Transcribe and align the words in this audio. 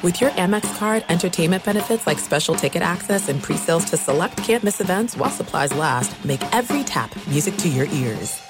With 0.00 0.20
your 0.20 0.30
Amex 0.30 0.78
card, 0.78 1.04
entertainment 1.08 1.64
benefits 1.64 2.06
like 2.06 2.20
special 2.20 2.54
ticket 2.54 2.82
access 2.82 3.28
and 3.28 3.42
pre-sales 3.42 3.84
to 3.86 3.96
select 3.96 4.36
campus 4.36 4.80
events 4.80 5.16
while 5.16 5.28
supplies 5.28 5.74
last, 5.74 6.24
make 6.24 6.40
every 6.54 6.84
tap 6.84 7.10
music 7.26 7.56
to 7.56 7.68
your 7.68 7.86
ears. 7.86 8.40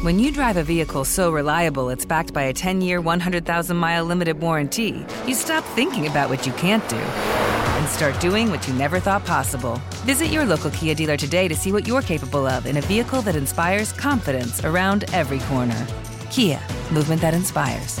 When 0.00 0.18
you 0.18 0.32
drive 0.32 0.56
a 0.56 0.62
vehicle 0.62 1.04
so 1.04 1.30
reliable 1.30 1.90
it's 1.90 2.06
backed 2.06 2.32
by 2.32 2.44
a 2.44 2.54
10-year, 2.54 3.02
100,000-mile 3.02 4.04
limited 4.06 4.40
warranty, 4.40 5.04
you 5.26 5.34
stop 5.34 5.64
thinking 5.74 6.06
about 6.06 6.30
what 6.30 6.46
you 6.46 6.52
can't 6.54 6.88
do 6.88 6.96
and 6.96 7.88
start 7.88 8.18
doing 8.18 8.50
what 8.50 8.66
you 8.66 8.72
never 8.72 8.98
thought 8.98 9.26
possible. 9.26 9.78
Visit 10.06 10.28
your 10.28 10.46
local 10.46 10.70
Kia 10.70 10.94
dealer 10.94 11.18
today 11.18 11.46
to 11.46 11.54
see 11.54 11.72
what 11.72 11.86
you're 11.86 12.00
capable 12.00 12.46
of 12.46 12.64
in 12.64 12.78
a 12.78 12.80
vehicle 12.80 13.20
that 13.20 13.36
inspires 13.36 13.92
confidence 13.92 14.64
around 14.64 15.04
every 15.12 15.40
corner. 15.40 15.86
Kia, 16.30 16.58
movement 16.90 17.20
that 17.20 17.34
inspires. 17.34 18.00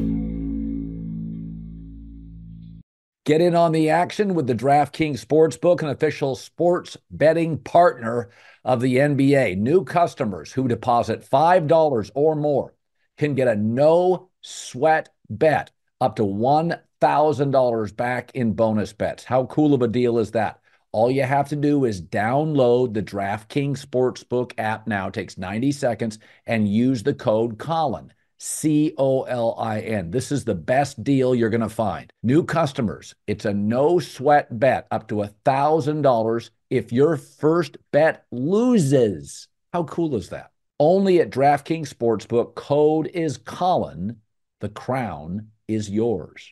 Get 3.23 3.39
in 3.39 3.55
on 3.55 3.71
the 3.71 3.91
action 3.91 4.33
with 4.33 4.47
the 4.47 4.55
DraftKings 4.55 5.23
Sportsbook, 5.23 5.83
an 5.83 5.89
official 5.89 6.35
sports 6.35 6.97
betting 7.11 7.59
partner 7.59 8.31
of 8.65 8.81
the 8.81 8.95
NBA. 8.95 9.59
New 9.59 9.83
customers 9.83 10.51
who 10.51 10.67
deposit 10.67 11.21
$5 11.21 12.11
or 12.15 12.35
more 12.35 12.73
can 13.19 13.35
get 13.35 13.47
a 13.47 13.55
no 13.55 14.31
sweat 14.41 15.09
bet 15.29 15.69
up 15.99 16.15
to 16.15 16.23
$1,000 16.23 17.95
back 17.95 18.31
in 18.33 18.53
bonus 18.53 18.91
bets. 18.91 19.23
How 19.23 19.45
cool 19.45 19.75
of 19.75 19.83
a 19.83 19.87
deal 19.87 20.17
is 20.17 20.31
that? 20.31 20.59
All 20.91 21.11
you 21.11 21.21
have 21.21 21.49
to 21.49 21.55
do 21.55 21.85
is 21.85 22.01
download 22.01 22.95
the 22.95 23.03
DraftKings 23.03 23.85
Sportsbook 23.85 24.53
app 24.57 24.87
now. 24.87 25.09
It 25.09 25.13
takes 25.13 25.37
90 25.37 25.71
seconds 25.73 26.17
and 26.47 26.67
use 26.67 27.03
the 27.03 27.13
code 27.13 27.59
Colin. 27.59 28.11
C 28.43 28.95
O 28.97 29.21
L 29.21 29.53
I 29.59 29.81
N. 29.81 30.09
This 30.09 30.31
is 30.31 30.45
the 30.45 30.55
best 30.55 31.03
deal 31.03 31.35
you're 31.35 31.51
going 31.51 31.61
to 31.61 31.69
find. 31.69 32.11
New 32.23 32.43
customers, 32.43 33.13
it's 33.27 33.45
a 33.45 33.53
no 33.53 33.99
sweat 33.99 34.59
bet 34.59 34.87
up 34.89 35.07
to 35.09 35.15
$1,000 35.17 36.49
if 36.71 36.91
your 36.91 37.17
first 37.17 37.77
bet 37.91 38.25
loses. 38.31 39.47
How 39.73 39.83
cool 39.83 40.15
is 40.15 40.29
that? 40.29 40.49
Only 40.79 41.19
at 41.19 41.29
DraftKings 41.29 41.93
Sportsbook. 41.93 42.55
Code 42.55 43.11
is 43.13 43.37
Colin. 43.37 44.17
The 44.59 44.69
crown 44.69 45.49
is 45.67 45.91
yours. 45.91 46.51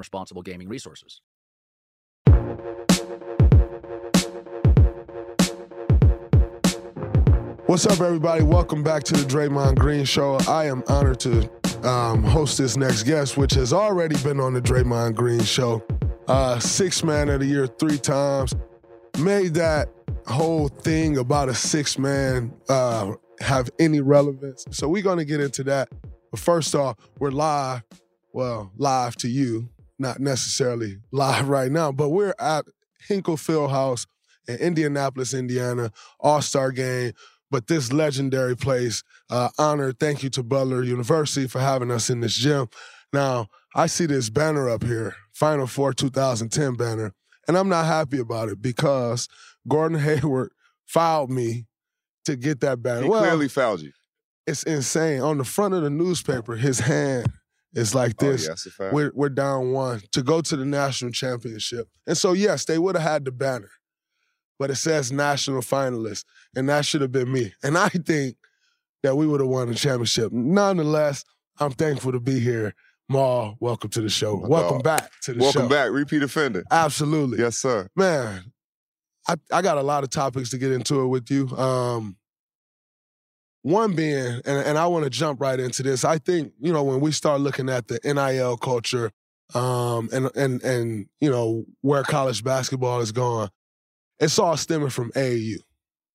responsible 0.00 0.42
gaming 0.42 0.68
resources. 0.68 1.20
What's 7.66 7.86
up, 7.86 8.00
everybody? 8.00 8.42
Welcome 8.42 8.82
back 8.82 9.04
to 9.04 9.14
the 9.14 9.22
Draymond 9.22 9.78
Green 9.78 10.04
Show. 10.04 10.38
I 10.48 10.64
am 10.64 10.82
honored 10.88 11.20
to 11.20 11.88
um, 11.88 12.24
host 12.24 12.58
this 12.58 12.76
next 12.76 13.04
guest, 13.04 13.36
which 13.36 13.52
has 13.54 13.72
already 13.72 14.16
been 14.24 14.40
on 14.40 14.54
the 14.54 14.60
Draymond 14.60 15.14
Green 15.14 15.44
Show. 15.44 15.80
Uh, 16.26 16.58
six 16.58 17.04
man 17.04 17.28
of 17.28 17.38
the 17.38 17.46
year 17.46 17.68
three 17.68 17.98
times. 17.98 18.54
Made 19.20 19.54
that 19.54 19.88
whole 20.26 20.66
thing 20.66 21.18
about 21.18 21.48
a 21.48 21.54
six 21.54 21.96
man 21.96 22.52
uh, 22.68 23.12
have 23.40 23.70
any 23.78 24.00
relevance. 24.00 24.64
So 24.72 24.88
we're 24.88 25.04
going 25.04 25.18
to 25.18 25.24
get 25.24 25.40
into 25.40 25.62
that. 25.64 25.90
But 26.32 26.40
first 26.40 26.74
off, 26.74 26.96
we're 27.20 27.30
live, 27.30 27.84
well, 28.32 28.72
live 28.78 29.14
to 29.16 29.28
you 29.28 29.68
not 30.00 30.18
necessarily 30.18 30.98
live 31.12 31.48
right 31.48 31.70
now, 31.70 31.92
but 31.92 32.08
we're 32.08 32.34
at 32.40 32.64
Hinkle 33.06 33.36
Fieldhouse 33.36 34.06
in 34.48 34.56
Indianapolis, 34.56 35.34
Indiana, 35.34 35.92
All 36.18 36.42
Star 36.42 36.72
game. 36.72 37.12
But 37.50 37.66
this 37.66 37.92
legendary 37.92 38.56
place, 38.56 39.02
uh, 39.28 39.48
honor, 39.58 39.92
thank 39.92 40.22
you 40.22 40.30
to 40.30 40.42
Butler 40.42 40.84
University 40.84 41.48
for 41.48 41.58
having 41.58 41.90
us 41.90 42.08
in 42.08 42.20
this 42.20 42.34
gym. 42.34 42.68
Now, 43.12 43.48
I 43.74 43.86
see 43.86 44.06
this 44.06 44.30
banner 44.30 44.68
up 44.68 44.84
here, 44.84 45.16
Final 45.32 45.66
Four 45.66 45.92
2010 45.92 46.74
banner, 46.74 47.12
and 47.48 47.58
I'm 47.58 47.68
not 47.68 47.86
happy 47.86 48.18
about 48.18 48.48
it 48.48 48.62
because 48.62 49.28
Gordon 49.66 49.98
Hayward 50.00 50.52
fouled 50.86 51.30
me 51.30 51.66
to 52.24 52.36
get 52.36 52.60
that 52.60 52.82
banner. 52.82 53.02
He 53.02 53.08
well, 53.08 53.22
clearly 53.22 53.48
fouled 53.48 53.82
you. 53.82 53.92
It's 54.46 54.62
insane. 54.62 55.20
On 55.20 55.38
the 55.38 55.44
front 55.44 55.74
of 55.74 55.82
the 55.82 55.90
newspaper, 55.90 56.56
his 56.56 56.80
hand 56.80 57.32
it's 57.72 57.94
like 57.94 58.14
oh, 58.22 58.32
this. 58.32 58.68
Oh, 58.80 58.90
we're 58.92 59.12
we're 59.14 59.28
down 59.28 59.72
one 59.72 60.00
to 60.12 60.22
go 60.22 60.40
to 60.40 60.56
the 60.56 60.64
national 60.64 61.12
championship. 61.12 61.88
And 62.06 62.16
so 62.16 62.32
yes, 62.32 62.64
they 62.64 62.78
would 62.78 62.96
have 62.96 63.04
had 63.04 63.24
the 63.24 63.32
banner. 63.32 63.70
But 64.58 64.70
it 64.70 64.76
says 64.76 65.10
national 65.10 65.62
finalist. 65.62 66.24
And 66.54 66.68
that 66.68 66.84
should 66.84 67.00
have 67.00 67.12
been 67.12 67.32
me. 67.32 67.54
And 67.62 67.78
I 67.78 67.88
think 67.88 68.36
that 69.02 69.16
we 69.16 69.26
would 69.26 69.40
have 69.40 69.48
won 69.48 69.68
the 69.68 69.74
championship. 69.74 70.32
Nonetheless, 70.32 71.24
I'm 71.58 71.72
thankful 71.72 72.12
to 72.12 72.20
be 72.20 72.40
here. 72.40 72.74
Maul, 73.08 73.56
welcome 73.58 73.90
to 73.90 74.00
the 74.02 74.10
show. 74.10 74.40
Oh 74.44 74.48
welcome 74.48 74.78
God. 74.78 74.84
back 74.84 75.10
to 75.22 75.32
the 75.32 75.40
welcome 75.40 75.52
show. 75.52 75.68
Welcome 75.68 75.76
back, 75.76 75.90
repeat 75.92 76.22
offender. 76.22 76.64
Absolutely. 76.70 77.38
Yes, 77.38 77.56
sir. 77.56 77.88
Man, 77.96 78.52
I, 79.26 79.34
I 79.52 79.62
got 79.62 79.78
a 79.78 79.82
lot 79.82 80.04
of 80.04 80.10
topics 80.10 80.50
to 80.50 80.58
get 80.58 80.72
into 80.72 81.00
it 81.00 81.06
with 81.06 81.30
you. 81.30 81.48
Um, 81.56 82.16
one 83.62 83.94
being, 83.94 84.40
and, 84.44 84.66
and 84.66 84.78
I 84.78 84.86
want 84.86 85.04
to 85.04 85.10
jump 85.10 85.40
right 85.40 85.58
into 85.58 85.82
this. 85.82 86.04
I 86.04 86.18
think 86.18 86.52
you 86.60 86.72
know 86.72 86.82
when 86.82 87.00
we 87.00 87.12
start 87.12 87.40
looking 87.40 87.68
at 87.68 87.88
the 87.88 88.00
NIL 88.04 88.56
culture, 88.56 89.12
um, 89.54 90.08
and 90.12 90.30
and 90.34 90.62
and 90.62 91.06
you 91.20 91.30
know 91.30 91.64
where 91.82 92.02
college 92.02 92.42
basketball 92.42 93.00
is 93.00 93.12
going, 93.12 93.50
it's 94.18 94.38
all 94.38 94.56
stemming 94.56 94.90
from 94.90 95.12
AAU, 95.12 95.56
uh, 95.56 95.62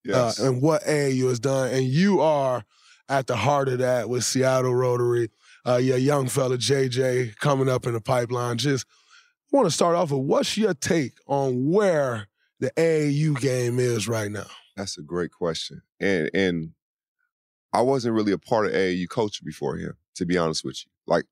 yes. 0.04 0.40
uh, 0.40 0.46
and 0.48 0.62
what 0.62 0.82
AAU 0.84 1.28
has 1.28 1.40
done. 1.40 1.70
And 1.70 1.84
you 1.84 2.20
are 2.20 2.64
at 3.08 3.26
the 3.26 3.36
heart 3.36 3.68
of 3.68 3.78
that 3.78 4.08
with 4.08 4.24
Seattle 4.24 4.74
Rotary. 4.74 5.30
Uh, 5.66 5.76
your 5.76 5.98
young 5.98 6.28
fella 6.28 6.56
JJ 6.56 7.36
coming 7.38 7.68
up 7.68 7.86
in 7.86 7.92
the 7.92 8.00
pipeline. 8.00 8.56
Just 8.56 8.86
want 9.50 9.66
to 9.66 9.70
start 9.70 9.96
off 9.96 10.12
with 10.12 10.20
what's 10.20 10.56
your 10.56 10.74
take 10.74 11.14
on 11.26 11.68
where 11.68 12.28
the 12.60 12.70
AAU 12.76 13.40
game 13.40 13.78
is 13.80 14.06
right 14.06 14.30
now? 14.30 14.46
That's 14.76 14.98
a 14.98 15.02
great 15.02 15.32
question, 15.32 15.82
and 16.00 16.30
and 16.34 16.70
I 17.76 17.82
wasn't 17.82 18.14
really 18.14 18.32
a 18.32 18.38
part 18.38 18.66
of 18.66 18.72
AAU 18.72 19.08
culture 19.08 19.42
before 19.44 19.76
him, 19.76 19.94
to 20.16 20.24
be 20.24 20.38
honest 20.38 20.64
with 20.64 20.78
you. 20.84 20.90
Like 21.06 21.24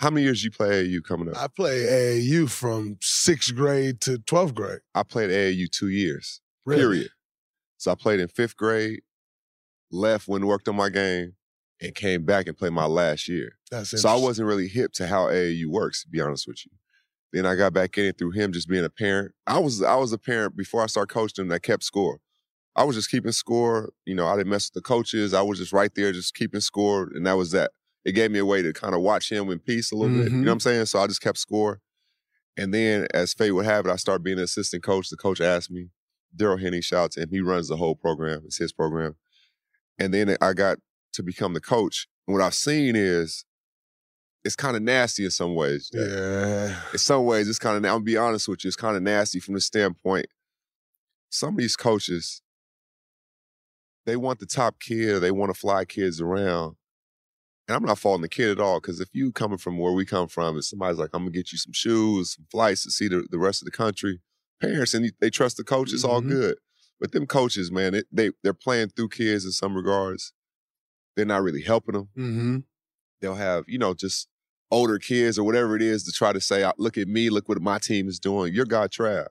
How 0.00 0.10
many 0.10 0.22
years 0.24 0.44
you 0.44 0.50
play 0.50 0.86
AAU 0.86 1.02
coming 1.02 1.28
up? 1.28 1.36
I 1.36 1.48
play 1.48 1.80
AAU 1.84 2.48
from 2.48 2.96
sixth 3.00 3.54
grade 3.54 4.00
to 4.02 4.18
12th 4.18 4.54
grade. 4.54 4.80
I 4.94 5.02
played 5.02 5.30
AAU 5.30 5.68
two 5.70 5.88
years, 5.88 6.40
Really? 6.64 6.80
period. 6.82 7.10
So 7.76 7.90
I 7.90 7.94
played 7.96 8.20
in 8.20 8.28
fifth 8.28 8.56
grade, 8.56 9.00
left, 9.90 10.28
went 10.28 10.42
and 10.42 10.48
worked 10.48 10.68
on 10.68 10.76
my 10.76 10.88
game, 10.90 11.34
and 11.82 11.94
came 11.94 12.24
back 12.24 12.46
and 12.46 12.56
played 12.56 12.72
my 12.72 12.86
last 12.86 13.28
year. 13.28 13.58
That's 13.70 14.00
So 14.00 14.08
I 14.08 14.16
wasn't 14.16 14.46
really 14.48 14.68
hip 14.68 14.92
to 14.94 15.06
how 15.06 15.26
AAU 15.26 15.66
works, 15.66 16.02
to 16.04 16.08
be 16.08 16.20
honest 16.20 16.46
with 16.46 16.64
you. 16.64 16.72
Then 17.32 17.46
I 17.46 17.56
got 17.56 17.72
back 17.72 17.98
in 17.98 18.04
it 18.06 18.16
through 18.16 18.30
him 18.30 18.52
just 18.52 18.68
being 18.68 18.84
a 18.84 18.90
parent. 18.90 19.32
I 19.46 19.58
was 19.58 19.82
I 19.82 19.96
was 19.96 20.12
a 20.12 20.18
parent 20.18 20.56
before 20.56 20.82
I 20.82 20.86
started 20.86 21.12
coaching 21.12 21.48
that 21.48 21.64
kept 21.64 21.82
score. 21.82 22.20
I 22.76 22.84
was 22.84 22.96
just 22.96 23.10
keeping 23.10 23.32
score. 23.32 23.92
You 24.04 24.14
know, 24.14 24.26
I 24.26 24.36
didn't 24.36 24.50
mess 24.50 24.68
with 24.68 24.82
the 24.82 24.86
coaches. 24.86 25.34
I 25.34 25.42
was 25.42 25.58
just 25.58 25.72
right 25.72 25.90
there, 25.94 26.12
just 26.12 26.34
keeping 26.34 26.60
score, 26.60 27.10
and 27.14 27.26
that 27.26 27.36
was 27.36 27.52
that. 27.52 27.72
It 28.04 28.12
gave 28.12 28.30
me 28.30 28.38
a 28.38 28.44
way 28.44 28.60
to 28.60 28.72
kind 28.72 28.94
of 28.94 29.00
watch 29.00 29.32
him 29.32 29.50
in 29.50 29.58
peace 29.58 29.90
a 29.90 29.96
little 29.96 30.14
bit. 30.14 30.24
You 30.24 30.30
know 30.30 30.36
mm-hmm. 30.36 30.46
what 30.46 30.52
I'm 30.52 30.60
saying? 30.60 30.86
So 30.86 30.98
I 30.98 31.06
just 31.06 31.22
kept 31.22 31.38
score. 31.38 31.80
And 32.56 32.72
then, 32.72 33.06
as 33.14 33.32
fate 33.32 33.52
would 33.52 33.64
have 33.64 33.86
it, 33.86 33.90
I 33.90 33.96
started 33.96 34.22
being 34.22 34.38
an 34.38 34.44
assistant 34.44 34.82
coach. 34.82 35.08
The 35.08 35.16
coach 35.16 35.40
asked 35.40 35.70
me, 35.70 35.88
Daryl 36.36 36.60
Henney, 36.60 36.82
shout 36.82 37.04
out 37.04 37.12
to 37.12 37.22
him. 37.22 37.30
He 37.30 37.40
runs 37.40 37.68
the 37.68 37.76
whole 37.76 37.94
program. 37.94 38.42
It's 38.44 38.58
his 38.58 38.72
program. 38.72 39.16
And 39.98 40.12
then 40.12 40.36
I 40.40 40.52
got 40.52 40.78
to 41.14 41.22
become 41.22 41.54
the 41.54 41.60
coach. 41.60 42.06
And 42.26 42.34
what 42.34 42.42
I've 42.42 42.54
seen 42.54 42.94
is 42.94 43.44
it's 44.44 44.56
kind 44.56 44.76
of 44.76 44.82
nasty 44.82 45.24
in 45.24 45.30
some 45.30 45.54
ways. 45.54 45.90
Jack. 45.92 46.06
Yeah. 46.06 46.76
In 46.92 46.98
some 46.98 47.24
ways, 47.24 47.48
it's 47.48 47.58
kind 47.58 47.76
of, 47.76 47.84
I'm 47.84 47.94
gonna 47.96 48.04
be 48.04 48.16
honest 48.16 48.46
with 48.48 48.64
you, 48.64 48.68
it's 48.68 48.76
kind 48.76 48.96
of 48.96 49.02
nasty 49.02 49.40
from 49.40 49.54
the 49.54 49.60
standpoint. 49.60 50.26
Some 51.30 51.54
of 51.54 51.58
these 51.58 51.76
coaches, 51.76 52.42
they 54.06 54.16
want 54.16 54.38
the 54.38 54.46
top 54.46 54.80
kid 54.80 55.20
they 55.20 55.30
want 55.30 55.52
to 55.52 55.58
fly 55.58 55.84
kids 55.84 56.20
around. 56.20 56.76
And 57.66 57.74
I'm 57.76 57.84
not 57.84 57.98
faulting 57.98 58.22
the 58.22 58.28
kid 58.28 58.50
at 58.50 58.60
all, 58.60 58.78
because 58.80 59.00
if 59.00 59.08
you 59.14 59.32
coming 59.32 59.56
from 59.58 59.78
where 59.78 59.92
we 59.92 60.04
come 60.04 60.28
from 60.28 60.54
and 60.56 60.64
somebody's 60.64 60.98
like, 60.98 61.10
I'm 61.14 61.22
gonna 61.22 61.30
get 61.30 61.50
you 61.52 61.58
some 61.58 61.72
shoes, 61.72 62.34
some 62.34 62.46
flights 62.50 62.82
to 62.84 62.90
see 62.90 63.08
the, 63.08 63.26
the 63.30 63.38
rest 63.38 63.62
of 63.62 63.66
the 63.66 63.70
country, 63.72 64.20
parents 64.60 64.92
and 64.94 65.10
they 65.20 65.30
trust 65.30 65.56
the 65.56 65.64
coach, 65.64 65.92
it's 65.92 66.04
all 66.04 66.20
Mhm. 66.22 66.28
good. 66.28 66.58
But 67.00 67.12
them 67.12 67.26
coaches, 67.26 67.70
man, 67.72 67.94
it, 67.94 68.06
they 68.12 68.30
they're 68.42 68.52
playing 68.54 68.90
through 68.90 69.08
kids 69.10 69.44
in 69.44 69.52
some 69.52 69.74
regards. 69.74 70.32
They're 71.16 71.24
not 71.24 71.42
really 71.42 71.62
helping 71.62 71.94
them 71.94 72.08
Mm-hmm. 72.16 72.58
they'll 73.20 73.34
have 73.36 73.64
you 73.68 73.78
know 73.78 73.94
just 73.94 74.28
older 74.70 74.98
kids 74.98 75.38
or 75.38 75.44
whatever 75.44 75.76
it 75.76 75.82
is 75.82 76.02
to 76.04 76.12
try 76.12 76.32
to 76.32 76.40
say 76.40 76.68
look 76.78 76.98
at 76.98 77.06
me 77.08 77.30
look 77.30 77.48
what 77.48 77.60
my 77.62 77.78
team 77.78 78.08
is 78.08 78.18
doing 78.18 78.52
your 78.52 78.64
guy 78.64 78.88
trav 78.88 79.28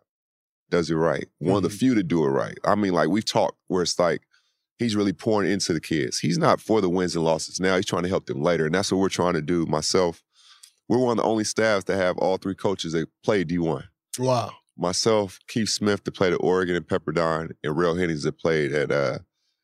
does 0.70 0.90
it 0.90 0.96
right 0.96 1.28
one 1.40 1.58
of 1.58 1.64
the 1.64 1.70
few 1.70 1.94
to 1.94 2.04
do 2.04 2.24
it 2.24 2.30
right 2.30 2.58
i 2.64 2.76
mean 2.76 2.94
like 2.94 3.10
we've 3.10 3.26
talked 3.26 3.58
where 3.68 3.84
it's 3.84 4.00
like 4.00 4.22
he's 4.80 4.96
really 4.96 5.14
pouring 5.14 5.50
into 5.52 5.72
the 5.74 5.80
kids 5.80 6.20
he's 6.20 6.38
not 6.38 6.60
for 6.62 6.82
the 6.82 6.90
wins 6.90 7.16
and 7.16 7.24
losses 7.26 7.60
now 7.60 7.76
he's 7.76 7.86
trying 7.86 8.04
to 8.04 8.10
help 8.10 8.26
them 8.26 8.42
later 8.42 8.66
and 8.66 8.76
that's 8.76 8.92
what 8.92 9.00
we're 9.00 9.10
trying 9.10 9.34
to 9.34 9.42
do 9.42 9.66
myself 9.66 10.24
we're 10.90 10.98
one 10.98 11.18
of 11.18 11.24
the 11.24 11.30
only 11.30 11.44
staffs 11.44 11.86
that 11.86 11.96
have 11.98 12.18
all 12.18 12.38
three 12.38 12.56
coaches 12.56 12.94
that 12.94 13.08
play 13.24 13.44
d1 13.46 13.84
Wow. 14.20 14.52
myself 14.78 15.40
keith 15.48 15.70
smith 15.70 16.04
that 16.04 16.12
played 16.14 16.34
at 16.34 16.40
oregon 16.42 16.76
and 16.76 16.88
pepperdine 16.88 17.52
and 17.64 17.78
real 17.78 17.96
hennings 17.96 18.24
that 18.24 18.38
played 18.38 18.72
at 18.74 18.92
uh, 18.92 19.20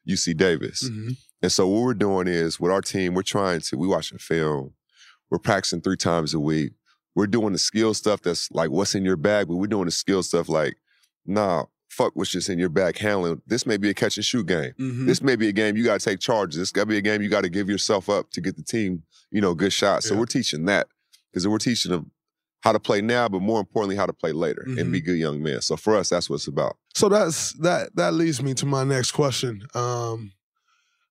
uc 0.08 0.38
davis 0.38 0.90
Mhm. 0.90 1.18
and 1.42 1.52
so 1.52 1.68
what 1.68 1.82
we're 1.84 1.94
doing 1.94 2.28
is 2.28 2.60
with 2.60 2.72
our 2.72 2.82
team, 2.82 3.14
we're 3.14 3.22
trying 3.24 3.62
to, 3.62 3.78
we 3.78 3.88
watching 3.88 4.18
film, 4.18 4.74
we're 5.30 5.38
practicing 5.40 5.82
three 5.82 5.96
times 5.98 6.34
a 6.34 6.40
week. 6.40 6.74
We're 7.16 7.28
doing 7.28 7.54
the 7.54 7.60
skill 7.60 7.94
stuff 7.94 8.22
that's 8.22 8.50
like 8.52 8.70
what's 8.72 8.94
in 8.96 9.06
your 9.06 9.16
bag, 9.18 9.48
but 9.48 9.56
we're 9.56 9.68
doing 9.68 9.86
the 9.86 9.92
skill 9.92 10.22
stuff 10.24 10.50
like, 10.50 10.76
nah, 11.26 11.66
fuck 11.90 12.12
what's 12.16 12.32
just 12.32 12.50
in 12.50 12.60
your 12.60 12.70
bag 12.70 12.98
handling. 12.98 13.42
This 13.48 13.66
may 13.66 13.78
be 13.78 13.90
a 13.90 13.94
catch 13.94 14.16
and 14.18 14.26
shoot 14.26 14.46
game. 14.48 14.74
Mhm. 14.80 15.06
This 15.08 15.22
may 15.22 15.36
be 15.36 15.48
a 15.48 15.52
game 15.52 15.76
you 15.76 15.84
gotta 15.84 16.04
take 16.04 16.20
charge. 16.20 16.56
This 16.56 16.72
gotta 16.72 16.86
be 16.88 16.98
a 16.98 17.02
game 17.02 17.22
you 17.22 17.30
gotta 17.30 17.50
give 17.50 17.68
yourself 17.70 18.10
up 18.10 18.30
to 18.32 18.42
get 18.42 18.56
the 18.56 18.64
team, 18.64 19.04
you 19.32 19.42
know, 19.42 19.54
good 19.56 19.74
shots. 19.74 20.08
So 20.08 20.14
Yeah. 20.14 20.20
we're 20.20 20.26
teaching 20.28 20.66
that. 20.66 20.88
Because 21.32 21.48
we're 21.48 21.58
teaching 21.60 21.92
them 21.92 22.12
how 22.62 22.72
to 22.72 22.80
play 22.80 23.02
now, 23.02 23.28
but 23.30 23.42
more 23.42 23.60
importantly, 23.60 23.96
how 23.96 24.06
to 24.06 24.14
play 24.14 24.32
later 24.32 24.64
and 24.66 24.78
Mm-hmm. 24.78 24.92
be 24.92 25.02
good 25.02 25.18
young 25.18 25.42
men. 25.44 25.62
So 25.62 25.78
for 25.78 25.96
us, 25.96 26.10
that's 26.10 26.30
what 26.30 26.38
it's 26.38 26.48
about. 26.48 26.78
So 26.96 27.08
that's 27.10 27.54
that 27.60 27.96
that 27.96 28.14
leads 28.14 28.42
me 28.42 28.54
to 28.56 28.66
my 28.66 28.84
next 28.84 29.12
question. 29.12 29.66
Um, 29.76 30.32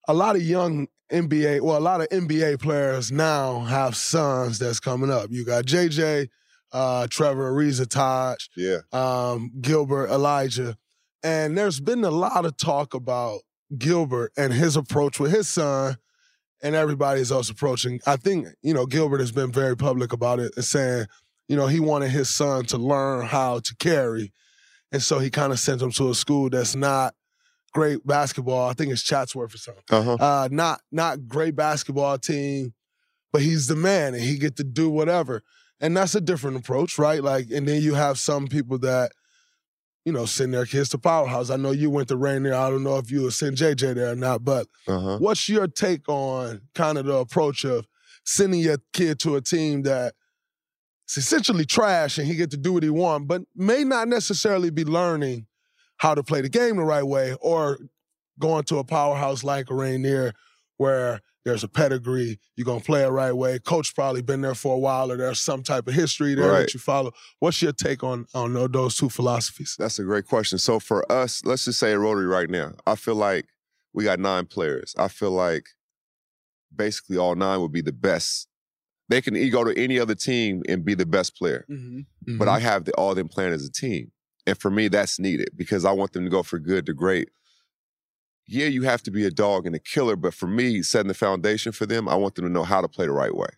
a 0.07 0.15
lot 0.15 0.37
of 0.37 0.43
young 0.43 0.89
NBA, 1.13 1.61
well, 1.61 1.79
a 1.79 1.81
lot 1.81 2.01
of 2.01 2.09
NBA 2.11 2.57
players 2.61 3.11
now 3.13 3.61
have 3.61 3.97
sons 3.97 4.59
that's 4.59 4.79
coming 4.81 5.11
up. 5.11 5.29
You 5.31 5.45
got 5.45 5.65
JJ, 5.67 6.29
uh, 6.73 7.07
Trevor, 7.09 7.53
Ariza 7.53 7.89
Taj, 7.89 8.47
Yeah. 8.57 8.79
um, 8.93 9.51
Gilbert, 9.61 10.11
Elijah. 10.11 10.77
And 11.23 11.57
there's 11.59 11.81
been 11.81 12.05
a 12.05 12.11
lot 12.11 12.45
of 12.45 12.57
talk 12.57 12.95
about 12.95 13.41
Gilbert 13.77 14.33
and 14.37 14.53
his 14.53 14.77
approach 14.77 15.19
with 15.19 15.33
his 15.33 15.49
son 15.49 15.97
and 16.63 16.75
everybody 16.75 17.23
else 17.31 17.51
approaching. 17.51 18.01
I 18.07 18.17
think, 18.17 18.49
you 18.63 18.73
know, 18.75 18.87
Gilbert 18.87 19.21
has 19.21 19.33
been 19.33 19.53
very 19.53 19.77
public 19.77 20.13
about 20.13 20.39
it 20.41 20.53
and 20.57 20.65
saying, 20.65 21.07
you 21.49 21.57
know, 21.57 21.67
he 21.67 21.81
wanted 21.81 22.11
his 22.11 22.29
son 22.29 22.65
to 22.67 22.79
learn 22.79 23.27
how 23.27 23.61
to 23.61 23.77
carry. 23.77 24.33
And 24.93 25.03
so 25.03 25.19
he 25.19 25.31
kind 25.31 25.53
of 25.53 25.59
sent 25.59 25.83
him 25.83 25.91
to 25.93 26.11
a 26.11 26.15
school 26.15 26.51
that's 26.51 26.75
not 26.75 27.15
great 27.73 28.07
basketball. 28.07 28.69
I 28.69 28.73
think 28.73 28.91
it's 28.93 29.03
Chatsworth 29.03 29.55
or 29.55 29.59
something. 29.59 29.85
Uh-huh. 29.91 30.15
Uh, 30.15 30.49
not 30.51 30.81
not 30.91 31.27
great 31.27 31.55
basketball 31.57 32.19
team, 32.19 32.75
but 33.33 33.43
he's 33.43 33.67
the 33.67 33.77
man 33.77 34.15
and 34.15 34.23
he 34.23 34.39
get 34.39 34.57
to 34.57 34.65
do 34.65 34.89
whatever. 34.89 35.43
And 35.81 35.97
that's 35.97 36.15
a 36.15 36.21
different 36.21 36.57
approach, 36.57 36.99
right? 36.99 37.23
Like, 37.23 37.51
and 37.51 37.67
then 37.69 37.81
you 37.83 37.95
have 37.95 38.19
some 38.19 38.47
people 38.49 38.79
that, 38.81 39.13
you 40.05 40.13
know, 40.13 40.25
send 40.27 40.53
their 40.55 40.67
kids 40.67 40.89
to 40.91 40.99
Powerhouse. 40.99 41.51
I 41.51 41.57
know 41.57 41.71
you 41.71 41.91
went 41.91 42.09
to 42.09 42.17
Rainier. 42.17 42.55
I 42.55 42.71
don't 42.71 42.83
know 42.83 42.97
if 42.99 43.11
you 43.11 43.23
would 43.23 43.33
send 43.35 43.57
JJ 43.57 43.95
there 43.95 44.13
or 44.13 44.17
not, 44.17 44.45
but 44.45 44.67
Uh-huh. 44.87 45.19
what's 45.19 45.49
your 45.49 45.69
take 45.69 46.09
on 46.09 46.63
kind 46.75 46.99
of 46.99 47.07
the 47.07 47.15
approach 47.17 47.65
of 47.65 47.87
sending 48.25 48.61
your 48.61 48.79
kid 48.93 49.19
to 49.21 49.37
a 49.37 49.41
team 49.41 49.83
that 49.83 50.15
it's 51.05 51.17
essentially 51.17 51.65
trash 51.65 52.19
and 52.19 52.27
he 52.27 52.35
get 52.35 52.51
to 52.51 52.57
do 52.57 52.73
what 52.75 52.83
he 52.83 52.91
want, 52.91 53.29
but 53.29 53.43
may 53.55 53.85
not 53.85 54.09
necessarily 54.09 54.71
be 54.71 54.85
learning 54.85 55.47
how 55.99 56.15
to 56.15 56.23
play 56.23 56.41
the 56.41 56.49
game 56.49 56.77
the 56.77 56.83
right 56.85 57.03
way, 57.07 57.35
or 57.41 57.79
going 58.39 58.63
to 58.65 58.79
a 58.79 58.85
powerhouse 58.85 59.43
like 59.43 59.67
Rainier 59.71 60.33
where 60.77 61.21
there's 61.49 61.65
a 61.65 61.69
pedigree, 61.69 62.39
you're 62.57 62.65
gonna 62.65 62.81
play 62.81 63.03
it 63.05 63.09
right 63.09 63.33
way. 63.33 63.59
Coach 63.59 63.95
probably 63.95 64.23
been 64.23 64.41
there 64.41 64.55
for 64.55 64.75
a 64.75 64.79
while, 64.79 65.11
or 65.11 65.17
there's 65.17 65.41
some 65.41 65.63
type 65.63 65.89
of 65.89 65.95
history 65.95 66.35
there 66.35 66.51
Right. 66.51 66.61
that 66.61 66.75
you 66.75 66.81
follow. 66.81 67.13
What's 67.41 67.61
your 67.63 67.73
take 67.73 68.05
on 68.05 68.27
on 68.35 68.53
tho- 68.53 68.69
those 68.69 68.97
two 68.97 69.09
philosophies? 69.09 69.75
That's 69.79 69.99
a 69.99 70.05
great 70.05 70.27
question. 70.27 70.59
So 70.59 70.79
for 70.79 71.11
us, 71.11 71.43
let's 71.45 71.65
just 71.65 71.79
say 71.79 71.95
Rotary 71.95 72.27
right 72.27 72.49
now. 72.51 72.75
I 72.87 72.95
feel 72.95 73.15
like 73.17 73.47
we 73.93 74.05
got 74.05 74.19
nine 74.21 74.47
players. 74.47 74.95
I 74.99 75.09
feel 75.09 75.31
like 75.33 75.65
basically 76.75 77.17
all 77.17 77.35
nine 77.35 77.61
would 77.61 77.73
be 77.73 77.81
the 77.81 77.93
best. 77.93 78.47
They 79.09 79.23
can 79.23 79.35
go 79.51 79.65
to 79.65 79.77
any 79.79 79.99
other 79.99 80.15
team 80.15 80.63
and 80.69 80.85
be 80.85 80.95
the 80.95 81.07
best 81.07 81.35
player. 81.37 81.65
Mm-hmm. 81.71 82.37
But 82.39 82.49
I 82.49 82.59
have 82.59 82.85
the, 82.85 82.93
all 82.93 83.15
them 83.15 83.29
playing 83.29 83.55
as 83.55 83.65
a 83.65 83.73
team. 83.73 84.13
And 84.47 84.59
for 84.59 84.71
me, 84.71 84.89
that's 84.89 85.19
needed 85.19 85.51
because 85.57 85.85
I 85.85 85.93
want 85.93 86.13
them 86.13 86.25
to 86.25 86.31
go 86.31 86.43
for 86.43 86.59
good 86.59 86.85
to 86.87 86.95
great. 86.95 87.31
Yeah, 88.51 88.67
you 88.67 88.83
have 88.83 89.03
to 89.03 89.11
be 89.11 89.27
a 89.27 89.31
dog 89.31 89.67
and 89.67 89.75
a 89.75 89.79
killer, 89.79 90.17
but 90.17 90.33
for 90.33 90.47
me, 90.47 90.83
setting 90.83 91.09
the 91.09 91.15
foundation 91.15 91.71
for 91.73 91.85
them, 91.87 92.09
I 92.09 92.15
want 92.17 92.35
them 92.35 92.47
to 92.47 92.51
know 92.51 92.65
how 92.65 92.81
to 92.81 92.89
play 92.89 93.05
the 93.07 93.13
right 93.13 93.35
way. 93.35 93.51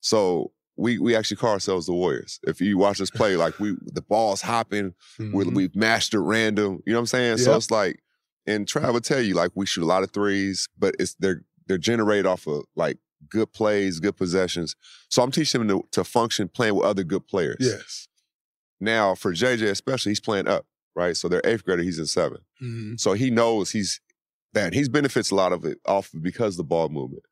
So 0.00 0.52
we 0.76 0.98
we 0.98 1.14
actually 1.14 1.36
call 1.36 1.50
ourselves 1.52 1.86
the 1.86 1.92
Warriors. 1.92 2.40
If 2.44 2.60
you 2.60 2.78
watch 2.78 3.00
us 3.00 3.10
play, 3.10 3.36
like 3.36 3.58
we 3.60 3.76
the 3.84 4.00
ball's 4.02 4.40
hopping, 4.42 4.94
we, 5.18 5.26
Mhm. 5.44 5.54
we've 5.54 5.76
mastered 5.76 6.22
random. 6.22 6.82
You 6.86 6.92
know 6.92 6.98
what 6.98 7.02
I'm 7.02 7.06
saying? 7.06 7.38
So 7.38 7.54
it's 7.56 7.70
like, 7.70 8.00
and 8.46 8.66
Trav 8.66 8.92
will 8.94 9.00
tell 9.00 9.20
you, 9.20 9.34
like 9.34 9.50
we 9.54 9.66
shoot 9.66 9.82
a 9.82 9.86
lot 9.86 10.02
of 10.02 10.12
threes, 10.12 10.68
but 10.78 10.94
it's 10.98 11.14
they're 11.18 11.44
they're 11.66 11.78
generated 11.78 12.24
off 12.26 12.46
of 12.46 12.64
like 12.76 12.96
good 13.28 13.52
plays, 13.52 13.98
good 14.00 14.16
possessions. 14.16 14.76
So 15.10 15.22
I'm 15.22 15.32
teaching 15.32 15.66
them 15.66 15.80
to, 15.82 15.88
to 15.90 16.04
function 16.04 16.48
playing 16.48 16.76
with 16.76 16.86
other 16.86 17.02
good 17.04 17.26
players. 17.26 17.56
Yes. 17.60 18.06
Now 18.80 19.14
for 19.14 19.32
JJ 19.34 19.68
especially, 19.70 20.12
he's 20.12 20.20
playing 20.20 20.46
up, 20.48 20.64
right? 20.94 21.16
So 21.16 21.28
they're 21.28 21.42
eighth 21.44 21.64
grader, 21.64 21.82
he's 21.82 21.98
in 21.98 22.06
7 22.06 22.38
Mm-hmm. 22.62 22.94
So 22.96 23.12
he 23.12 23.30
knows 23.30 23.72
he's 23.72 24.00
that 24.64 24.72
he's 24.74 24.88
benefits 24.88 25.30
a 25.30 25.34
lot 25.34 25.52
of 25.52 25.64
it 25.64 25.78
off 25.86 26.10
because 26.20 26.54
of 26.54 26.58
the 26.58 26.64
ball 26.64 26.88
movement. 26.88 27.22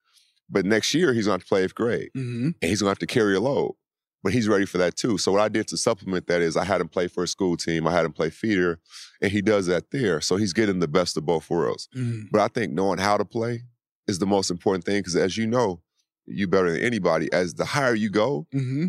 But 0.49 0.65
next 0.65 0.95
year 0.95 1.13
he's 1.13 1.27
going 1.27 1.39
to 1.39 1.43
have 1.43 1.47
to 1.47 1.49
play 1.49 1.65
eighth 1.65 1.75
grade 1.75 2.11
Mm-hmm. 2.17 2.47
and 2.61 2.69
he's 2.71 2.81
going 2.81 2.87
to 2.89 2.91
have 2.91 2.99
to 3.01 3.07
carry 3.07 3.35
a 3.35 3.41
load. 3.41 3.75
But 4.23 4.33
he's 4.33 4.49
ready 4.49 4.65
for 4.67 4.79
that 4.79 4.97
too. 4.97 5.19
So 5.19 5.31
what 5.33 5.41
I 5.41 5.49
did 5.49 5.69
to 5.69 5.77
supplement 5.77 6.27
that 6.27 6.41
is 6.41 6.57
I 6.57 6.65
had 6.65 6.81
him 6.81 6.89
play 6.89 7.07
for 7.07 7.23
a 7.23 7.29
school 7.29 7.57
team. 7.57 7.87
I 7.87 7.93
had 7.93 8.05
him 8.05 8.13
play 8.13 8.31
feeder, 8.31 8.81
and 9.23 9.31
he 9.31 9.41
does 9.41 9.67
that 9.67 9.91
there. 9.93 10.21
So 10.21 10.35
he's 10.37 10.53
getting 10.53 10.81
the 10.81 10.89
best 10.89 11.17
of 11.17 11.25
both 11.27 11.49
worlds. 11.49 11.89
Mm-hmm. 11.97 12.27
But 12.33 12.41
I 12.41 12.49
think 12.49 12.73
knowing 12.73 12.99
how 12.99 13.17
to 13.19 13.25
play 13.25 13.63
is 14.09 14.19
the 14.19 14.27
most 14.27 14.51
important 14.51 14.85
thing 14.85 14.99
because 15.01 15.15
as 15.15 15.37
you 15.37 15.47
know, 15.47 15.81
you 16.27 16.49
better 16.49 16.73
than 16.73 16.83
anybody. 16.83 17.33
As 17.33 17.55
the 17.55 17.67
higher 17.67 17.95
you 17.95 18.11
go, 18.11 18.47
Mm-hmm. 18.55 18.87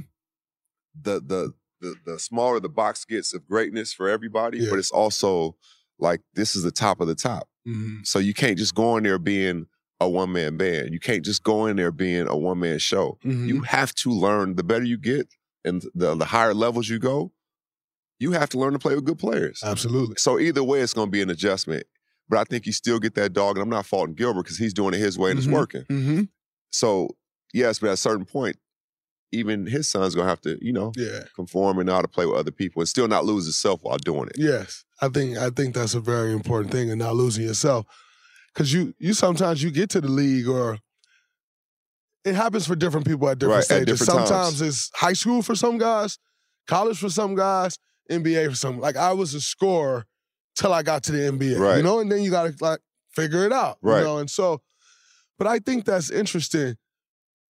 the 0.99 1.19
the 1.19 1.53
the, 1.81 1.95
the 2.05 2.19
smaller 2.19 2.59
the 2.59 2.69
box 2.69 3.05
gets 3.05 3.33
of 3.35 3.45
greatness 3.47 3.93
for 3.93 4.09
everybody. 4.09 4.57
Yeah. 4.59 4.69
But 4.71 4.79
it's 4.79 4.91
also 4.91 5.55
like 5.99 6.21
this 6.33 6.55
is 6.55 6.63
the 6.63 6.71
top 6.71 6.99
of 6.99 7.07
the 7.07 7.15
top. 7.15 7.47
Mm-hmm. 7.67 7.97
So 8.03 8.19
you 8.19 8.33
can't 8.33 8.57
just 8.57 8.73
go 8.75 8.97
in 8.97 9.03
there 9.03 9.19
being 9.19 9.67
a 9.99 10.07
one 10.09 10.31
man 10.31 10.57
band. 10.57 10.93
You 10.93 10.99
can't 10.99 11.25
just 11.25 11.43
go 11.43 11.65
in 11.65 11.75
there 11.75 11.91
being 11.91 12.27
a 12.27 12.37
one 12.37 12.59
man 12.59 12.79
show. 12.79 13.17
Mm-hmm. 13.25 13.47
You 13.47 13.61
have 13.61 13.93
to 13.95 14.09
learn. 14.11 14.55
The 14.55 14.63
better 14.63 14.85
you 14.85 14.97
get, 14.97 15.27
and 15.65 15.83
the 15.95 16.15
the 16.15 16.25
higher 16.25 16.53
levels 16.53 16.87
you 16.89 16.99
go, 16.99 17.31
you 18.19 18.31
have 18.31 18.49
to 18.49 18.57
learn 18.59 18.73
to 18.73 18.79
play 18.79 18.95
with 18.95 19.05
good 19.05 19.19
players. 19.19 19.61
Absolutely. 19.63 20.15
So 20.17 20.39
either 20.39 20.63
way, 20.63 20.81
it's 20.81 20.93
going 20.93 21.07
to 21.07 21.11
be 21.11 21.21
an 21.21 21.29
adjustment. 21.29 21.83
But 22.29 22.39
I 22.39 22.43
think 22.43 22.65
you 22.65 22.73
still 22.73 22.99
get 22.99 23.15
that 23.15 23.33
dog, 23.33 23.55
and 23.57 23.63
I'm 23.63 23.69
not 23.69 23.85
faulting 23.85 24.15
Gilbert 24.15 24.43
because 24.43 24.57
he's 24.57 24.73
doing 24.73 24.93
it 24.93 24.97
his 24.99 25.17
way 25.17 25.31
and 25.31 25.39
Mhm. 25.39 25.43
it's 25.43 25.51
working. 25.51 25.83
Mm-hmm. 25.83 26.21
So 26.71 27.09
yes, 27.53 27.79
but 27.79 27.87
at 27.87 27.93
a 27.93 27.97
certain 27.97 28.25
point, 28.25 28.57
even 29.31 29.65
his 29.65 29.89
son's 29.89 30.13
gonna 30.15 30.27
have 30.29 30.41
to, 30.41 30.57
you 30.61 30.73
know, 30.73 30.91
Yeah. 30.95 31.23
conform 31.35 31.79
and 31.79 31.87
know 31.87 31.95
how 31.95 32.01
to 32.01 32.07
play 32.07 32.25
with 32.25 32.35
other 32.37 32.51
people 32.51 32.81
and 32.81 32.87
still 32.89 33.07
not 33.07 33.25
lose 33.25 33.45
himself 33.45 33.79
while 33.83 33.97
doing 33.97 34.27
it. 34.27 34.35
Yes, 34.37 34.83
I 35.01 35.09
think 35.09 35.37
I 35.37 35.49
think 35.49 35.75
that's 35.75 35.93
a 35.93 35.99
very 35.99 36.33
important 36.33 36.71
thing, 36.71 36.89
and 36.89 36.99
not 36.99 37.15
losing 37.15 37.45
yourself, 37.45 37.85
because 38.53 38.73
you 38.73 38.93
you 38.99 39.13
sometimes 39.13 39.61
you 39.61 39.71
get 39.71 39.89
to 39.91 40.01
the 40.01 40.07
league 40.09 40.47
or 40.47 40.79
it 42.25 42.35
happens 42.35 42.67
for 42.67 42.75
different 42.75 43.05
people 43.07 43.29
at 43.29 43.39
different 43.39 43.69
Right, 43.69 43.77
at 43.77 43.83
stages. 43.83 43.99
different 43.99 44.27
sometimes 44.27 44.59
times. 44.59 44.61
it's 44.61 44.91
high 44.95 45.13
school 45.13 45.41
for 45.41 45.55
some 45.55 45.77
guys, 45.77 46.17
college 46.67 46.99
for 46.99 47.09
some 47.09 47.35
guys, 47.35 47.77
NBA 48.11 48.49
for 48.49 48.55
some. 48.55 48.79
Like 48.79 48.97
I 48.97 49.13
was 49.13 49.33
a 49.33 49.39
scorer 49.41 50.05
till 50.57 50.73
I 50.73 50.83
got 50.83 51.03
to 51.03 51.11
the 51.11 51.19
NBA, 51.31 51.77
you 51.77 51.83
know, 51.83 51.99
and 51.99 52.11
then 52.11 52.23
you 52.23 52.31
got 52.31 52.43
to 52.51 52.55
like 52.63 52.79
figure 53.15 53.45
it 53.45 53.53
out, 53.53 53.77
Right. 53.81 53.99
you 53.99 54.03
know, 54.03 54.17
and 54.17 54.29
so. 54.29 54.61
But 55.37 55.45
I 55.47 55.59
think 55.59 55.85
that's 55.85 56.09
interesting 56.09 56.75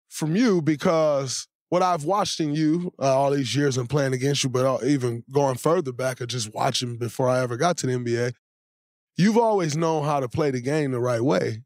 from 0.09 0.35
you 0.35 0.61
because 0.61 1.47
what 1.75 1.81
I've 1.83 2.05
watched 2.05 2.39
in 2.39 2.55
you 2.55 2.93
uh, 3.01 3.13
all 3.13 3.31
these 3.31 3.53
years 3.53 3.75
and 3.75 3.89
playing 3.89 4.13
against 4.13 4.45
you, 4.45 4.49
but 4.49 4.65
uh, 4.65 4.77
even 4.85 5.25
going 5.29 5.55
further 5.55 5.91
back 5.91 6.21
or 6.21 6.25
just 6.25 6.53
watching 6.53 6.95
before 6.95 7.27
I 7.27 7.41
ever 7.41 7.57
got 7.57 7.75
to 7.79 7.87
the 7.87 7.91
NBA, 7.97 8.31
you've 9.17 9.37
always 9.37 9.75
known 9.75 10.05
how 10.05 10.21
to 10.21 10.29
play 10.29 10.51
the 10.51 10.61
game 10.61 10.91
the 10.91 11.01
right 11.01 11.19
way. 11.19 11.63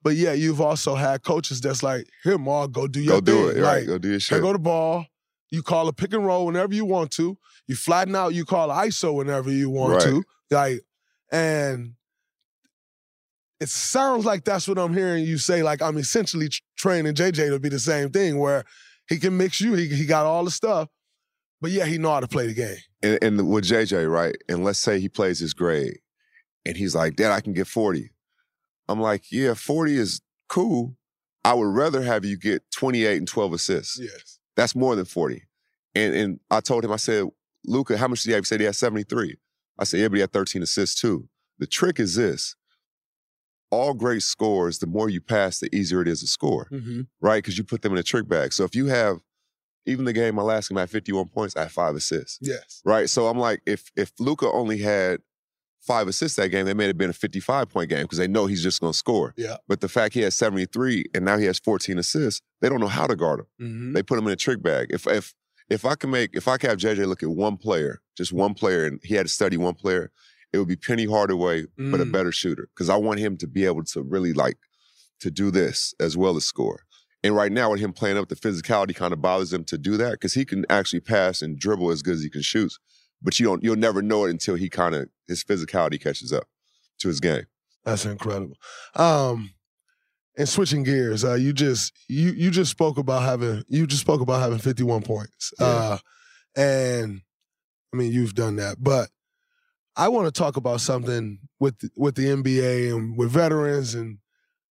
But 0.00 0.14
yeah, 0.14 0.32
you've 0.32 0.60
also 0.60 0.94
had 0.94 1.24
coaches 1.24 1.60
that's 1.60 1.82
like, 1.82 2.06
here, 2.22 2.38
Ma, 2.38 2.68
go 2.68 2.86
do 2.86 3.00
your 3.00 3.14
Go 3.16 3.20
do 3.20 3.48
thing. 3.48 3.56
it, 3.58 3.60
right? 3.60 3.78
Like, 3.78 3.86
Go 3.88 3.98
do 3.98 4.10
your 4.10 4.20
shit. 4.20 4.42
go 4.42 4.52
the 4.52 4.60
ball. 4.60 5.06
You 5.50 5.64
call 5.64 5.88
a 5.88 5.92
pick 5.92 6.12
and 6.14 6.24
roll 6.24 6.46
whenever 6.46 6.72
you 6.72 6.84
want 6.84 7.10
to. 7.12 7.36
You 7.66 7.74
flatten 7.74 8.14
out, 8.14 8.34
you 8.34 8.44
call 8.44 8.68
ISO 8.68 9.12
whenever 9.12 9.50
you 9.50 9.70
want 9.70 9.94
Right. 9.94 10.04
to. 10.04 10.24
Like, 10.52 10.82
and 11.32 11.94
it 13.58 13.70
sounds 13.70 14.24
like 14.24 14.44
that's 14.44 14.68
what 14.68 14.78
I'm 14.78 14.94
hearing 14.94 15.24
you 15.24 15.36
say. 15.36 15.64
Like, 15.64 15.82
I'm 15.82 15.98
essentially 15.98 16.48
training 16.76 17.14
JJ 17.14 17.50
to 17.50 17.58
be 17.58 17.68
the 17.68 17.80
same 17.80 18.10
thing 18.10 18.38
where 18.38 18.64
he 19.08 19.18
can 19.18 19.36
mix 19.36 19.60
you, 19.60 19.74
he, 19.74 19.88
he 19.88 20.06
got 20.06 20.26
all 20.26 20.44
the 20.44 20.50
stuff, 20.50 20.88
but 21.60 21.70
yeah, 21.70 21.86
he 21.86 21.98
know 21.98 22.12
how 22.12 22.20
to 22.20 22.28
play 22.28 22.46
the 22.46 22.54
game. 22.54 22.76
and, 23.02 23.18
and 23.22 23.48
with 23.48 23.64
JJ, 23.64 24.10
right? 24.10 24.36
And 24.48 24.64
let's 24.64 24.78
say 24.78 25.00
he 25.00 25.08
plays 25.08 25.38
his 25.38 25.54
grade 25.54 25.98
and 26.64 26.76
he's 26.76 26.94
like, 26.94 27.16
Dad, 27.16 27.32
I 27.32 27.40
can 27.40 27.52
get 27.52 27.66
40. 27.66 28.10
I'm 28.88 29.00
like, 29.00 29.24
yeah, 29.30 29.54
40 29.54 29.96
is 29.96 30.20
cool. 30.48 30.96
I 31.44 31.54
would 31.54 31.68
rather 31.68 32.02
have 32.02 32.24
you 32.24 32.36
get 32.36 32.62
28 32.72 33.16
and 33.16 33.28
12 33.28 33.52
assists. 33.54 33.98
Yes. 34.00 34.38
That's 34.56 34.74
more 34.74 34.96
than 34.96 35.04
40. 35.04 35.42
And 35.94 36.14
and 36.14 36.40
I 36.50 36.60
told 36.60 36.84
him, 36.84 36.92
I 36.92 36.96
said, 36.96 37.26
Luka, 37.64 37.96
how 37.96 38.08
much 38.08 38.22
did 38.22 38.30
he 38.30 38.34
have? 38.34 38.42
He 38.42 38.46
said 38.46 38.60
he 38.60 38.66
had 38.66 38.76
73. 38.76 39.36
I 39.78 39.84
said, 39.84 40.00
yeah, 40.00 40.08
but 40.08 40.16
he 40.16 40.20
had 40.20 40.32
13 40.32 40.62
assists 40.62 41.00
too. 41.00 41.28
The 41.58 41.66
trick 41.66 42.00
is 42.00 42.16
this. 42.16 42.56
All 43.70 43.92
great 43.94 44.22
scores, 44.22 44.78
the 44.78 44.86
more 44.86 45.08
you 45.10 45.20
pass, 45.20 45.58
the 45.60 45.74
easier 45.74 46.00
it 46.02 46.08
is 46.08 46.20
to 46.20 46.26
score, 46.26 46.68
Mm-hmm. 46.72 47.02
right? 47.20 47.38
Because 47.42 47.58
you 47.58 47.64
put 47.64 47.82
them 47.82 47.92
in 47.92 47.98
a 47.98 48.02
trick 48.02 48.26
bag. 48.28 48.52
So 48.52 48.64
if 48.64 48.74
you 48.74 48.86
have, 48.86 49.18
even 49.86 50.04
the 50.04 50.12
game, 50.12 50.34
my 50.34 50.42
last 50.42 50.68
game, 50.68 50.78
I 50.78 50.82
had 50.82 50.90
51 50.90 51.28
points, 51.28 51.56
I 51.56 51.62
had 51.62 51.72
five 51.72 51.94
assists 51.94 52.38
Yes. 52.42 52.80
right? 52.84 53.08
So 53.10 53.26
I'm 53.26 53.38
like, 53.38 53.60
if 53.66 53.90
if 53.96 54.12
Luka 54.18 54.50
only 54.50 54.78
had 54.78 55.20
five 55.80 56.08
assists 56.08 56.36
that 56.36 56.48
game, 56.48 56.66
they 56.66 56.74
may 56.74 56.86
have 56.86 56.98
been 56.98 57.08
a 57.10 57.14
55 57.14 57.68
point 57.70 57.88
game 57.88 58.02
because 58.02 58.18
they 58.18 58.26
know 58.28 58.46
he's 58.46 58.62
just 58.62 58.80
going 58.80 58.92
to 58.92 58.98
score. 58.98 59.32
Yeah. 59.36 59.56
But 59.68 59.80
the 59.80 59.88
fact 59.88 60.12
he 60.14 60.20
has 60.20 60.34
73 60.34 61.04
and 61.14 61.24
now 61.24 61.38
he 61.38 61.46
has 61.46 61.58
14 61.58 61.98
assists, 61.98 62.42
they 62.60 62.68
don't 62.68 62.80
know 62.80 62.88
how 62.88 63.06
to 63.06 63.16
guard 63.16 63.40
him. 63.40 63.46
Mm-hmm. 63.60 63.92
They 63.94 64.02
put 64.02 64.18
him 64.18 64.26
in 64.26 64.32
a 64.32 64.36
trick 64.36 64.62
bag. 64.62 64.88
If 64.90 65.06
if 65.06 65.34
if 65.70 65.84
I 65.84 65.94
can 65.94 66.10
make 66.10 66.30
if 66.34 66.48
I 66.48 66.56
can 66.58 66.70
have 66.70 66.78
JJ 66.78 67.06
look 67.06 67.22
at 67.22 67.28
one 67.30 67.56
player, 67.58 68.00
just 68.16 68.32
one 68.32 68.54
player, 68.54 68.84
and 68.86 69.00
he 69.02 69.14
had 69.14 69.26
to 69.26 69.32
study 69.32 69.56
one 69.56 69.74
player, 69.74 70.10
it 70.52 70.58
would 70.58 70.68
be 70.68 70.76
Penny 70.76 71.04
Hardaway, 71.06 71.66
but 71.76 72.00
a 72.00 72.04
Mm. 72.06 72.12
better 72.12 72.32
shooter 72.32 72.68
because 72.74 72.88
I 72.88 72.96
want 72.96 73.20
him 73.20 73.36
to 73.38 73.46
be 73.46 73.64
able 73.66 73.84
to 73.84 74.02
really 74.02 74.32
like 74.32 74.58
to 75.20 75.30
do 75.30 75.50
this 75.50 75.94
as 76.00 76.16
well 76.16 76.36
as 76.36 76.44
score. 76.44 76.84
And 77.24 77.34
right 77.34 77.50
now, 77.50 77.72
with 77.72 77.80
him 77.80 77.92
playing 77.92 78.16
up, 78.16 78.28
the 78.28 78.36
physicality 78.36 78.94
kind 78.94 79.12
of 79.12 79.20
bothers 79.20 79.52
him 79.52 79.64
to 79.64 79.76
do 79.76 79.96
that 79.96 80.12
because 80.12 80.34
he 80.34 80.44
can 80.44 80.64
actually 80.70 81.00
pass 81.00 81.42
and 81.42 81.58
dribble 81.58 81.90
as 81.90 82.00
good 82.02 82.14
as 82.14 82.22
he 82.22 82.30
can 82.30 82.42
shoot. 82.42 82.72
But 83.20 83.38
you 83.40 83.46
don't, 83.46 83.64
you'll 83.64 83.74
never 83.76 84.00
know 84.00 84.24
it 84.26 84.30
until 84.30 84.54
he 84.54 84.68
kind 84.68 84.94
of 84.94 85.08
his 85.26 85.42
physicality 85.42 86.00
catches 86.00 86.32
up 86.32 86.44
to 87.00 87.08
his 87.08 87.18
game. 87.18 87.46
That's 87.84 88.04
incredible. 88.04 88.56
Um, 88.94 89.54
and 90.36 90.48
switching 90.48 90.84
gears, 90.84 91.24
uh, 91.24 91.34
you 91.34 91.52
just 91.52 91.92
you 92.08 92.30
you 92.30 92.52
just 92.52 92.70
spoke 92.70 92.96
about 92.96 93.22
having 93.24 93.64
you 93.68 93.86
just 93.88 94.02
spoke 94.02 94.20
about 94.20 94.40
having 94.40 94.58
51 94.58 95.02
points. 95.02 95.52
Uh, 95.58 95.98
and 96.54 97.22
I 97.92 97.96
mean 97.96 98.12
you've 98.12 98.34
done 98.34 98.56
that, 98.56 98.76
but 98.82 99.08
I 99.98 100.08
want 100.08 100.32
to 100.32 100.38
talk 100.38 100.56
about 100.56 100.80
something 100.80 101.40
with 101.58 101.74
with 101.96 102.14
the 102.14 102.26
NBA 102.26 102.94
and 102.94 103.18
with 103.18 103.32
veterans 103.32 103.94
and 103.94 104.18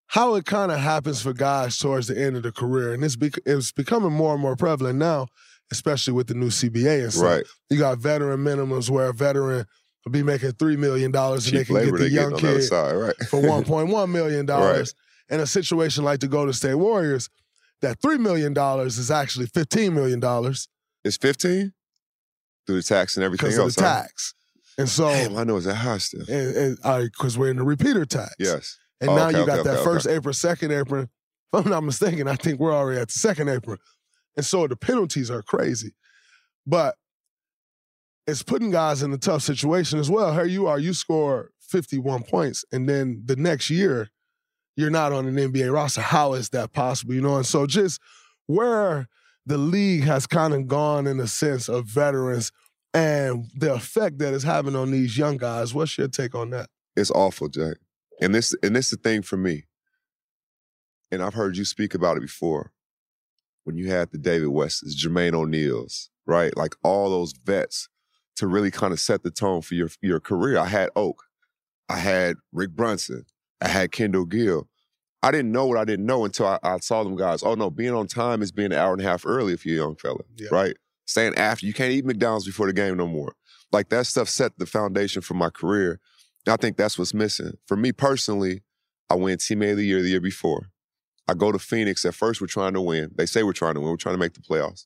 how 0.08 0.36
it 0.36 0.46
kind 0.46 0.72
of 0.72 0.80
happens 0.80 1.22
for 1.22 1.34
guys 1.34 1.78
towards 1.78 2.08
the 2.08 2.18
end 2.18 2.38
of 2.38 2.44
the 2.44 2.52
career, 2.54 2.94
and 2.94 3.04
it's 3.04 3.18
bec- 3.18 3.40
it's 3.46 3.74
becoming 3.74 4.14
more 4.14 4.34
and 4.34 4.42
more 4.42 4.56
prevalent 4.56 4.98
now, 4.98 5.28
especially 5.70 6.14
with 6.14 6.28
the 6.28 6.34
new 6.34 6.48
CBA 6.48 7.04
and 7.04 7.14
stuff. 7.14 7.24
Right. 7.26 7.46
You 7.70 7.78
got 7.78 7.98
veteran 7.98 8.40
minimums 8.40 8.90
where 8.90 9.10
a 9.10 9.14
veteran 9.14 9.66
will 10.06 10.12
be 10.14 10.24
making 10.24 10.54
three 10.54 10.78
million 10.78 11.12
dollars 11.12 11.48
and 11.48 11.58
they 11.58 11.66
can 11.66 11.76
get 11.76 11.92
the 11.92 11.98
they 11.98 12.08
young 12.08 12.38
kid 12.38 12.62
side, 12.62 12.94
right? 12.94 13.16
for 13.30 13.46
one 13.46 13.66
point 13.66 13.90
one 13.90 14.12
million 14.12 14.46
dollars. 14.56 14.94
Right. 15.30 15.36
In 15.36 15.42
a 15.42 15.46
situation 15.46 16.06
like 16.06 16.22
the 16.22 16.30
Golden 16.30 16.54
State 16.54 16.76
Warriors, 16.76 17.30
that 17.82 18.02
three 18.02 18.18
million 18.18 18.54
dollars 18.54 18.98
is 18.98 19.12
actually 19.12 19.48
fifteen 19.48 19.94
million 19.94 20.22
dollars 20.22 20.70
It's 21.04 21.18
15 21.18 21.74
through 22.66 22.76
the 22.78 22.84
tax 22.84 23.18
and 23.18 23.26
everything 23.26 23.50
because 23.50 23.60
of 23.60 23.76
the 23.76 23.82
huh? 23.82 24.02
tax. 24.04 24.34
And 24.78 24.88
so, 24.88 25.10
Damn, 25.10 25.38
I 25.38 25.44
know 25.44 25.58
it's 25.58 25.66
that 25.66 25.76
high 25.76 25.98
still. 25.98 26.22
because 26.26 27.38
we're 27.38 27.50
in 27.50 27.58
the 27.58 27.64
repeater 27.64 28.06
tax. 28.06 28.36
Yes. 28.38 28.78
And 29.02 29.10
Oh, 29.10 29.16
now 29.16 29.28
okay, 29.30 29.40
you 29.40 29.46
got 29.46 29.60
okay, 29.60 29.70
that 29.70 29.76
okay, 29.78 29.84
first 29.84 30.08
apron, 30.08 30.34
second 30.34 30.72
apron. 30.72 31.10
If 31.54 31.66
I'm 31.66 31.70
not 31.72 31.84
mistaken, 31.84 32.28
I 32.28 32.36
think 32.36 32.60
we're 32.60 32.74
already 32.76 33.00
at 33.00 33.08
the 33.08 33.14
second 33.18 33.50
apron. 33.50 33.78
And 34.36 34.46
so 34.46 34.68
the 34.68 34.76
penalties 34.76 35.32
are 35.32 35.42
crazy. 35.42 35.94
But 36.66 36.96
it's 38.28 38.44
putting 38.44 38.70
guys 38.72 39.02
in 39.02 39.14
a 39.14 39.18
tough 39.18 39.42
situation 39.42 39.98
as 40.00 40.10
well. 40.12 40.34
Here 40.34 40.46
you 40.46 40.68
are, 40.68 40.78
you 40.78 40.94
score 40.94 41.52
51 41.62 42.24
points, 42.24 42.66
and 42.72 42.88
then 42.88 43.22
the 43.26 43.36
next 43.38 43.70
year, 43.70 44.10
you're 44.76 44.90
not 44.90 45.12
on 45.14 45.26
an 45.26 45.36
NBA 45.36 45.74
roster. 45.74 46.02
How 46.02 46.34
is 46.34 46.50
that 46.50 46.74
possible? 46.74 47.14
You 47.14 47.22
know, 47.22 47.38
and 47.38 47.46
so 47.46 47.66
just 47.66 48.00
where 48.46 49.08
the 49.46 49.58
league 49.58 50.04
has 50.04 50.28
kind 50.28 50.54
of 50.54 50.68
gone 50.68 51.08
in 51.08 51.18
the 51.18 51.28
sense 51.28 51.68
of 51.70 51.86
veterans 51.86 52.52
and 52.94 53.46
the 53.56 53.74
effect 53.74 54.20
that 54.20 54.34
it's 54.34 54.44
having 54.44 54.76
on 54.76 54.92
these 54.92 55.18
young 55.18 55.38
guys. 55.38 55.74
What's 55.74 55.98
your 55.98 56.08
take 56.08 56.36
on 56.36 56.50
that? 56.52 56.70
It's 56.96 57.12
awful, 57.12 57.50
Jay. 57.50 57.74
And 58.22 58.34
this 58.34 58.56
and 58.64 58.76
this 58.76 58.86
is 58.88 58.92
the 58.92 58.98
thing 58.98 59.22
for 59.22 59.38
me. 59.38 59.66
And 61.12 61.22
I've 61.22 61.34
heard 61.36 61.58
you 61.58 61.66
speak 61.66 61.94
about 61.94 62.18
it 62.18 62.22
before. 62.22 62.72
When 63.64 63.78
you 63.78 63.92
had 63.92 64.12
the 64.12 64.18
David 64.18 64.48
Wests, 64.50 64.96
Jermaine 64.96 65.34
O'Neal's, 65.34 66.10
right? 66.26 66.56
Like 66.56 66.76
all 66.84 67.10
those 67.10 67.34
vets 67.34 67.90
to 68.38 68.48
really 68.48 68.72
kind 68.72 68.94
of 68.94 69.00
set 69.00 69.24
the 69.24 69.32
tone 69.32 69.62
for 69.62 69.76
your 69.76 69.90
your 70.02 70.20
career. 70.20 70.58
I 70.58 70.68
had 70.68 70.90
Oak. 70.96 71.24
I 71.90 71.98
had 71.98 72.38
Rick 72.54 72.72
Brunson. 72.72 73.26
I 73.62 73.68
had 73.68 73.92
Kendall 73.92 74.26
Gill. 74.26 74.70
I 75.24 75.32
didn't 75.32 75.52
know 75.52 75.66
what 75.66 75.78
I 75.78 75.84
didn't 75.86 76.06
know 76.06 76.26
until 76.26 76.46
I, 76.48 76.60
I 76.64 76.78
saw 76.78 77.04
them 77.04 77.16
guys. 77.16 77.44
Oh 77.44 77.56
no, 77.56 77.70
being 77.70 77.94
on 77.94 78.08
time 78.08 78.42
is 78.42 78.52
being 78.52 78.72
an 78.72 78.78
hour 78.78 78.94
and 78.94 79.02
a 79.02 79.06
half 79.06 79.26
early 79.26 79.54
if 79.54 79.66
you're 79.66 79.76
a 79.84 79.86
young 79.88 79.96
fella, 79.96 80.20
Yeah. 80.38 80.50
right? 80.52 80.78
Staying 81.08 81.36
after 81.36 81.66
you 81.66 81.74
can't 81.74 81.92
eat 81.92 82.06
McDonald's 82.06 82.46
before 82.46 82.68
the 82.68 82.74
game 82.74 82.98
no 82.98 83.08
more. 83.08 83.34
Like 83.72 83.90
that 83.90 84.06
stuff 84.06 84.30
set 84.30 84.58
the 84.60 84.66
foundation 84.66 85.22
for 85.22 85.34
my 85.34 85.50
career. 85.50 86.00
And 86.46 86.54
I 86.54 86.58
think 86.58 86.78
that's 86.78 87.00
what's 87.00 87.14
missing. 87.14 87.54
For 87.66 87.76
me 87.76 87.92
personally, 87.92 88.62
I 89.10 89.16
win 89.16 89.38
teammate 89.38 89.72
of 89.72 89.78
the 89.78 89.86
year 89.86 90.02
the 90.02 90.10
year 90.10 90.22
before. 90.22 90.70
I 91.28 91.34
go 91.34 91.52
to 91.52 91.60
Phoenix. 91.60 92.06
At 92.06 92.16
first, 92.16 92.40
we're 92.40 92.48
trying 92.48 92.74
to 92.74 92.82
win. 92.82 93.12
They 93.16 93.26
say 93.26 93.44
we're 93.44 93.54
trying 93.54 93.74
to 93.74 93.82
win. 93.82 93.90
We're 93.90 93.98
trying 93.98 94.16
to 94.16 94.20
make 94.20 94.34
the 94.34 94.42
playoffs. 94.42 94.86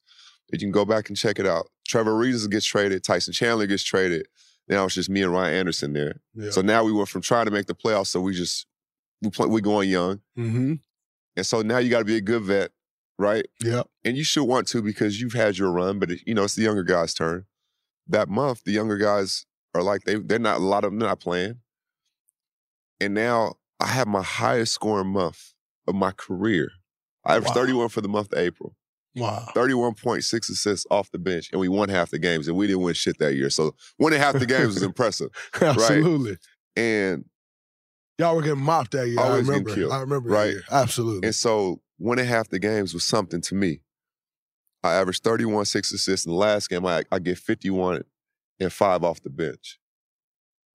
But 0.49 0.61
You 0.61 0.67
can 0.67 0.71
go 0.71 0.85
back 0.85 1.09
and 1.09 1.17
check 1.17 1.39
it 1.39 1.45
out. 1.45 1.67
Trevor 1.87 2.15
Reeves 2.15 2.47
gets 2.47 2.65
traded. 2.65 3.03
Tyson 3.03 3.33
Chandler 3.33 3.67
gets 3.67 3.83
traded. 3.83 4.27
Now 4.67 4.85
it's 4.85 4.95
just 4.95 5.09
me 5.09 5.21
and 5.21 5.31
Ryan 5.31 5.55
Anderson 5.55 5.93
there. 5.93 6.21
Yeah. 6.33 6.51
So 6.51 6.61
now 6.61 6.83
we 6.83 6.91
went 6.91 7.09
from 7.09 7.21
trying 7.21 7.45
to 7.45 7.51
make 7.51 7.65
the 7.65 7.75
playoffs, 7.75 8.07
so 8.07 8.21
we 8.21 8.33
just 8.33 8.67
we 9.21 9.29
play, 9.29 9.47
we 9.47 9.61
going 9.61 9.89
young, 9.89 10.21
mm-hmm. 10.37 10.75
and 11.35 11.45
so 11.45 11.61
now 11.61 11.77
you 11.77 11.89
got 11.89 11.99
to 11.99 12.05
be 12.05 12.15
a 12.15 12.21
good 12.21 12.43
vet, 12.43 12.71
right? 13.17 13.45
Yeah. 13.63 13.83
And 14.03 14.17
you 14.17 14.23
should 14.23 14.43
want 14.43 14.67
to 14.69 14.81
because 14.81 15.21
you've 15.21 15.33
had 15.33 15.57
your 15.57 15.71
run, 15.71 15.99
but 15.99 16.11
it, 16.11 16.21
you 16.25 16.33
know 16.33 16.43
it's 16.43 16.55
the 16.55 16.63
younger 16.63 16.83
guys' 16.83 17.13
turn. 17.13 17.45
That 18.07 18.29
month, 18.29 18.63
the 18.63 18.71
younger 18.71 18.97
guys 18.97 19.45
are 19.73 19.83
like 19.83 20.03
they 20.03 20.15
they're 20.15 20.39
not 20.39 20.57
a 20.57 20.63
lot 20.63 20.83
of 20.83 20.91
them 20.91 20.99
not 20.99 21.19
playing, 21.19 21.59
and 22.99 23.13
now 23.13 23.55
I 23.79 23.87
have 23.87 24.07
my 24.07 24.21
highest 24.23 24.73
scoring 24.73 25.07
month 25.07 25.53
of 25.87 25.95
my 25.95 26.11
career. 26.11 26.69
I 27.25 27.35
averaged 27.35 27.55
Wow. 27.55 27.61
31 27.61 27.89
for 27.89 28.01
the 28.01 28.09
month 28.09 28.31
of 28.33 28.39
April. 28.39 28.75
Wow. 29.15 29.45
31.6 29.55 30.49
assists 30.49 30.85
off 30.89 31.11
the 31.11 31.19
bench, 31.19 31.49
and 31.51 31.59
we 31.59 31.67
won 31.67 31.89
half 31.89 32.11
the 32.11 32.19
games, 32.19 32.47
and 32.47 32.55
we 32.57 32.67
didn't 32.67 32.81
win 32.83 32.93
shit 32.93 33.17
that 33.19 33.35
year. 33.35 33.49
So 33.49 33.75
winning 33.99 34.19
half 34.19 34.37
the 34.39 34.45
games 34.45 34.73
was 34.75 34.83
impressive. 34.83 35.29
Absolutely. 35.59 36.37
And 36.75 37.25
Y'all 38.17 38.35
were 38.35 38.41
getting 38.41 38.61
mopped 38.61 38.91
that 38.91 39.07
year. 39.07 39.19
I 39.19 39.37
remember. 39.37 39.71
I 39.91 39.99
remember 39.99 40.29
that 40.29 40.35
right? 40.35 40.49
year. 40.51 40.61
Absolutely. 40.71 41.27
And 41.27 41.35
so 41.35 41.81
winning 42.01 42.25
half 42.25 42.49
the 42.49 42.59
games 42.59 42.93
was 42.93 43.03
something 43.03 43.41
to 43.41 43.55
me. 43.55 43.81
I 44.83 44.93
averaged 44.93 45.23
31, 45.23 45.65
six 45.65 45.91
assists. 45.91 46.25
In 46.25 46.31
the 46.31 46.37
last 46.37 46.69
game, 46.69 46.85
I, 46.85 47.03
I 47.11 47.19
get 47.19 47.37
51 47.37 48.03
and 48.59 48.73
five 48.73 49.03
off 49.03 49.21
the 49.21 49.29
bench. 49.29 49.79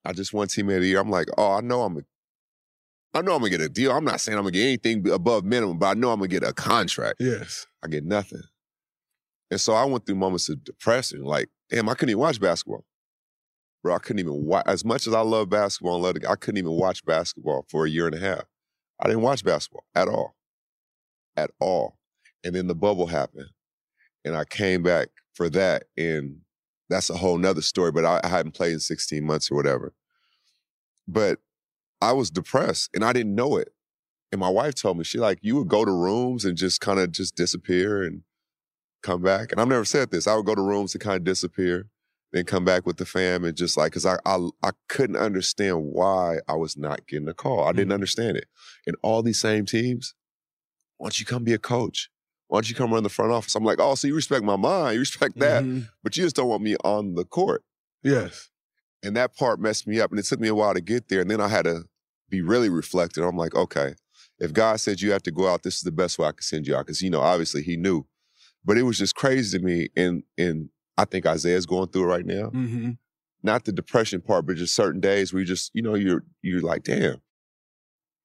I 0.04 0.12
just 0.12 0.32
won 0.32 0.46
teammate 0.46 0.76
of 0.76 0.82
the 0.82 0.88
year. 0.88 1.00
I'm 1.00 1.10
like, 1.10 1.26
oh, 1.36 1.54
I 1.54 1.60
know 1.60 1.82
I'm 1.82 1.96
a, 1.96 2.00
I 3.12 3.22
know 3.22 3.34
I'm 3.34 3.40
gonna 3.40 3.50
get 3.50 3.60
a 3.60 3.68
deal. 3.68 3.90
I'm 3.90 4.04
not 4.04 4.20
saying 4.20 4.38
I'm 4.38 4.44
gonna 4.44 4.52
get 4.52 4.62
anything 4.66 5.08
above 5.10 5.44
minimum, 5.44 5.78
but 5.78 5.86
I 5.86 5.94
know 5.94 6.12
I'm 6.12 6.20
gonna 6.20 6.28
get 6.28 6.44
a 6.44 6.52
contract. 6.52 7.16
yes. 7.18 7.66
I 7.82 7.88
get 7.88 8.04
nothing. 8.04 8.42
And 9.50 9.60
so 9.60 9.74
I 9.74 9.84
went 9.84 10.06
through 10.06 10.16
moments 10.16 10.48
of 10.48 10.62
depression. 10.62 11.24
Like, 11.24 11.48
damn, 11.70 11.88
I 11.88 11.94
couldn't 11.94 12.10
even 12.10 12.20
watch 12.20 12.40
basketball. 12.40 12.84
Bro, 13.82 13.94
I 13.94 13.98
couldn't 13.98 14.20
even 14.20 14.44
watch. 14.44 14.64
As 14.66 14.84
much 14.84 15.06
as 15.06 15.14
I 15.14 15.20
love 15.20 15.48
basketball 15.48 15.94
and 15.94 16.04
love 16.04 16.16
it, 16.16 16.26
I 16.28 16.36
couldn't 16.36 16.58
even 16.58 16.72
watch 16.72 17.04
basketball 17.04 17.64
for 17.68 17.86
a 17.86 17.90
year 17.90 18.06
and 18.06 18.14
a 18.14 18.20
half. 18.20 18.44
I 19.00 19.08
didn't 19.08 19.22
watch 19.22 19.44
basketball 19.44 19.84
at 19.94 20.08
all. 20.08 20.36
At 21.36 21.50
all. 21.60 21.98
And 22.44 22.54
then 22.54 22.66
the 22.66 22.74
bubble 22.74 23.06
happened. 23.08 23.50
And 24.24 24.36
I 24.36 24.44
came 24.44 24.82
back 24.82 25.08
for 25.34 25.48
that. 25.50 25.84
And 25.96 26.38
that's 26.88 27.10
a 27.10 27.16
whole 27.16 27.38
nother 27.38 27.62
story. 27.62 27.92
But 27.92 28.04
I, 28.04 28.20
I 28.24 28.28
hadn't 28.28 28.52
played 28.52 28.72
in 28.72 28.80
16 28.80 29.24
months 29.24 29.50
or 29.50 29.56
whatever. 29.56 29.92
But 31.08 31.38
I 32.00 32.12
was 32.12 32.30
depressed 32.30 32.90
and 32.94 33.04
I 33.04 33.12
didn't 33.12 33.34
know 33.34 33.56
it. 33.56 33.68
And 34.32 34.40
my 34.40 34.48
wife 34.48 34.74
told 34.74 34.98
me, 34.98 35.04
she 35.04 35.18
like, 35.18 35.38
you 35.42 35.56
would 35.56 35.68
go 35.68 35.84
to 35.84 35.90
rooms 35.90 36.44
and 36.44 36.56
just 36.56 36.80
kind 36.80 36.98
of 36.98 37.12
just 37.12 37.36
disappear 37.36 38.02
and 38.02 38.22
come 39.02 39.22
back. 39.22 39.52
And 39.52 39.60
I've 39.60 39.68
never 39.68 39.84
said 39.84 40.10
this. 40.10 40.26
I 40.26 40.34
would 40.34 40.46
go 40.46 40.54
to 40.54 40.60
rooms 40.62 40.94
and 40.94 41.02
kind 41.02 41.16
of 41.16 41.24
disappear, 41.24 41.88
then 42.32 42.44
come 42.44 42.64
back 42.64 42.86
with 42.86 42.96
the 42.96 43.06
fam 43.06 43.44
and 43.44 43.56
just 43.56 43.76
like, 43.76 43.92
cause 43.92 44.04
I, 44.04 44.18
I, 44.26 44.48
I 44.64 44.70
couldn't 44.88 45.16
understand 45.16 45.84
why 45.92 46.38
I 46.48 46.54
was 46.54 46.76
not 46.76 47.06
getting 47.06 47.28
a 47.28 47.34
call. 47.34 47.64
I 47.64 47.72
didn't 47.72 47.90
Mhm. 47.90 47.94
understand 47.94 48.36
it. 48.36 48.46
And 48.86 48.96
all 49.02 49.22
these 49.22 49.40
same 49.40 49.64
teams, 49.64 50.14
why 50.98 51.06
don't 51.06 51.20
you 51.20 51.26
come 51.26 51.44
be 51.44 51.52
a 51.52 51.58
coach? 51.58 52.08
Why 52.48 52.58
don't 52.58 52.68
you 52.68 52.74
come 52.74 52.92
run 52.92 53.02
the 53.02 53.08
front 53.08 53.32
office? 53.32 53.54
I'm 53.54 53.64
like, 53.64 53.78
oh, 53.80 53.94
so 53.96 54.06
you 54.06 54.14
respect 54.14 54.44
my 54.44 54.56
mind, 54.56 54.94
you 54.94 55.00
respect 55.00 55.38
that, 55.38 55.64
Mhm. 55.64 55.88
but 56.02 56.16
you 56.16 56.22
just 56.22 56.36
don't 56.36 56.48
want 56.48 56.62
me 56.62 56.76
on 56.84 57.14
the 57.14 57.24
court. 57.24 57.64
Yes. 58.02 58.50
And 59.02 59.16
that 59.16 59.36
part 59.36 59.60
messed 59.60 59.86
me 59.86 60.00
up. 60.00 60.10
And 60.10 60.18
it 60.18 60.24
took 60.24 60.40
me 60.40 60.48
a 60.48 60.54
while 60.54 60.74
to 60.74 60.80
get 60.80 61.08
there. 61.08 61.20
And 61.20 61.30
then 61.30 61.40
I 61.40 61.48
had 61.48 61.64
to 61.64 61.84
be 62.30 62.40
really 62.42 62.68
reflective. 62.68 63.24
I'm 63.24 63.36
like, 63.36 63.54
okay, 63.54 63.94
if 64.38 64.52
God 64.52 64.80
said 64.80 65.00
you 65.00 65.12
have 65.12 65.22
to 65.24 65.30
go 65.30 65.48
out, 65.48 65.62
this 65.64 65.74
is 65.76 65.82
the 65.82 65.92
best 65.92 66.18
way 66.18 66.26
I 66.28 66.32
can 66.32 66.42
send 66.42 66.66
you 66.66 66.76
out. 66.76 66.86
Cause 66.86 67.02
you 67.02 67.10
know, 67.10 67.20
obviously 67.20 67.62
he 67.62 67.76
knew. 67.76 68.06
But 68.64 68.78
it 68.78 68.82
was 68.82 68.98
just 68.98 69.14
crazy 69.14 69.58
to 69.58 69.64
me. 69.64 69.88
And 69.96 70.22
and 70.38 70.70
I 70.96 71.04
think 71.04 71.26
Isaiah's 71.26 71.66
going 71.66 71.88
through 71.88 72.04
it 72.04 72.06
right 72.06 72.26
now. 72.26 72.50
Mm-hmm. 72.50 72.90
Not 73.42 73.64
the 73.64 73.72
depression 73.72 74.20
part, 74.22 74.46
but 74.46 74.56
just 74.56 74.74
certain 74.74 75.00
days 75.00 75.32
where 75.32 75.40
you 75.40 75.46
just, 75.46 75.70
you 75.74 75.82
know, 75.82 75.94
you're 75.94 76.24
you're 76.42 76.62
like, 76.62 76.84
damn. 76.84 77.20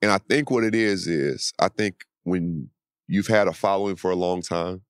And 0.01 0.09
I 0.11 0.17
think 0.17 0.49
what 0.49 0.63
it 0.63 0.73
is 0.73 1.07
is 1.07 1.53
I 1.59 1.67
think 1.67 2.05
when 2.23 2.69
you've 3.07 3.27
had 3.27 3.47
a 3.47 3.53
following 3.53 3.95
for 3.95 4.11
a 4.11 4.15
long 4.15 4.41
time 4.41 4.81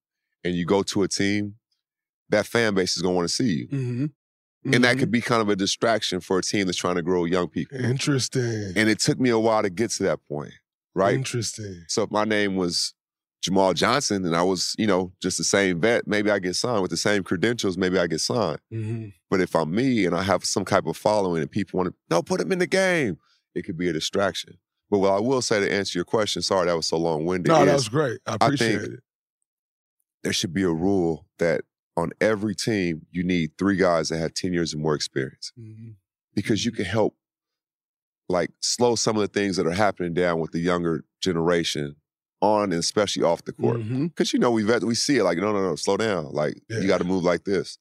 and 0.44 0.56
you 0.56 0.66
go 0.66 0.84
to 0.84 1.04
a 1.04 1.08
team, 1.08 1.56
that 2.30 2.46
fan 2.46 2.74
base 2.74 2.96
is 2.96 3.02
gonna 3.02 3.16
want 3.16 3.28
to 3.28 3.34
see 3.34 3.52
you. 3.52 3.68
Mm-hmm. 3.68 4.06
And 4.74 4.84
that 4.84 5.00
could 5.00 5.12
be 5.12 5.22
kind 5.22 5.42
of 5.42 5.50
a 5.50 5.56
distraction 5.56 6.20
for 6.20 6.38
a 6.38 6.42
team 6.42 6.68
that's 6.68 6.78
trying 6.78 6.96
to 6.96 7.02
grow 7.02 7.26
young 7.26 7.48
people. 7.48 7.84
interesting. 7.84 8.74
And 8.76 8.90
it 8.90 9.00
took 9.00 9.20
me 9.20 9.30
a 9.30 9.40
while 9.40 9.64
to 9.64 9.72
get 9.72 9.90
to 9.92 10.04
that 10.04 10.20
point, 10.28 10.54
right? 10.94 11.16
Interesting. 11.16 11.84
So 11.88 12.04
if 12.04 12.12
my 12.12 12.26
name 12.26 12.56
was 12.56 12.94
Jamal 13.42 13.74
Johnson 13.74 14.24
and 14.24 14.36
I 14.36 14.44
was, 14.44 14.76
you 14.78 14.86
know, 14.86 15.14
just 15.20 15.40
the 15.40 15.44
same 15.44 15.82
vet, 15.82 16.08
maybe 16.08 16.30
I 16.30 16.38
get 16.38 16.56
signed 16.56 16.84
with 16.84 16.92
the 16.92 16.98
same 16.98 17.24
credentials, 17.24 17.76
maybe 17.76 17.98
I 17.98 18.06
get 18.06 18.22
signed. 18.22 18.60
Mm-hmm. 18.72 19.08
But 19.32 19.42
if 19.42 19.56
I'm 19.56 19.74
me 19.74 20.06
and 20.06 20.16
I 20.16 20.22
have 20.22 20.46
some 20.46 20.64
type 20.64 20.86
of 20.86 20.96
following 20.96 21.42
and 21.42 21.50
people 21.50 21.80
want 21.80 21.90
to, 21.90 21.96
no, 22.12 22.22
put 22.22 22.40
him 22.40 22.52
in 22.52 22.60
the 22.60 22.68
game, 22.68 23.18
it 23.56 23.64
could 23.64 23.78
be 23.78 23.90
a 23.90 23.94
distraction. 23.94 24.60
But 24.92 25.00
what 25.00 25.14
I 25.14 25.20
will 25.20 25.42
say 25.42 25.60
to 25.62 25.72
answer 25.74 25.98
your 25.98 26.06
question, 26.06 26.42
sorry 26.44 26.68
that 26.68 26.76
was 26.76 26.86
so 26.88 26.98
long 26.98 27.26
winded. 27.26 27.50
No, 27.50 27.60
that 27.66 27.70
is 27.70 27.74
was 27.86 27.90
great. 27.90 28.20
I 28.28 28.34
I 28.34 28.36
appreciate 28.36 28.82
think- 28.82 28.94
it. 28.96 29.00
there 30.24 30.34
should 30.34 30.54
be 30.54 30.64
a 30.64 30.70
rule 30.70 31.26
that 31.40 31.62
on 31.98 32.12
every 32.22 32.54
team, 32.56 33.06
you 33.10 33.24
need 33.24 33.52
three 33.58 33.76
guys 33.78 34.10
that 34.10 34.18
have 34.20 34.34
10 34.34 34.54
years 34.54 34.74
or 34.74 34.78
more 34.78 34.94
experience. 34.96 35.52
Mhm. 35.60 35.96
because 36.34 36.64
you 36.66 36.72
can 36.72 36.86
help 36.86 37.16
like 38.30 38.52
slow 38.62 38.96
some 38.96 39.18
of 39.18 39.22
the 39.22 39.28
things 39.28 39.58
that 39.58 39.68
are 39.68 39.72
happening 39.72 40.14
down 40.14 40.40
with 40.40 40.52
the 40.52 40.60
younger 40.60 41.04
generation 41.22 41.96
on 42.42 42.72
and 42.72 42.80
especially 42.80 43.22
off 43.24 43.44
the 43.44 43.52
court. 43.52 43.82
Because 43.86 44.32
you 44.32 44.40
know 44.40 44.50
we 44.52 44.64
we 44.64 44.96
see 44.96 45.18
it 45.18 45.24
like 45.24 45.38
no 45.38 45.52
no 45.52 45.62
no 45.62 45.76
slow 45.76 45.98
down 45.98 46.32
like 46.32 46.62
Yeah. 46.70 46.80
you 46.80 46.88
got 46.88 47.00
to 47.00 47.04
move 47.04 47.24
like 47.24 47.44
this. 47.44 47.78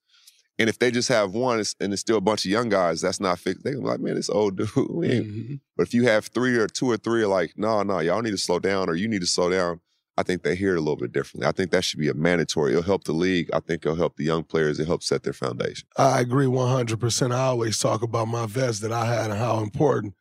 And 0.61 0.69
if 0.69 0.79
they 0.79 0.91
just 0.91 1.09
have 1.09 1.33
one 1.33 1.61
and 1.79 1.91
it's 1.91 2.01
still 2.01 2.17
a 2.17 2.21
bunch 2.21 2.45
of 2.45 2.51
young 2.51 2.69
guys, 2.69 3.01
that's 3.01 3.19
not 3.19 3.39
fixed. 3.39 3.63
They're 3.63 3.77
like, 3.77 3.99
man, 3.99 4.15
this 4.15 4.29
old 4.29 4.55
dude. 4.57 4.69
we 4.89 5.09
ain't-" 5.11 5.27
Mhm. 5.27 5.59
But 5.75 5.87
if 5.87 5.93
you 5.93 6.03
have 6.05 6.27
three 6.27 6.55
or 6.57 6.67
two 6.67 6.89
or 6.89 6.97
three 6.97 7.23
are 7.23 7.27
like, 7.27 7.53
no, 7.57 7.83
no, 7.83 7.99
y'all 7.99 8.21
need 8.21 8.31
to 8.31 8.37
slow 8.37 8.59
down 8.59 8.89
or 8.89 8.95
you 8.95 9.07
need 9.07 9.21
to 9.21 9.27
slow 9.27 9.49
down. 9.49 9.81
I 10.17 10.23
think 10.23 10.43
they 10.43 10.55
hear 10.55 10.75
it 10.75 10.77
a 10.77 10.81
little 10.81 10.97
bit 10.97 11.13
differently. 11.13 11.47
I 11.47 11.51
think 11.53 11.71
that 11.71 11.83
should 11.83 11.99
be 11.99 12.09
a 12.09 12.13
mandatory. 12.13 12.71
It'll 12.71 12.83
help 12.83 13.05
the 13.05 13.13
league. 13.13 13.49
I 13.53 13.59
think 13.61 13.85
it'll 13.85 13.95
help 13.97 14.17
the 14.17 14.25
young 14.25 14.43
players. 14.43 14.77
It 14.79 14.85
helps 14.85 15.07
set 15.07 15.23
their 15.23 15.33
foundation. 15.33 15.87
I 15.97 16.19
agree 16.19 16.45
100%. 16.47 17.31
I 17.33 17.39
always 17.45 17.79
talk 17.79 18.03
about 18.03 18.27
my 18.27 18.45
vets 18.45 18.79
that 18.81 18.91
I 18.91 19.05
had 19.05 19.31
and 19.31 19.39
how 19.39 19.59
important 19.63 20.13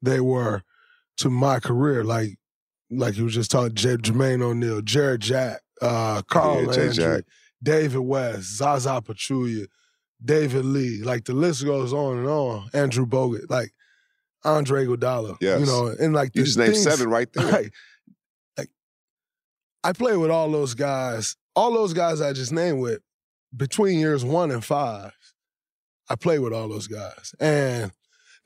they 0.00 0.20
were 0.20 0.62
to 1.18 1.28
my 1.28 1.58
career. 1.60 2.02
Like, 2.04 2.38
like 2.88 3.16
you 3.18 3.28
just 3.28 3.50
talking, 3.50 3.74
J- 3.74 3.96
Jermaine 3.96 4.42
O'Neal, 4.42 4.80
Jarrett 4.80 5.20
Jack, 5.20 5.60
uh, 5.82 6.22
Carl 6.22 6.62
Yeah, 6.62 6.68
Landry, 6.68 6.92
Jack. 6.94 7.24
David 7.62 7.98
West, 8.00 8.56
Zaza 8.56 9.02
Pachulia, 9.04 9.66
David 10.24 10.64
Lee. 10.64 11.02
Like 11.02 11.24
the 11.24 11.32
list 11.34 11.64
goes 11.64 11.92
on 11.92 12.18
and 12.18 12.26
on. 12.28 12.68
Andrew 12.74 13.06
Bogut, 13.06 13.50
like 13.50 13.72
Andre 14.44 14.86
Iguodala. 14.86 15.36
Yes. 15.40 15.60
You 15.60 15.66
know, 15.66 15.86
and 15.98 16.12
like 16.14 16.30
You 16.34 16.44
just 16.44 16.58
named 16.58 16.72
things- 16.74 16.84
seven 16.84 17.08
right 17.08 17.32
there. 17.32 17.50
Right. 17.52 17.70
Like, 18.58 18.70
I 19.84 19.92
play 19.92 20.16
with 20.16 20.30
all 20.30 20.50
those 20.50 20.74
guys, 20.74 21.36
all 21.56 21.72
those 21.72 21.92
guys 21.92 22.20
I 22.20 22.32
just 22.32 22.52
named 22.52 22.80
with 22.80 23.00
between 23.56 23.98
years 23.98 24.24
one 24.24 24.50
and 24.50 24.64
five. 24.64 25.12
I 26.08 26.14
play 26.16 26.38
with 26.38 26.52
all 26.52 26.68
those 26.68 26.86
guys. 26.88 27.34
And 27.40 27.92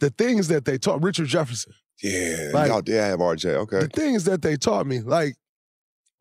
the 0.00 0.10
things 0.10 0.48
that 0.48 0.64
they 0.64 0.78
taught, 0.78 1.02
Richard 1.02 1.26
Jefferson, 1.26 1.72
Yeah, 2.02 2.50
Like- 2.52 2.68
y'all 2.68 2.82
did 2.82 3.00
have 3.02 3.20
RJ. 3.20 3.54
Okay. 3.56 3.80
the 3.80 3.88
things 3.88 4.24
that 4.24 4.42
they 4.42 4.56
taught 4.56 4.86
me, 4.86 5.00
like 5.00 5.36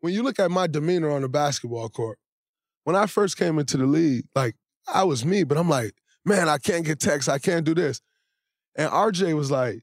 when 0.00 0.12
you 0.14 0.22
look 0.22 0.38
at 0.38 0.50
my 0.50 0.66
demeanor 0.66 1.10
on 1.10 1.22
the 1.22 1.28
basketball 1.28 1.88
court, 1.88 2.18
when 2.84 2.96
I 2.96 3.06
first 3.06 3.36
came 3.36 3.58
into 3.58 3.76
the 3.76 3.86
league, 3.86 4.24
like 4.34 4.54
I 4.92 5.04
was 5.04 5.24
me, 5.24 5.44
but 5.44 5.58
I'm 5.58 5.68
like, 5.68 5.92
man, 6.24 6.48
I 6.48 6.58
can't 6.58 6.84
get 6.84 7.00
texts, 7.00 7.28
I 7.28 7.38
can't 7.38 7.64
do 7.64 7.74
this. 7.74 8.00
And 8.76 8.90
RJ 8.90 9.34
was 9.36 9.50
like, 9.50 9.82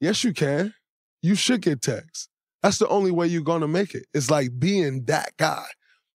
yes, 0.00 0.24
you 0.24 0.32
can. 0.32 0.74
You 1.22 1.34
should 1.34 1.60
get 1.62 1.80
texts. 1.82 2.28
That's 2.62 2.78
the 2.78 2.88
only 2.88 3.10
way 3.10 3.26
you're 3.26 3.42
gonna 3.42 3.68
make 3.68 3.94
it. 3.94 4.06
It's 4.14 4.30
like 4.30 4.58
being 4.58 5.04
that 5.06 5.36
guy. 5.36 5.64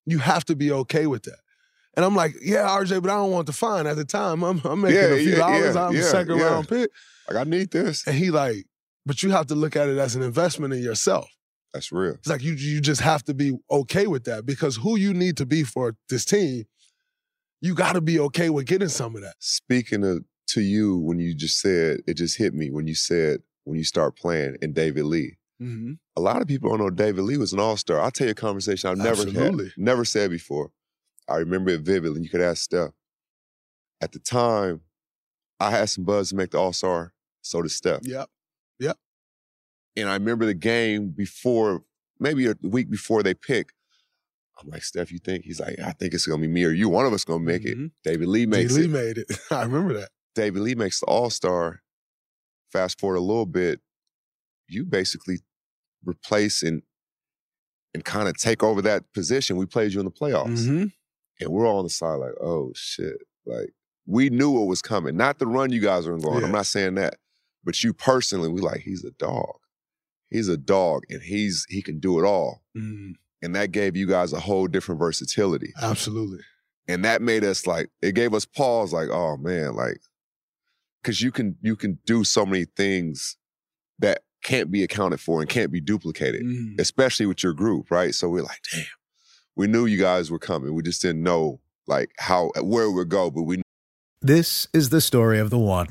You 0.05 0.19
have 0.19 0.45
to 0.45 0.55
be 0.55 0.71
okay 0.71 1.05
with 1.08 1.23
that. 1.23 1.39
And 1.95 2.05
I'm 2.05 2.15
like, 2.15 2.34
yeah, 2.41 2.67
RJ, 2.67 3.01
but 3.01 3.12
I 3.12 3.15
don't 3.15 3.32
want 3.32 3.47
the 3.47 3.53
fine. 3.53 3.86
At 3.86 3.97
the 3.97 4.05
time, 4.05 4.43
I'm, 4.43 4.62
I'm 4.63 4.82
making 4.82 4.95
Yeah, 4.95 5.13
a 5.13 5.17
few 5.17 5.32
yeah, 5.32 5.38
dollars. 5.38 5.75
yeah, 5.75 5.88
I'm 5.88 5.95
a 5.95 6.03
second 6.03 6.39
round 6.39 6.67
pick. 6.69 6.89
Like 7.29 7.38
I 7.45 7.49
need 7.49 7.71
this. 7.71 8.05
And 8.08 8.15
he 8.15 8.32
like, 8.32 8.65
but 9.05 9.21
you 9.21 9.32
have 9.32 9.47
to 9.47 9.55
look 9.55 9.75
at 9.75 9.89
it 9.89 9.97
as 9.97 10.15
an 10.15 10.21
investment 10.23 10.73
in 10.73 10.82
yourself. 10.82 11.27
That's 11.73 11.91
real. 11.91 12.13
It's 12.15 12.27
like 12.27 12.41
you 12.41 12.53
you 12.53 12.82
just 12.82 13.01
have 13.01 13.23
to 13.25 13.34
be 13.34 13.53
okay 13.69 14.08
with 14.08 14.23
that 14.23 14.45
because 14.45 14.77
who 14.77 14.97
you 14.97 15.13
need 15.13 15.38
to 15.38 15.45
be 15.45 15.63
for 15.63 15.95
this 16.10 16.25
team, 16.25 16.65
you 17.62 17.76
got 17.76 17.93
to 17.93 18.02
be 18.02 18.19
okay 18.19 18.50
with 18.50 18.65
getting 18.65 18.89
some 18.89 19.15
of 19.15 19.22
that. 19.22 19.36
Speaking 19.39 20.04
of 20.04 20.24
to 20.50 20.62
you, 20.62 20.98
when 20.98 21.19
you 21.19 21.34
just 21.36 21.60
said 21.60 22.02
it, 22.08 22.15
just 22.15 22.38
hit 22.38 22.54
me 22.54 22.72
when 22.72 22.88
you 22.88 22.95
said 22.95 23.41
when 23.65 23.78
you 23.78 23.84
start 23.84 24.17
playing 24.17 24.58
and 24.62 24.74
David 24.74 25.06
Lee. 25.06 25.38
Mm-hmm. 25.62 25.93
A 26.15 26.22
lot 26.22 26.41
of 26.41 26.48
people 26.48 26.69
don't 26.69 26.80
know 26.80 26.89
David 26.89 27.24
Lee 27.24 27.38
was 27.38 27.54
an 27.54 27.60
all 27.60 27.78
star. 27.78 28.00
I'll 28.00 28.12
tell 28.12 28.28
you 28.28 28.32
a 28.32 28.36
conversation 28.36 28.89
I've 28.89 28.98
never 28.98 29.24
Absolutely. 29.24 29.65
had, 29.65 29.74
never 29.78 30.06
said 30.06 30.30
before. 30.32 30.72
I 31.28 31.38
remember 31.38 31.72
it 31.72 31.82
vividly. 31.82 32.17
And 32.17 32.26
You 32.26 32.32
could 32.32 32.41
ask 32.41 32.63
Steph. 32.63 32.91
At 34.02 34.13
the 34.13 34.19
time, 34.19 34.82
I 35.60 35.72
had 35.72 35.89
some 35.89 36.06
buzz 36.06 36.30
to 36.30 36.36
make 36.36 36.52
the 36.52 36.58
all 36.60 36.74
star. 36.74 37.13
So 37.41 37.62
did 37.62 37.72
Steph. 37.72 38.02
Yep. 38.04 38.30
Yep. 38.80 38.98
And 39.98 40.10
I 40.10 40.13
remember 40.13 40.45
the 40.45 40.54
game 40.54 41.10
before, 41.10 41.84
maybe 42.19 42.48
a 42.48 42.56
week 42.63 42.89
before 42.89 43.22
they 43.22 43.34
pick. 43.34 43.74
I'm 44.62 44.69
like, 44.69 44.84
Steph, 44.84 45.12
you 45.12 45.19
think? 45.19 45.45
He's 45.45 45.60
like, 45.60 45.80
I 45.80 45.91
think 45.91 46.13
it's 46.13 46.26
gonna 46.26 46.41
be 46.41 46.48
me 46.48 46.63
or 46.65 46.72
you. 46.72 46.89
One 46.89 47.06
of 47.06 47.13
us 47.13 47.24
gonna 47.24 47.43
make 47.43 47.65
it. 47.65 47.78
Mhm. 47.78 47.91
David 48.04 48.28
Lee 48.28 48.45
makes 48.45 48.74
Lee 48.74 48.82
it. 48.84 48.88
Lee 48.88 48.93
made 48.93 49.17
it. 49.19 49.28
I 49.52 49.63
remember 49.63 49.93
that. 49.93 50.10
David 50.36 50.62
Lee 50.62 50.76
makes 50.76 51.00
the 51.00 51.06
All 51.08 51.30
Star. 51.30 51.82
Fast 52.72 53.00
forward 53.00 53.15
a 53.15 53.22
little 53.22 53.48
bit, 53.48 53.80
you 54.67 54.86
basically 54.86 55.39
replace 56.06 56.62
and 56.62 56.84
and 57.95 58.06
kind 58.06 58.28
of 58.28 58.38
take 58.38 58.62
over 58.62 58.82
that 58.84 59.12
position. 59.13 59.58
We 59.58 59.65
played 59.65 59.91
you 59.93 60.00
in 60.00 60.06
the 60.06 60.12
playoffs, 60.12 60.60
Mm-hmm. 60.67 60.86
and 61.39 61.50
we're 61.50 61.65
all 61.65 61.80
on 61.80 61.84
the 61.86 61.89
side 61.89 62.15
like, 62.15 62.36
oh 62.39 62.72
shit, 62.76 63.17
like 63.48 63.74
we 64.06 64.30
knew 64.30 64.52
what 64.52 64.67
was 64.67 64.82
coming. 64.84 65.17
Not 65.17 65.39
the 65.39 65.48
run 65.48 65.72
you 65.72 65.82
guys 65.82 66.08
were 66.08 66.17
going. 66.17 66.41
Yeah. 66.41 66.45
I'm 66.45 66.52
not 66.52 66.67
saying 66.67 66.95
that, 66.95 67.15
but 67.63 67.82
you 67.84 67.91
personally, 67.93 68.50
we 68.50 68.62
like 68.62 68.82
he's 68.82 69.04
a 69.04 69.12
dog. 69.12 69.56
He's 70.30 70.48
a 70.48 70.58
dog, 70.58 71.04
and 71.10 71.24
he's 71.24 71.65
he 71.69 71.82
can 71.82 72.00
do 72.00 72.19
it 72.19 72.24
all. 72.24 72.62
Mm, 72.78 73.13
And 73.41 73.56
that 73.56 73.71
gave 73.71 73.95
you 73.95 74.06
guys 74.08 74.34
a 74.34 74.39
whole 74.39 74.67
different 74.67 74.99
versatility. 74.99 75.71
absolutely. 75.82 76.39
and 76.88 77.06
that 77.06 77.21
made 77.21 77.43
us 77.43 77.65
like 77.67 77.89
it 78.02 78.15
gave 78.15 78.34
us 78.34 78.45
pause 78.45 78.91
like 78.93 79.10
oh 79.10 79.38
man 79.38 79.75
like 79.75 79.99
because 81.02 81.21
you 81.21 81.32
can 81.32 81.56
you 81.62 81.75
can 81.75 81.99
do 82.06 82.23
so 82.23 82.45
many 82.45 82.65
things 82.65 83.38
that 83.99 84.21
can't 84.43 84.71
be 84.71 84.84
accounted 84.84 85.19
for 85.19 85.39
and 85.41 85.49
can't 85.49 85.71
be 85.71 85.80
duplicated 85.82 86.41
Mm. 86.43 86.80
especially 86.80 87.25
with 87.28 87.43
your 87.43 87.54
group 87.54 87.91
right 87.91 88.13
so 88.15 88.28
we're 88.30 88.41
like 88.43 88.62
damn 88.73 88.86
we 89.56 89.67
knew 89.67 89.86
you 89.86 89.97
guys 89.97 90.32
were 90.32 90.39
coming 90.39 90.73
we 90.73 90.82
just 90.82 91.02
didn't 91.02 91.21
know 91.23 91.60
like 91.88 92.10
how 92.17 92.52
where 92.62 92.86
it 92.86 92.91
would 92.91 93.10
go 93.10 93.30
but 93.30 93.43
we 93.43 93.62
This 94.21 94.67
is 94.73 94.89
the 94.89 95.02
story 95.02 95.39
of 95.39 95.49
the 95.49 95.58
one. 95.60 95.88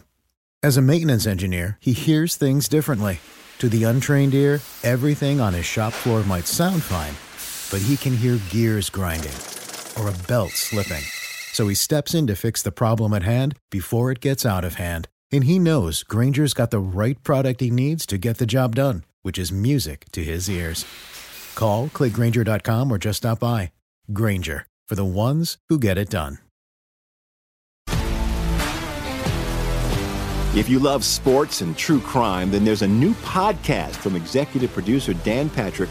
As 0.62 0.76
a 0.76 0.82
maintenance 0.82 1.26
engineer, 1.26 1.78
he 1.80 1.92
hears 1.92 2.34
things 2.36 2.68
differently. 2.68 3.20
To 3.60 3.68
the 3.68 3.84
untrained 3.84 4.34
ear, 4.34 4.60
everything 4.82 5.40
on 5.40 5.54
his 5.54 5.64
shop 5.64 5.92
floor 5.92 6.22
might 6.24 6.46
sound 6.46 6.82
fine, 6.82 7.14
but 7.70 7.82
he 7.82 7.96
can 7.96 8.16
hear 8.16 8.38
gears 8.50 8.90
grinding 8.90 9.34
or 9.98 10.08
a 10.08 10.26
belt 10.26 10.50
slipping. 10.50 11.02
So 11.52 11.68
he 11.68 11.74
steps 11.74 12.14
in 12.14 12.26
to 12.28 12.36
fix 12.36 12.62
the 12.62 12.70
problem 12.70 13.12
at 13.12 13.22
hand 13.24 13.56
before 13.70 14.12
it 14.12 14.20
gets 14.20 14.46
out 14.46 14.64
of 14.64 14.74
hand. 14.74 15.08
And 15.32 15.44
he 15.44 15.58
knows 15.58 16.02
Grainger's 16.02 16.54
got 16.54 16.70
the 16.70 16.78
right 16.78 17.22
product 17.22 17.60
he 17.60 17.70
needs 17.70 18.06
to 18.06 18.16
get 18.16 18.38
the 18.38 18.46
job 18.46 18.76
done, 18.76 19.04
which 19.22 19.38
is 19.38 19.50
music 19.50 20.04
to 20.12 20.22
his 20.22 20.48
ears. 20.48 20.84
Call, 21.54 21.88
clickgrainger.com, 21.88 22.92
or 22.92 22.98
just 22.98 23.18
stop 23.18 23.40
by. 23.40 23.72
Grainger, 24.12 24.66
for 24.86 24.94
the 24.94 25.04
ones 25.04 25.58
who 25.68 25.78
get 25.78 25.98
it 25.98 26.08
done. 26.10 26.38
If 30.54 30.68
you 30.68 30.78
love 30.78 31.04
sports 31.04 31.60
and 31.60 31.76
true 31.76 32.00
crime, 32.00 32.50
then 32.50 32.64
there's 32.64 32.82
a 32.82 32.88
new 32.88 33.12
podcast 33.14 33.96
from 33.96 34.16
executive 34.16 34.72
producer 34.72 35.12
Dan 35.12 35.50
Patrick 35.50 35.90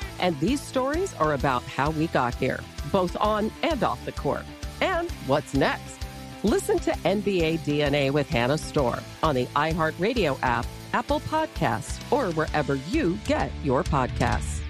And 0.21 0.39
these 0.39 0.61
stories 0.61 1.13
are 1.15 1.33
about 1.33 1.63
how 1.63 1.89
we 1.89 2.07
got 2.07 2.35
here, 2.35 2.59
both 2.91 3.17
on 3.19 3.51
and 3.63 3.83
off 3.83 4.03
the 4.05 4.11
court. 4.11 4.45
And 4.79 5.09
what's 5.27 5.53
next? 5.53 5.97
Listen 6.43 6.79
to 6.79 6.91
NBA 6.91 7.59
DNA 7.59 8.11
with 8.11 8.29
Hannah 8.29 8.57
Storm 8.57 8.99
on 9.23 9.35
the 9.35 9.45
iHeartRadio 9.47 10.37
app, 10.43 10.65
Apple 10.93 11.19
Podcasts, 11.21 11.99
or 12.11 12.31
wherever 12.33 12.75
you 12.75 13.17
get 13.25 13.51
your 13.63 13.83
podcasts. 13.83 14.61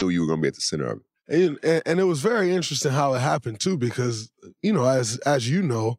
Knew 0.00 0.08
you 0.08 0.20
were 0.22 0.26
going 0.26 0.38
to 0.38 0.42
be 0.42 0.48
at 0.48 0.54
the 0.54 0.60
center 0.60 0.86
of 0.86 0.98
it. 1.00 1.04
And, 1.26 1.58
and, 1.62 1.82
and 1.86 2.00
it 2.00 2.04
was 2.04 2.20
very 2.20 2.52
interesting 2.52 2.92
how 2.92 3.14
it 3.14 3.20
happened 3.20 3.58
too, 3.60 3.76
because 3.78 4.30
you 4.62 4.72
know, 4.72 4.84
as 4.84 5.18
as 5.18 5.48
you 5.48 5.62
know, 5.62 5.98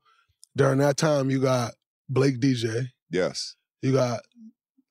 during 0.55 0.77
that 0.79 0.97
time 0.97 1.29
you 1.29 1.41
got 1.41 1.73
Blake 2.07 2.39
DJ, 2.39 2.89
Yes. 3.09 3.55
you 3.81 3.93
got 3.93 4.21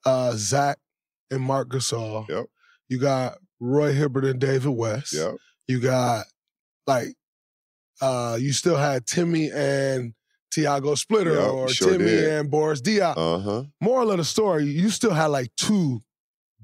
uh 0.05 0.33
Zach 0.35 0.79
and 1.31 1.41
Marc 1.43 1.69
Gasol, 1.71 2.29
Yep. 2.29 2.47
you 2.89 2.99
got 2.99 3.39
Roy 3.61 3.93
Hibbert 3.93 4.25
and 4.25 4.41
David 4.41 4.71
West, 4.71 5.13
Yep. 5.15 5.37
you 5.69 5.81
got 5.81 6.27
like 6.87 7.15
uh 8.01 8.37
you 8.41 8.53
still 8.53 8.77
had 8.77 9.07
Timmy 9.07 9.51
and 9.53 10.15
Tiago 10.53 10.95
Splitter 10.95 11.35
Yep, 11.35 11.51
or 11.51 11.69
sure 11.69 11.91
Timmy 11.93 12.05
did. 12.05 12.29
and 12.29 12.51
Boris 12.51 12.81
Diaw. 12.81 13.15
Uh 13.17 13.39
huh. 13.39 13.63
Moral 13.81 14.11
of 14.13 14.19
the 14.19 14.25
story, 14.25 14.65
you 14.67 14.91
still 14.91 15.13
had 15.15 15.27
like 15.27 15.51
two 15.57 16.01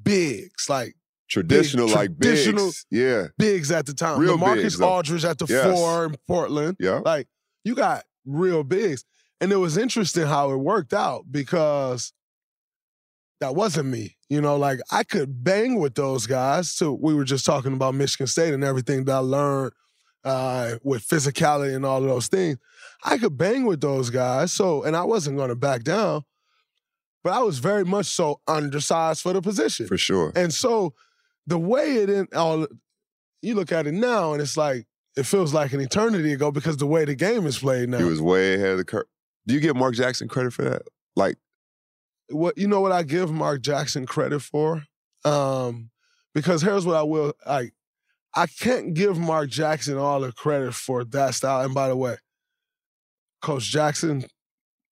bigs, 0.02 0.68
like 0.68 0.94
Traditional, 1.28 1.86
Big 1.86 1.94
like 1.96 2.10
traditional- 2.20 2.66
bigs. 2.66 2.86
Yeah. 2.90 3.26
bigs 3.38 3.70
at 3.70 3.86
the 3.86 3.94
time. 3.94 4.18
Real 4.18 4.36
Marcus 4.36 4.74
bigs. 4.74 4.80
Aldridge 4.80 5.24
at 5.24 5.38
the 5.38 5.46
Yes. 5.48 5.64
four 5.64 6.06
in 6.06 6.16
Portland. 6.26 6.76
Yeah. 6.80 7.00
Like 7.04 7.28
you 7.64 7.74
got 7.76 8.04
real 8.26 8.64
bigs. 8.64 9.04
And 9.40 9.52
it 9.52 9.56
was 9.56 9.76
interesting 9.78 10.26
how 10.26 10.50
it 10.50 10.56
worked 10.56 10.92
out 10.92 11.24
because 11.30 12.12
that 13.40 13.54
wasn't 13.54 13.88
me. 13.88 14.16
You 14.30 14.40
know, 14.40 14.56
like 14.56 14.80
I 14.90 15.02
could 15.02 15.44
bang 15.44 15.78
with 15.78 15.94
those 15.94 16.26
guys. 16.26 16.72
So 16.72 16.96
we 16.98 17.14
were 17.14 17.24
just 17.24 17.44
talking 17.44 17.74
about 17.74 17.94
Michigan 17.94 18.26
State 18.26 18.54
and 18.54 18.64
everything 18.64 19.04
that 19.04 19.16
I 19.16 19.18
learned 19.18 19.72
uh, 20.24 20.76
with 20.82 21.06
physicality 21.06 21.74
and 21.74 21.84
all 21.84 21.98
of 21.98 22.08
those 22.08 22.28
things. 22.28 22.56
I 23.04 23.18
could 23.18 23.36
bang 23.36 23.66
with 23.66 23.80
those 23.80 24.08
guys. 24.08 24.52
So, 24.52 24.84
and 24.84 24.96
I 24.96 25.02
wasn't 25.02 25.36
going 25.36 25.48
to 25.48 25.56
back 25.56 25.82
down, 25.82 26.22
but 27.24 27.32
I 27.32 27.40
was 27.40 27.58
very 27.58 27.84
much 27.84 28.06
so 28.06 28.40
undersized 28.46 29.20
for 29.20 29.32
the 29.32 29.42
position. 29.42 29.86
For 29.86 29.98
sure. 29.98 30.32
And 30.36 30.54
so 30.54 30.94
the 31.46 31.58
way 31.58 31.96
it 31.96 32.08
in 32.08 32.28
all 32.34 32.66
you 33.42 33.54
look 33.54 33.72
at 33.72 33.86
it 33.86 33.94
now 33.94 34.32
and 34.32 34.40
it's 34.40 34.56
like 34.56 34.86
it 35.16 35.24
feels 35.24 35.52
like 35.52 35.72
an 35.72 35.80
eternity 35.80 36.32
ago 36.32 36.50
because 36.52 36.76
the 36.76 36.86
way 36.86 37.04
the 37.04 37.14
game 37.14 37.46
is 37.46 37.58
played 37.58 37.88
now. 37.88 37.98
He 37.98 38.04
was 38.04 38.22
way 38.22 38.54
ahead 38.54 38.70
of 38.70 38.78
the 38.78 38.84
curve. 38.84 39.06
Do 39.46 39.54
you 39.54 39.60
give 39.60 39.74
Mark 39.74 39.94
Jackson 39.94 40.28
credit 40.28 40.52
for 40.52 40.62
that? 40.62 40.82
Like, 41.16 41.36
what 42.30 42.58
you 42.58 42.66
know 42.66 42.80
what 42.80 42.92
I 42.92 43.02
give 43.02 43.30
Mark 43.30 43.62
Jackson 43.62 44.06
credit 44.06 44.40
for? 44.40 44.84
Um, 45.24 45.90
because 46.34 46.62
here's 46.62 46.86
what 46.86 46.96
I 46.96 47.02
will 47.02 47.34
like 47.46 47.72
I 48.34 48.46
can't 48.46 48.94
give 48.94 49.18
Mark 49.18 49.50
Jackson 49.50 49.98
all 49.98 50.20
the 50.20 50.32
credit 50.32 50.74
for 50.74 51.04
that 51.04 51.34
style. 51.34 51.64
And 51.64 51.74
by 51.74 51.88
the 51.88 51.96
way, 51.96 52.16
Coach 53.42 53.64
Jackson, 53.64 54.24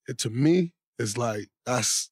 it, 0.09 0.19
to 0.19 0.31
me, 0.31 0.73
is 0.99 1.17
like 1.17 1.49
that's 1.65 2.11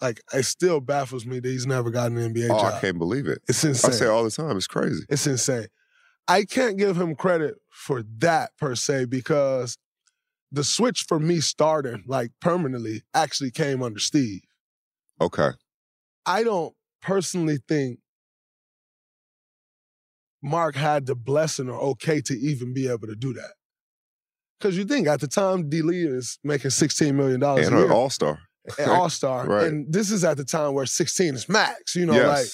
like 0.00 0.20
it 0.32 0.44
still 0.44 0.80
baffles 0.80 1.26
me 1.26 1.40
that 1.40 1.48
he's 1.48 1.66
never 1.66 1.90
gotten 1.90 2.16
an 2.16 2.32
NBA 2.32 2.50
oh, 2.50 2.60
job. 2.60 2.74
I 2.74 2.80
can't 2.80 2.98
believe 2.98 3.26
it. 3.26 3.38
It's 3.48 3.64
insane. 3.64 3.90
I 3.90 3.94
say 3.94 4.06
all 4.06 4.24
the 4.24 4.30
time, 4.30 4.56
it's 4.56 4.66
crazy. 4.66 5.04
It's 5.08 5.26
insane. 5.26 5.66
I 6.28 6.44
can't 6.44 6.76
give 6.76 7.00
him 7.00 7.14
credit 7.14 7.56
for 7.70 8.02
that 8.18 8.50
per 8.58 8.74
se 8.74 9.06
because 9.06 9.78
the 10.52 10.64
switch 10.64 11.04
for 11.08 11.18
me 11.18 11.40
starting 11.40 12.04
like 12.06 12.30
permanently 12.40 13.02
actually 13.14 13.50
came 13.50 13.82
under 13.82 13.98
Steve. 13.98 14.40
Okay. 15.20 15.50
I 16.24 16.42
don't 16.42 16.74
personally 17.02 17.58
think 17.68 17.98
Mark 20.42 20.76
had 20.76 21.06
the 21.06 21.14
blessing 21.14 21.68
or 21.68 21.78
okay 21.80 22.20
to 22.22 22.34
even 22.34 22.72
be 22.72 22.88
able 22.88 23.06
to 23.06 23.16
do 23.16 23.32
that. 23.34 23.52
Because 24.58 24.76
you 24.78 24.84
think 24.84 25.06
at 25.06 25.20
the 25.20 25.28
time 25.28 25.68
D. 25.68 25.82
Lee 25.82 26.04
is 26.04 26.38
making 26.42 26.70
$16 26.70 27.14
million 27.14 27.42
a 27.42 27.54
And 27.56 27.74
an 27.74 27.90
all 27.90 28.10
star. 28.10 28.38
an 28.78 28.88
all-star. 28.88 29.46
Right. 29.48 29.66
And 29.66 29.92
this 29.92 30.10
is 30.10 30.24
at 30.24 30.36
the 30.36 30.44
time 30.44 30.74
where 30.74 30.86
16 30.86 31.34
is 31.34 31.48
max. 31.48 31.94
You 31.94 32.06
know, 32.06 32.14
yes. 32.14 32.26
like 32.26 32.46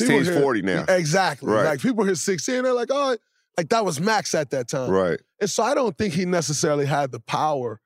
16 0.00 0.22
is 0.22 0.28
40 0.28 0.62
now. 0.62 0.84
Exactly. 0.88 1.50
Right. 1.50 1.64
Like 1.64 1.80
people 1.80 2.04
hit 2.04 2.16
16, 2.16 2.62
they're 2.64 2.72
like, 2.72 2.88
oh, 2.90 3.16
like 3.58 3.68
that 3.68 3.84
was 3.84 4.00
max 4.00 4.34
at 4.34 4.50
that 4.50 4.68
time. 4.68 4.88
Right. 4.90 5.20
And 5.40 5.50
so 5.50 5.62
I 5.62 5.74
don't 5.74 5.96
think 5.98 6.14
he 6.14 6.24
necessarily 6.24 6.86
had 6.86 7.12
the 7.12 7.20
power 7.20 7.80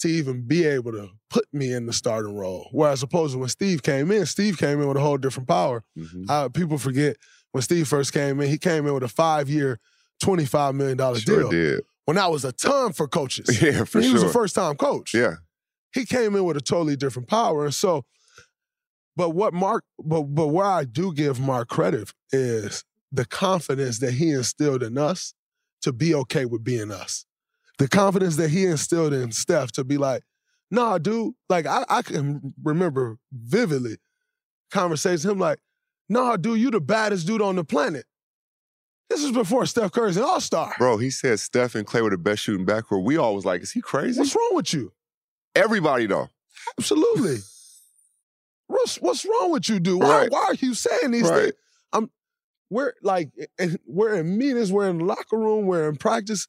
to 0.00 0.08
even 0.08 0.42
be 0.46 0.64
able 0.66 0.92
to 0.92 1.08
put 1.30 1.46
me 1.52 1.72
in 1.72 1.86
the 1.86 1.92
starting 1.92 2.34
role. 2.36 2.68
Whereas 2.72 3.02
opposed 3.02 3.32
to 3.34 3.38
when 3.38 3.48
Steve 3.48 3.82
came 3.82 4.10
in, 4.10 4.26
Steve 4.26 4.58
came 4.58 4.80
in 4.82 4.88
with 4.88 4.96
a 4.96 5.00
whole 5.00 5.16
different 5.16 5.48
power. 5.48 5.84
Mhm. 5.96 6.24
Uh, 6.28 6.48
people 6.50 6.76
forget 6.76 7.16
when 7.52 7.62
Steve 7.62 7.86
first 7.88 8.12
came 8.12 8.40
in, 8.40 8.48
he 8.50 8.58
came 8.58 8.86
in 8.86 8.92
with 8.94 9.04
a 9.04 9.08
five-year, 9.08 9.78
$25 10.22 10.74
million 10.74 10.98
Sure 11.16 11.40
deal. 11.42 11.50
did. 11.50 11.80
When 12.04 12.16
that 12.16 12.30
was 12.32 12.44
a 12.44 12.52
ton 12.52 12.92
for 12.92 13.06
coaches. 13.06 13.48
Yeah, 13.62 13.84
for 13.84 14.00
he 14.00 14.06
sure. 14.06 14.14
was 14.14 14.22
a 14.24 14.28
first-time 14.28 14.74
coach 14.76 15.14
Yeah. 15.14 15.36
he 15.94 16.04
came 16.04 16.34
in 16.34 16.44
with 16.44 16.56
a 16.56 16.60
totally 16.60 16.96
different 16.96 17.28
power. 17.28 17.64
And 17.64 17.72
so, 17.74 18.04
but 19.14 19.30
what 19.30 19.52
Mark, 19.54 19.84
but 20.02 20.22
but 20.22 20.48
where 20.48 20.66
I 20.66 20.84
do 20.84 21.12
give 21.14 21.38
Mark 21.38 21.68
credit 21.68 22.10
is 22.32 22.82
the 23.12 23.24
confidence 23.26 23.98
that 23.98 24.12
he 24.14 24.30
instilled 24.30 24.82
in 24.82 24.96
us 24.98 25.34
to 25.82 25.92
be 25.92 26.14
okay 26.14 26.44
with 26.46 26.64
being 26.64 26.90
us. 26.90 27.26
The 27.78 27.88
confidence 27.88 28.36
that 28.36 28.50
he 28.50 28.64
instilled 28.64 29.12
in 29.12 29.32
Steph 29.32 29.72
to 29.72 29.84
be 29.84 29.98
like, 29.98 30.22
nah, 30.70 30.98
dude, 30.98 31.34
like 31.48 31.66
I, 31.66 31.84
I 31.88 32.02
can 32.02 32.54
remember 32.62 33.18
vividly 33.32 33.96
conversations, 34.70 35.24
him 35.26 35.38
like, 35.38 35.58
nah, 36.08 36.36
dude, 36.36 36.58
you 36.60 36.70
the 36.70 36.80
baddest 36.80 37.26
dude 37.26 37.42
on 37.42 37.56
the 37.56 37.64
planet. 37.64 38.06
This 39.10 39.22
is 39.24 39.32
before 39.32 39.66
Steph 39.66 39.92
Curry's 39.92 40.16
an 40.16 40.22
all-star. 40.22 40.74
Bro, 40.78 40.96
he 40.98 41.10
said 41.10 41.38
Steph 41.38 41.74
and 41.74 41.86
Klay 41.86 42.02
were 42.02 42.08
the 42.10 42.16
best 42.16 42.42
shooting 42.42 42.64
backcourt. 42.64 43.04
We 43.04 43.18
all 43.18 43.34
was 43.34 43.44
like, 43.44 43.60
is 43.62 43.72
he 43.72 43.82
crazy? 43.82 44.18
What's 44.20 44.34
wrong 44.34 44.54
with 44.54 44.72
you? 44.72 44.92
Everybody 45.54 46.06
though. 46.06 46.28
Absolutely. 46.78 47.38
What's, 48.68 48.96
what's 48.96 49.26
wrong 49.26 49.50
with 49.50 49.68
you, 49.68 49.78
dude? 49.80 50.00
Why, 50.00 50.20
Right. 50.22 50.30
why 50.30 50.44
are 50.44 50.54
you 50.54 50.72
saying 50.72 51.10
these 51.10 51.28
Right. 51.28 51.42
things? 51.42 51.54
I'm 51.92 52.10
we're 52.72 52.94
like 53.02 53.30
and 53.58 53.78
we're 53.86 54.14
in 54.14 54.38
meetings, 54.38 54.72
we're 54.72 54.88
in 54.88 54.98
the 54.98 55.04
locker 55.04 55.36
room, 55.38 55.66
we're 55.66 55.88
in 55.88 55.96
practice, 55.96 56.48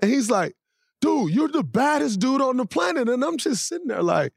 and 0.00 0.10
he's 0.10 0.30
like, 0.30 0.54
dude, 1.00 1.34
you're 1.34 1.48
the 1.48 1.64
baddest 1.64 2.20
dude 2.20 2.40
on 2.40 2.56
the 2.56 2.64
planet. 2.64 3.08
And 3.08 3.24
I'm 3.24 3.36
just 3.36 3.66
sitting 3.66 3.88
there 3.88 4.02
like, 4.02 4.32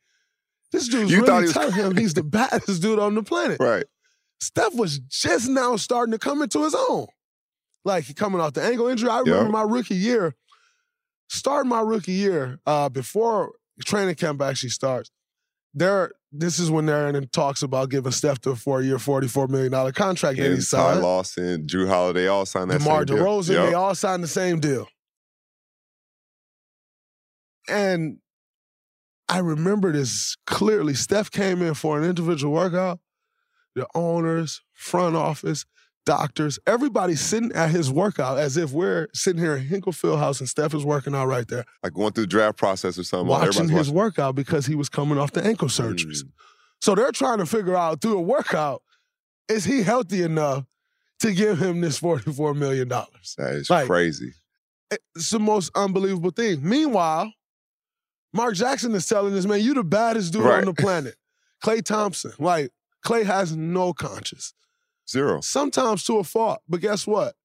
this 0.71 0.87
dude's 0.87 1.11
You 1.11 1.21
really 1.21 1.33
he 1.33 1.41
was 1.43 1.53
telling 1.53 1.73
him 1.73 1.95
he's 1.95 2.15
the 2.15 2.23
baddest 2.39 2.81
dude 2.81 2.99
on 2.99 3.13
the 3.15 3.23
planet. 3.23 3.57
Right. 3.59 3.85
Steph 4.39 4.73
was 4.73 4.99
just 4.99 5.47
now 5.47 5.75
starting 5.75 6.11
to 6.11 6.17
come 6.19 6.41
into 6.41 6.63
his 6.63 6.75
own. 6.75 7.05
Like 7.85 8.15
coming 8.15 8.41
off 8.41 8.53
the 8.53 8.63
ankle 8.63 8.87
injury. 8.87 9.09
I 9.09 9.19
remember 9.19 9.45
Yeah. 9.45 9.51
my 9.51 9.61
rookie 9.61 9.95
year, 9.95 10.35
starting 11.29 11.69
my 11.69 11.81
rookie 11.81 12.11
year, 12.13 12.59
uh, 12.65 12.89
before 12.89 13.53
training 13.85 14.15
camp 14.15 14.41
actually 14.41 14.69
starts, 14.69 15.11
there 15.73 16.11
this 16.31 16.59
is 16.59 16.69
when 16.69 16.85
they're 16.85 17.07
in 17.07 17.15
and 17.15 17.31
talks 17.31 17.63
about 17.63 17.89
giving 17.89 18.11
Steph 18.11 18.41
the 18.41 18.55
four-year, 18.55 18.97
$44 18.97 19.49
million 19.49 19.71
contract 19.93 20.37
that 20.37 20.43
he 20.43 20.49
And 20.49 20.57
Ty 20.57 20.61
signed. 20.61 21.01
Lawson, 21.01 21.67
Jrue 21.67 21.87
Holiday 21.87 22.27
all 22.27 22.45
signed 22.45 22.69
that 22.71 22.79
DeMar 22.79 22.99
same 22.99 23.05
deal. 23.05 23.25
DeRozan, 23.25 23.49
Yep. 23.53 23.69
they 23.69 23.73
all 23.73 23.95
signed 23.95 24.23
the 24.23 24.27
same 24.27 24.59
deal. 24.59 24.87
And 27.69 28.19
I 29.29 29.39
remember 29.39 29.91
this 29.91 30.37
clearly. 30.45 30.93
Steph 30.93 31.31
came 31.31 31.61
in 31.61 31.73
for 31.73 31.97
an 31.97 32.03
individual 32.07 32.53
workout. 32.53 32.99
The 33.75 33.87
owners, 33.93 34.61
front 34.73 35.15
office, 35.15 35.65
doctors, 36.07 36.57
everybody 36.65 37.15
sitting 37.15 37.51
at 37.51 37.69
his 37.69 37.91
workout 37.91 38.37
as 38.39 38.55
if 38.55 38.71
we're 38.71 39.09
sitting 39.13 39.41
here 39.41 39.57
in 39.57 39.65
Hinkle 39.67 39.91
Fieldhouse 39.91 40.39
and 40.39 40.47
Steph 40.47 40.73
is 40.73 40.85
working 40.85 41.13
out 41.13 41.27
right 41.27 41.45
there, 41.47 41.65
like 41.83 41.93
going 41.93 42.13
through 42.13 42.23
the 42.23 42.27
draft 42.27 42.57
process 42.57 42.97
or 42.97 43.03
something. 43.03 43.27
watching 43.27 43.67
his 43.67 43.91
workout 43.91 44.33
because 44.33 44.65
he 44.65 44.73
was 44.73 44.87
coming 44.87 45.17
off 45.17 45.33
the 45.33 45.43
ankle 45.45 45.67
surgeries. 45.67 46.23
Mm. 46.23 46.29
So 46.79 46.95
they're 46.95 47.11
trying 47.11 47.39
to 47.39 47.45
figure 47.45 47.75
out 47.75 47.99
through 48.01 48.17
a 48.17 48.21
workout, 48.21 48.81
is 49.49 49.65
he 49.65 49.83
healthy 49.83 50.23
enough 50.23 50.63
to 51.19 51.33
give 51.33 51.59
him 51.59 51.81
this 51.81 51.99
$44 51.99 52.55
million? 52.55 52.87
That 52.87 53.53
is 53.53 53.69
Like, 53.69 53.87
crazy. 53.87 54.31
It's 55.13 55.29
the 55.31 55.39
most 55.39 55.71
unbelievable 55.75 56.31
thing. 56.31 56.61
Meanwhile, 56.67 57.33
Mark 58.33 58.55
Jackson 58.55 58.95
is 58.95 59.05
telling 59.07 59.33
this 59.33 59.45
man, 59.45 59.59
you 59.59 59.73
the 59.73 59.83
baddest 59.83 60.31
dude 60.31 60.43
Right. 60.43 60.59
on 60.59 60.65
the 60.65 60.73
planet. 60.73 61.15
Klay 61.61 61.83
Thompson, 61.83 62.31
like, 62.39 62.71
Klay 63.05 63.25
has 63.25 63.55
no 63.57 63.91
conscience. 63.93 64.53
Zero. 65.09 65.41
Sometimes 65.41 66.03
to 66.05 66.17
a 66.17 66.23
fault. 66.23 66.61
But 66.67 66.81
guess 66.81 67.07
what? 67.07 67.35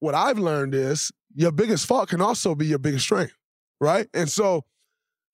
What 0.00 0.14
I've 0.14 0.38
learned 0.38 0.74
is 0.74 1.12
your 1.34 1.52
biggest 1.52 1.86
fault 1.86 2.08
can 2.08 2.20
also 2.20 2.54
be 2.54 2.66
your 2.66 2.78
biggest 2.78 3.04
strength, 3.04 3.34
right? 3.80 4.08
And 4.14 4.30
so 4.30 4.64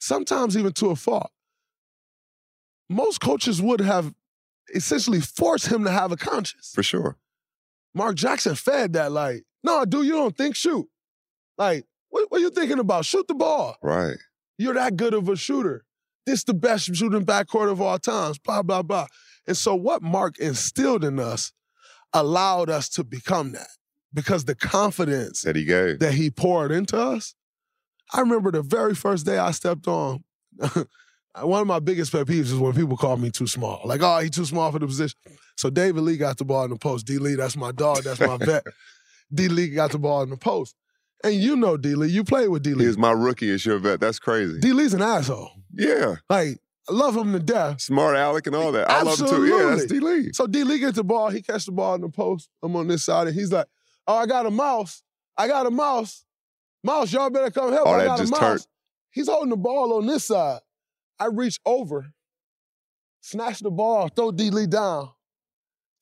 sometimes 0.00 0.56
even 0.56 0.72
to 0.74 0.90
a 0.90 0.96
fault. 0.96 1.30
Most 2.90 3.20
coaches 3.20 3.62
would 3.62 3.80
have 3.80 4.12
essentially 4.74 5.20
forced 5.20 5.68
him 5.68 5.84
to 5.84 5.90
have 5.90 6.12
a 6.12 6.16
conscience. 6.16 6.72
For 6.74 6.82
sure. 6.82 7.16
Mark 7.94 8.16
Jackson 8.16 8.54
fed 8.54 8.94
that, 8.94 9.12
like, 9.12 9.44
no, 9.62 9.84
dude, 9.84 10.06
you 10.06 10.12
don't 10.12 10.36
think 10.36 10.56
shoot. 10.56 10.86
Like, 11.56 11.84
what, 12.10 12.30
what 12.30 12.38
are 12.38 12.42
you 12.42 12.50
thinking 12.50 12.78
about? 12.78 13.04
Shoot 13.04 13.28
the 13.28 13.34
ball. 13.34 13.76
Right. 13.82 14.16
You're 14.58 14.74
that 14.74 14.96
good 14.96 15.14
of 15.14 15.28
a 15.28 15.36
shooter. 15.36 15.84
This 16.26 16.44
the 16.44 16.54
best 16.54 16.94
shooting 16.94 17.24
backcourt 17.24 17.70
of 17.70 17.80
all 17.80 17.98
times, 17.98 18.38
blah, 18.38 18.62
blah, 18.62 18.82
blah. 18.82 19.06
And 19.46 19.56
so 19.56 19.74
what 19.74 20.02
Mark 20.02 20.38
instilled 20.38 21.04
in 21.04 21.18
us 21.18 21.52
allowed 22.12 22.70
us 22.70 22.88
to 22.90 23.04
become 23.04 23.52
that 23.52 23.68
because 24.14 24.44
the 24.44 24.54
confidence 24.54 25.42
that 25.42 25.56
he 25.56 25.64
gave, 25.64 25.98
that 25.98 26.14
he 26.14 26.30
poured 26.30 26.70
into 26.70 26.96
us. 26.98 27.34
I 28.12 28.20
remember 28.20 28.52
the 28.52 28.62
very 28.62 28.94
first 28.94 29.26
day 29.26 29.38
I 29.38 29.50
stepped 29.50 29.88
on. 29.88 30.22
One 31.42 31.60
of 31.60 31.66
my 31.66 31.80
biggest 31.80 32.12
pet 32.12 32.26
peeves 32.26 32.42
is 32.42 32.54
when 32.54 32.74
people 32.74 32.96
call 32.96 33.16
me 33.16 33.30
too 33.30 33.48
small. 33.48 33.82
Like, 33.84 34.02
oh, 34.02 34.18
he 34.20 34.30
too 34.30 34.44
small 34.44 34.70
for 34.70 34.78
the 34.78 34.86
position. 34.86 35.18
So 35.56 35.68
David 35.68 36.02
Lee 36.02 36.16
got 36.16 36.38
the 36.38 36.44
ball 36.44 36.64
in 36.64 36.70
the 36.70 36.76
post. 36.76 37.06
D 37.06 37.18
Lee, 37.18 37.34
that's 37.34 37.56
my 37.56 37.72
dog. 37.72 38.04
That's 38.04 38.20
my 38.20 38.36
vet. 38.36 38.64
D 39.34 39.48
Lee 39.48 39.70
got 39.70 39.90
the 39.90 39.98
ball 39.98 40.22
in 40.22 40.30
the 40.30 40.36
post. 40.36 40.76
And 41.24 41.34
you 41.34 41.56
know 41.56 41.76
D 41.76 41.96
Lee. 41.96 42.08
You 42.08 42.22
played 42.22 42.48
with 42.48 42.62
D 42.62 42.74
Lee. 42.74 42.84
He's 42.84 42.98
my 42.98 43.10
rookie 43.10 43.50
as 43.50 43.66
your 43.66 43.78
vet. 43.78 43.98
That's 43.98 44.20
crazy. 44.20 44.60
D 44.60 44.72
Lee's 44.72 44.94
an 44.94 45.02
asshole. 45.02 45.50
Yeah. 45.72 46.16
Like, 46.30 46.58
love 46.90 47.16
him 47.16 47.32
to 47.32 47.38
death. 47.40 47.80
Smart 47.80 48.16
Alec 48.16 48.46
and 48.46 48.54
all 48.56 48.72
that. 48.72 48.90
I 48.90 49.02
love 49.02 49.18
him 49.18 49.26
too. 49.28 49.46
Yeah, 49.46 49.70
that's 49.70 49.86
D 49.86 50.00
Lee. 50.00 50.32
So 50.32 50.46
D 50.46 50.64
Lee 50.64 50.78
gets 50.78 50.96
the 50.96 51.04
ball. 51.04 51.30
He 51.30 51.40
catch 51.42 51.64
the 51.66 51.72
ball 51.72 51.94
in 51.94 52.00
the 52.02 52.08
post. 52.08 52.48
I'm 52.62 52.74
on 52.76 52.88
this 52.88 53.04
side, 53.04 53.26
and 53.28 53.34
he's 53.36 53.50
like, 53.52 53.66
"Oh, 54.06 54.16
I 54.16 54.26
got 54.26 54.46
a 54.46 54.50
mouse. 54.50 55.02
I 55.36 55.48
got 55.48 55.66
a 55.66 55.70
mouse. 55.70 56.24
Mouse, 56.82 57.12
y'all 57.12 57.30
better 57.30 57.50
come 57.50 57.72
help. 57.72 57.86
Oh, 57.88 57.92
I 57.92 57.98
that 57.98 58.06
got 58.06 58.18
a 58.18 58.22
just 58.22 58.32
mouse." 58.32 58.40
turned- 58.40 58.66
He's 59.10 59.28
holding 59.28 59.50
the 59.50 59.56
ball 59.56 59.94
on 59.96 60.06
this 60.06 60.24
side. 60.26 60.60
I 61.20 61.26
reach 61.26 61.60
over, 61.64 62.12
snatch 63.20 63.60
the 63.60 63.70
ball, 63.70 64.08
throw 64.08 64.32
D 64.32 64.50
Lee 64.50 64.66
down, 64.66 65.10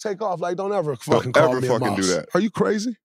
take 0.00 0.22
off. 0.22 0.40
Like, 0.40 0.56
don't 0.56 0.72
ever 0.72 0.96
fucking 0.96 1.32
call 1.32 1.50
ever 1.50 1.60
me 1.60 1.68
a 1.68 1.70
fucking 1.78 1.94
do 1.96 2.02
that. 2.04 2.28
Are 2.34 2.40
you 2.40 2.50
crazy? 2.50 2.96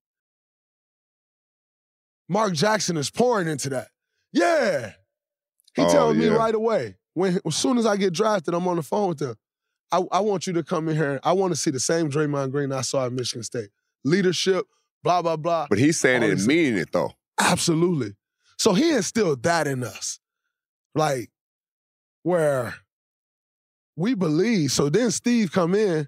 Mark 2.29 2.53
Jackson 2.53 2.97
is 2.97 3.09
pouring 3.09 3.47
into 3.47 3.69
that. 3.69 3.89
Yeah. 4.33 4.93
He 5.75 5.81
Oh, 5.83 5.91
telling 5.91 6.17
me 6.19 6.27
right 6.27 6.53
away. 6.55 6.95
When 7.17 7.39
as 7.47 7.55
soon 7.55 7.79
as 7.79 7.87
I 7.87 7.97
get 7.97 8.13
drafted, 8.13 8.53
I'm 8.53 8.67
on 8.67 8.75
the 8.75 8.83
phone 8.83 9.09
with 9.09 9.17
them. 9.17 9.35
I, 9.91 10.03
I 10.11 10.19
want 10.19 10.45
you 10.45 10.53
to 10.53 10.63
come 10.63 10.87
in 10.87 10.95
here. 10.95 11.19
I 11.23 11.33
want 11.33 11.51
to 11.51 11.55
see 11.59 11.71
the 11.71 11.79
same 11.79 12.11
Draymond 12.11 12.51
Green 12.51 12.71
I 12.71 12.81
saw 12.81 13.07
at 13.07 13.11
Michigan 13.11 13.41
State. 13.41 13.69
Leadership, 14.03 14.67
blah, 15.03 15.23
blah, 15.23 15.35
blah. 15.35 15.65
But 15.67 15.79
he's 15.79 15.99
saying 15.99 16.21
All 16.21 16.29
it 16.29 16.37
and 16.37 16.45
meaning 16.45 16.77
it 16.77 16.91
though. 16.91 17.13
Absolutely. 17.39 18.13
So 18.59 18.73
he 18.73 18.93
instilled 18.93 19.41
that 19.43 19.65
in 19.65 19.83
us. 19.83 20.19
Like, 20.93 21.31
where 22.21 22.75
we 23.95 24.13
believe. 24.13 24.71
So 24.71 24.87
then 24.87 25.09
Steve 25.09 25.51
come 25.51 25.73
in. 25.73 26.07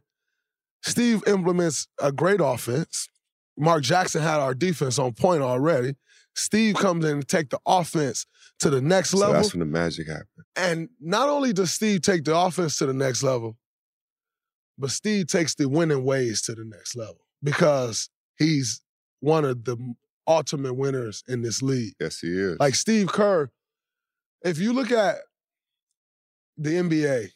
Steve 0.83 1.23
implements 1.25 1.87
a 1.99 2.11
great 2.11 2.39
offense. 2.39 3.09
Mark 3.57 3.81
Jackson 3.81 4.21
had 4.21 4.39
our 4.39 4.53
defense 4.53 4.99
on 4.99 5.13
point 5.13 5.41
already. 5.41 5.95
Steve 6.35 6.75
comes 6.75 7.03
in 7.03 7.17
and 7.17 7.27
take 7.27 7.49
the 7.49 7.59
offense 7.65 8.27
to 8.59 8.69
the 8.69 8.81
next 8.81 9.11
So 9.11 9.17
level. 9.19 9.33
that's 9.35 9.53
when 9.53 9.59
the 9.59 9.65
magic 9.65 10.07
happened. 10.07 10.27
And 10.55 10.89
not 10.99 11.29
only 11.29 11.53
does 11.53 11.71
Steve 11.71 12.01
take 12.01 12.23
the 12.25 12.35
offense 12.37 12.77
to 12.79 12.85
the 12.85 12.93
next 12.93 13.23
level, 13.23 13.57
but 14.77 14.91
Steve 14.91 15.27
takes 15.27 15.55
the 15.55 15.67
winning 15.67 16.03
ways 16.03 16.41
to 16.43 16.55
the 16.55 16.65
next 16.65 16.95
level 16.95 17.19
because 17.43 18.09
he's 18.37 18.81
one 19.21 19.45
of 19.45 19.63
the 19.65 19.77
ultimate 20.27 20.73
winners 20.73 21.23
in 21.27 21.41
this 21.41 21.61
league. 21.61 21.93
Yes, 21.99 22.19
he 22.19 22.29
is. 22.29 22.57
Like 22.59 22.75
Steve 22.75 23.07
Kerr, 23.11 23.49
if 24.43 24.57
you 24.59 24.71
look 24.73 24.91
at 24.91 25.15
the 26.57 26.71
NBA, 26.71 27.29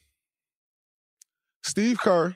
Steve 1.63 1.97
Kerr, 1.99 2.35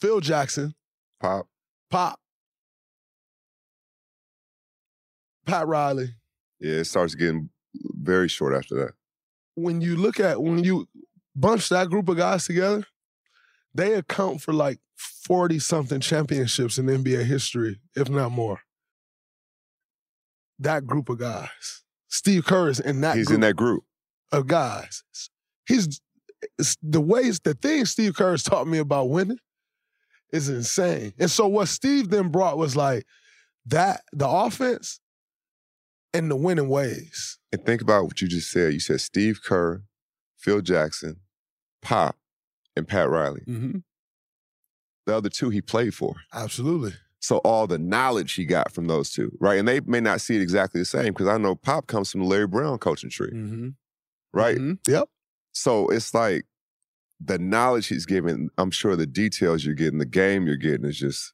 Phil 0.00 0.20
Jackson, 0.20 0.74
Pop. 1.20 1.46
Pop, 1.90 2.18
Pat 5.46 5.66
Riley, 5.66 6.14
Yeah, 6.62 6.76
it 6.76 6.84
starts 6.84 7.14
getting 7.14 7.50
very 7.74 8.28
short 8.28 8.54
after 8.54 8.74
that. 8.76 8.92
when 9.54 9.80
you 9.80 9.96
look 9.96 10.20
at 10.20 10.40
when 10.40 10.62
you 10.62 10.88
bunch 11.34 11.68
that 11.70 11.88
group 11.90 12.08
of 12.08 12.16
guys 12.16 12.46
together, 12.46 12.84
they 13.74 13.94
account 13.94 14.40
for 14.40 14.52
like 14.52 14.78
40 14.96 15.58
something 15.58 16.00
championships 16.00 16.78
in 16.78 16.86
NBA 16.86 17.24
history, 17.24 17.80
if 17.96 18.08
not 18.08 18.30
more. 18.30 18.60
That 20.58 20.86
group 20.86 21.08
of 21.08 21.18
guys. 21.18 21.82
Steve 22.08 22.44
Kerr 22.44 22.68
is 22.68 22.78
in 22.80 23.00
that 23.00 23.16
He's 23.16 23.30
in 23.30 23.40
that 23.40 23.56
group. 23.56 23.84
of 24.30 24.46
guys. 24.46 25.02
He's 25.66 26.00
the 26.82 27.00
ways 27.00 27.40
the 27.40 27.54
things 27.54 27.90
Steve 27.90 28.14
Kerr 28.14 28.32
has 28.32 28.42
taught 28.42 28.66
me 28.66 28.78
about 28.78 29.08
winning 29.10 29.38
is 30.32 30.48
insane. 30.48 31.12
And 31.18 31.30
so 31.30 31.46
what 31.46 31.68
Steve 31.68 32.10
then 32.10 32.28
brought 32.28 32.58
was 32.58 32.76
like 32.76 33.04
that 33.66 34.02
the 34.12 34.28
offense 34.28 35.00
and 36.14 36.30
the 36.30 36.36
winning 36.36 36.68
ways. 36.68 37.38
And 37.52 37.64
think 37.64 37.82
about 37.82 38.04
what 38.04 38.20
you 38.20 38.28
just 38.28 38.50
said. 38.50 38.72
You 38.72 38.80
said 38.80 39.00
Steve 39.00 39.40
Kerr, 39.44 39.82
Phil 40.38 40.60
Jackson, 40.60 41.16
Pop, 41.82 42.16
and 42.76 42.86
Pat 42.88 43.08
Riley. 43.10 43.42
Mm-hmm. 43.46 43.78
The 45.06 45.16
other 45.16 45.28
two 45.28 45.50
he 45.50 45.60
played 45.60 45.94
for. 45.94 46.14
Absolutely. 46.32 46.94
So 47.20 47.38
all 47.38 47.66
the 47.66 47.78
knowledge 47.78 48.34
he 48.34 48.44
got 48.44 48.72
from 48.72 48.86
those 48.86 49.10
two, 49.10 49.36
right? 49.40 49.58
And 49.58 49.66
they 49.68 49.80
may 49.80 50.00
not 50.00 50.20
see 50.20 50.36
it 50.36 50.42
exactly 50.42 50.80
the 50.80 50.84
same 50.84 51.12
because 51.12 51.28
I 51.28 51.38
know 51.38 51.54
Pop 51.54 51.86
comes 51.86 52.10
from 52.10 52.22
the 52.22 52.26
Larry 52.26 52.46
Brown 52.46 52.78
coaching 52.78 53.10
tree, 53.10 53.30
Mm-hmm. 53.32 53.68
right? 54.32 54.58
Yep. 54.88 55.08
So 55.52 55.88
it's 55.88 56.14
like 56.14 56.44
the 57.20 57.38
knowledge 57.38 57.86
he's 57.88 58.06
giving, 58.06 58.48
I'm 58.58 58.70
sure 58.72 58.96
the 58.96 59.06
details 59.06 59.64
you're 59.64 59.74
getting, 59.76 59.98
the 59.98 60.04
game 60.06 60.46
you're 60.46 60.56
getting 60.56 60.84
is 60.84 60.98
just, 60.98 61.32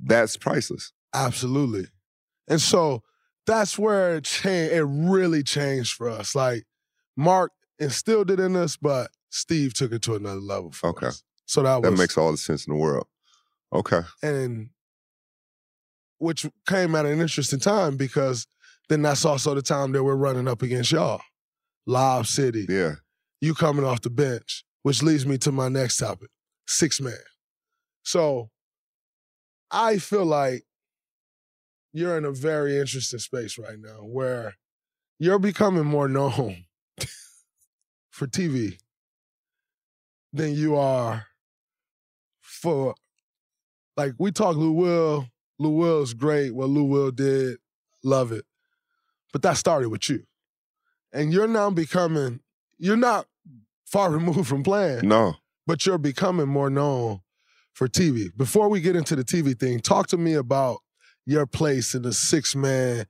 that's 0.00 0.36
priceless. 0.36 0.92
Absolutely. 1.14 1.86
And 2.48 2.60
so 2.60 3.02
that's 3.46 3.78
where 3.78 4.16
it 4.16 4.24
changed. 4.24 4.72
It 4.72 4.84
really 4.84 5.42
changed 5.42 5.94
for 5.94 6.08
us. 6.08 6.34
Like 6.34 6.64
Mark 7.16 7.52
instilled 7.78 8.30
it 8.30 8.38
in 8.40 8.54
us, 8.56 8.76
but 8.76 9.10
Steve 9.30 9.74
took 9.74 9.92
it 9.92 10.02
to 10.02 10.14
another 10.14 10.40
level 10.40 10.70
for 10.72 10.90
Okay. 10.90 11.06
us. 11.08 11.22
So 11.46 11.62
that 11.62 11.82
That 11.82 11.90
was 11.90 12.00
makes 12.00 12.16
all 12.16 12.30
the 12.30 12.36
sense 12.38 12.66
in 12.66 12.72
the 12.74 12.78
world. 12.78 13.06
Okay. 13.72 14.00
and 14.22 14.68
which 16.18 16.46
came 16.68 16.94
at 16.94 17.04
an 17.06 17.20
interesting 17.20 17.58
time 17.58 17.96
because 17.96 18.46
then 18.88 19.02
that's 19.02 19.24
also 19.24 19.54
the 19.54 19.62
time 19.62 19.90
that 19.92 20.04
we're 20.04 20.14
running 20.14 20.46
up 20.46 20.62
against 20.62 20.92
y'all. 20.92 21.20
Lob 21.86 22.26
City. 22.28 22.64
Yeah. 22.68 22.96
You 23.40 23.54
coming 23.54 23.84
off 23.84 24.02
the 24.02 24.10
bench, 24.10 24.64
which 24.82 25.02
leads 25.02 25.26
me 25.26 25.36
to 25.38 25.50
my 25.50 25.68
next 25.68 25.96
topic. 25.96 26.28
Six 26.68 27.00
man. 27.00 27.16
So 28.04 28.50
I 29.70 29.98
feel 29.98 30.24
like 30.24 30.64
you're 31.92 32.16
in 32.16 32.24
a 32.24 32.32
very 32.32 32.78
interesting 32.78 33.18
space 33.18 33.58
right 33.58 33.78
now 33.78 34.04
where 34.04 34.54
you're 35.18 35.38
becoming 35.38 35.84
more 35.84 36.08
known 36.08 36.64
for 38.10 38.26
TV 38.26 38.78
than 40.32 40.54
you 40.54 40.76
are 40.76 41.26
for 42.40 42.94
like 43.96 44.14
we 44.18 44.32
talk 44.32 44.56
Lou 44.56 44.72
Will. 44.72 45.28
Lou 45.58 45.70
Will's 45.70 46.14
great. 46.14 46.54
What 46.54 46.68
Lou 46.70 46.84
Will 46.84 47.10
did, 47.10 47.58
love 48.02 48.32
it. 48.32 48.44
But 49.32 49.42
that 49.42 49.56
started 49.56 49.90
with 49.90 50.08
you. 50.08 50.24
And 51.12 51.32
you're 51.32 51.46
now 51.46 51.70
becoming, 51.70 52.40
you're 52.78 52.96
not 52.96 53.26
far 53.86 54.10
removed 54.12 54.48
from 54.48 54.62
playing. 54.62 55.06
No. 55.06 55.34
But 55.66 55.86
you're 55.86 55.98
becoming 55.98 56.48
more 56.48 56.70
known 56.70 57.20
for 57.72 57.86
TV. 57.86 58.36
Before 58.36 58.68
we 58.68 58.80
get 58.80 58.96
into 58.96 59.14
the 59.14 59.24
TV 59.24 59.58
thing, 59.58 59.80
talk 59.80 60.08
to 60.08 60.16
me 60.16 60.34
about 60.34 60.78
your 61.26 61.46
place 61.46 61.94
in 61.94 62.02
the 62.02 62.12
six 62.12 62.54
man 62.54 63.06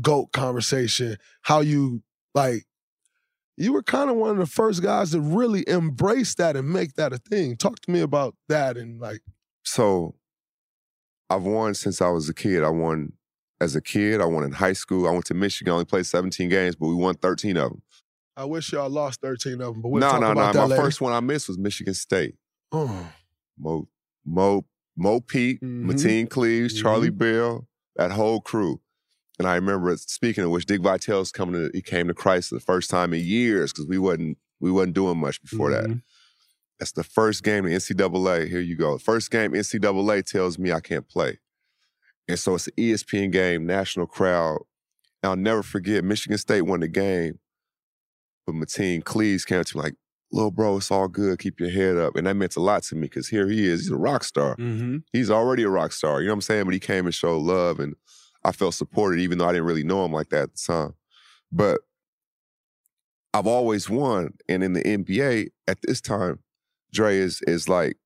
GOAT 0.00 0.32
conversation. 0.32 1.16
How 1.42 1.60
you 1.60 2.02
like 2.34 2.64
you 3.56 3.72
were 3.72 3.82
kind 3.82 4.10
of 4.10 4.16
one 4.16 4.30
of 4.30 4.38
the 4.38 4.46
first 4.46 4.82
guys 4.82 5.10
to 5.12 5.20
really 5.20 5.64
embrace 5.68 6.34
that 6.36 6.56
and 6.56 6.68
make 6.72 6.94
that 6.94 7.12
a 7.12 7.18
thing. 7.18 7.56
Talk 7.56 7.80
to 7.80 7.90
me 7.90 8.00
about 8.00 8.34
that 8.48 8.76
and 8.76 9.00
like 9.00 9.20
So 9.62 10.14
I've 11.28 11.42
won 11.42 11.74
since 11.74 12.00
I 12.00 12.08
was 12.08 12.28
a 12.28 12.34
kid. 12.34 12.64
I 12.64 12.70
won 12.70 13.12
as 13.60 13.76
a 13.76 13.80
kid. 13.80 14.20
I 14.20 14.26
won 14.26 14.44
in 14.44 14.52
high 14.52 14.72
school. 14.72 15.06
I 15.06 15.12
went 15.12 15.26
to 15.26 15.34
Michigan. 15.34 15.72
Only 15.72 15.84
played 15.84 16.06
17 16.06 16.48
games, 16.48 16.76
but 16.76 16.88
we 16.88 16.94
won 16.94 17.14
13 17.14 17.56
of 17.56 17.70
them. 17.70 17.82
I 18.36 18.44
wish 18.44 18.72
y'all 18.72 18.88
lost 18.88 19.20
13 19.20 19.54
of 19.54 19.74
them, 19.74 19.82
but 19.82 19.88
we'll 19.90 20.00
no, 20.00 20.10
talk 20.10 20.20
no, 20.20 20.30
about 20.32 20.54
no. 20.54 20.60
that 20.60 20.68
My 20.68 20.74
later. 20.74 20.82
first 20.82 21.00
one 21.00 21.12
I 21.12 21.20
missed 21.20 21.48
was 21.48 21.58
Michigan 21.58 21.94
State. 21.94 22.34
Oh. 22.70 23.06
Mo, 23.58 23.88
Mo, 24.24 24.64
Mo 24.96 25.20
Pete, 25.20 25.60
Mhm. 25.60 25.86
Mateen 25.86 26.28
Cleaves, 26.28 26.80
Charlie 26.80 27.10
Bell, 27.10 27.66
that 27.96 28.12
whole 28.12 28.40
crew. 28.40 28.80
And 29.38 29.48
I 29.48 29.54
remember 29.54 29.96
speaking 29.96 30.44
of 30.44 30.50
which, 30.50 30.66
Dick 30.66 30.80
Vitale's 30.82 31.32
coming 31.32 31.54
to, 31.54 31.70
he 31.74 31.82
came 31.82 32.08
to 32.08 32.14
Crisler 32.14 32.50
the 32.50 32.60
first 32.60 32.90
time 32.90 33.12
in 33.14 33.24
years 33.24 33.72
because 33.72 33.86
we 33.86 33.98
wasn't 33.98 34.38
we 34.60 34.70
wasn't 34.70 34.94
doing 34.94 35.18
much 35.18 35.40
before 35.42 35.70
that. 35.72 35.86
Mhm. 35.86 36.02
That's 36.78 36.92
the 36.92 37.02
first 37.02 37.42
game 37.42 37.66
in 37.66 37.72
NCAA. 37.72 38.46
Here 38.48 38.60
you 38.60 38.76
go. 38.76 38.96
First 38.98 39.30
game 39.30 39.54
NCAA 39.54 40.22
tells 40.22 40.58
me 40.58 40.70
I 40.72 40.80
can't 40.80 41.08
play. 41.08 41.38
And 42.28 42.38
so 42.38 42.54
it's 42.54 42.68
an 42.68 42.74
ESPN 42.76 43.30
game, 43.32 43.66
national 43.66 44.06
crowd. 44.06 44.60
And 45.22 45.30
I'll 45.30 45.36
never 45.36 45.62
forget, 45.64 46.04
Michigan 46.04 46.38
State 46.38 46.62
won 46.62 46.80
the 46.80 46.86
game, 46.88 47.40
but 48.46 48.54
Mateen 48.54 49.02
Cleaves 49.02 49.44
came 49.44 49.64
to 49.64 49.76
me 49.76 49.82
like, 49.82 49.94
little 50.32 50.50
bro, 50.50 50.78
it's 50.78 50.90
all 50.90 51.08
good. 51.08 51.38
Keep 51.38 51.60
your 51.60 51.70
head 51.70 51.96
up. 51.96 52.16
And 52.16 52.26
that 52.26 52.34
meant 52.34 52.56
a 52.56 52.60
lot 52.60 52.82
to 52.84 52.94
me 52.94 53.02
because 53.02 53.28
here 53.28 53.48
he 53.48 53.66
is. 53.66 53.80
He's 53.82 53.90
a 53.90 53.96
rock 53.96 54.24
star. 54.24 54.56
Mm-hmm. 54.56 54.98
He's 55.12 55.30
already 55.30 55.62
a 55.62 55.68
rock 55.68 55.92
star. 55.92 56.20
You 56.20 56.28
know 56.28 56.32
what 56.32 56.36
I'm 56.36 56.40
saying? 56.42 56.64
But 56.64 56.74
he 56.74 56.80
came 56.80 57.04
and 57.06 57.14
showed 57.14 57.38
love 57.42 57.78
and 57.80 57.94
I 58.44 58.52
felt 58.52 58.74
supported, 58.74 59.20
even 59.20 59.38
though 59.38 59.46
I 59.48 59.52
didn't 59.52 59.66
really 59.66 59.84
know 59.84 60.04
him 60.04 60.12
like 60.12 60.30
that 60.30 60.42
at 60.44 60.54
the 60.54 60.62
time. 60.72 60.94
But 61.52 61.80
I've 63.34 63.46
always 63.46 63.88
won. 63.88 64.34
And 64.48 64.62
in 64.64 64.72
the 64.72 64.82
NBA 64.82 65.48
at 65.68 65.78
this 65.82 66.00
time, 66.00 66.40
Dre 66.92 67.16
is 67.16 67.40
is 67.46 67.68
like, 67.68 67.96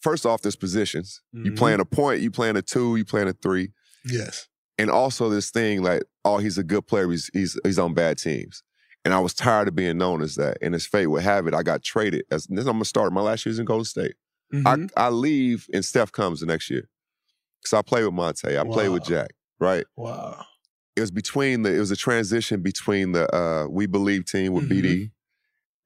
first 0.00 0.24
off, 0.26 0.42
there's 0.42 0.56
positions. 0.56 1.20
You 1.32 1.52
Mhm. 1.52 1.56
playing 1.58 1.80
a 1.80 1.84
point, 1.84 2.20
you 2.20 2.30
playing 2.30 2.56
a 2.56 2.62
two, 2.62 2.96
you 2.96 3.04
playing 3.04 3.28
a 3.28 3.32
three. 3.32 3.72
Yes. 4.04 4.48
And 4.78 4.90
also 4.90 5.28
this 5.28 5.50
thing 5.50 5.82
like, 5.82 6.04
oh, 6.24 6.38
he's 6.38 6.56
a 6.58 6.62
good 6.62 6.86
player. 6.86 7.10
He's 7.10 7.30
he's 7.32 7.58
he's 7.64 7.78
on 7.78 7.94
bad 7.94 8.18
teams. 8.18 8.62
And 9.04 9.14
I 9.14 9.18
was 9.18 9.32
tired 9.32 9.68
of 9.68 9.74
being 9.74 9.96
known 9.98 10.20
as 10.22 10.34
that. 10.34 10.58
And 10.60 10.74
as 10.74 10.86
fate 10.86 11.06
would 11.06 11.22
have 11.22 11.46
it, 11.46 11.54
I 11.54 11.62
got 11.62 11.82
traded. 11.82 12.24
As 12.30 12.46
this 12.46 12.66
I'm 12.66 12.72
gonna 12.74 12.84
start. 12.84 13.12
My 13.12 13.22
last 13.22 13.46
year's 13.46 13.58
in 13.58 13.64
Golden 13.64 13.84
State. 13.84 14.14
Mhm. 14.52 14.90
I, 14.96 15.06
I 15.06 15.08
leave 15.10 15.66
and 15.72 15.84
Steph 15.84 16.12
comes 16.12 16.40
the 16.40 16.46
next 16.46 16.68
year. 16.70 16.88
Cause 17.64 17.72
I 17.78 17.82
play 17.82 18.04
with 18.04 18.12
Monta. 18.14 18.58
I 18.58 18.64
play 18.64 18.88
with 18.88 19.04
Jack. 19.04 19.30
Right. 19.58 19.84
Wow. 19.96 20.44
It 20.96 21.00
was 21.02 21.10
between 21.10 21.62
the 21.62 21.74
it 21.74 21.78
was 21.78 21.90
a 21.90 21.96
transition 21.96 22.60
between 22.62 23.12
the 23.12 23.32
uh 23.34 23.68
We 23.68 23.86
Believe 23.86 24.24
team 24.26 24.52
with 24.52 24.68
Mhm. 24.68 24.82
BD 24.82 25.10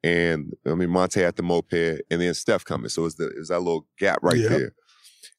and 0.03 0.53
I 0.67 0.75
mean 0.75 0.89
Monta 0.91 1.23
at 1.23 1.37
the 1.37 1.43
moped 1.43 1.73
and 2.11 2.21
then 2.21 2.35
Steph 2.35 2.65
coming. 2.65 2.89
So 2.89 3.03
it 3.03 3.05
was 3.05 3.15
the 3.17 3.29
it 3.29 3.39
was 3.39 3.49
that 3.49 3.61
little 3.61 3.87
gap 3.99 4.19
right 4.23 4.37
Yep. 4.39 4.51
there. 4.51 4.73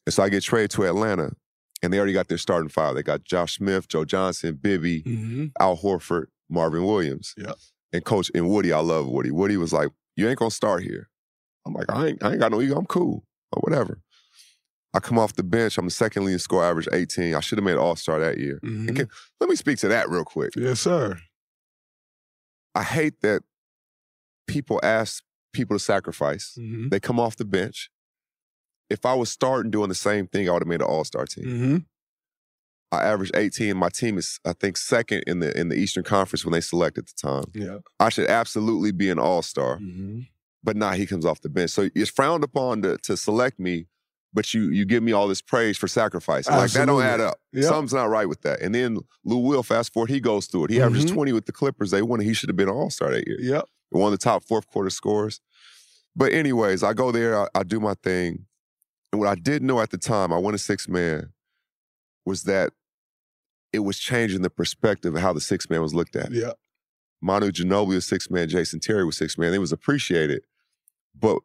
And 0.05 0.13
so 0.13 0.23
I 0.23 0.29
get 0.29 0.43
traded 0.43 0.71
to 0.71 0.83
Atlanta 0.85 1.31
and 1.81 1.91
they 1.91 1.97
already 1.97 2.13
got 2.13 2.27
their 2.27 2.38
starting 2.38 2.69
five. 2.69 2.95
They 2.95 3.03
got 3.03 3.23
Josh 3.23 3.57
Smith, 3.57 3.88
Joe 3.88 4.05
Johnson, 4.05 4.55
Bibby, 4.61 5.01
Mm-hmm. 5.03 5.45
Al 5.59 5.77
Horford, 5.77 6.27
Marvin 6.49 6.84
Williams. 6.86 7.34
Yeah. 7.38 7.53
And 7.93 8.03
coach 8.03 8.29
and 8.36 8.49
Woody, 8.49 8.73
I 8.73 8.79
love 8.79 9.08
Woody. 9.08 9.31
Woody 9.31 9.58
was 9.58 9.71
like, 9.73 9.89
You 10.15 10.27
ain't 10.29 10.39
gonna 10.39 10.51
start 10.51 10.84
here. 10.84 11.10
I'm 11.65 11.73
like, 11.73 11.86
I 11.89 12.08
ain't, 12.08 12.23
I 12.23 12.31
ain't 12.31 12.39
got 12.39 12.51
no 12.51 12.62
ego, 12.62 12.75
I'm 12.77 12.86
cool. 12.86 13.25
Or 13.51 13.60
whatever. 13.62 14.01
I 14.93 14.99
come 14.99 15.17
off 15.19 15.34
the 15.34 15.43
bench, 15.43 15.77
I'm 15.77 15.86
the 15.86 15.91
second 15.91 16.23
leading 16.25 16.39
score 16.39 16.63
average 16.63 16.88
18. 16.91 17.36
I 17.36 17.39
should 17.41 17.58
have 17.58 17.65
made 17.65 17.75
All-Star 17.77 18.19
that 18.19 18.38
year. 18.38 18.60
Mhm. 18.63 18.95
Can- 18.95 19.10
let 19.41 19.49
me 19.49 19.55
speak 19.55 19.77
to 19.79 19.88
that 19.89 20.10
real 20.10 20.23
quick. 20.23 20.55
Yes, 20.55 20.79
sir. 20.81 21.17
I 22.73 22.84
hate 22.84 23.21
that 23.21 23.41
people 24.47 24.79
ask 24.84 25.23
people 25.53 25.75
to 25.77 25.84
sacrifice. 25.84 26.55
Mhm. 26.60 26.89
They 26.91 26.99
come 26.99 27.19
off 27.19 27.36
the 27.38 27.45
bench. 27.45 27.89
If 28.89 29.05
I 29.05 29.15
was 29.15 29.31
starting 29.31 29.71
doing 29.71 29.89
the 29.89 29.95
same 29.95 30.27
thing, 30.27 30.47
I 30.47 30.51
would 30.53 30.62
have 30.62 30.67
made 30.67 30.81
an 30.81 30.88
all-star 30.88 31.25
team. 31.25 31.45
Mm-hmm. 31.45 31.77
I 32.91 33.04
averaged 33.04 33.36
18. 33.36 33.76
My 33.76 33.89
team 33.89 34.17
is, 34.17 34.39
I 34.45 34.54
think, 34.54 34.78
second 34.78 35.24
in 35.28 35.39
the 35.39 35.58
in 35.60 35.69
the 35.69 35.76
Eastern 35.76 36.04
Conference 36.04 36.45
when 36.45 36.54
they 36.54 36.62
select 36.62 36.98
at 36.98 37.08
the 37.08 37.13
time. 37.15 37.45
Yeah. 37.54 37.80
I 38.00 38.10
should 38.10 38.30
absolutely 38.30 38.91
be 38.91 39.10
an 39.10 39.19
all-star. 39.19 39.78
Mm-hmm. 39.78 40.21
But 40.63 40.76
now 40.78 40.91
he 40.91 41.06
comes 41.06 41.26
off 41.26 41.41
the 41.41 41.50
bench. 41.50 41.71
So 41.71 41.89
it's 41.93 42.10
frowned 42.10 42.43
upon 42.43 42.82
to, 42.84 42.98
to 43.04 43.15
select 43.17 43.60
me, 43.60 43.86
but 44.34 44.54
you 44.54 44.69
you 44.69 44.86
give 44.86 45.04
me 45.04 45.12
all 45.12 45.28
this 45.28 45.41
praise 45.41 45.78
for 45.78 45.88
sacrifice. 45.88 46.48
Like 46.48 46.71
that 46.71 46.86
don't 46.86 47.04
add 47.04 47.21
up. 47.21 47.38
Yep. 47.54 47.63
Something's 47.65 47.93
not 47.93 48.10
right 48.10 48.28
with 48.28 48.41
that. 48.41 48.62
And 48.62 48.74
then 48.74 48.98
Lou 49.24 49.38
Will, 49.38 49.62
fast 49.63 49.93
forward, 49.93 50.10
he 50.10 50.19
goes 50.19 50.48
through 50.48 50.65
it. 50.65 50.71
He 50.71 50.82
averages 50.82 51.06
Mhm. 51.12 51.13
20 51.15 51.34
with 51.34 51.45
the 51.45 51.52
Clippers. 51.52 51.91
They 51.91 52.02
won. 52.02 52.19
He 52.19 52.34
should 52.34 52.50
have 52.50 52.56
been 52.56 52.69
an 52.69 52.76
all-star 52.76 53.12
that 53.12 53.28
year. 53.28 53.38
Yep. 53.39 53.65
One 53.89 54.12
of 54.12 54.17
the 54.19 54.24
top 54.24 54.43
fourth 54.43 54.67
quarter 54.67 54.89
scores. 54.89 55.39
But 56.15 56.32
anyways, 56.34 56.82
I 56.82 56.93
go 56.93 57.12
there, 57.12 57.41
I, 57.41 57.48
I 57.56 57.63
do 57.63 57.80
my 57.80 57.93
thing. 57.95 58.45
And 59.12 59.19
what 59.19 59.28
I 59.30 59.36
didn't 59.36 59.67
know 59.67 59.80
at 59.82 59.91
the 59.91 59.98
time, 59.98 60.34
I 60.34 60.38
went 60.38 60.56
a 60.56 60.58
six 60.58 60.88
man, 60.88 61.32
was 62.25 62.43
that 62.43 62.71
it 63.73 63.79
was 63.79 63.99
changing 63.99 64.41
the 64.41 64.49
perspective 64.49 65.15
of 65.15 65.21
how 65.21 65.33
the 65.33 65.41
six 65.41 65.69
man 65.69 65.81
was 65.81 65.93
looked 65.93 66.15
at. 66.15 66.31
Yeah. 66.31 66.53
Manu 67.21 67.51
Ginobili 67.51 67.95
was 67.95 68.05
six 68.05 68.29
man, 68.29 68.47
Jason 68.49 68.79
Terry 68.79 69.03
was 69.05 69.17
six 69.17 69.38
man. 69.38 69.53
It 69.53 69.57
was 69.59 69.71
appreciated, 69.71 70.43
but 71.19 71.39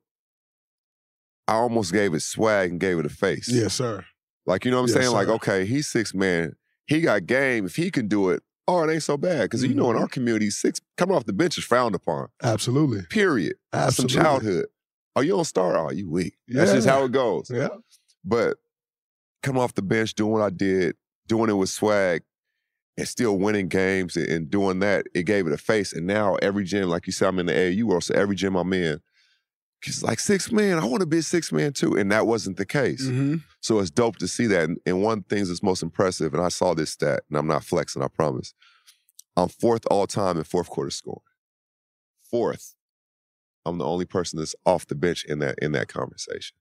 I 1.48 1.54
almost 1.54 1.92
gave 1.92 2.14
it 2.14 2.20
swag 2.20 2.70
and 2.70 2.78
gave 2.80 2.98
it 2.98 3.06
a 3.06 3.10
face. 3.10 3.48
Yes, 3.48 3.74
sir. 3.74 4.04
Like, 4.46 4.64
you 4.64 4.70
know 4.70 4.78
what 4.78 4.90
I'm 4.90 4.96
Yes, 4.96 5.04
saying? 5.04 5.12
Like, 5.14 5.28
okay, 5.28 5.64
he's 5.64 5.86
six 5.88 6.14
man. 6.14 6.54
He 6.86 7.00
got 7.00 7.26
game. 7.26 7.66
If 7.66 7.76
he 7.76 7.90
can 7.90 8.08
do 8.08 8.30
it, 8.30 8.42
oh, 8.68 8.82
it 8.82 8.92
ain't 8.92 9.02
so 9.02 9.16
bad. 9.16 9.42
Because 9.42 9.62
you 9.64 9.74
know, 9.74 9.90
in 9.90 9.96
Mhm. 9.96 10.00
our 10.02 10.08
community, 10.08 10.50
six 10.50 10.80
coming 10.96 11.16
off 11.16 11.24
the 11.24 11.32
bench 11.32 11.58
is 11.58 11.64
frowned 11.64 11.94
upon. 11.94 12.28
Absolutely. 12.42 13.02
Period. 13.10 13.56
That's 13.72 13.96
some 13.96 14.04
Absolutely. 14.04 14.22
childhood. 14.30 14.66
Oh, 15.16 15.20
you 15.22 15.30
don't 15.30 15.44
start? 15.44 15.76
Oh, 15.76 15.90
you 15.90 16.08
weak. 16.08 16.34
That's 16.48 16.72
just 16.72 16.86
how 16.88 17.04
it 17.04 17.12
goes. 17.12 17.50
Yeah. 17.52 17.68
But 18.24 18.58
coming 19.42 19.62
off 19.62 19.74
the 19.74 19.82
bench, 19.82 20.14
doing 20.14 20.32
what 20.32 20.42
I 20.42 20.50
did, 20.50 20.96
doing 21.26 21.50
it 21.50 21.54
with 21.54 21.70
swag, 21.70 22.22
and 22.96 23.08
still 23.08 23.38
winning 23.38 23.68
games 23.68 24.16
and, 24.16 24.28
and 24.28 24.50
doing 24.50 24.80
that, 24.80 25.06
it 25.14 25.24
gave 25.24 25.46
it 25.46 25.52
a 25.52 25.58
face. 25.58 25.92
And 25.92 26.06
now 26.06 26.36
every 26.36 26.64
gym, 26.64 26.88
like 26.88 27.06
you 27.06 27.12
said, 27.12 27.28
I'm 27.28 27.38
in 27.38 27.46
the 27.46 27.52
AAU 27.52 27.84
world, 27.84 28.04
so 28.04 28.14
every 28.14 28.36
gym 28.36 28.56
I'm 28.56 28.72
in, 28.72 29.00
it's 29.86 30.02
like 30.02 30.20
six 30.20 30.52
man. 30.52 30.78
I 30.78 30.84
want 30.84 31.00
to 31.00 31.06
be 31.06 31.18
a 31.18 31.22
six 31.22 31.50
man 31.52 31.72
too, 31.72 31.96
and 31.96 32.12
that 32.12 32.26
wasn't 32.26 32.58
the 32.58 32.66
case. 32.66 33.02
Mm-hmm. 33.06 33.36
So 33.60 33.78
it's 33.78 33.90
dope 33.90 34.16
to 34.16 34.28
see 34.28 34.46
that. 34.48 34.68
And, 34.68 34.78
and 34.84 35.02
one 35.02 35.18
of 35.18 35.24
the 35.26 35.34
things 35.34 35.48
that's 35.48 35.62
most 35.62 35.82
impressive, 35.82 36.34
and 36.34 36.42
I 36.42 36.48
saw 36.48 36.74
this 36.74 36.90
stat, 36.90 37.22
and 37.30 37.38
I'm 37.38 37.46
not 37.46 37.64
flexing, 37.64 38.02
I 38.02 38.08
promise. 38.08 38.52
I'm 39.36 39.48
fourth 39.48 39.86
all 39.90 40.06
time 40.06 40.36
in 40.36 40.44
fourth 40.44 40.68
quarter 40.68 40.90
scoring. 40.90 41.20
Fourth. 42.30 42.74
I'm 43.64 43.78
the 43.78 43.86
only 43.86 44.04
person 44.04 44.38
that's 44.38 44.54
off 44.66 44.86
the 44.86 44.94
bench 44.94 45.24
in 45.24 45.38
that 45.38 45.58
in 45.62 45.72
that 45.72 45.88
conversation. 45.88 46.56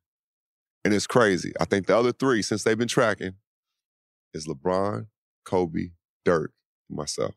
And 0.86 0.93
it's 0.93 1.07
crazy. 1.07 1.53
I 1.59 1.65
think 1.65 1.88
the 1.88 1.97
other 1.97 2.11
three, 2.11 2.41
since 2.41 2.63
they've 2.63 2.77
been 2.77 2.88
tracking, 2.88 3.34
is 4.34 4.47
LeBron, 4.47 5.07
Kobe, 5.45 5.89
Dirk, 6.23 6.51
myself. 6.89 7.36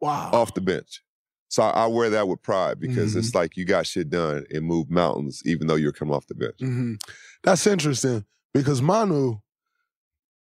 Wow. 0.00 0.30
Off 0.32 0.54
the 0.54 0.60
bench. 0.60 1.02
So 1.48 1.62
I, 1.62 1.84
I 1.84 1.86
wear 1.86 2.10
that 2.10 2.26
with 2.26 2.42
pride 2.42 2.80
because 2.80 3.14
Mhm. 3.14 3.18
it's 3.18 3.34
like 3.34 3.56
you 3.56 3.64
got 3.64 3.86
shit 3.86 4.10
done 4.10 4.44
and 4.50 4.64
moved 4.66 4.90
mountains, 4.90 5.42
even 5.44 5.66
though 5.66 5.74
you're 5.76 5.92
coming 5.92 6.14
off 6.14 6.26
the 6.26 6.34
bench. 6.34 6.56
hmm 6.58 6.94
That's 7.42 7.66
interesting 7.66 8.24
because 8.52 8.80
Manu 8.82 9.36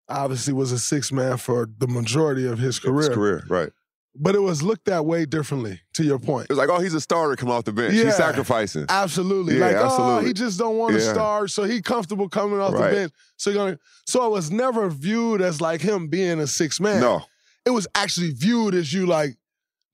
obviously 0.08 0.54
was 0.54 0.72
a 0.72 0.80
six 0.80 1.12
man 1.12 1.38
for 1.38 1.70
the 1.78 1.88
majority 1.88 2.46
of 2.48 2.60
his 2.60 2.80
career. 2.80 3.08
His 3.10 3.16
career, 3.16 3.44
right. 3.50 3.72
But 4.14 4.36
it 4.36 4.40
was 4.40 4.62
looked 4.62 4.90
at 4.90 5.06
way 5.06 5.26
differently, 5.26 5.80
to 5.94 6.04
your 6.04 6.20
point. 6.20 6.48
It 6.50 6.50
was 6.50 6.58
like, 6.58 6.68
oh, 6.70 6.80
he's 6.82 6.94
a 6.94 7.00
starter, 7.00 7.36
come 7.38 7.50
off 7.50 7.64
the 7.64 7.72
bench. 7.72 7.94
Yeah. 7.94 8.06
He's 8.06 8.18
sacrificing. 8.18 8.86
Absolutely. 8.90 9.58
Yeah, 9.58 9.68
like, 9.68 9.76
oh, 9.80 10.20
he 10.20 10.34
just 10.34 10.60
don't 10.60 10.78
want 10.78 10.96
to 10.96 11.00
Yeah. 11.02 11.14
start, 11.14 11.50
so 11.50 11.64
he 11.64 11.82
comfortable 11.82 12.28
coming 12.28 12.60
off 12.60 12.74
Right. 12.74 12.90
the 12.90 12.96
bench. 12.96 13.14
So, 13.38 13.50
you're 13.52 13.60
gonna, 13.66 13.80
so 14.06 14.26
it 14.26 14.32
was 14.32 14.52
never 14.52 14.90
viewed 14.90 15.42
as 15.42 15.62
like 15.62 15.80
him 15.82 16.08
being 16.10 16.40
a 16.42 16.48
six 16.48 16.80
man. 16.82 17.00
No. 17.00 17.22
It 17.66 17.70
was 17.70 17.88
actually 17.96 18.32
viewed 18.32 18.74
as 18.76 18.92
you 18.94 19.06
like, 19.06 19.38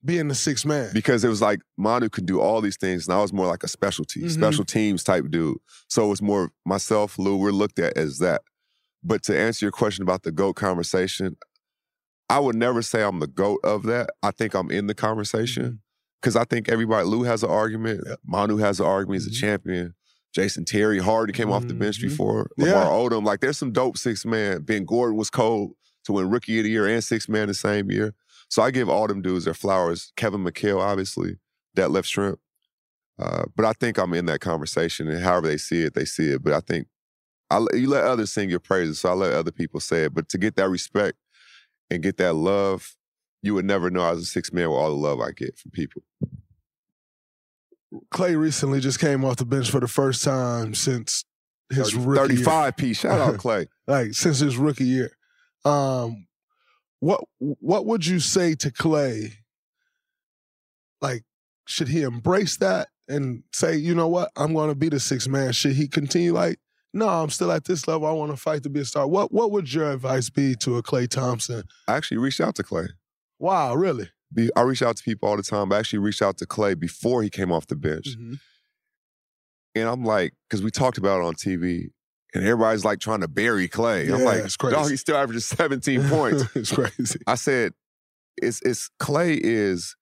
being 0.04 0.28
the 0.28 0.34
six 0.34 0.64
man. 0.64 0.90
because 0.94 1.24
it 1.24 1.28
was 1.28 1.42
like 1.42 1.60
Manu 1.76 2.08
could 2.08 2.24
do 2.24 2.40
all 2.40 2.60
these 2.60 2.76
things, 2.76 3.06
and 3.08 3.14
I 3.16 3.20
was 3.20 3.32
more 3.32 3.46
like 3.46 3.64
a 3.64 3.68
specialty, 3.68 4.22
Mhm. 4.22 4.30
special 4.30 4.64
teams 4.64 5.02
type 5.02 5.24
dude. 5.28 5.58
So 5.88 6.06
it 6.06 6.08
was 6.08 6.22
more 6.22 6.50
myself, 6.64 7.18
Lou. 7.18 7.36
We're 7.36 7.50
looked 7.50 7.78
at 7.80 7.96
as 7.96 8.18
that. 8.18 8.42
But 9.02 9.22
to 9.24 9.36
answer 9.36 9.64
your 9.64 9.72
question 9.72 10.02
about 10.02 10.22
the 10.22 10.30
goat 10.32 10.54
conversation, 10.54 11.36
I 12.30 12.38
would 12.40 12.56
never 12.56 12.82
say 12.82 13.02
I'm 13.02 13.20
the 13.20 13.26
goat 13.26 13.60
of 13.64 13.84
that. 13.84 14.10
I 14.22 14.30
think 14.30 14.54
I'm 14.54 14.70
in 14.70 14.86
the 14.86 14.94
Mm-hmm. 14.94 15.06
conversation 15.06 15.80
because 16.20 16.36
I 16.36 16.44
think 16.44 16.68
everybody. 16.68 17.06
Lou 17.06 17.22
has 17.22 17.42
an 17.42 17.50
argument. 17.50 18.06
Manu 18.26 18.58
has 18.58 18.80
an 18.80 18.86
argument. 18.86 19.22
He's 19.22 19.32
Mm-hmm. 19.32 19.46
a 19.46 19.48
champion. 19.50 19.94
Jason 20.34 20.64
Terry, 20.66 20.98
Hardy 20.98 21.32
came 21.32 21.50
off 21.50 21.66
the 21.66 21.74
bench 21.74 22.00
before. 22.02 22.50
Yeah. 22.58 22.66
Lamar 22.66 22.86
Odom, 22.90 23.24
like 23.24 23.40
there's 23.40 23.56
some 23.56 23.72
dope 23.72 23.96
six 23.96 24.26
man. 24.26 24.60
Ben 24.62 24.84
Gordon 24.84 25.16
was 25.16 25.30
cold 25.30 25.72
to 26.04 26.12
win 26.12 26.28
Rookie 26.28 26.58
of 26.58 26.64
the 26.64 26.70
Year 26.70 26.86
and 26.86 27.02
six 27.02 27.28
man 27.30 27.48
the 27.48 27.54
same 27.54 27.90
year. 27.90 28.14
So 28.50 28.62
I 28.62 28.70
give 28.70 28.88
all 28.90 29.06
them 29.06 29.22
dudes 29.22 29.46
their 29.46 29.54
flowers. 29.54 30.12
Kevin 30.16 30.44
McHale, 30.44 30.80
obviously, 30.80 31.38
that 31.74 31.90
left 31.90 32.08
shrimp. 32.08 32.38
Uh, 33.18 33.44
but 33.56 33.64
I 33.64 33.72
think 33.72 33.98
I'm 33.98 34.14
in 34.14 34.26
that 34.26 34.40
conversation, 34.40 35.08
and 35.08 35.22
however 35.22 35.48
they 35.48 35.56
see 35.56 35.82
it, 35.82 35.94
they 35.94 36.04
see 36.04 36.30
it. 36.30 36.42
But 36.44 36.52
I 36.52 36.60
think 36.60 36.86
I, 37.50 37.64
you 37.72 37.88
let 37.88 38.04
others 38.04 38.30
sing 38.30 38.48
your 38.50 38.60
praises, 38.60 39.00
so 39.00 39.08
I 39.08 39.12
let 39.14 39.32
other 39.32 39.50
people 39.50 39.80
say 39.80 40.04
it. 40.04 40.14
But 40.14 40.28
to 40.28 40.38
get 40.38 40.56
that 40.56 40.68
respect 40.68 41.18
and 41.90 42.02
get 42.02 42.16
that 42.18 42.34
love, 42.34 42.96
you 43.42 43.54
would 43.54 43.64
never 43.64 43.90
know 43.90 44.02
I 44.02 44.10
was 44.10 44.22
a 44.22 44.26
six 44.26 44.52
man 44.52 44.68
with 44.68 44.78
all 44.78 44.90
the 44.90 44.96
love 44.96 45.20
I 45.20 45.30
get 45.32 45.56
from 45.58 45.70
people. 45.70 46.02
Klay 48.12 48.38
recently 48.38 48.80
just 48.80 49.00
came 49.00 49.24
off 49.24 49.36
the 49.36 49.46
bench 49.46 49.70
for 49.70 49.80
the 49.80 49.88
first 49.88 50.22
time 50.22 50.74
since 50.74 51.24
his 51.70 51.92
30 51.92 52.04
rookie 52.04 52.36
35 52.36 52.64
year. 52.64 52.72
P. 52.72 52.94
Shout 52.94 53.20
out 53.20 53.34
Klay. 53.38 53.66
like 53.86 54.14
since 54.14 54.40
his 54.40 54.56
rookie 54.56 54.84
year. 54.84 55.10
Um, 55.64 56.26
what 57.00 57.22
what 57.38 57.86
would 57.86 58.06
you 58.06 58.20
say 58.20 58.54
to 58.56 58.70
Klay? 58.70 59.32
Like, 61.00 61.24
should 61.66 61.88
he 61.88 62.02
embrace 62.02 62.56
that 62.58 62.88
and 63.08 63.44
say, 63.52 63.76
you 63.76 63.94
know 63.94 64.08
what, 64.08 64.30
I'm 64.36 64.52
going 64.52 64.68
to 64.68 64.74
be 64.74 64.88
the 64.88 64.98
sixth 64.98 65.28
man? 65.28 65.52
Should 65.52 65.74
he 65.74 65.86
continue 65.86 66.32
like, 66.32 66.58
no, 66.94 67.08
I'm 67.08 67.30
still 67.30 67.52
at 67.52 67.64
this 67.64 67.86
level. 67.86 68.06
I 68.06 68.12
want 68.12 68.30
to 68.32 68.36
fight 68.36 68.62
to 68.64 68.70
be 68.70 68.80
a 68.80 68.84
star. 68.84 69.06
What 69.06 69.32
what 69.32 69.50
would 69.50 69.72
your 69.72 69.90
advice 69.92 70.30
be 70.30 70.54
to 70.56 70.76
a 70.76 70.82
Klay 70.82 71.08
Thompson? 71.08 71.62
I 71.86 71.96
actually 71.96 72.18
reached 72.18 72.40
out 72.40 72.54
to 72.56 72.62
Klay. 72.62 72.88
Wow, 73.38 73.74
really? 73.74 74.08
Be- 74.34 74.50
I 74.56 74.62
reach 74.62 74.82
out 74.82 74.96
to 74.96 75.02
people 75.02 75.28
all 75.28 75.36
the 75.36 75.42
time. 75.42 75.72
I 75.72 75.78
actually 75.78 76.00
reached 76.00 76.22
out 76.22 76.38
to 76.38 76.46
Klay 76.46 76.78
before 76.78 77.22
he 77.22 77.30
came 77.30 77.52
off 77.52 77.66
the 77.66 77.76
bench. 77.76 78.08
Mm-hmm. 78.18 78.34
And 79.74 79.88
I'm 79.88 80.04
like, 80.04 80.32
because 80.48 80.62
we 80.62 80.70
talked 80.70 80.98
about 80.98 81.20
it 81.20 81.24
on 81.24 81.34
TV, 81.34 81.90
and 82.34 82.44
everybody's 82.44 82.84
like 82.84 82.98
trying 83.00 83.20
to 83.20 83.28
bury 83.28 83.68
Klay. 83.68 84.12
I'm 84.12 84.24
like, 84.24 84.38
it's 84.44 84.56
crazy. 84.56 84.74
dog, 84.76 84.90
he 84.90 84.96
still 84.96 85.16
averages 85.16 85.46
17 85.46 86.08
points. 86.08 86.44
it's 86.56 86.72
crazy. 86.72 87.20
I 87.26 87.36
said, 87.36 87.72
it's 88.36 88.60
it's 88.62 88.90
Klay 89.00 89.38
is 89.40 89.94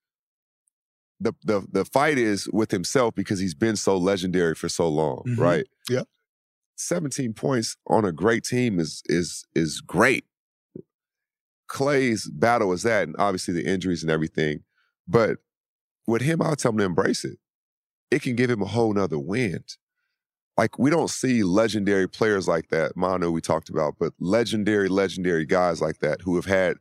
the 1.21 1.33
the 1.45 1.67
the 1.71 1.85
fight 1.85 2.19
is 2.19 2.49
with 2.53 2.71
himself 2.71 3.15
because 3.15 3.39
he's 3.39 3.55
been 3.55 3.77
so 3.77 3.97
legendary 3.97 4.55
for 4.55 4.69
so 4.69 4.89
long, 4.89 5.23
Mhm. 5.27 5.39
right? 5.39 5.67
Yeah. 5.89 6.03
17 6.77 7.33
points 7.33 7.77
on 7.87 8.05
a 8.05 8.13
great 8.13 8.45
team 8.45 8.79
is 8.79 9.03
is 9.07 9.45
is 9.55 9.81
great. 9.81 10.25
Klay's 11.69 12.31
battle 12.31 12.73
is 12.73 12.83
that, 12.85 13.05
and 13.05 13.17
obviously 13.19 13.55
the 13.55 13.67
injuries 13.67 14.03
and 14.03 14.11
everything. 14.11 14.63
But 15.09 15.39
with 16.07 16.23
him, 16.23 16.41
I'll 16.41 16.57
tell 16.57 16.73
him 16.73 16.79
to 16.79 16.85
embrace 16.85 17.25
it. 17.25 17.39
It 18.11 18.23
can 18.23 18.37
give 18.37 18.51
him 18.51 18.63
a 18.63 18.67
whole 18.67 18.93
nother 18.93 19.19
wind. 19.19 19.77
Like 20.57 20.79
we 20.79 20.91
don't 20.91 21.11
see 21.11 21.43
legendary 21.43 22.09
players 22.09 22.47
like 22.47 22.69
that. 22.69 22.97
Manu 22.97 23.31
we 23.31 23.41
talked 23.41 23.69
about, 23.69 23.97
but 23.99 24.13
legendary, 24.21 24.89
legendary 24.89 25.45
guys 25.45 25.83
like 25.83 25.99
that 25.99 26.23
who 26.23 26.37
have 26.37 26.47
had 26.47 26.77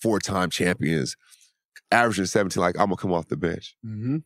four-time 0.00 0.48
champions, 0.48 1.16
averaging 1.90 2.26
17, 2.26 2.60
like 2.60 2.78
I'm 2.78 2.86
gonna 2.86 2.96
come 2.96 3.12
off 3.12 3.28
the 3.28 3.36
bench. 3.36 3.76
Mm-hmm. 3.84 4.18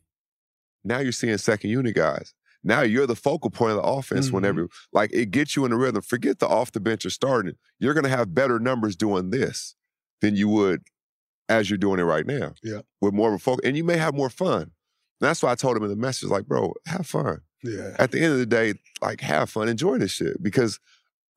Now 0.84 0.98
you're 0.98 1.12
seeing 1.12 1.36
second 1.38 1.70
unit 1.70 1.96
guys. 1.96 2.34
Now 2.64 2.80
you're 2.80 3.06
the 3.06 3.14
focal 3.14 3.50
point 3.50 3.72
of 3.72 3.76
the 3.82 3.88
offense 3.88 4.26
Mm-hmm. 4.26 4.34
whenever, 4.34 4.68
like, 4.92 5.12
it 5.12 5.30
gets 5.30 5.54
you 5.54 5.64
in 5.64 5.70
the 5.70 5.76
rhythm. 5.76 6.02
Forget 6.02 6.38
the 6.38 6.48
off 6.48 6.72
the 6.72 6.80
bench 6.80 7.04
or 7.04 7.10
starting. 7.10 7.54
You're 7.78 7.94
going 7.94 8.04
to 8.04 8.10
have 8.10 8.34
better 8.34 8.58
numbers 8.58 8.96
doing 8.96 9.30
this 9.30 9.76
than 10.20 10.34
you 10.34 10.48
would 10.48 10.82
as 11.48 11.68
you're 11.68 11.76
doing 11.78 12.00
it 12.00 12.04
right 12.04 12.26
now. 12.26 12.54
Yeah. 12.62 12.80
With 13.02 13.12
more 13.12 13.28
of 13.28 13.34
a 13.34 13.38
focus. 13.38 13.66
And 13.66 13.76
you 13.76 13.84
may 13.84 13.98
have 13.98 14.14
more 14.14 14.30
fun. 14.30 14.70
That's 15.20 15.42
why 15.42 15.52
I 15.52 15.54
told 15.54 15.76
him 15.76 15.82
in 15.84 15.90
the 15.90 15.96
message, 15.96 16.30
like, 16.30 16.46
bro, 16.46 16.72
have 16.86 17.06
fun. 17.06 17.40
Yeah. 17.62 17.94
At 17.98 18.10
the 18.12 18.20
end 18.22 18.32
of 18.32 18.38
the 18.38 18.46
day, 18.46 18.74
like, 19.02 19.20
have 19.20 19.50
fun, 19.50 19.68
enjoy 19.68 19.98
this 19.98 20.12
shit. 20.12 20.42
Because 20.42 20.80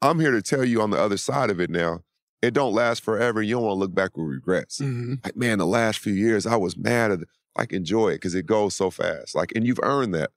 I'm 0.01 0.19
here 0.19 0.31
to 0.31 0.41
tell 0.41 0.63
you 0.63 0.81
on 0.81 0.91
the 0.91 0.99
other 0.99 1.17
side 1.17 1.49
of 1.49 1.59
it 1.59 1.69
now, 1.69 2.01
it 2.41 2.53
don't 2.53 2.73
last 2.73 3.03
forever. 3.03 3.41
You 3.41 3.55
don't 3.55 3.63
want 3.63 3.75
to 3.75 3.79
look 3.79 3.93
back 3.95 4.15
with 4.15 4.27
regrets. 4.27 4.79
Mm-hmm. 4.79 5.15
Like, 5.23 5.35
man, 5.35 5.57
the 5.57 5.65
last 5.65 5.99
few 5.99 6.13
years, 6.13 6.45
I 6.45 6.55
was 6.55 6.77
mad 6.77 7.11
at 7.11 7.19
like 7.57 7.73
enjoy 7.73 8.09
it 8.09 8.15
because 8.15 8.35
it 8.35 8.45
goes 8.45 8.75
so 8.75 8.91
fast. 8.91 9.35
Like, 9.35 9.51
and 9.55 9.65
you've 9.65 9.79
earned 9.81 10.13
that. 10.13 10.29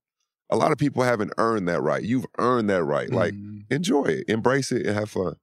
A 0.50 0.56
lot 0.56 0.72
of 0.72 0.78
people 0.78 1.02
haven't 1.02 1.32
earned 1.38 1.68
that 1.68 1.80
right. 1.80 2.02
You've 2.02 2.26
earned 2.38 2.68
that 2.70 2.82
right. 2.84 3.10
Like, 3.10 3.34
Mm-hmm. 3.34 3.72
enjoy 3.74 4.04
it, 4.04 4.24
embrace 4.28 4.72
it, 4.72 4.86
and 4.86 4.96
have 4.96 5.10
fun. 5.10 5.36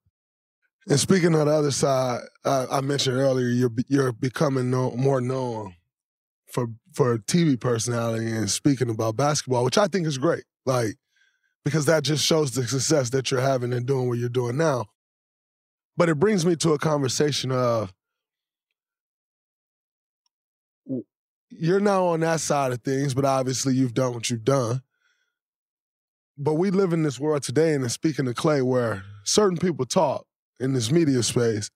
And 0.90 1.00
speaking 1.00 1.36
on 1.36 1.48
the 1.48 1.54
other 1.54 1.72
side, 1.72 2.22
uh, 2.46 2.68
I 2.72 2.82
mentioned 2.82 3.18
earlier 3.18 3.48
you're 3.48 3.72
you're 3.88 4.12
becoming 4.14 4.70
know, 4.70 4.92
more 4.92 5.20
known 5.22 5.76
for 6.52 6.68
for 6.94 7.18
TV 7.18 7.60
personality 7.60 8.28
and 8.32 8.50
speaking 8.50 8.90
about 8.90 9.18
basketball, 9.18 9.66
which 9.66 9.78
I 9.78 9.88
think 9.88 10.08
is 10.08 10.18
great. 10.18 10.44
Like 10.66 10.96
because 11.66 11.86
that 11.86 12.04
just 12.04 12.26
shows 12.26 12.52
the 12.52 12.66
success 12.66 13.10
that 13.10 13.30
you're 13.30 13.42
having 13.42 13.74
and 13.74 13.86
doing 13.86 14.08
what 14.08 14.18
you're 14.18 14.30
doing 14.30 14.56
now. 14.56 14.86
But 15.98 16.08
it 16.08 16.16
brings 16.16 16.46
me 16.46 16.56
to 16.58 16.72
a 16.72 16.78
conversation 16.78 17.52
of 17.52 17.94
you're 21.50 21.82
now 21.82 22.06
on 22.08 22.22
that 22.22 22.40
side 22.40 22.72
of 22.72 22.82
things, 22.82 23.14
but 23.14 23.26
obviously 23.26 23.74
you've 23.74 23.94
done 23.94 24.14
what 24.14 24.30
you've 24.30 24.46
done. 24.46 24.82
But 26.38 26.56
we 26.56 26.70
live 26.72 26.94
in 26.94 27.04
this 27.04 27.20
world 27.20 27.44
today, 27.44 27.74
and 27.74 27.92
speaking 27.92 28.26
to 28.26 28.34
Klay, 28.34 28.62
where 28.64 29.04
certain 29.24 29.58
people 29.58 29.86
talk 29.86 30.26
in 30.60 30.74
this 30.74 30.92
media 30.92 31.24
space, 31.24 31.70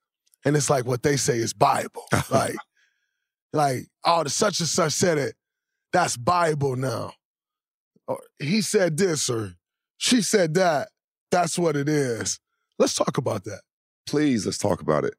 and 0.46 0.56
it's 0.56 0.70
like 0.70 0.86
what 0.86 1.04
they 1.04 1.18
say 1.18 1.38
is 1.38 1.54
Bible. 1.54 2.06
like, 2.30 2.56
like, 3.54 3.88
oh, 4.06 4.24
the 4.24 4.30
such 4.30 4.60
and 4.60 4.70
such 4.70 4.94
said 4.94 5.18
it. 5.18 5.36
That's 5.94 6.16
Bible 6.16 6.76
now. 6.76 7.14
Or 8.08 8.20
he 8.40 8.62
said 8.62 8.98
this, 8.98 9.30
or 9.30 9.56
she 9.98 10.22
said 10.22 10.54
that. 10.56 10.90
That's 11.32 11.58
what 11.58 11.76
it 11.76 11.88
is. 11.88 12.40
Let's 12.78 12.94
talk 12.96 13.18
about 13.18 13.46
that. 13.46 13.62
Please, 14.06 14.46
let's 14.46 14.58
talk 14.58 14.82
about 14.82 15.06
it. 15.06 15.14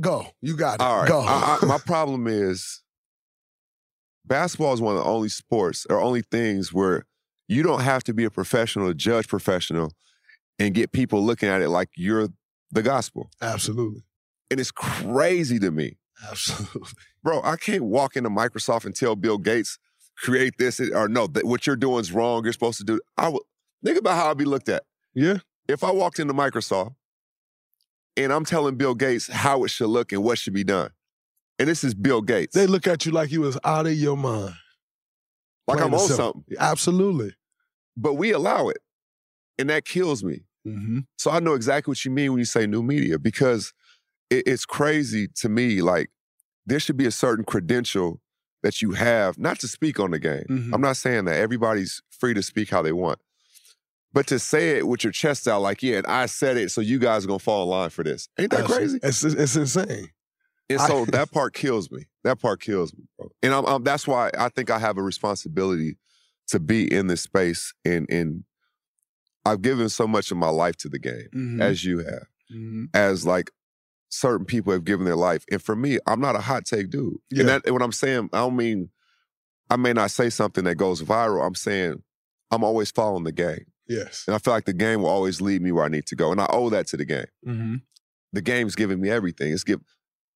Go. 0.00 0.26
You 0.40 0.56
got 0.56 0.74
it. 0.74 0.80
All 0.82 0.98
right. 1.00 1.08
Go. 1.08 1.20
I- 1.20 1.58
I- 1.60 1.66
my 1.66 1.78
problem 1.86 2.26
is 2.26 2.82
basketball 4.24 4.72
is 4.74 4.80
one 4.80 4.96
of 4.96 5.02
the 5.02 5.08
only 5.08 5.28
sports 5.28 5.86
or 5.90 6.00
only 6.00 6.22
things 6.22 6.72
where 6.72 7.04
you 7.48 7.62
don't 7.62 7.82
have 7.82 8.02
to 8.04 8.14
be 8.14 8.24
a 8.24 8.30
professional, 8.30 8.88
to 8.88 8.94
judge 8.94 9.28
professional, 9.28 9.92
and 10.58 10.74
get 10.74 10.92
people 10.92 11.22
looking 11.24 11.48
at 11.48 11.62
it 11.62 11.68
like 11.68 11.90
you're 11.96 12.28
the 12.72 12.82
gospel. 12.82 13.30
Absolutely. 13.40 14.02
And 14.50 14.60
it's 14.60 14.70
crazy 14.70 15.58
to 15.58 15.70
me. 15.70 15.98
Absolutely. 16.28 16.90
Bro, 17.22 17.42
I 17.42 17.56
can't 17.56 17.84
walk 17.84 18.16
into 18.16 18.30
Microsoft 18.30 18.84
and 18.84 18.94
tell 18.94 19.16
Bill 19.16 19.38
Gates, 19.38 19.78
create 20.16 20.54
this 20.58 20.80
or 20.80 21.08
no, 21.08 21.26
that 21.28 21.44
what 21.44 21.66
you're 21.66 21.76
doing 21.76 22.00
is 22.00 22.12
wrong. 22.12 22.44
You're 22.44 22.52
supposed 22.52 22.78
to 22.78 22.84
do. 22.84 23.00
I 23.16 23.28
would 23.28 23.42
think 23.84 23.98
about 23.98 24.16
how 24.16 24.30
I'd 24.30 24.38
be 24.38 24.44
looked 24.44 24.68
at. 24.68 24.84
Yeah. 25.14 25.38
If 25.68 25.82
I 25.82 25.90
walked 25.90 26.18
into 26.18 26.34
Microsoft 26.34 26.94
and 28.16 28.32
I'm 28.32 28.44
telling 28.44 28.76
Bill 28.76 28.94
Gates 28.94 29.28
how 29.28 29.64
it 29.64 29.70
should 29.70 29.88
look 29.88 30.12
and 30.12 30.22
what 30.22 30.38
should 30.38 30.54
be 30.54 30.64
done, 30.64 30.90
and 31.58 31.68
this 31.68 31.84
is 31.84 31.94
Bill 31.94 32.22
Gates, 32.22 32.54
They 32.54 32.66
look 32.66 32.86
at 32.86 33.06
you 33.06 33.12
like 33.12 33.30
you 33.30 33.40
was 33.40 33.58
out 33.64 33.86
of 33.86 33.94
your 33.94 34.16
mind. 34.16 34.54
Like 35.66 35.80
I'm 35.80 35.94
on 35.94 36.00
something. 36.00 36.44
Absolutely. 36.58 37.34
But 37.96 38.14
we 38.14 38.32
allow 38.32 38.68
it, 38.68 38.78
and 39.58 39.70
that 39.70 39.84
kills 39.84 40.22
me. 40.22 40.42
Mm-hmm. 40.66 41.00
So 41.16 41.30
I 41.30 41.40
know 41.40 41.54
exactly 41.54 41.92
what 41.92 42.04
you 42.04 42.10
mean 42.10 42.32
when 42.32 42.38
you 42.40 42.44
say 42.44 42.66
new 42.66 42.82
media 42.82 43.18
because 43.18 43.72
it, 44.30 44.46
it's 44.46 44.66
crazy 44.66 45.28
to 45.36 45.48
me. 45.48 45.80
Like 45.80 46.10
there 46.66 46.80
should 46.80 46.96
be 46.96 47.06
a 47.06 47.10
certain 47.12 47.44
credential 47.44 48.20
that 48.62 48.82
you 48.82 48.92
have, 48.92 49.38
not 49.38 49.60
to 49.60 49.68
speak 49.68 50.00
on 50.00 50.10
the 50.10 50.18
game. 50.18 50.44
Mhm. 50.48 50.74
I'm 50.74 50.80
not 50.80 50.96
saying 50.96 51.26
that 51.26 51.36
everybody's 51.36 52.02
free 52.10 52.34
to 52.34 52.42
speak 52.42 52.70
how 52.70 52.82
they 52.82 52.92
want, 52.92 53.20
but 54.12 54.26
to 54.26 54.38
say 54.40 54.78
it 54.78 54.88
with 54.88 55.04
your 55.04 55.12
chest 55.12 55.46
out, 55.46 55.62
like, 55.62 55.82
yeah, 55.82 55.98
and 55.98 56.06
I 56.06 56.26
said 56.26 56.56
it, 56.56 56.70
so 56.70 56.80
you 56.80 56.98
guys 56.98 57.24
are 57.24 57.28
gonna 57.28 57.38
fall 57.38 57.62
in 57.62 57.68
line 57.68 57.90
for 57.90 58.02
this. 58.02 58.28
Ain't 58.38 58.50
that 58.50 58.64
crazy? 58.64 58.98
It's, 59.02 59.22
it's 59.22 59.54
insane. 59.54 60.08
And 60.68 60.80
I- 60.80 60.86
so 60.88 61.04
that 61.06 61.30
part 61.32 61.54
kills 61.54 61.90
me. 61.90 62.04
That 62.24 62.40
part 62.40 62.60
kills 62.60 62.92
me, 62.94 63.04
bro. 63.18 63.30
And 63.42 63.54
I'm, 63.54 63.64
I'm, 63.66 63.84
that's 63.84 64.06
why 64.06 64.30
I 64.38 64.48
think 64.48 64.70
I 64.70 64.78
have 64.78 64.98
a 64.98 65.02
responsibility 65.02 65.96
to 66.48 66.58
be 66.60 66.92
in 66.92 67.06
this 67.06 67.20
space. 67.22 67.72
And, 67.84 68.06
and 68.10 68.44
I've 69.44 69.62
given 69.62 69.88
so 69.88 70.06
much 70.08 70.30
of 70.30 70.36
my 70.36 70.48
life 70.48 70.76
to 70.78 70.88
the 70.88 70.98
game, 70.98 71.28
Mhm. 71.34 71.60
as 71.62 71.84
you 71.84 71.98
have, 71.98 72.26
Mhm. 72.52 72.86
as 72.94 73.24
like 73.26 73.50
certain 74.08 74.44
people 74.46 74.72
have 74.72 74.84
given 74.84 75.04
their 75.04 75.16
life. 75.16 75.44
And 75.50 75.62
for 75.62 75.76
me, 75.76 75.98
I'm 76.06 76.20
not 76.20 76.34
a 76.36 76.40
hot 76.40 76.64
take 76.64 76.90
dude. 76.90 77.16
Yeah. 77.30 77.40
And 77.40 77.48
that, 77.48 77.72
what 77.72 77.82
I'm 77.82 77.92
saying, 77.92 78.30
I 78.32 78.38
don't 78.38 78.56
mean 78.56 78.90
I 79.68 79.76
may 79.76 79.92
not 79.92 80.10
say 80.12 80.30
something 80.30 80.62
that 80.64 80.76
goes 80.76 81.02
viral. 81.02 81.44
I'm 81.44 81.56
saying 81.56 82.02
I'm 82.52 82.62
always 82.62 82.90
following 82.92 83.24
the 83.24 83.32
game. 83.32 83.66
Yes. 83.88 84.24
And 84.26 84.34
I 84.34 84.38
feel 84.38 84.54
like 84.54 84.64
the 84.64 84.72
game 84.72 85.02
will 85.02 85.08
always 85.10 85.40
lead 85.40 85.60
me 85.62 85.72
where 85.72 85.84
I 85.84 85.88
need 85.88 86.06
to 86.06 86.16
go. 86.16 86.30
And 86.32 86.40
I 86.40 86.46
owe 86.50 86.70
that 86.70 86.86
to 86.88 86.96
the 86.96 87.04
game 87.04 87.26
Mm-hmm. 87.46 87.74
the 88.32 88.42
game's 88.42 88.74
giving 88.76 89.00
me 89.00 89.10
everything. 89.10 89.52
It's 89.52 89.64
give 89.64 89.80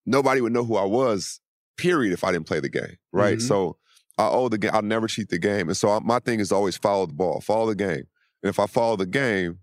nobody 0.07 0.41
would 0.41 0.53
know 0.53 0.65
who 0.65 0.77
I 0.77 0.85
was 0.85 1.41
period, 1.77 2.13
if 2.13 2.25
I 2.25 2.33
didn't 2.33 2.47
play 2.47 2.61
the 2.61 2.69
game, 2.69 2.97
right? 3.13 3.39
Mhm. 3.39 3.43
So 3.49 3.77
I 4.19 4.29
owe 4.29 4.49
the 4.51 4.59
game. 4.59 4.71
I'll 4.75 4.83
never 4.83 5.07
cheat 5.07 5.29
the 5.31 5.39
game. 5.39 5.69
And 5.69 5.77
so 5.77 5.89
I, 5.91 5.99
my 6.01 6.19
thing 6.19 6.41
is 6.41 6.53
always 6.53 6.77
follow 6.77 7.07
the 7.07 7.15
ball, 7.15 7.41
follow 7.41 7.67
the 7.69 7.75
game. 7.75 8.05
And 8.43 8.51
if 8.51 8.59
I 8.59 8.67
follow 8.67 8.97
the 8.97 9.07
game, 9.07 9.61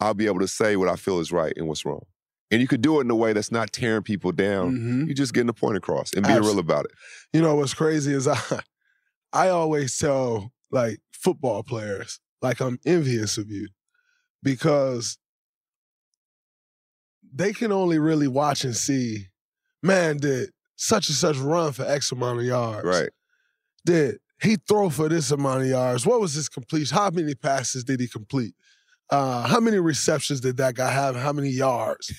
I'll 0.00 0.14
be 0.14 0.26
able 0.26 0.40
to 0.40 0.48
say 0.48 0.76
what 0.76 0.88
I 0.88 0.96
feel 0.96 1.20
is 1.20 1.30
right 1.32 1.52
and 1.56 1.68
what's 1.68 1.84
wrong. 1.84 2.02
And 2.50 2.60
you 2.62 2.68
could 2.68 2.80
do 2.80 2.98
it 2.98 3.04
in 3.04 3.10
a 3.10 3.14
way 3.16 3.32
that's 3.34 3.50
not 3.52 3.72
tearing 3.72 4.02
people 4.02 4.32
down. 4.32 4.76
Mhm. 4.76 5.06
You're 5.06 5.14
just 5.14 5.34
getting 5.34 5.46
the 5.48 5.52
point 5.52 5.76
across 5.76 6.12
and 6.14 6.24
being 6.24 6.38
Abs- 6.38 6.46
real 6.46 6.58
about 6.58 6.84
it. 6.86 6.92
You 7.32 7.42
know 7.42 7.54
what's 7.56 7.74
crazy 7.74 8.14
is 8.14 8.26
I 8.28 8.38
I 9.32 9.48
always 9.48 9.98
tell 9.98 10.52
like 10.70 11.00
football 11.12 11.62
players 11.62 12.18
like 12.40 12.60
I'm 12.60 12.78
envious 12.86 13.36
of 13.36 13.50
you 13.50 13.68
because 14.42 15.18
they 17.34 17.52
can 17.52 17.72
only 17.72 17.98
really 17.98 18.28
watch 18.28 18.64
and 18.64 18.74
see, 18.76 19.26
man, 19.82 20.18
did 20.18 20.50
such 20.76 21.08
and 21.08 21.16
such 21.16 21.36
run 21.38 21.72
for 21.72 21.84
X 21.84 22.12
amount 22.12 22.40
of 22.40 22.44
yards. 22.44 22.86
Right. 22.86 23.10
Did 23.84 24.18
he 24.42 24.56
throw 24.68 24.90
for 24.90 25.08
this 25.08 25.30
amount 25.30 25.62
of 25.62 25.68
yards? 25.68 26.06
What 26.06 26.20
was 26.20 26.34
his 26.34 26.48
completion? 26.48 26.96
How 26.96 27.10
many 27.10 27.34
passes 27.34 27.84
did 27.84 28.00
he 28.00 28.08
complete? 28.08 28.54
Uh, 29.08 29.46
how 29.46 29.60
many 29.60 29.78
receptions 29.78 30.40
did 30.40 30.56
that 30.58 30.74
guy 30.74 30.90
have? 30.90 31.16
How 31.16 31.32
many 31.32 31.48
yards? 31.48 32.12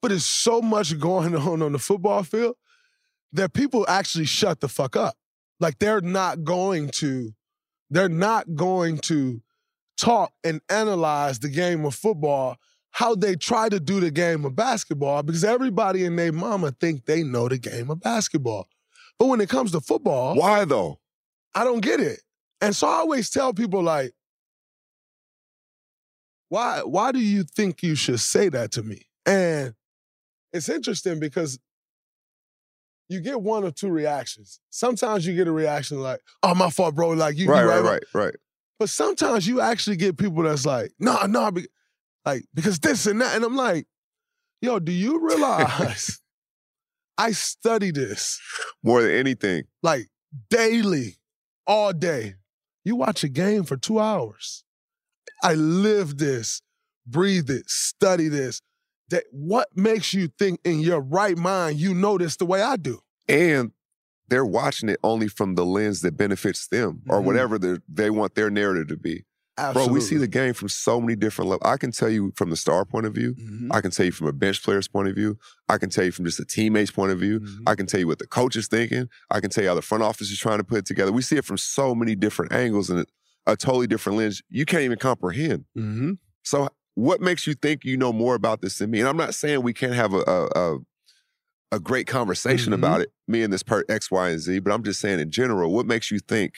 But 0.00 0.08
there's 0.08 0.26
so 0.26 0.60
much 0.62 0.98
going 0.98 1.34
on 1.48 1.62
on 1.62 1.72
the 1.72 1.78
football 1.78 2.22
field 2.22 2.56
that 3.32 3.52
people 3.52 3.84
actually 3.88 4.26
shut 4.26 4.60
the 4.60 4.68
fuck 4.68 4.96
up. 4.96 5.16
Like 5.60 5.78
they're 5.78 6.00
not 6.00 6.44
going 6.44 6.88
to, 6.90 7.32
they're 7.90 8.08
not 8.08 8.54
going 8.54 8.98
to 8.98 9.42
talk 9.96 10.32
and 10.42 10.60
analyze 10.68 11.38
the 11.38 11.48
game 11.48 11.84
of 11.84 11.94
football 11.94 12.56
how 12.92 13.14
they 13.14 13.34
try 13.34 13.68
to 13.68 13.80
do 13.80 14.00
the 14.00 14.10
game 14.10 14.44
of 14.44 14.54
basketball 14.54 15.22
because 15.22 15.44
everybody 15.44 16.04
and 16.04 16.18
their 16.18 16.32
mama 16.32 16.70
think 16.72 17.06
they 17.06 17.22
know 17.22 17.48
the 17.48 17.58
game 17.58 17.90
of 17.90 18.00
basketball. 18.00 18.68
But 19.18 19.26
when 19.26 19.40
it 19.40 19.48
comes 19.48 19.72
to 19.72 19.80
football, 19.80 20.34
why 20.36 20.64
though? 20.64 21.00
I 21.54 21.64
don't 21.64 21.80
get 21.80 22.00
it. 22.00 22.20
And 22.60 22.76
so 22.76 22.86
I 22.86 22.94
always 22.96 23.30
tell 23.30 23.52
people 23.52 23.82
like, 23.82 24.12
why 26.48 26.82
why 26.82 27.12
do 27.12 27.18
you 27.18 27.44
think 27.44 27.82
you 27.82 27.94
should 27.94 28.20
say 28.20 28.50
that 28.50 28.72
to 28.72 28.82
me? 28.82 29.06
And 29.24 29.74
it's 30.52 30.68
interesting 30.68 31.18
because 31.18 31.58
you 33.08 33.20
get 33.20 33.40
one 33.40 33.64
or 33.64 33.70
two 33.70 33.88
reactions. 33.88 34.60
Sometimes 34.70 35.26
you 35.26 35.34
get 35.34 35.48
a 35.48 35.52
reaction 35.52 36.00
like, 36.00 36.20
"Oh, 36.42 36.54
my 36.54 36.70
fault, 36.70 36.94
bro." 36.94 37.10
Like 37.10 37.36
you, 37.36 37.48
right, 37.48 37.62
you 37.62 37.68
right, 37.68 37.82
right, 37.82 38.02
right. 38.12 38.34
But 38.78 38.90
sometimes 38.90 39.46
you 39.46 39.60
actually 39.60 39.96
get 39.96 40.18
people 40.18 40.42
that's 40.42 40.66
like, 40.66 40.92
"No, 40.98 41.14
nah, 41.14 41.26
no," 41.26 41.40
nah, 41.40 41.50
be- 41.52 41.68
like 42.24 42.44
because 42.54 42.78
this 42.78 43.06
and 43.06 43.20
that, 43.20 43.34
and 43.36 43.44
I'm 43.44 43.56
like, 43.56 43.86
"Yo, 44.60 44.78
do 44.78 44.92
you 44.92 45.20
realize 45.26 46.20
I 47.18 47.32
study 47.32 47.90
this 47.90 48.40
More 48.82 49.02
than 49.02 49.12
anything. 49.12 49.64
like 49.82 50.08
daily, 50.50 51.16
all 51.66 51.92
day? 51.92 52.34
You 52.84 52.96
watch 52.96 53.22
a 53.22 53.28
game 53.28 53.64
for 53.64 53.76
two 53.76 54.00
hours. 54.00 54.64
I 55.42 55.54
live 55.54 56.18
this, 56.18 56.62
breathe 57.06 57.50
it, 57.50 57.68
study 57.70 58.28
this. 58.28 58.60
That 59.10 59.24
what 59.30 59.68
makes 59.76 60.14
you 60.14 60.28
think 60.38 60.60
in 60.64 60.80
your 60.80 61.00
right 61.00 61.36
mind 61.36 61.78
you 61.78 61.92
know 61.94 62.16
this 62.18 62.36
the 62.36 62.46
way 62.46 62.62
I 62.62 62.76
do? 62.76 63.00
And 63.28 63.72
they're 64.28 64.44
watching 64.46 64.88
it 64.88 64.98
only 65.04 65.28
from 65.28 65.54
the 65.54 65.66
lens 65.66 66.00
that 66.00 66.16
benefits 66.16 66.66
them 66.68 67.02
or 67.08 67.20
Mhm. 67.20 67.24
whatever 67.24 67.58
the- 67.58 67.82
they 67.88 68.08
want 68.08 68.34
their 68.34 68.48
narrative 68.50 68.88
to 68.88 68.96
be. 68.96 69.24
Bro, 69.72 69.88
we 69.88 70.00
see 70.00 70.16
the 70.16 70.26
game 70.28 70.54
from 70.54 70.68
so 70.68 71.00
many 71.00 71.14
different 71.14 71.50
levels. 71.50 71.70
I 71.70 71.76
can 71.76 71.92
tell 71.92 72.08
you 72.08 72.32
from 72.36 72.50
the 72.50 72.56
star 72.56 72.84
point 72.84 73.06
of 73.06 73.14
view. 73.14 73.34
Mm-hmm. 73.34 73.72
I 73.72 73.80
can 73.80 73.90
tell 73.90 74.06
you 74.06 74.12
from 74.12 74.26
a 74.26 74.32
bench 74.32 74.62
player's 74.62 74.88
point 74.88 75.08
of 75.08 75.14
view. 75.14 75.38
I 75.68 75.78
can 75.78 75.90
tell 75.90 76.04
you 76.04 76.12
from 76.12 76.24
just 76.24 76.40
a 76.40 76.44
teammate's 76.44 76.90
point 76.90 77.12
of 77.12 77.18
view. 77.20 77.40
Mm-hmm. 77.40 77.68
I 77.68 77.74
can 77.74 77.86
tell 77.86 78.00
you 78.00 78.06
what 78.06 78.18
the 78.18 78.26
coach 78.26 78.56
is 78.56 78.68
thinking. 78.68 79.08
I 79.30 79.40
can 79.40 79.50
tell 79.50 79.62
you 79.62 79.68
how 79.68 79.74
the 79.74 79.82
front 79.82 80.02
office 80.02 80.30
is 80.30 80.38
trying 80.38 80.58
to 80.58 80.64
put 80.64 80.78
it 80.78 80.86
together. 80.86 81.12
We 81.12 81.22
see 81.22 81.36
it 81.36 81.44
from 81.44 81.58
so 81.58 81.94
many 81.94 82.14
different 82.14 82.52
angles 82.52 82.90
and 82.90 83.00
a, 83.46 83.52
a 83.52 83.56
totally 83.56 83.86
different 83.86 84.18
lens. 84.18 84.42
You 84.48 84.64
can't 84.64 84.82
even 84.82 84.98
comprehend. 84.98 85.64
Mm-hmm. 85.76 86.12
So, 86.42 86.68
what 86.94 87.20
makes 87.20 87.46
you 87.46 87.54
think 87.54 87.84
you 87.84 87.96
know 87.96 88.12
more 88.12 88.34
about 88.34 88.60
this 88.62 88.78
than 88.78 88.90
me? 88.90 89.00
And 89.00 89.08
I'm 89.08 89.16
not 89.16 89.34
saying 89.34 89.62
we 89.62 89.72
can't 89.72 89.94
have 89.94 90.12
a 90.12 90.18
a, 90.26 90.46
a, 90.54 90.78
a 91.72 91.80
great 91.80 92.06
conversation 92.06 92.72
Mm-hmm. 92.72 92.84
about 92.84 93.00
it, 93.00 93.12
me 93.26 93.42
and 93.42 93.52
this 93.52 93.62
part 93.62 93.90
X, 93.90 94.10
Y, 94.10 94.28
and 94.30 94.40
Z. 94.40 94.58
But 94.58 94.72
I'm 94.72 94.82
just 94.82 95.00
saying 95.00 95.20
in 95.20 95.30
general, 95.30 95.72
what 95.72 95.86
makes 95.86 96.10
you 96.10 96.18
think 96.18 96.56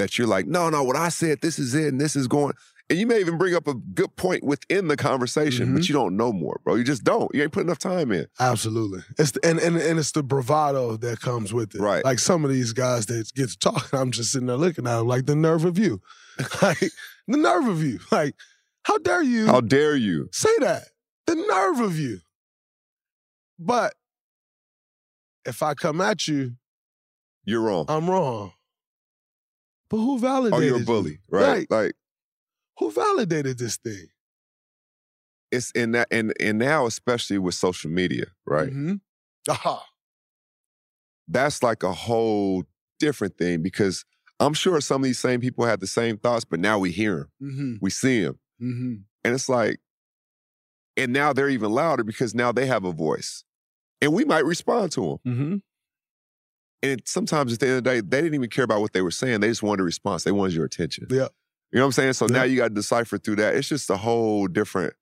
that 0.00 0.18
you're 0.18 0.26
like, 0.26 0.46
no, 0.46 0.68
no, 0.70 0.82
what 0.82 0.96
I 0.96 1.08
said, 1.10 1.40
this 1.40 1.58
is 1.58 1.74
it, 1.74 1.86
and 1.88 2.00
this 2.00 2.16
is 2.16 2.26
going. 2.26 2.54
And 2.88 2.98
you 2.98 3.06
may 3.06 3.20
even 3.20 3.38
bring 3.38 3.54
up 3.54 3.68
a 3.68 3.74
good 3.74 4.16
point 4.16 4.42
within 4.42 4.88
the 4.88 4.96
conversation, 4.96 5.66
Mm-hmm. 5.66 5.74
but 5.76 5.88
you 5.88 5.92
don't 5.94 6.16
know 6.16 6.32
more, 6.32 6.60
bro. 6.64 6.74
You 6.74 6.82
just 6.82 7.04
don't. 7.04 7.32
You 7.32 7.42
ain't 7.44 7.52
put 7.52 7.62
enough 7.64 7.78
time 7.78 8.10
in. 8.10 8.26
Absolutely. 8.40 9.02
It's 9.16 9.30
the, 9.30 9.40
and, 9.46 9.60
and 9.60 9.76
and 9.76 9.98
it's 9.98 10.10
the 10.10 10.24
bravado 10.24 10.96
that 10.96 11.20
comes 11.20 11.54
with 11.54 11.74
it. 11.76 11.80
Right. 11.80 12.04
Like 12.04 12.18
some 12.18 12.44
of 12.44 12.50
these 12.50 12.72
guys 12.72 13.06
that 13.06 13.32
get 13.34 13.50
to 13.50 13.58
talking, 13.58 13.96
I'm 13.98 14.10
just 14.10 14.32
sitting 14.32 14.48
there 14.48 14.56
looking 14.56 14.88
at 14.88 14.96
them 14.96 15.06
like 15.06 15.26
the 15.26 15.36
nerve 15.36 15.64
of 15.64 15.78
you. 15.78 16.00
like 16.62 16.80
the 17.28 17.36
nerve 17.36 17.68
of 17.68 17.80
you. 17.84 18.00
Like, 18.10 18.34
how 18.82 18.98
dare 18.98 19.22
you 19.22 19.46
How 19.46 19.60
dare 19.60 19.94
you? 19.94 20.28
say 20.32 20.50
that? 20.60 20.84
The 21.26 21.36
nerve 21.36 21.78
of 21.78 21.96
you. 21.96 22.18
But 23.56 23.94
if 25.44 25.62
I 25.62 25.74
come 25.74 26.00
at 26.00 26.26
you, 26.26 26.54
You're 27.44 27.60
wrong. 27.62 27.84
I'm 27.88 28.10
wrong. 28.10 28.52
But 29.90 29.96
who 29.98 30.18
validated 30.18 30.64
oh, 30.64 30.66
you're 30.66 30.82
a 30.82 30.84
bully, 30.86 31.18
right? 31.28 31.68
Like 31.70 31.92
Who 32.78 32.90
validated 32.90 33.58
this 33.58 33.76
thing? 33.76 34.06
it's 35.52 35.72
in 35.72 35.90
that, 35.92 36.06
and 36.12 36.32
and 36.40 36.58
now 36.58 36.86
especially 36.86 37.38
with 37.38 37.56
social 37.56 37.90
media, 37.90 38.26
right? 38.46 38.68
Mm-hmm. 38.68 38.94
Aha. 39.50 39.84
that's 41.26 41.62
like 41.62 41.82
a 41.82 41.92
whole 41.92 42.64
different 43.00 43.36
thing 43.36 43.62
because 43.62 44.04
I'm 44.38 44.54
sure 44.54 44.80
some 44.80 45.00
of 45.02 45.04
these 45.06 45.18
same 45.18 45.40
people 45.40 45.64
had 45.66 45.80
the 45.80 45.86
same 45.86 46.18
thoughts, 46.18 46.44
but 46.44 46.60
now 46.60 46.78
we 46.78 46.90
hear 46.92 47.16
them, 47.16 47.30
Mm-hmm. 47.50 47.74
we 47.80 47.90
see 47.90 48.22
them, 48.22 48.38
Mm-hmm. 48.62 48.94
and 49.24 49.34
it's 49.34 49.48
like, 49.48 49.80
and 50.96 51.12
now 51.12 51.32
they're 51.32 51.48
even 51.48 51.70
louder 51.72 52.04
because 52.04 52.34
now 52.34 52.52
they 52.52 52.66
have 52.66 52.84
a 52.84 52.92
voice, 52.92 53.42
and 54.00 54.12
we 54.12 54.24
might 54.24 54.44
respond 54.44 54.92
to 54.92 55.18
them. 55.24 55.62
Mm-hmm. 56.82 56.92
And 56.92 57.02
sometimes 57.04 57.52
at 57.52 57.60
the 57.60 57.66
end 57.66 57.78
of 57.78 57.84
the 57.84 57.90
day, 57.90 58.00
they 58.00 58.22
didn't 58.22 58.34
even 58.34 58.50
care 58.50 58.64
about 58.64 58.80
what 58.80 58.92
they 58.92 59.02
were 59.02 59.10
saying; 59.10 59.40
they 59.40 59.48
just 59.48 59.62
wanted 59.62 59.82
a 59.82 59.84
response. 59.84 60.24
They 60.24 60.32
wanted 60.32 60.54
your 60.54 60.64
attention. 60.64 61.06
Yeah. 61.10 61.28
You 61.72 61.78
know 61.78 61.82
what 61.82 61.86
I'm 61.86 61.92
saying? 61.92 62.12
So 62.14 62.26
now 62.26 62.42
you 62.42 62.56
got 62.56 62.68
to 62.68 62.74
decipher 62.74 63.16
through 63.18 63.36
that. 63.36 63.54
It's 63.54 63.68
just 63.68 63.88
a 63.90 63.96
whole 63.96 64.46
different. 64.48 64.94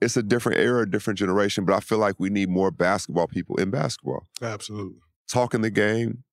It's 0.00 0.16
a 0.16 0.22
different 0.22 0.58
era, 0.58 0.88
different 0.88 1.18
generation, 1.18 1.64
but 1.64 1.74
I 1.74 1.80
feel 1.80 1.98
like 1.98 2.16
we 2.18 2.28
need 2.28 2.48
more 2.48 2.70
basketball 2.72 3.28
people 3.28 3.56
in 3.56 3.70
basketball. 3.70 4.26
Absolutely. 4.40 4.98
talking 5.30 5.60
the 5.62 5.70
game 5.70 6.24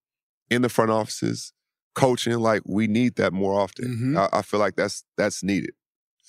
in 0.49 0.61
the 0.63 0.69
front 0.69 0.89
offices, 0.91 1.53
coaching. 1.95 2.37
Like 2.39 2.63
we 2.65 2.87
need 2.87 3.15
that 3.15 3.31
more 3.33 3.59
often. 3.59 4.15
Mhm. 4.15 4.17
I, 4.33 4.39
I 4.39 4.41
feel 4.41 4.59
like 4.59 4.75
that's 4.75 5.03
that's 5.17 5.43
needed. 5.43 5.71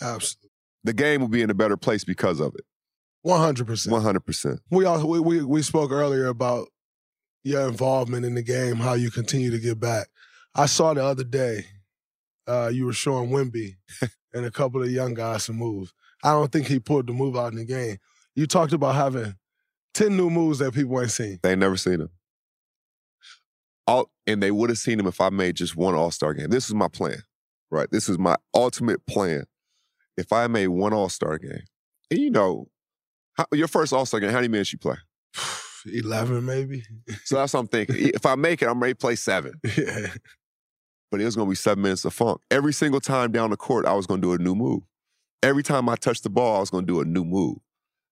Absolutely. 0.01 0.51
The 0.85 0.93
game 0.95 1.21
will 1.21 1.29
be 1.29 1.43
in 1.43 1.51
a 1.51 1.55
better 1.55 1.77
place 1.77 2.05
because 2.05 2.41
of 2.41 2.55
it. 2.55 2.65
One 3.23 3.41
hundred 3.41 3.67
percent. 3.67 3.93
One 3.93 4.03
hundred 4.03 4.21
percent. 4.25 4.61
We 4.71 4.85
all 4.87 5.07
we, 5.07 5.21
we 5.21 5.43
we 5.43 5.63
spoke 5.63 5.91
earlier 5.91 6.27
about 6.27 6.69
your 7.43 7.69
involvement 7.69 8.25
in 8.25 8.35
the 8.35 8.43
game, 8.43 8.77
how 8.77 8.95
you 8.95 9.11
continue 9.11 9.51
to 9.51 9.59
get 9.59 9.81
back. 9.81 10.09
I 10.55 10.67
saw 10.67 10.95
the 10.95 11.05
other 11.05 11.25
day 11.25 11.65
uh, 12.47 12.71
you 12.73 12.87
were 12.87 12.93
showing 12.93 13.31
Wemby 13.31 13.77
and 14.35 14.45
a 14.45 14.51
couple 14.51 14.83
of 14.83 14.91
young 14.91 15.15
guys 15.15 15.45
some 15.45 15.57
moves. 15.57 15.93
I 16.23 16.33
don't 16.33 16.51
think 16.51 16.67
he 16.67 16.79
pulled 16.79 17.07
the 17.07 17.13
move 17.13 17.37
out 17.37 17.53
in 17.53 17.59
the 17.59 17.65
game. 17.65 17.99
You 18.35 18.47
talked 18.47 18.73
about 18.73 18.95
having 18.95 19.37
ten 19.95 20.17
new 20.17 20.31
moves 20.31 20.59
that 20.59 20.75
people 20.75 21.01
ain't 21.01 21.11
seen. 21.11 21.39
They 21.43 21.53
ain't 21.53 21.61
never 21.61 21.77
seen 21.77 21.99
them. 21.99 22.11
All 23.87 24.11
and 24.27 24.43
they 24.43 24.51
would 24.51 24.71
have 24.71 24.79
seen 24.79 25.01
him 25.01 25.07
if 25.07 25.21
I 25.21 25.31
made 25.31 25.57
just 25.57 25.77
one 25.77 25.95
All 25.95 26.11
Star 26.11 26.35
game. 26.35 26.49
This 26.49 26.67
is 26.67 26.75
my 26.75 26.89
plan, 26.89 27.23
right? 27.71 27.89
This 27.91 28.09
is 28.09 28.19
my 28.19 28.37
ultimate 28.55 29.05
plan. 29.07 29.45
If 30.17 30.33
I 30.33 30.47
made 30.47 30.69
one 30.69 30.93
All 30.93 31.09
Star 31.09 31.39
game, 31.39 31.63
and 32.11 32.21
you 32.21 32.31
know, 32.31 32.69
how, 33.35 33.47
your 33.53 33.69
first 33.69 33.93
All 33.93 34.07
Star 34.07 34.21
game, 34.21 34.31
how 34.31 34.37
many 34.37 34.49
minutes 34.49 34.73
you 34.73 34.79
play? 34.79 34.97
Eleven 35.87 36.45
maybe. 36.45 36.83
So 37.25 37.37
that's 37.37 37.55
what 37.55 37.61
I'm 37.61 37.67
thinking. 37.69 38.11
if 38.15 38.27
I 38.27 38.35
make 38.35 38.63
it, 38.63 38.69
I'm 38.69 38.81
ready 38.81 38.95
to 38.95 38.99
play 38.99 39.17
seven. 39.17 39.55
yeah. 39.77 40.09
but 41.11 41.21
it 41.21 41.25
was 41.25 41.37
going 41.37 41.49
to 41.49 41.51
be 41.51 41.57
seven 41.57 41.83
minutes 41.83 42.05
of 42.05 42.15
funk. 42.15 42.41
Every 42.51 42.73
single 42.73 43.01
time 43.01 43.33
down 43.33 43.51
the 43.51 43.57
court, 43.57 43.87
I 43.87 43.95
was 43.95 44.07
going 44.07 44.21
to 44.21 44.27
do 44.27 44.33
a 44.33 44.39
new 44.39 44.55
move. 44.55 44.83
Every 45.43 45.63
time 45.63 45.89
I 45.89 45.97
touched 45.97 46.23
the 46.23 46.31
ball, 46.31 46.57
I 46.57 46.61
was 46.61 46.71
going 46.71 46.87
to 46.87 46.93
do 46.93 47.01
a 47.01 47.05
new 47.05 47.25
move. 47.25 47.59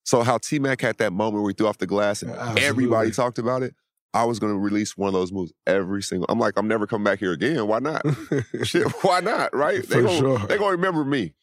So 0.05 0.23
how 0.23 0.39
T 0.39 0.59
Mac 0.59 0.81
had 0.81 0.97
that 0.99 1.13
moment 1.13 1.43
where 1.43 1.51
he 1.51 1.55
threw 1.55 1.67
off 1.67 1.79
the 1.79 1.87
glass 1.87 2.23
and 2.23 2.31
Absolutely. 2.31 2.63
everybody 2.63 3.11
talked 3.11 3.39
about 3.39 3.63
it, 3.63 3.75
I 4.15 4.25
was 4.25 4.39
going 4.39 4.53
to 4.53 4.59
release 4.59 4.97
one 4.97 5.09
of 5.09 5.13
those 5.13 5.33
moves 5.33 5.53
every 5.67 6.03
single. 6.03 6.27
I'm 6.29 6.39
like, 6.39 6.55
I'm 6.57 6.67
never 6.67 6.87
coming 6.87 7.05
back 7.05 7.19
here 7.19 7.33
again. 7.33 7.67
Why 7.67 7.79
not? 7.79 8.03
Shit, 8.63 8.91
why 9.03 9.21
not? 9.21 9.55
Right? 9.55 9.85
For 9.85 10.03
gonna, 10.03 10.17
sure. 10.17 10.39
They 10.39 10.57
gonna 10.57 10.71
remember 10.71 11.05
me, 11.05 11.35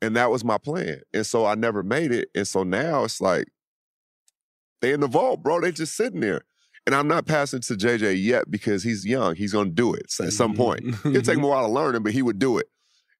and 0.00 0.16
that 0.16 0.30
was 0.30 0.44
my 0.44 0.56
plan. 0.56 1.02
And 1.12 1.26
so 1.26 1.44
I 1.44 1.54
never 1.56 1.82
made 1.82 2.10
it. 2.10 2.30
And 2.34 2.48
so 2.48 2.62
now 2.62 3.04
it's 3.04 3.20
like 3.20 3.48
they 4.82 4.92
in 4.92 5.00
the 5.00 5.06
vault, 5.08 5.42
bro. 5.42 5.60
They 5.60 5.72
just 5.72 5.96
sitting 5.96 6.20
there. 6.20 6.42
And 6.86 6.94
I'm 6.94 7.08
not 7.08 7.26
passing 7.26 7.60
to 7.62 7.74
JJ 7.74 8.22
yet 8.22 8.48
because 8.50 8.84
he's 8.84 9.04
young. 9.04 9.34
He's 9.34 9.52
gonna 9.52 9.70
do 9.70 9.92
it 9.94 10.06
at 10.20 10.32
some 10.32 10.52
Mm-hmm. 10.52 10.56
point. 10.56 10.84
It'll 11.04 11.22
take 11.22 11.36
him 11.38 11.44
a 11.44 11.48
while 11.48 11.66
to 11.66 11.72
learn 11.72 11.96
it, 11.96 12.00
but 12.04 12.12
he 12.12 12.22
would 12.22 12.38
do 12.38 12.58
it. 12.58 12.66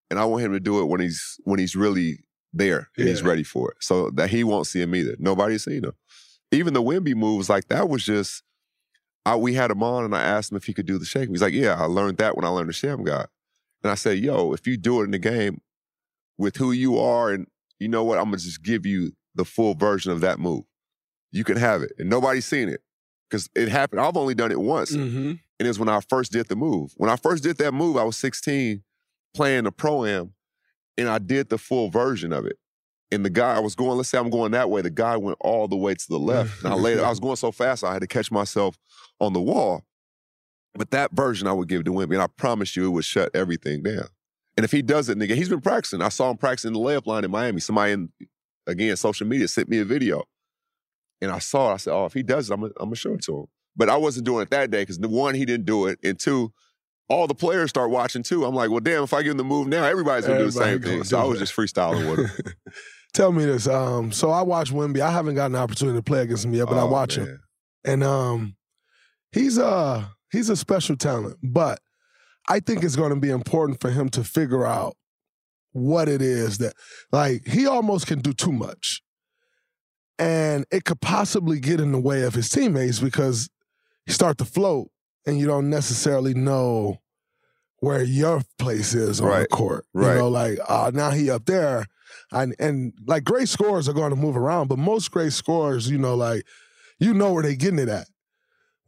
And 0.09 0.21
I 0.21 0.25
want 0.25 0.45
him 0.45 0.53
to 0.53 0.61
do 0.61 0.81
it 0.81 0.85
when 0.85 1.01
he's 1.01 1.41
when 1.43 1.59
he's 1.59 1.75
really 1.75 2.21
there 2.53 2.89
and 2.97 3.09
he's 3.09 3.23
ready 3.25 3.43
for 3.43 3.73
it. 3.73 3.79
So 3.81 4.11
that 4.11 4.31
he 4.31 4.45
won't 4.45 4.69
see 4.69 4.81
him 4.81 4.95
either. 4.95 5.17
Nobody's 5.19 5.65
seen 5.65 5.83
him. 5.85 5.93
Even 6.53 6.75
the 6.75 6.83
Wemby 6.83 7.17
moves, 7.17 7.49
like 7.51 7.67
that 7.69 7.89
was 7.89 8.05
just 8.05 8.45
I, 9.25 9.35
we 9.35 9.55
had 9.55 9.73
him 9.73 9.83
on 9.83 10.05
and 10.05 10.15
I 10.15 10.23
asked 10.23 10.53
him 10.53 10.57
if 10.57 10.65
he 10.67 10.73
could 10.73 10.87
do 10.87 10.99
the 10.99 11.05
shake. 11.05 11.29
He's 11.29 11.43
like, 11.43 11.53
yeah, 11.53 11.75
I 11.75 11.87
learned 11.87 12.19
that 12.19 12.37
when 12.37 12.45
I 12.45 12.49
learned 12.49 12.69
the 12.69 12.73
Shammgod. 12.73 13.27
And 13.83 13.91
I 13.91 13.97
said, 13.97 14.19
yo, 14.19 14.53
if 14.53 14.69
you 14.69 14.77
do 14.77 15.01
it 15.01 15.05
in 15.07 15.11
the 15.11 15.19
game 15.19 15.61
with 16.39 16.57
who 16.57 16.71
you 16.71 16.99
are, 17.01 17.31
and 17.33 17.49
you 17.81 17.89
know 17.89 18.05
what, 18.05 18.19
I'm 18.19 18.27
gonna 18.27 18.37
just 18.37 18.63
give 18.63 18.87
you 18.87 19.11
the 19.35 19.45
full 19.45 19.75
version 19.75 20.13
of 20.13 20.21
that 20.21 20.39
move. 20.39 20.63
You 21.37 21.45
can 21.45 21.57
have 21.57 21.83
it, 21.83 21.93
and 21.99 22.09
nobody's 22.09 22.47
seen 22.47 22.69
it 22.69 22.81
because 23.29 23.49
it 23.55 23.69
happened. 23.69 24.01
I've 24.01 24.17
only 24.17 24.35
done 24.35 24.51
it 24.53 24.61
once, 24.61 24.93
Mm-hmm. 24.93 25.29
and 25.29 25.41
it 25.59 25.67
was 25.67 25.79
when 25.79 25.89
I 25.89 26.01
first 26.01 26.33
did 26.33 26.49
the 26.49 26.57
move. 26.57 26.93
When 26.97 27.11
I 27.11 27.17
first 27.17 27.43
did 27.43 27.59
that 27.59 27.73
move, 27.73 27.97
I 27.97 28.05
was 28.05 28.17
16, 28.17 28.83
playing 29.35 29.65
the 29.65 29.73
pro 29.73 30.05
am, 30.05 30.33
and 30.97 31.09
I 31.09 31.19
did 31.19 31.49
the 31.51 31.59
full 31.59 31.91
version 31.91 32.33
of 32.33 32.47
it. 32.47 32.57
And 33.13 33.25
the 33.25 33.31
guy 33.31 33.55
I 33.55 33.61
was 33.61 33.75
going, 33.75 33.97
let's 33.99 34.09
say 34.09 34.19
I'm 34.19 34.31
going 34.31 34.51
that 34.53 34.69
way. 34.71 34.81
The 34.83 34.91
guy 34.91 35.17
went 35.17 35.37
all 35.41 35.69
the 35.69 35.77
way 35.77 35.95
to 35.95 36.09
the 36.09 36.19
left, 36.19 36.65
and 36.65 36.73
I 36.73 36.77
laid. 36.85 36.99
I 36.99 37.09
was 37.11 37.21
going 37.21 37.37
so 37.37 37.53
fast, 37.53 37.85
I 37.85 37.93
had 37.93 38.01
to 38.03 38.09
catch 38.09 38.31
myself 38.33 38.79
on 39.21 39.33
the 39.33 39.41
wall. 39.41 39.85
But 40.75 40.91
that 40.91 41.13
version 41.13 41.47
I 41.47 41.53
would 41.53 41.69
give 41.69 41.85
to 41.85 41.93
Wemby, 41.93 42.15
and 42.15 42.23
I 42.23 42.27
promise 42.27 42.77
you, 42.77 42.87
it 42.87 42.91
would 42.91 43.05
shut 43.05 43.31
everything 43.35 43.83
down. 43.83 44.09
And 44.57 44.65
if 44.65 44.73
he 44.73 44.83
does 44.83 45.09
it, 45.09 45.19
nigga, 45.19 45.35
he's 45.35 45.49
been 45.51 45.61
practicing. 45.61 46.01
I 46.03 46.09
saw 46.09 46.31
him 46.31 46.37
practicing 46.39 46.73
the 46.73 46.79
layup 46.79 47.07
line 47.07 47.25
in 47.25 47.31
Miami. 47.31 47.61
Somebody 47.61 47.93
in, 47.93 48.09
again, 48.67 48.97
social 48.97 49.27
media 49.27 49.49
sent 49.49 49.69
me 49.69 49.79
a 49.79 49.85
video. 49.85 50.25
And 51.21 51.31
I 51.31 51.39
saw 51.39 51.71
it. 51.71 51.75
I 51.75 51.77
said, 51.79 51.93
oh, 51.95 52.05
if 52.05 52.13
he 52.13 52.23
does 52.23 52.51
it, 52.51 52.55
I'm 52.55 52.61
going 52.61 52.91
to 52.91 52.97
show 52.97 53.15
it 53.15 53.23
to 53.23 53.41
him. 53.41 53.47
But 53.77 53.89
I 53.91 53.97
wasn't 53.97 54.27
doing 54.27 54.43
it 54.43 54.51
that 54.51 54.71
day 54.71 54.83
because, 54.83 54.99
one, 54.99 55.35
he 55.35 55.45
didn't 55.45 55.67
do 55.67 55.87
it. 55.87 55.99
And 56.03 56.19
two, 56.19 56.53
all 57.09 57.27
the 57.27 57.35
players 57.35 57.71
start 57.71 57.91
watching 57.91 58.23
too. 58.23 58.45
I'm 58.45 58.55
like, 58.55 58.71
well, 58.71 58.81
damn, 58.81 59.05
if 59.05 59.13
I 59.13 59.23
give 59.23 59.33
him 59.33 59.37
the 59.39 59.45
move 59.45 59.69
now, 59.69 59.85
everybody's 59.85 60.27
going 60.27 60.39
to 60.39 60.45
do 60.45 60.51
the 60.51 60.53
same 60.53 60.81
thing. 60.83 61.05
So 61.05 61.19
I 61.19 61.25
was 61.25 61.39
just 61.39 61.55
freestyling 61.55 62.11
with 62.11 62.31
him. 62.31 62.53
Tell 63.15 63.33
me 63.33 63.45
this. 63.47 63.67
Um, 63.67 64.13
so 64.13 64.31
I 64.31 64.43
watch 64.43 64.73
Wemby. 64.73 65.01
I 65.01 65.11
haven't 65.11 65.35
gotten 65.37 65.53
the 65.53 65.59
opportunity 65.59 65.99
to 65.99 66.03
play 66.03 66.21
against 66.23 66.45
him 66.45 66.53
yet, 66.55 66.67
but 66.69 66.77
I 66.77 66.83
Oh, 66.83 66.87
watch 66.87 67.17
him. 67.17 67.41
And 67.85 68.03
um, 68.03 68.57
he's 69.33 69.57
a, 69.59 70.11
he's 70.33 70.51
a 70.51 70.57
special 70.57 70.97
talent, 70.97 71.37
but 71.43 71.79
I 72.49 72.61
think 72.61 72.83
it's 72.83 72.97
going 72.97 73.15
to 73.15 73.21
be 73.21 73.31
important 73.31 73.81
for 73.81 73.91
him 73.91 74.09
to 74.11 74.25
figure 74.25 74.67
out 74.67 74.97
what 75.73 76.09
it 76.09 76.23
is 76.23 76.59
that 76.59 76.75
like 77.13 77.47
he 77.47 77.67
almost 77.67 78.07
can 78.07 78.21
do 78.21 78.33
too 78.33 78.53
much. 78.53 79.03
And 80.19 80.65
it 80.71 80.85
could 80.85 81.01
possibly 81.01 81.61
get 81.61 81.81
in 81.81 81.93
the 81.93 82.01
way 82.01 82.23
of 82.23 82.35
his 82.35 82.49
teammates 82.49 82.99
because 83.01 83.51
you 84.07 84.13
start 84.13 84.39
to 84.39 84.45
float 84.45 84.89
and 85.27 85.39
you 85.39 85.47
don't 85.47 85.69
necessarily 85.69 86.33
know 86.33 86.99
where 87.81 88.03
your 88.03 88.41
place 88.59 88.95
is 88.95 89.21
on 89.21 89.27
the 89.27 89.33
Right, 89.33 89.51
court. 89.51 89.85
right. 89.93 90.13
You 90.15 90.19
know, 90.21 90.29
like 90.29 90.59
uh, 90.67 90.91
now 90.95 91.11
he 91.11 91.29
up 91.31 91.45
there, 91.45 91.87
and 92.33 92.55
and 92.59 92.95
like 93.07 93.25
great 93.25 93.49
scorers 93.49 93.89
are 93.89 93.93
going 93.93 94.11
to 94.11 94.17
move 94.17 94.37
around, 94.37 94.69
but 94.69 94.79
most 94.79 95.11
great 95.11 95.35
scorers, 95.35 95.91
you 95.91 95.99
know, 95.99 96.15
like 96.15 96.47
you 96.99 97.13
know 97.13 97.33
where 97.35 97.43
they 97.43 97.55
getting 97.55 97.79
it 97.79 97.91
at. 97.91 98.07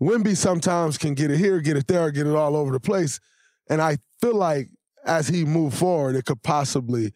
Wemby 0.00 0.36
sometimes 0.36 0.96
can 0.96 1.12
get 1.14 1.30
it 1.30 1.36
here, 1.38 1.60
get 1.60 1.76
it 1.76 1.86
there, 1.88 2.10
get 2.10 2.26
it 2.26 2.34
all 2.34 2.56
over 2.56 2.72
the 2.72 2.80
place, 2.80 3.20
and 3.68 3.82
I 3.82 3.98
feel 4.22 4.34
like 4.36 4.68
as 5.04 5.28
he 5.28 5.44
move 5.44 5.74
forward, 5.74 6.16
it 6.16 6.24
could 6.24 6.42
possibly 6.42 7.12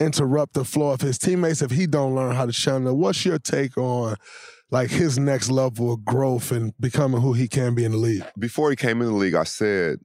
interrupt 0.00 0.54
the 0.54 0.64
flow 0.64 0.90
of 0.90 1.00
his 1.00 1.18
teammates 1.18 1.62
if 1.62 1.70
he 1.70 1.86
don't 1.86 2.14
learn 2.14 2.34
how 2.34 2.46
to 2.46 2.52
channel. 2.52 2.96
What's 2.96 3.24
your 3.24 3.38
take 3.38 3.76
on 3.78 4.16
like 4.70 4.90
his 4.90 5.18
next 5.18 5.48
level 5.50 5.92
of 5.92 6.04
growth 6.04 6.52
and 6.52 6.72
becoming 6.78 7.20
who 7.20 7.32
he 7.32 7.48
can 7.48 7.74
be 7.74 7.84
in 7.84 7.92
the 7.92 7.98
league? 7.98 8.24
Before 8.38 8.70
he 8.70 8.76
came 8.76 9.00
in 9.00 9.08
the 9.08 9.14
league, 9.14 9.34
I 9.34 9.44
said, 9.44 9.98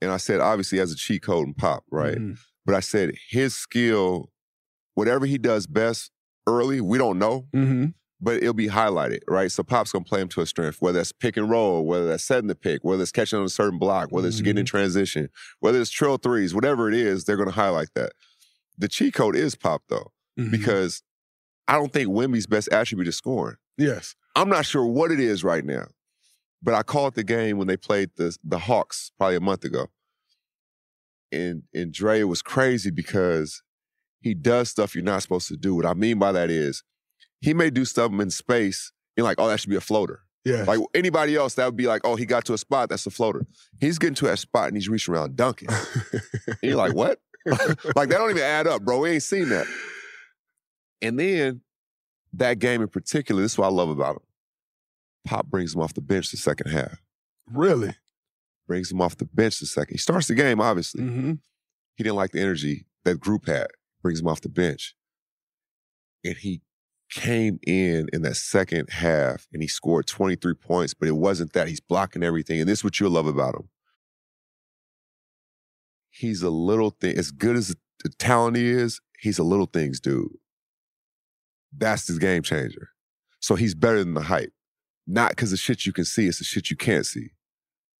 and 0.00 0.10
I 0.10 0.16
said, 0.16 0.40
obviously, 0.40 0.80
as 0.80 0.92
a 0.92 0.96
cheat 0.96 1.22
code 1.22 1.46
and 1.46 1.56
pop, 1.56 1.84
right? 1.90 2.16
Mhm. 2.18 2.38
But 2.64 2.74
I 2.74 2.80
said, 2.80 3.12
his 3.30 3.54
skill, 3.54 4.30
whatever 4.94 5.26
he 5.26 5.38
does 5.38 5.66
best 5.66 6.10
early, 6.46 6.80
we 6.80 6.98
don't 6.98 7.18
know. 7.18 7.46
Mm-hmm. 7.54 7.86
but 8.20 8.38
it'll 8.42 8.52
be 8.52 8.66
highlighted, 8.66 9.20
right? 9.28 9.52
So 9.52 9.62
Pop's 9.62 9.92
gonna 9.92 10.04
play 10.04 10.20
him 10.20 10.26
to 10.30 10.40
a 10.40 10.46
strength, 10.46 10.78
whether 10.82 10.98
that's 10.98 11.12
pick 11.12 11.36
and 11.36 11.48
roll, 11.48 11.86
whether 11.86 12.08
that's 12.08 12.24
setting 12.24 12.48
the 12.48 12.56
pick, 12.56 12.82
whether 12.82 13.00
it's 13.00 13.12
catching 13.12 13.38
on 13.38 13.44
a 13.44 13.48
certain 13.48 13.78
block, 13.78 14.08
whether 14.10 14.26
it's 14.26 14.40
getting 14.40 14.58
in 14.58 14.66
transition, 14.66 15.28
whether 15.60 15.80
it's 15.80 15.88
trail 15.88 16.16
threes, 16.16 16.52
whatever 16.52 16.88
it 16.88 16.94
is, 16.96 17.22
they're 17.22 17.36
gonna 17.36 17.52
highlight 17.52 17.90
that. 17.94 18.10
The 18.78 18.88
cheat 18.88 19.14
code 19.14 19.36
is 19.36 19.54
Pop 19.54 19.82
though, 19.88 20.12
mm-hmm. 20.38 20.50
because 20.50 21.02
I 21.66 21.74
don't 21.74 21.92
think 21.92 22.08
Wemby's 22.08 22.46
best 22.46 22.68
attribute 22.72 23.08
is 23.08 23.16
scoring. 23.16 23.56
Yes. 23.76 24.14
I'm 24.34 24.48
not 24.48 24.66
sure 24.66 24.86
what 24.86 25.10
it 25.10 25.20
is 25.20 25.44
right 25.44 25.64
now, 25.64 25.86
but 26.62 26.74
I 26.74 26.82
called 26.82 27.14
the 27.14 27.24
game 27.24 27.58
when 27.58 27.66
they 27.66 27.76
played 27.76 28.10
the 28.16 28.36
the 28.44 28.58
Hawks 28.58 29.12
probably 29.18 29.36
a 29.36 29.40
month 29.40 29.64
ago. 29.64 29.88
And 31.30 31.64
and 31.74 31.92
Dre 31.92 32.22
was 32.22 32.40
crazy 32.40 32.90
because 32.90 33.62
he 34.20 34.34
does 34.34 34.70
stuff 34.70 34.94
you're 34.94 35.04
not 35.04 35.22
supposed 35.22 35.48
to 35.48 35.56
do. 35.56 35.74
What 35.74 35.86
I 35.86 35.94
mean 35.94 36.18
by 36.18 36.32
that 36.32 36.50
is 36.50 36.82
he 37.40 37.54
may 37.54 37.70
do 37.70 37.84
stuff 37.84 38.12
in 38.12 38.30
space 38.30 38.92
and 39.16 39.24
like, 39.24 39.36
oh, 39.38 39.48
that 39.48 39.60
should 39.60 39.70
be 39.70 39.76
a 39.76 39.80
floater. 39.80 40.20
Yeah. 40.44 40.64
Like 40.64 40.80
anybody 40.94 41.36
else, 41.36 41.54
that 41.54 41.66
would 41.66 41.76
be 41.76 41.86
like, 41.86 42.02
oh, 42.04 42.16
he 42.16 42.24
got 42.24 42.44
to 42.46 42.54
a 42.54 42.58
spot, 42.58 42.88
that's 42.88 43.06
a 43.06 43.10
floater. 43.10 43.44
He's 43.80 43.98
getting 43.98 44.14
to 44.16 44.26
that 44.26 44.38
spot 44.38 44.68
and 44.68 44.76
he's 44.76 44.88
reaching 44.88 45.14
around 45.14 45.36
dunking. 45.36 45.68
and 46.12 46.56
you're 46.62 46.76
like, 46.76 46.94
what? 46.94 47.20
like 47.96 48.08
that 48.08 48.18
don't 48.18 48.30
even 48.30 48.42
add 48.42 48.66
up, 48.66 48.82
bro. 48.82 49.00
We 49.00 49.10
ain't 49.10 49.22
seen 49.22 49.48
that. 49.50 49.66
And 51.00 51.18
then 51.18 51.60
that 52.32 52.58
game 52.58 52.82
in 52.82 52.88
particular, 52.88 53.42
this 53.42 53.52
is 53.52 53.58
what 53.58 53.66
I 53.66 53.70
love 53.70 53.88
about 53.88 54.16
him. 54.16 54.22
Pop 55.24 55.46
brings 55.46 55.74
him 55.74 55.80
off 55.80 55.94
the 55.94 56.00
bench 56.00 56.30
the 56.30 56.36
second 56.36 56.70
half. 56.70 57.00
Really? 57.50 57.94
Brings 58.66 58.90
him 58.90 59.00
off 59.00 59.16
the 59.16 59.24
bench 59.24 59.60
the 59.60 59.66
second. 59.66 59.94
He 59.94 59.98
starts 59.98 60.28
the 60.28 60.34
game, 60.34 60.60
obviously. 60.60 61.02
Mm-hmm. 61.02 61.32
He 61.96 62.04
didn't 62.04 62.16
like 62.16 62.32
the 62.32 62.40
energy 62.40 62.86
that 63.04 63.20
group 63.20 63.46
had. 63.46 63.68
Brings 64.02 64.20
him 64.20 64.28
off 64.28 64.40
the 64.40 64.48
bench. 64.48 64.94
And 66.24 66.36
he 66.36 66.62
came 67.10 67.58
in 67.66 68.08
in 68.12 68.22
that 68.22 68.36
second 68.36 68.90
half 68.90 69.46
and 69.52 69.62
he 69.62 69.68
scored 69.68 70.06
23 70.06 70.54
points, 70.54 70.94
but 70.94 71.08
it 71.08 71.16
wasn't 71.16 71.52
that. 71.54 71.68
He's 71.68 71.80
blocking 71.80 72.22
everything. 72.22 72.60
And 72.60 72.68
this 72.68 72.80
is 72.80 72.84
what 72.84 73.00
you'll 73.00 73.10
love 73.10 73.26
about 73.26 73.54
him. 73.54 73.68
He's 76.10 76.42
a 76.42 76.50
little 76.50 76.90
thing, 76.90 77.16
as 77.16 77.30
good 77.30 77.56
as 77.56 77.74
the 78.02 78.08
talent 78.18 78.56
he 78.56 78.68
is, 78.68 79.00
he's 79.20 79.38
a 79.38 79.42
little 79.44 79.66
things 79.66 80.00
dude. 80.00 80.28
That's 81.76 82.06
his 82.08 82.18
game 82.18 82.42
changer. 82.42 82.90
So 83.40 83.54
he's 83.54 83.74
better 83.74 83.98
than 83.98 84.14
the 84.14 84.22
hype. 84.22 84.52
Not 85.06 85.30
because 85.30 85.50
the 85.50 85.56
shit 85.56 85.86
you 85.86 85.92
can 85.92 86.04
see, 86.04 86.26
it's 86.26 86.38
the 86.38 86.44
shit 86.44 86.70
you 86.70 86.76
can't 86.76 87.06
see. 87.06 87.30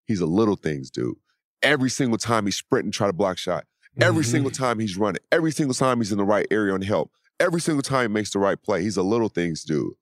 He's 0.06 0.20
a 0.20 0.26
little 0.26 0.56
things 0.56 0.90
dude. 0.90 1.16
Every 1.62 1.90
single 1.90 2.18
time 2.18 2.44
he's 2.46 2.56
sprinting, 2.56 2.92
try 2.92 3.06
to 3.06 3.12
block 3.12 3.38
shot. 3.38 3.66
Every 4.00 4.22
Mhm. 4.24 4.30
single 4.30 4.50
time 4.50 4.78
he's 4.78 4.96
running. 4.96 5.20
Every 5.32 5.50
single 5.52 5.74
time 5.74 5.98
he's 5.98 6.12
in 6.12 6.18
the 6.18 6.24
right 6.24 6.46
area 6.50 6.72
on 6.72 6.82
help. 6.82 7.10
Every 7.40 7.60
single 7.60 7.82
time 7.82 8.10
he 8.10 8.14
makes 8.14 8.30
the 8.30 8.38
right 8.38 8.60
play. 8.60 8.82
He's 8.82 8.96
a 8.96 9.02
little 9.02 9.28
things 9.28 9.64
dude. 9.64 9.94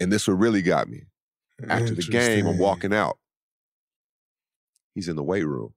And 0.00 0.12
this 0.12 0.26
what 0.26 0.34
really 0.38 0.62
got 0.62 0.88
me. 0.88 1.04
After 1.68 1.94
the 1.94 2.02
game, 2.02 2.46
I'm 2.46 2.58
walking 2.58 2.92
out. 2.94 3.18
He's 4.94 5.08
in 5.08 5.16
the 5.16 5.22
weight 5.22 5.44
room. 5.46 5.74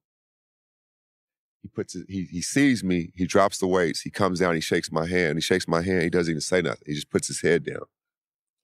He 1.66 1.70
puts 1.70 1.94
his, 1.94 2.04
he 2.08 2.26
he 2.26 2.44
sees 2.44 2.84
me, 2.84 3.10
he 3.16 3.26
drops 3.26 3.58
the 3.58 3.66
weights, 3.66 4.02
he 4.02 4.12
comes 4.12 4.40
down, 4.40 4.54
he 4.54 4.62
shakes 4.62 4.92
my 4.92 5.08
hand, 5.08 5.36
he 5.36 5.42
shakes 5.42 5.68
my 5.68 5.82
hand, 5.82 6.04
he 6.04 6.12
doesn't 6.12 6.30
even 6.30 6.40
say 6.40 6.62
nothing. 6.62 6.84
He 6.86 6.94
just 6.94 7.10
puts 7.10 7.28
his 7.28 7.42
head 7.42 7.66
down. 7.66 7.86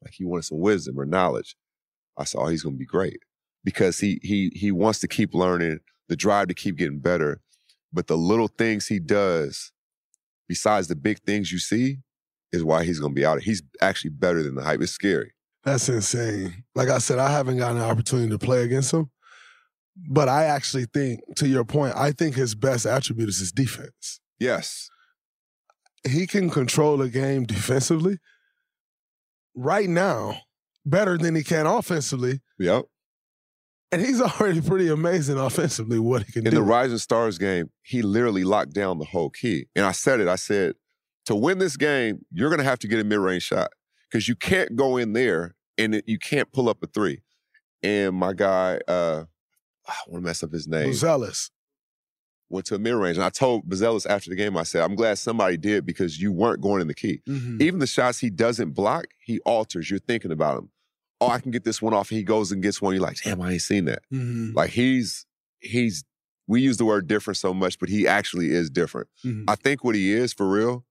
Like 0.04 0.14
he 0.14 0.24
wanted 0.24 0.44
some 0.44 0.60
wisdom 0.60 1.00
or 1.00 1.06
knowledge. 1.08 1.56
I 2.16 2.26
saw 2.26 2.46
he's 2.46 2.62
gonna 2.62 2.76
be 2.76 2.86
great. 2.86 3.18
Because 3.64 3.98
he 3.98 4.20
he 4.22 4.52
he 4.54 4.72
wants 4.72 5.00
to 5.00 5.08
keep 5.08 5.34
learning, 5.34 5.80
the 6.10 6.16
drive 6.16 6.50
to 6.50 6.54
keep 6.54 6.78
getting 6.78 7.00
better. 7.00 7.42
But 7.92 8.06
the 8.06 8.18
little 8.18 8.48
things 8.48 8.86
he 8.86 9.00
does, 9.00 9.72
besides 10.48 10.88
the 10.88 10.96
big 10.96 11.24
things 11.24 11.52
you 11.52 11.58
see, 11.58 12.02
is 12.52 12.64
why 12.64 12.84
he's 12.84 13.00
gonna 13.00 13.16
be 13.16 13.26
out. 13.26 13.42
He's 13.42 13.64
actually 13.82 14.12
better 14.12 14.44
than 14.44 14.54
the 14.54 14.64
hype. 14.64 14.80
It's 14.80 14.92
scary. 14.92 15.34
That's 15.64 15.90
insane. 15.90 16.66
Like 16.76 16.90
I 16.90 17.00
said, 17.00 17.18
I 17.18 17.32
haven't 17.32 17.58
gotten 17.58 17.78
an 17.78 17.84
opportunity 17.84 18.30
to 18.30 18.38
play 18.38 18.62
against 18.62 18.94
him. 18.94 19.10
But 19.96 20.30
I 20.30 20.46
actually 20.46 20.86
think, 20.86 21.20
to 21.38 21.48
your 21.48 21.66
point, 21.66 21.96
I 21.96 22.12
think 22.12 22.36
his 22.36 22.56
best 22.56 22.86
attribute 22.86 23.30
is 23.30 23.40
his 23.40 23.52
defense. 23.52 24.20
Yes. 24.40 24.90
He 26.08 26.26
can 26.26 26.50
control 26.50 26.98
the 26.98 27.10
game 27.10 27.44
defensively 27.46 28.18
right 29.56 29.90
now 29.90 30.40
better 30.86 31.18
than 31.18 31.36
he 31.36 31.44
can 31.44 31.66
offensively. 31.68 32.42
Yep. 32.58 32.86
And 33.92 34.02
he's 34.02 34.22
already 34.22 34.62
pretty 34.62 34.88
amazing 34.90 35.38
offensively 35.38 36.00
what 36.00 36.24
he 36.24 36.32
can 36.32 36.48
in 36.48 36.52
do. 36.52 36.58
In 36.58 36.64
the 36.64 36.70
Rising 36.70 36.98
Stars 36.98 37.38
game, 37.38 37.70
he 37.84 38.02
literally 38.02 38.44
locked 38.44 38.74
down 38.74 38.98
the 38.98 39.06
whole 39.06 39.30
key. 39.30 39.68
And 39.76 39.86
I 39.86 39.92
said 39.92 40.20
it. 40.20 40.28
I 40.28 40.36
said, 40.38 40.76
to 41.26 41.36
win 41.36 41.60
this 41.60 41.78
game, 41.78 42.26
you're 42.32 42.50
going 42.50 42.60
to 42.60 42.64
have 42.66 42.80
to 42.80 42.88
get 42.88 43.00
a 43.00 43.04
mid-range 43.04 43.44
shot 43.44 43.70
because 44.10 44.28
you 44.28 44.36
can't 44.36 44.76
go 44.76 44.98
in 44.98 45.14
there 45.14 45.56
and 45.78 45.96
it- 45.96 46.06
you 46.08 46.18
can't 46.18 46.52
pull 46.52 46.70
up 46.70 46.82
a 46.82 46.88
three. 46.88 47.22
And 47.84 48.16
my 48.16 48.34
guy, 48.34 48.80
uh, 48.88 49.26
I 49.92 50.10
want 50.10 50.24
to 50.24 50.28
mess 50.28 50.44
up 50.44 50.52
his 50.52 50.68
name. 50.68 50.94
Zealous. 50.94 51.52
Went 52.50 52.66
to 52.68 52.76
a 52.76 52.80
mid-range. 52.80 53.18
And 53.18 53.24
I 53.24 53.30
told 53.30 53.70
Bazelis 53.70 54.06
after 54.10 54.30
the 54.30 54.36
game, 54.36 54.58
I 54.58 54.64
said, 54.64 54.84
I'm 54.84 54.96
glad 54.96 55.18
somebody 55.18 55.56
did 55.58 55.86
because 55.86 56.20
you 56.22 56.32
weren't 56.34 56.62
going 56.62 56.82
in 56.82 56.88
the 56.88 56.94
key. 56.94 57.22
Mhm. 57.28 57.62
Even 57.62 57.80
the 57.80 57.88
shots 57.88 58.20
he 58.20 58.30
doesn't 58.30 58.72
block, 58.72 59.06
he 59.20 59.40
alters. 59.42 59.90
You're 59.90 60.00
thinking 60.00 60.32
about 60.32 60.58
him. 60.58 60.70
Oh, 61.22 61.28
I 61.28 61.40
can 61.40 61.52
get 61.52 61.64
this 61.64 61.82
one 61.82 61.94
off. 61.94 62.10
And 62.12 62.18
he 62.18 62.24
goes 62.24 62.52
and 62.52 62.62
gets 62.62 62.82
one. 62.82 62.94
You're 62.94 63.04
like, 63.04 63.22
damn, 63.24 63.42
I 63.42 63.54
ain't 63.54 63.62
seen 63.62 63.86
that. 63.86 64.02
Mhm. 64.12 64.54
Like 64.54 64.72
he's 64.72 65.26
he's 65.60 66.04
we 66.48 66.62
use 66.62 66.76
the 66.78 66.84
word 66.86 67.08
different 67.08 67.38
so 67.38 67.54
much, 67.54 67.80
but 67.80 67.88
he 67.88 68.06
actually 68.08 68.50
is 68.52 68.70
different. 68.70 69.08
Mhm. 69.24 69.46
I 69.48 69.56
think 69.56 69.84
what 69.84 69.96
he 69.96 70.12
is 70.12 70.34
for 70.34 70.50
real, 70.50 70.84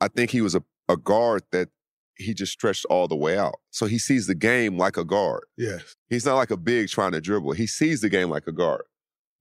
I 0.00 0.08
think 0.08 0.30
he 0.30 0.40
was 0.40 0.54
a, 0.56 0.64
a 0.88 0.96
guard 0.96 1.42
that 1.52 1.68
he 2.16 2.34
just 2.34 2.52
stretched 2.52 2.84
all 2.86 3.08
the 3.08 3.16
way 3.16 3.38
out. 3.38 3.54
So 3.70 3.86
he 3.86 3.98
sees 3.98 4.26
the 4.26 4.34
game 4.34 4.76
like 4.78 4.96
a 4.96 5.04
guard. 5.04 5.44
Yes. 5.56 5.96
He's 6.08 6.24
not 6.26 6.36
like 6.36 6.50
a 6.50 6.56
big 6.56 6.88
trying 6.88 7.12
to 7.12 7.20
dribble. 7.20 7.52
He 7.52 7.66
sees 7.66 8.00
the 8.00 8.08
game 8.08 8.30
like 8.30 8.46
a 8.46 8.52
guard. 8.52 8.82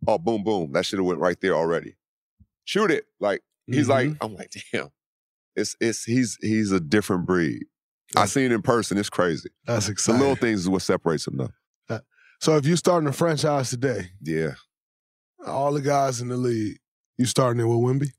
Oh, 0.07 0.17
boom, 0.17 0.43
boom. 0.43 0.71
That 0.73 0.85
should 0.85 0.99
have 0.99 1.05
went 1.05 1.19
right 1.19 1.39
there 1.41 1.53
already. 1.55 1.95
Shoot 2.65 2.91
it. 2.91 3.05
Like 3.19 3.41
he's 3.67 3.87
like, 3.89 4.09
Mm-hmm. 4.09 4.23
I'm 4.23 4.35
like, 4.35 4.51
damn. 4.73 4.89
It's 5.55 5.75
it's 5.79 6.03
he's 6.03 6.37
he's 6.41 6.71
a 6.71 6.79
different 6.79 7.25
breed. 7.25 7.63
I 8.15 8.25
seen 8.25 8.45
it 8.45 8.51
in 8.51 8.61
person. 8.61 8.97
It's 8.97 9.09
crazy. 9.09 9.49
That's 9.65 9.87
The 10.05 10.11
little 10.13 10.35
things 10.35 10.59
is 10.61 10.69
what 10.69 10.81
separates 10.81 11.27
him 11.27 11.37
though. 11.37 11.99
So 12.41 12.57
if 12.57 12.65
you're 12.65 12.75
starting 12.77 13.07
a 13.07 13.13
franchise 13.13 13.69
today, 13.69 14.09
Yeah. 14.21 14.55
all 15.47 15.71
the 15.71 15.79
guys 15.81 16.19
in 16.19 16.27
the 16.27 16.35
league, 16.35 16.77
you 17.17 17.25
starting 17.25 17.61
it 17.61 17.65
with 17.65 17.77
Wemby? 17.77 18.09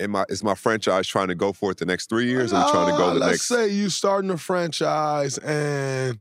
Am 0.00 0.16
I 0.16 0.24
is 0.28 0.42
my 0.42 0.54
franchise 0.54 1.06
trying 1.06 1.28
to 1.28 1.34
go 1.34 1.52
for 1.52 1.70
it 1.70 1.76
the 1.78 1.86
next 1.86 2.08
three 2.08 2.26
years 2.26 2.52
or 2.52 2.56
we 2.56 2.70
trying 2.70 2.86
to 2.90 2.96
go 2.96 3.08
the 3.12 3.20
let's 3.20 3.30
next 3.32 3.46
say 3.48 3.68
you 3.68 3.88
starting 3.90 4.30
a 4.30 4.38
franchise 4.38 5.36
and 5.38 6.18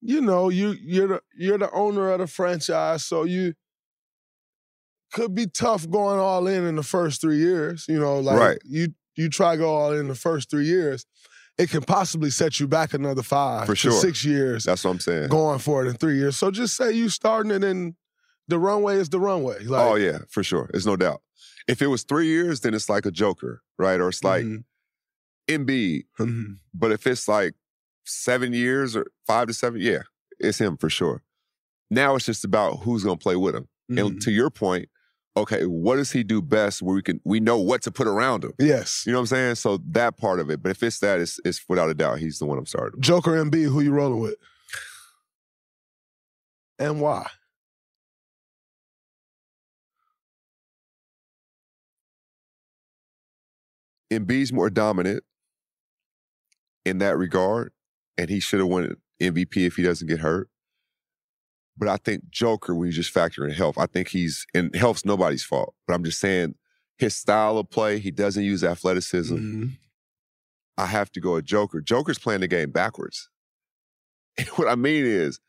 you 0.00 0.20
know 0.20 0.48
you 0.48 0.76
you're 0.80 1.08
the 1.08 1.20
you're 1.36 1.58
the 1.58 1.70
owner 1.72 2.10
of 2.10 2.20
the 2.20 2.26
franchise, 2.26 3.04
so 3.04 3.24
you 3.24 3.54
could 5.12 5.34
be 5.34 5.46
tough 5.46 5.88
going 5.88 6.20
all 6.20 6.46
in 6.46 6.64
in 6.66 6.76
the 6.76 6.82
first 6.82 7.20
three 7.20 7.38
years. 7.38 7.86
You 7.88 7.98
know, 7.98 8.18
like 8.20 8.38
Right. 8.38 8.58
you 8.64 8.88
you 9.16 9.28
try 9.28 9.52
to 9.56 9.58
go 9.58 9.74
all 9.74 9.92
in 9.92 10.06
the 10.08 10.14
first 10.14 10.50
three 10.50 10.66
years, 10.66 11.04
it 11.56 11.70
can 11.70 11.82
possibly 11.82 12.30
set 12.30 12.60
you 12.60 12.68
back 12.68 12.94
another 12.94 13.22
five 13.22 13.66
For 13.66 13.74
sure. 13.74 13.90
six 13.90 14.24
years 14.24 14.64
That's 14.64 14.84
what 14.84 14.92
I'm 14.92 15.00
saying. 15.00 15.28
going 15.28 15.58
for 15.58 15.84
it 15.84 15.88
in 15.88 15.94
three 15.94 16.18
years. 16.18 16.36
So 16.36 16.50
just 16.52 16.76
say 16.76 16.92
you 16.92 17.08
starting 17.08 17.50
it 17.50 17.64
and 17.64 17.94
the 18.46 18.58
runway 18.58 18.96
is 18.98 19.08
the 19.08 19.18
runway. 19.18 19.64
Like, 19.64 19.84
oh 19.84 19.96
yeah, 19.96 20.18
for 20.28 20.44
sure. 20.44 20.68
There's 20.70 20.86
no 20.86 20.94
doubt. 20.96 21.22
If 21.68 21.80
it 21.82 21.86
was 21.88 22.02
three 22.02 22.26
years, 22.26 22.60
then 22.60 22.74
it's 22.74 22.88
like 22.88 23.06
a 23.06 23.10
joker, 23.12 23.62
right? 23.78 24.00
Or 24.00 24.08
it's 24.08 24.24
like 24.24 24.44
Mhm. 24.44 24.64
Embiid. 25.48 26.06
Mhm. 26.18 26.58
But 26.74 26.90
if 26.92 27.06
it's 27.06 27.28
like 27.28 27.54
seven 28.04 28.52
years 28.52 28.96
or 28.96 29.06
five 29.26 29.46
to 29.48 29.54
seven, 29.54 29.80
yeah, 29.80 30.02
it's 30.40 30.58
him 30.58 30.76
for 30.76 30.88
sure. 30.90 31.22
Now 31.90 32.16
it's 32.16 32.26
just 32.26 32.44
about 32.44 32.78
who's 32.80 33.04
gonna 33.04 33.16
play 33.18 33.36
with 33.36 33.54
him. 33.54 33.68
Mm-hmm. 33.90 33.98
And 33.98 34.22
to 34.22 34.30
your 34.30 34.50
point, 34.50 34.88
okay, 35.36 35.64
what 35.66 35.96
does 35.96 36.10
he 36.12 36.22
do 36.22 36.42
best 36.42 36.82
where 36.82 36.94
we 36.94 37.02
can 37.02 37.20
we 37.24 37.38
know 37.38 37.58
what 37.58 37.82
to 37.82 37.90
put 37.90 38.06
around 38.06 38.44
him? 38.44 38.52
Yes. 38.58 39.04
You 39.06 39.12
know 39.12 39.18
what 39.18 39.22
I'm 39.22 39.26
saying? 39.26 39.54
So 39.56 39.78
that 39.90 40.16
part 40.16 40.40
of 40.40 40.50
it. 40.50 40.62
But 40.62 40.70
if 40.70 40.82
it's 40.82 40.98
that, 41.00 41.20
it's, 41.20 41.38
it's 41.44 41.62
without 41.68 41.88
a 41.90 41.94
doubt, 41.94 42.18
he's 42.18 42.38
the 42.38 42.46
one 42.46 42.58
I'm 42.58 42.66
starting. 42.66 43.00
Joker 43.00 43.32
Embiid, 43.32 43.70
who 43.70 43.80
you 43.80 43.92
rolling 43.92 44.20
with? 44.20 44.36
And 46.78 47.00
why? 47.00 47.26
Embiid's 54.10 54.52
more 54.52 54.70
dominant 54.70 55.24
in 56.84 56.98
that 56.98 57.16
regard, 57.16 57.72
and 58.16 58.30
he 58.30 58.40
should 58.40 58.60
have 58.60 58.68
won 58.68 58.96
MVP 59.20 59.66
if 59.66 59.76
he 59.76 59.82
doesn't 59.82 60.08
get 60.08 60.20
hurt. 60.20 60.48
But 61.76 61.88
I 61.88 61.96
think 61.96 62.28
Joker, 62.30 62.74
when 62.74 62.86
you 62.86 62.92
just 62.92 63.10
factor 63.10 63.46
in 63.46 63.52
health, 63.52 63.78
I 63.78 63.86
think 63.86 64.08
he's 64.08 64.46
and 64.52 64.74
health's 64.74 65.04
nobody's 65.04 65.44
fault. 65.44 65.74
But 65.86 65.94
I'm 65.94 66.04
just 66.04 66.18
saying 66.18 66.54
his 66.96 67.16
style 67.16 67.58
of 67.58 67.70
play, 67.70 67.98
he 68.00 68.10
doesn't 68.10 68.42
use 68.42 68.64
athleticism. 68.64 69.36
Mm-hmm. 69.36 69.66
I 70.76 70.86
have 70.86 71.10
to 71.12 71.20
go 71.20 71.34
with 71.34 71.44
Joker. 71.44 71.80
Joker's 71.80 72.18
playing 72.18 72.40
the 72.40 72.48
game 72.48 72.70
backwards. 72.70 73.28
And 74.36 74.46
what 74.56 74.68
I 74.68 74.74
mean 74.74 75.04
is, 75.04 75.40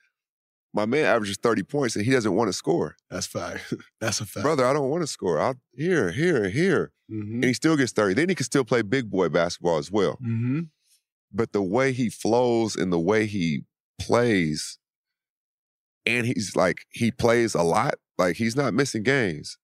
my 0.74 0.86
man 0.86 1.06
averages 1.06 1.38
30 1.38 1.64
points 1.64 1.96
and 1.96 2.06
he 2.06 2.12
doesn't 2.12 2.36
want 2.36 2.48
to 2.50 2.54
score. 2.54 2.96
That's 3.10 3.26
fact. 3.26 3.74
That's 4.02 4.22
a 4.22 4.26
fact. 4.26 4.44
Brother, 4.44 4.66
I 4.66 4.74
don't 4.74 4.90
want 4.90 5.02
to 5.04 5.08
score. 5.08 5.40
I'll 5.40 5.56
here, 5.74 6.12
here, 6.12 6.50
here. 6.50 6.92
Mm-hmm. 7.12 7.36
And 7.36 7.44
he 7.46 7.54
still 7.54 7.76
gets 7.76 7.92
30. 7.92 8.14
Then 8.14 8.30
he 8.30 8.36
can 8.36 8.46
still 8.46 8.64
play 8.64 8.82
big 8.82 9.10
boy 9.10 9.30
basketball 9.30 9.78
as 9.78 9.92
well. 9.92 10.14
Mm-hmm. 10.14 10.62
But 11.32 11.54
the 11.54 11.64
way 11.64 11.92
he 11.92 12.10
flows 12.10 12.76
and 12.76 12.94
the 12.94 13.00
way 13.00 13.26
he 13.26 13.64
plays, 14.00 14.78
and 16.06 16.26
he's 16.26 16.56
like, 16.56 16.86
he 16.90 17.12
plays 17.12 17.56
a 17.56 17.64
lot. 17.64 17.96
Like 18.18 18.36
he's 18.36 18.56
not 18.56 18.74
missing 18.74 19.04
games. 19.04 19.58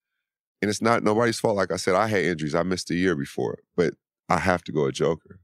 And 0.62 0.70
it's 0.70 0.82
not 0.82 1.04
nobody's 1.04 1.40
fault. 1.40 1.58
Like 1.58 1.72
I 1.72 1.76
said, 1.76 1.96
I 1.96 2.08
had 2.08 2.24
injuries. 2.24 2.56
I 2.56 2.64
missed 2.64 2.90
a 2.90 2.96
year 2.96 3.16
before, 3.16 3.60
but 3.76 3.94
I 4.30 4.40
have 4.40 4.64
to 4.64 4.72
go 4.72 4.86
a 4.86 4.92
Joker. 4.92 5.40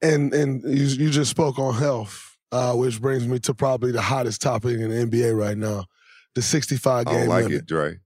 And 0.00 0.34
and 0.34 0.62
you, 0.64 0.86
you 1.04 1.10
just 1.10 1.30
spoke 1.30 1.58
on 1.58 1.74
health, 1.74 2.31
uh, 2.52 2.74
which 2.74 3.00
brings 3.00 3.26
me 3.26 3.38
to 3.40 3.54
probably 3.54 3.90
the 3.92 4.02
hottest 4.02 4.40
topic 4.42 4.78
in 4.78 4.90
the 4.90 5.06
NBA 5.06 5.36
right 5.36 5.56
now, 5.58 5.86
the 6.34 6.42
65 6.42 7.06
I 7.06 7.10
game 7.10 7.20
don't 7.20 7.28
like 7.28 7.44
limit. 7.44 7.58
it, 7.62 7.66
Dre. 7.66 7.98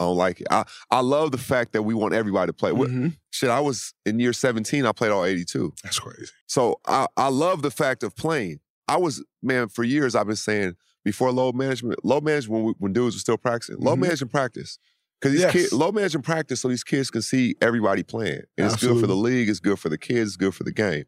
I 0.00 0.04
don't 0.04 0.16
like 0.16 0.40
it. 0.40 0.46
I, 0.50 0.64
I 0.90 1.00
love 1.00 1.32
the 1.32 1.38
fact 1.38 1.72
that 1.72 1.82
we 1.82 1.92
want 1.92 2.14
everybody 2.14 2.48
to 2.48 2.52
play. 2.52 2.70
Mhm. 2.70 3.16
Shit, 3.30 3.50
I 3.50 3.58
was 3.60 3.92
in 4.06 4.20
year 4.20 4.32
17, 4.32 4.86
I 4.86 4.92
played 4.92 5.10
all 5.10 5.24
82. 5.24 5.72
That's 5.82 5.98
crazy. 5.98 6.30
So 6.46 6.80
I, 6.86 7.06
I 7.16 7.28
love 7.28 7.62
the 7.62 7.70
fact 7.72 8.02
of 8.04 8.14
playing. 8.14 8.60
I 8.86 8.96
was, 8.96 9.24
man, 9.42 9.68
for 9.68 9.82
years 9.84 10.14
I've 10.14 10.26
been 10.28 10.36
saying 10.36 10.74
before 11.04 11.32
load 11.32 11.56
management, 11.56 12.04
load 12.04 12.22
management 12.22 12.54
when, 12.54 12.64
we, 12.66 12.74
when 12.78 12.92
dudes 12.92 13.16
were 13.16 13.20
still 13.20 13.36
practicing, 13.38 13.76
load 13.80 13.98
Mhm. 13.98 14.02
management 14.02 14.30
practice. 14.32 14.78
Because 15.20 15.32
these 15.32 15.40
Yes. 15.42 15.52
kids, 15.52 15.72
low 15.72 15.90
management 15.90 16.24
practice 16.24 16.60
so 16.60 16.68
these 16.68 16.84
kids 16.84 17.10
can 17.10 17.22
see 17.22 17.56
everybody 17.60 18.04
playing. 18.04 18.42
And 18.56 18.66
it's 18.72 18.76
good 18.76 19.00
for 19.00 19.08
the 19.08 19.16
league, 19.16 19.48
it's 19.48 19.58
good 19.58 19.80
for 19.80 19.88
the 19.88 19.98
kids, 19.98 20.28
it's 20.30 20.36
good 20.36 20.54
for 20.54 20.62
the 20.62 20.72
game. 20.72 21.04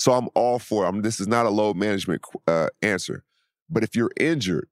So 0.00 0.12
I'm 0.12 0.28
all 0.34 0.58
for 0.58 0.84
it. 0.84 0.88
I'm, 0.88 1.02
this 1.02 1.20
is 1.20 1.28
not 1.28 1.44
a 1.44 1.50
load 1.50 1.76
management 1.76 2.24
uh, 2.46 2.68
answer. 2.80 3.22
But 3.68 3.84
if 3.84 3.94
you're 3.94 4.10
injured 4.18 4.68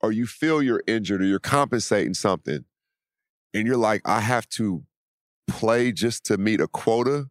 or 0.00 0.10
you 0.10 0.26
feel 0.26 0.60
you're 0.60 0.82
injured 0.88 1.22
or 1.22 1.26
you're 1.26 1.38
compensating 1.38 2.12
something 2.12 2.64
and 3.54 3.66
you're 3.66 3.76
like, 3.76 4.02
I 4.04 4.20
have 4.20 4.48
to 4.50 4.82
play 5.46 5.92
just 5.92 6.24
to 6.24 6.38
meet 6.38 6.60
a 6.60 6.66
quota 6.66 7.26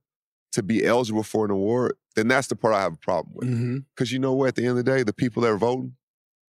to 0.53 0.63
be 0.63 0.85
eligible 0.85 1.23
for 1.23 1.43
an 1.43 1.51
award, 1.51 1.97
then 2.15 2.29
that's 2.29 2.47
the 2.47 2.55
part 2.55 2.73
I 2.73 2.83
have 2.83 2.93
a 2.93 2.97
problem 2.97 3.35
with. 3.35 3.49
Mm-hmm. 3.49 3.77
Because 3.93 4.13
you 4.13 4.19
know 4.19 4.33
what? 4.33 4.47
At 4.47 4.55
the 4.55 4.61
end 4.61 4.71
of 4.71 4.77
the 4.77 4.83
day, 4.83 5.03
the 5.03 5.11
people 5.11 5.41
that 5.41 5.51
are 5.51 5.57
voting, 5.57 5.97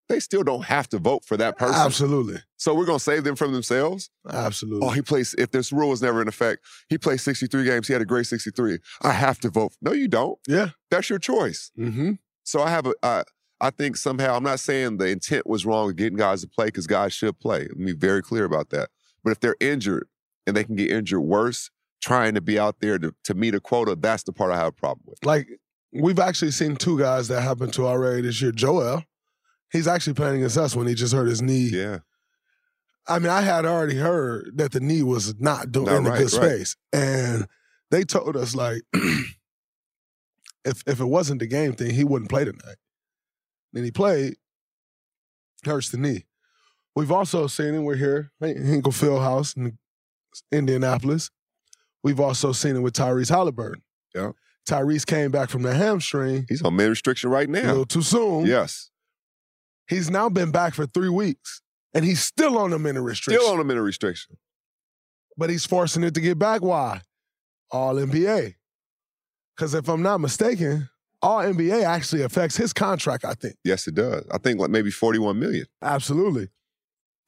they 0.09 0.21
still 0.21 0.43
don't 0.43 0.65
have 0.65 0.89
to 0.91 0.99
vote 0.99 1.25
for 1.25 1.37
that 1.37 1.59
person. 1.59 1.75
Absolutely. 1.75 2.39
So 2.57 2.75
we're 2.75 2.87
gonna 2.87 3.01
save 3.01 3.25
them 3.25 3.37
from 3.37 3.53
themselves. 3.53 4.11
Absolutely. 4.31 4.87
Oh, 4.87 4.91
he 4.91 5.03
plays. 5.03 5.35
If 5.37 5.51
this 5.51 5.73
rule 5.73 5.91
was 5.91 6.03
never 6.03 6.23
in 6.23 6.29
effect, 6.29 6.65
he 6.89 6.99
played 6.99 7.21
63 7.21 7.65
games. 7.65 7.87
He 7.87 7.93
had 7.93 8.03
a 8.03 8.07
great 8.07 8.27
63. 8.27 8.79
I 9.03 9.13
have 9.13 9.39
to 9.41 9.51
vote. 9.51 9.73
No, 9.83 9.93
you 9.93 10.09
don't. 10.09 10.39
Yeah. 10.47 10.71
That's 10.91 11.11
your 11.11 11.19
choice. 11.19 11.71
Mm-hmm. 11.79 12.13
So 12.45 12.63
I 12.63 12.71
have 12.71 12.87
a. 12.87 12.95
I, 13.03 13.23
I 13.61 13.71
think 13.71 13.97
somehow 13.97 14.37
I'm 14.37 14.43
not 14.43 14.61
saying 14.61 14.99
the 14.99 15.09
intent 15.09 15.47
was 15.47 15.65
wrong 15.65 15.91
of 15.91 15.97
getting 15.97 16.19
guys 16.19 16.43
to 16.43 16.49
play 16.49 16.67
because 16.67 16.87
guys 16.87 17.13
should 17.13 17.39
play. 17.39 17.61
Let 17.61 17.77
me 17.77 17.93
be 17.93 17.99
very 17.99 18.23
clear 18.23 18.45
about 18.45 18.71
that. 18.71 18.91
But 19.25 19.31
if 19.31 19.41
they're 19.41 19.57
injured 19.61 20.09
and 20.47 20.55
they 20.57 20.63
can 20.63 20.77
get 20.77 20.91
injured 20.91 21.23
worse, 21.23 21.71
trying 22.03 22.35
to 22.35 22.41
be 22.41 22.59
out 22.59 22.81
there 22.81 22.99
to, 22.99 23.15
to 23.25 23.35
meet 23.35 23.55
a 23.55 23.61
quota, 23.61 23.97
that's 23.97 24.23
the 24.25 24.33
part 24.33 24.53
I 24.53 24.57
have 24.57 24.69
a 24.69 24.73
problem 24.73 25.05
with. 25.07 25.25
Like 25.25 25.49
we've 25.93 26.19
actually 26.19 26.51
seen 26.51 26.77
two 26.77 26.99
guys 26.99 27.29
that 27.29 27.41
happened 27.41 27.73
to 27.75 27.87
already 27.87 28.23
this 28.23 28.41
year. 28.41 28.53
Joel, 28.53 29.05
he's 29.73 29.89
actually 29.89 30.15
playing 30.15 30.37
against 30.37 30.57
us 30.57 30.75
when 30.77 30.87
he 30.87 30.95
just 30.95 31.15
hurt 31.15 31.29
his 31.29 31.43
knee. 31.43 31.71
Yeah. 31.73 31.99
I 33.09 33.19
mean, 33.19 33.31
I 33.31 33.43
had 33.43 33.65
already 33.65 33.97
heard 33.97 34.53
that 34.57 34.73
the 34.73 34.81
knee 34.81 35.03
was 35.03 35.35
not 35.39 35.71
doing 35.71 35.87
Not 35.87 35.99
in 35.99 36.07
a 36.07 36.11
right, 36.11 36.19
good 36.19 36.33
right. 36.33 36.51
space, 36.51 36.77
and 36.93 37.47
they 37.91 38.03
told 38.03 38.37
us 38.37 38.55
like, 38.55 38.83
if 38.93 40.83
if 40.87 41.01
it 41.01 41.05
wasn't 41.05 41.41
the 41.41 41.47
game 41.47 41.73
thing, 41.73 41.95
he 41.95 42.03
wouldn't 42.05 42.31
play 42.31 42.45
tonight. 42.45 42.77
Then 43.73 43.85
he 43.85 43.93
played, 43.93 44.37
hurts 45.65 45.91
the 45.91 45.99
knee. 45.99 46.25
We've 46.97 47.13
also 47.13 47.47
seen 47.47 47.75
it. 47.75 47.81
We're 47.81 47.97
here, 47.97 48.33
in 48.41 48.65
Hinkle 48.65 48.93
Fieldhouse 48.93 49.57
in 49.57 49.79
Indianapolis. 50.51 51.31
We've 52.03 52.21
also 52.21 52.53
seen 52.53 52.75
it 52.77 52.81
with 52.81 52.95
Tyrese 52.95 53.29
Halliburton. 53.29 53.83
Yeah. 54.15 54.33
Tyrese 54.69 55.07
came 55.07 55.31
back 55.31 55.51
from 55.51 55.63
the 55.63 55.75
hamstring. 55.75 56.47
He's 56.49 56.63
on 56.63 56.75
man 56.75 56.91
restriction 56.91 57.31
right 57.31 57.49
now. 57.49 57.67
A 57.67 57.69
little 57.69 57.87
too 57.87 58.03
soon. 58.03 58.47
Yes. 58.47 58.91
He's 59.89 60.11
now 60.11 60.29
been 60.29 60.51
back 60.51 60.75
for 60.75 60.87
three 60.87 61.09
weeks, 61.09 61.63
and 61.95 62.05
he's 62.05 62.21
still 62.23 62.59
on 62.59 62.71
the 62.71 62.79
minute 62.79 63.03
restriction. 63.03 63.41
Still 63.41 63.55
on 63.55 63.61
a 63.61 63.65
minute 63.65 63.83
restriction. 63.83 64.37
but 65.37 65.51
he's 65.51 65.67
forcing 65.67 66.03
it 66.05 66.15
to 66.15 66.21
get 66.21 66.39
back. 66.39 66.63
Why? 66.63 67.03
All 67.71 67.95
NBA. 67.95 68.55
Because 69.55 69.75
if 69.75 69.89
I'm 69.89 70.03
not 70.03 70.19
mistaken, 70.21 70.89
All 71.23 71.39
NBA 71.39 71.83
actually 71.85 72.23
affects 72.23 72.57
his 72.57 72.73
contract. 72.73 73.25
I 73.25 73.35
think 73.35 73.57
Yes, 73.65 73.87
it 73.89 73.95
does. 73.95 74.25
I 74.31 74.39
think 74.39 74.61
like 74.61 74.71
maybe 74.71 74.91
41 74.91 75.39
million. 75.39 75.67
absolutely 75.83 76.49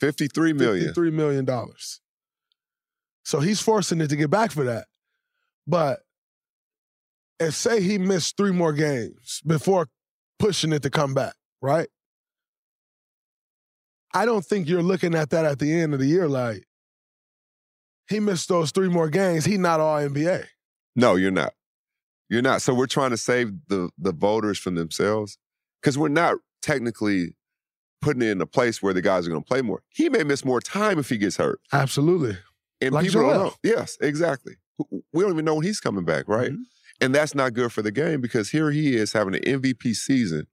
53 0.01 0.53
million. 0.53 0.87
fifty-three 0.87 1.11
million 1.11 1.45
dollars. 1.45 2.01
So 3.25 3.41
he's 3.41 3.61
forcing 3.61 4.01
it 4.01 4.09
to 4.09 4.17
get 4.17 4.31
back 4.31 4.53
for 4.53 4.65
that. 4.65 4.87
But 5.67 6.01
if 7.41 7.55
say 7.55 7.81
he 7.83 7.99
missed 7.99 8.37
three 8.37 8.53
more 8.53 8.73
games 8.73 9.41
before 9.47 9.89
pushing 10.39 10.73
it 10.73 10.83
to 10.83 10.91
come 10.91 11.15
back, 11.15 11.35
right? 11.61 11.89
I 14.15 14.25
don't 14.25 14.45
think 14.45 14.69
you're 14.69 14.83
looking 14.83 15.15
at 15.15 15.31
that 15.31 15.45
at 15.45 15.59
the 15.59 15.73
end 15.73 15.95
of 15.95 16.01
the 16.01 16.07
year 16.07 16.29
like 16.29 16.65
he 18.09 18.21
missed 18.21 18.49
those 18.49 18.71
three 18.71 18.89
more 18.89 19.09
games. 19.11 19.45
He 19.45 19.59
not 19.59 19.81
all 19.81 19.99
NBA. 19.99 20.47
No, 20.97 21.15
you're 21.15 21.31
not. 21.31 21.53
You're 22.31 22.43
not. 22.43 22.63
So 22.63 22.75
we're 22.75 22.87
trying 22.87 23.11
to 23.11 23.17
save 23.17 23.53
the 23.69 23.91
the 23.99 24.13
voters 24.13 24.59
from 24.59 24.75
themselves 24.75 25.39
because 25.81 25.97
we're 25.97 26.09
not 26.09 26.37
technically 26.63 27.35
putting 28.01 28.23
it 28.23 28.31
in 28.31 28.41
a 28.41 28.47
place 28.47 28.83
where 28.83 28.95
the 28.95 29.03
guys 29.03 29.27
are 29.27 29.31
going 29.31 29.43
to 29.43 29.49
play 29.49 29.63
more. 29.63 29.83
He 29.89 30.09
may 30.09 30.23
miss 30.23 30.45
more 30.45 30.61
time 30.61 30.99
if 30.99 31.09
he 31.09 31.19
gets 31.19 31.37
hurt. 31.37 31.61
Absolutely. 31.73 32.37
And 32.81 32.95
Like 32.95 33.07
people 33.07 33.23
don't 33.23 33.33
know. 33.33 33.55
Yes, 33.63 33.99
exactly. 34.01 34.55
We 35.13 35.23
don't 35.23 35.33
even 35.33 35.45
know 35.45 35.57
when 35.57 35.65
he's 35.65 35.81
coming 35.81 36.05
back, 36.05 36.29
right? 36.29 36.53
Mm-hmm. 36.53 36.63
And 37.01 37.15
that's 37.15 37.35
not 37.35 37.55
good 37.55 37.73
for 37.73 37.83
the 37.83 37.91
game 37.91 38.21
because 38.21 38.51
here 38.51 38.71
he 38.71 38.95
is 38.97 39.13
having 39.13 39.35
an 39.35 39.43
MVP 39.43 39.95
season. 39.95 40.47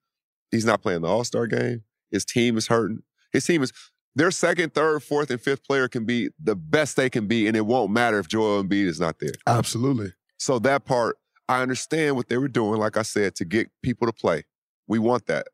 He's 0.51 0.66
not 0.66 0.82
playing 0.82 1.01
the 1.01 1.08
All 1.08 1.24
Star 1.24 1.47
game. 1.47 1.84
His 2.12 2.26
team 2.26 2.58
is 2.58 2.68
hurting. 2.68 3.03
His 3.36 3.45
team 3.45 3.63
is 3.63 3.71
their 4.15 4.31
second, 4.31 4.73
third, 4.73 5.03
fourth, 5.03 5.29
and 5.29 5.41
fifth 5.41 5.65
player 5.65 5.88
can 5.88 6.05
be 6.05 6.29
the 6.41 6.55
best 6.55 6.95
they 6.95 7.09
can 7.09 7.27
be, 7.27 7.47
and 7.47 7.57
it 7.57 7.65
won't 7.65 7.91
matter 7.91 8.17
if 8.17 8.27
Joel 8.27 8.63
Embiid 8.63 8.86
is 8.86 8.99
not 8.99 9.19
there. 9.19 9.33
Absolutely. 9.45 10.13
So 10.38 10.57
that 10.59 10.86
part, 10.86 11.17
I 11.49 11.61
understand 11.61 12.15
what 12.15 12.29
they 12.29 12.38
were 12.38 12.47
doing, 12.47 12.79
like 12.79 12.97
I 12.97 13.01
said, 13.01 13.36
to 13.36 13.45
get 13.45 13.69
people 13.83 14.07
to 14.07 14.13
play. 14.13 14.43
We 14.88 14.99
want 14.99 15.25
that. 15.27 15.47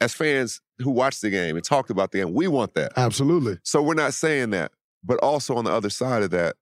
As 0.00 0.14
fans 0.14 0.60
who 0.78 0.90
watch 0.90 1.20
the 1.20 1.30
game 1.30 1.56
and 1.56 1.64
talked 1.64 1.90
about 1.90 2.12
the 2.12 2.18
game, 2.18 2.34
we 2.34 2.48
want 2.48 2.74
that. 2.74 2.92
Absolutely. 2.96 3.58
So 3.62 3.82
we're 3.82 3.94
not 3.94 4.14
saying 4.14 4.50
that. 4.50 4.72
But 5.04 5.18
also 5.20 5.56
on 5.56 5.64
the 5.64 5.72
other 5.72 5.90
side 5.90 6.22
of 6.22 6.30
that, 6.30 6.56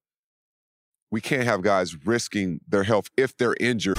we 1.11 1.21
can't 1.21 1.45
have 1.45 1.63
guys 1.63 2.07
risking 2.07 2.61
their 2.69 2.83
health 2.83 3.09
if 3.17 3.37
they're 3.37 3.57
injured. 3.59 3.99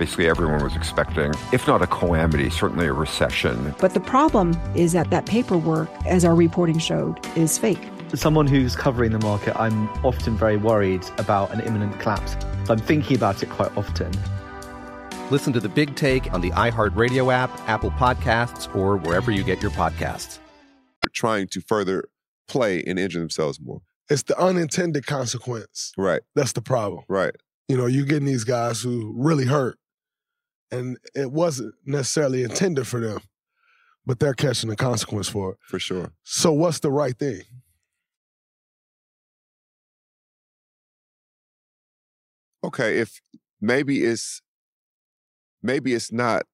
Basically, 0.00 0.30
everyone 0.30 0.62
was 0.64 0.74
expecting, 0.74 1.30
if 1.52 1.66
not 1.66 1.82
a 1.82 1.86
calamity, 1.86 2.48
certainly 2.48 2.86
a 2.86 2.92
recession. 2.94 3.74
But 3.78 3.92
the 3.92 4.00
problem 4.00 4.58
is 4.74 4.92
that 4.92 5.10
that 5.10 5.26
paperwork, 5.26 5.90
as 6.06 6.24
our 6.24 6.34
reporting 6.34 6.78
showed, 6.78 7.18
is 7.36 7.58
fake. 7.58 7.86
As 8.10 8.18
someone 8.18 8.46
who's 8.46 8.74
covering 8.74 9.12
the 9.12 9.18
market, 9.18 9.54
I'm 9.60 9.90
often 10.02 10.38
very 10.38 10.56
worried 10.56 11.04
about 11.18 11.52
an 11.52 11.60
imminent 11.60 12.00
collapse. 12.00 12.32
So 12.64 12.72
I'm 12.72 12.78
thinking 12.78 13.14
about 13.14 13.42
it 13.42 13.50
quite 13.50 13.76
often. 13.76 14.10
Listen 15.30 15.52
to 15.52 15.60
the 15.60 15.68
Big 15.68 15.96
Take 15.96 16.32
on 16.32 16.40
the 16.40 16.50
iHeartRadio 16.52 17.30
app, 17.30 17.50
Apple 17.68 17.90
Podcasts, 17.90 18.74
or 18.74 18.96
wherever 18.96 19.30
you 19.30 19.44
get 19.44 19.60
your 19.60 19.70
podcasts. 19.72 20.38
Trying 21.12 21.48
to 21.48 21.60
further 21.60 22.08
play 22.48 22.82
and 22.86 22.98
injure 22.98 23.18
themselves 23.18 23.60
more. 23.60 23.82
It's 24.08 24.22
the 24.22 24.40
unintended 24.40 25.04
consequence. 25.04 25.92
Right. 25.98 26.22
That's 26.34 26.52
the 26.52 26.62
problem. 26.62 27.04
Right. 27.06 27.34
You 27.68 27.76
know, 27.76 27.86
you're 27.86 28.06
getting 28.06 28.26
these 28.26 28.44
guys 28.44 28.80
who 28.80 29.14
really 29.14 29.44
hurt, 29.44 29.76
and 30.70 30.98
it 31.14 31.32
wasn't 31.32 31.74
necessarily 31.84 32.42
intended 32.42 32.86
for 32.86 33.00
them, 33.00 33.20
but 34.06 34.18
they're 34.18 34.34
catching 34.34 34.70
the 34.70 34.76
consequence 34.76 35.28
for 35.28 35.52
it. 35.52 35.58
For 35.66 35.78
sure. 35.78 36.12
So, 36.22 36.52
what's 36.52 36.80
the 36.80 36.90
right 36.90 37.18
thing? 37.18 37.42
Okay, 42.62 42.98
if 42.98 43.20
maybe 43.60 44.04
it's 44.04 44.42
maybe 45.62 45.94
it's 45.94 46.12
not 46.12 46.44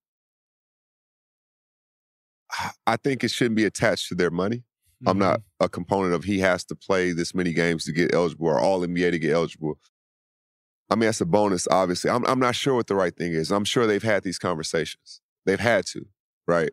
I 2.85 2.97
think 2.97 3.23
it 3.23 3.31
shouldn't 3.31 3.55
be 3.55 3.65
attached 3.65 4.07
to 4.09 4.15
their 4.15 4.31
money. 4.31 4.57
Mm-hmm. 4.57 5.09
I'm 5.09 5.19
not 5.19 5.41
a 5.59 5.69
component 5.69 6.13
of 6.13 6.23
he 6.23 6.39
has 6.39 6.63
to 6.65 6.75
play 6.75 7.11
this 7.11 7.35
many 7.35 7.53
games 7.53 7.85
to 7.85 7.91
get 7.91 8.13
eligible 8.13 8.47
or 8.47 8.59
all 8.59 8.81
NBA 8.81 9.11
to 9.11 9.19
get 9.19 9.33
eligible. 9.33 9.77
I 10.89 10.95
mean, 10.95 11.07
that's 11.07 11.21
a 11.21 11.25
bonus, 11.25 11.67
obviously. 11.69 12.09
I'm, 12.09 12.25
I'm 12.25 12.39
not 12.39 12.55
sure 12.55 12.73
what 12.73 12.87
the 12.87 12.95
right 12.95 13.15
thing 13.15 13.33
is. 13.33 13.51
I'm 13.51 13.65
sure 13.65 13.85
they've 13.85 14.01
had 14.01 14.23
these 14.23 14.39
conversations. 14.39 15.21
They've 15.45 15.59
had 15.59 15.85
to, 15.87 16.05
right? 16.47 16.71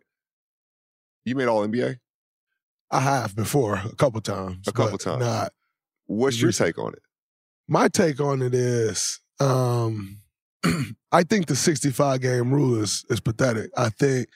You 1.25 1.35
made 1.35 1.49
all 1.49 1.67
NBA? 1.67 1.99
I 2.91 3.01
have 3.01 3.35
before, 3.35 3.75
a 3.85 3.97
couple 3.97 4.21
times. 4.21 4.69
A 4.69 4.73
couple 4.73 4.99
times. 4.99 5.21
Not. 5.21 5.53
What's 6.07 6.41
your 6.41 6.53
take 6.53 6.79
on 6.79 6.93
it? 6.93 7.03
My 7.67 7.89
take 7.89 8.21
on 8.21 8.43
it 8.43 8.55
is 8.55 9.21
um, 9.41 10.21
I 11.13 11.25
think 11.25 11.47
the 11.47 11.57
65 11.57 12.21
game 12.21 12.53
rule 12.53 12.81
is, 12.81 13.05
is 13.09 13.21
pathetic. 13.21 13.71
I 13.77 13.89
think 13.89 14.29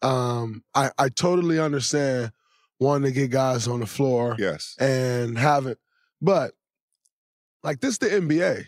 um, 0.00 0.62
I, 0.74 0.90
I 0.98 1.08
totally 1.08 1.58
understand 1.58 2.32
wanting 2.78 3.12
to 3.12 3.12
get 3.12 3.30
guys 3.30 3.66
on 3.68 3.80
the 3.80 3.86
floor. 3.86 4.36
Yes. 4.38 4.76
And 4.78 5.36
have 5.36 5.66
it. 5.66 5.78
But 6.22 6.52
like 7.62 7.80
this 7.80 7.98
the 7.98 8.06
NBA. 8.06 8.64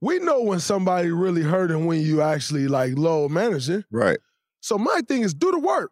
We 0.00 0.18
know 0.18 0.42
when 0.42 0.60
somebody 0.60 1.10
really 1.10 1.42
hurt 1.42 1.70
and 1.70 1.86
when 1.86 2.00
you 2.00 2.22
actually 2.22 2.68
like 2.68 2.92
low 2.96 3.28
managing. 3.28 3.84
Right. 3.90 4.18
So 4.60 4.78
my 4.78 5.00
thing 5.06 5.22
is 5.22 5.34
do 5.34 5.50
the 5.50 5.58
work. 5.58 5.90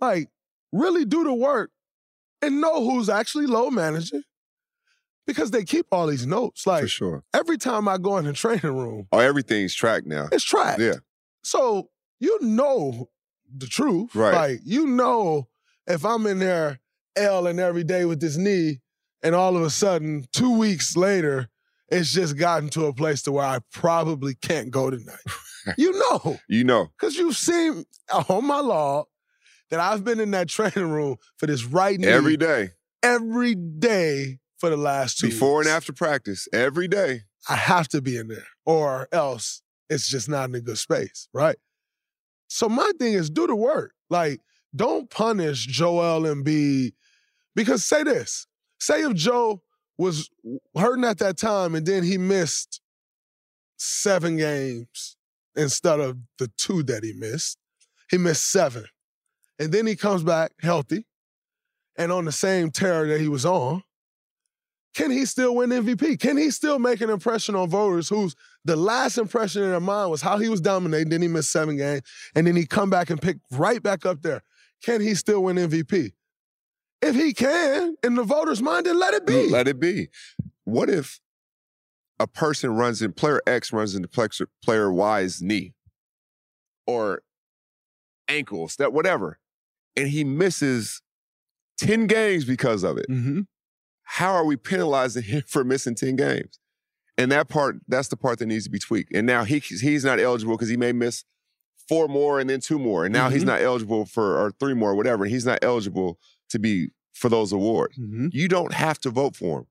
Like, 0.00 0.28
really 0.72 1.04
do 1.04 1.22
the 1.24 1.34
work 1.34 1.70
and 2.40 2.60
know 2.60 2.82
who's 2.88 3.08
actually 3.08 3.46
low 3.46 3.70
managing. 3.70 4.22
Because 5.26 5.52
they 5.52 5.64
keep 5.64 5.86
all 5.92 6.08
these 6.08 6.26
notes. 6.26 6.66
Like 6.66 6.82
For 6.82 6.88
sure. 6.88 7.24
every 7.32 7.56
time 7.56 7.86
I 7.86 7.96
go 7.98 8.16
in 8.16 8.24
the 8.24 8.32
training 8.44 8.76
room, 8.76 9.06
Oh, 9.12 9.18
everything's 9.20 9.74
tracked 9.74 10.06
now. 10.06 10.28
it's 10.32 10.42
tracked. 10.44 10.80
Yeah. 10.80 10.96
So 11.44 11.90
you 12.18 12.38
know 12.42 13.08
the 13.56 13.66
truth. 13.66 14.14
Right. 14.14 14.34
Like 14.34 14.60
you 14.64 14.86
know 14.86 15.48
if 15.86 16.04
I'm 16.04 16.26
in 16.26 16.38
there 16.40 16.80
L 17.14 17.46
and 17.46 17.60
every 17.60 17.84
day 17.84 18.04
with 18.04 18.20
this 18.20 18.36
knee, 18.36 18.80
and 19.22 19.34
all 19.36 19.56
of 19.56 19.62
a 19.62 19.70
sudden, 19.70 20.24
two 20.32 20.56
weeks 20.58 20.96
later, 20.96 21.48
it's 21.92 22.12
just 22.12 22.36
gotten 22.36 22.68
to 22.70 22.86
a 22.86 22.92
place 22.92 23.22
to 23.22 23.32
where 23.32 23.44
I 23.44 23.60
probably 23.72 24.34
can't 24.34 24.70
go 24.70 24.90
tonight. 24.90 25.20
you 25.78 25.92
know. 25.92 26.38
You 26.48 26.64
know. 26.64 26.88
Because 26.98 27.16
you've 27.16 27.36
seen 27.36 27.84
uh, 28.12 28.24
on 28.28 28.44
my 28.46 28.58
log 28.60 29.06
that 29.70 29.78
I've 29.78 30.02
been 30.04 30.18
in 30.18 30.32
that 30.32 30.48
training 30.48 30.90
room 30.90 31.16
for 31.36 31.46
this 31.46 31.64
right 31.64 31.98
knee 32.00 32.06
Every 32.08 32.36
day. 32.36 32.70
every 33.02 33.54
day 33.54 34.38
for 34.58 34.70
the 34.70 34.76
last 34.76 35.18
two 35.18 35.28
Before 35.28 35.58
weeks. 35.58 35.68
and 35.68 35.76
after 35.76 35.92
practice. 35.92 36.48
Every 36.52 36.88
day. 36.88 37.22
I 37.48 37.56
have 37.56 37.88
to 37.88 38.00
be 38.00 38.16
in 38.16 38.28
there, 38.28 38.46
or 38.64 39.08
else 39.12 39.62
it's 39.90 40.08
just 40.08 40.28
not 40.28 40.48
in 40.48 40.54
a 40.54 40.60
good 40.60 40.78
space, 40.78 41.28
right? 41.34 41.56
So 42.48 42.68
my 42.68 42.90
thing 42.98 43.14
is 43.14 43.30
do 43.30 43.46
the 43.46 43.56
work. 43.56 43.92
Like, 44.10 44.40
don't 44.76 45.10
punish 45.10 45.66
Joel 45.66 46.22
Embiid 46.22 46.92
because 47.56 47.84
say 47.84 48.02
this: 48.04 48.46
say 48.78 49.02
if 49.02 49.14
Joe 49.14 49.62
was 49.98 50.30
hurting 50.76 51.04
at 51.04 51.18
that 51.18 51.36
time 51.36 51.74
and 51.74 51.86
then 51.86 52.02
he 52.02 52.18
missed 52.18 52.80
seven 53.76 54.36
games 54.36 55.16
instead 55.56 56.00
of 56.00 56.18
the 56.38 56.50
two 56.56 56.82
that 56.84 57.04
he 57.04 57.12
missed, 57.12 57.58
he 58.10 58.18
missed 58.18 58.50
seven, 58.50 58.84
and 59.58 59.72
then 59.72 59.86
he 59.86 59.96
comes 59.96 60.22
back 60.22 60.52
healthy 60.60 61.04
and 61.96 62.10
on 62.10 62.24
the 62.24 62.32
same 62.32 62.70
tear 62.70 63.06
that 63.06 63.20
he 63.20 63.28
was 63.28 63.44
on 63.44 63.82
can 64.94 65.10
he 65.10 65.24
still 65.24 65.54
win 65.54 65.70
MVP? 65.70 66.20
Can 66.20 66.36
he 66.36 66.50
still 66.50 66.78
make 66.78 67.00
an 67.00 67.08
impression 67.08 67.54
on 67.54 67.68
voters 67.70 68.08
whose 68.08 68.34
the 68.64 68.76
last 68.76 69.16
impression 69.16 69.62
in 69.62 69.70
their 69.70 69.80
mind 69.80 70.10
was 70.10 70.20
how 70.20 70.38
he 70.38 70.48
was 70.48 70.60
dominating, 70.60 71.08
then 71.08 71.22
he 71.22 71.28
missed 71.28 71.50
seven 71.50 71.76
games, 71.76 72.02
and 72.34 72.46
then 72.46 72.56
he 72.56 72.66
come 72.66 72.90
back 72.90 73.08
and 73.08 73.20
pick 73.20 73.38
right 73.50 73.82
back 73.82 74.04
up 74.04 74.22
there. 74.22 74.42
Can 74.82 75.00
he 75.00 75.14
still 75.14 75.44
win 75.44 75.56
MVP? 75.56 76.12
If 77.02 77.16
he 77.16 77.32
can, 77.34 77.96
in 78.04 78.14
the 78.14 78.22
voters' 78.22 78.62
mind, 78.62 78.86
then 78.86 78.98
let 78.98 79.12
it 79.12 79.26
be. 79.26 79.48
Let 79.50 79.66
it 79.66 79.80
be. 79.80 80.08
What 80.64 80.88
if 80.88 81.18
a 82.20 82.26
person 82.28 82.76
runs 82.76 83.02
in 83.02 83.12
player 83.12 83.40
X 83.46 83.72
runs 83.72 83.94
into 83.96 84.08
player 84.64 84.92
Y's 84.92 85.42
knee 85.42 85.74
or 86.86 87.22
ankles, 88.28 88.76
that 88.76 88.92
whatever, 88.92 89.38
and 89.96 90.08
he 90.08 90.22
misses 90.24 91.02
10 91.78 92.06
games 92.06 92.44
because 92.44 92.84
of 92.84 92.96
it? 92.98 93.06
Mm-hmm. 93.10 93.40
How 94.04 94.32
are 94.34 94.44
we 94.44 94.56
penalizing 94.56 95.22
him 95.24 95.42
for 95.46 95.64
missing 95.64 95.94
10 95.96 96.16
games? 96.16 96.58
And 97.18 97.30
that 97.32 97.48
part, 97.48 97.76
that's 97.88 98.08
the 98.08 98.16
part 98.16 98.38
that 98.38 98.46
needs 98.46 98.64
to 98.64 98.70
be 98.70 98.78
tweaked. 98.78 99.12
And 99.14 99.26
now 99.26 99.44
he, 99.44 99.58
he's 99.58 100.04
not 100.04 100.18
eligible 100.18 100.54
because 100.56 100.68
he 100.70 100.76
may 100.76 100.92
miss 100.92 101.24
four 101.88 102.08
more 102.08 102.40
and 102.40 102.48
then 102.48 102.60
two 102.60 102.78
more. 102.78 103.04
And 103.04 103.12
now 103.12 103.28
he's 103.28 103.42
Mhm. 103.42 103.48
not 103.48 103.60
eligible 103.60 104.06
for, 104.06 104.38
or 104.38 104.52
three 104.52 104.72
more, 104.72 104.94
whatever. 104.94 105.24
He's 105.26 105.44
not 105.44 105.58
eligible 105.62 106.18
to 106.52 106.58
be 106.58 106.88
for 107.12 107.28
those 107.28 107.52
awards. 107.52 107.98
Mm-hmm. 107.98 108.28
You 108.32 108.48
don't 108.48 108.72
have 108.72 108.98
to 109.00 109.10
vote 109.10 109.36
for 109.36 109.58
him, 109.60 109.66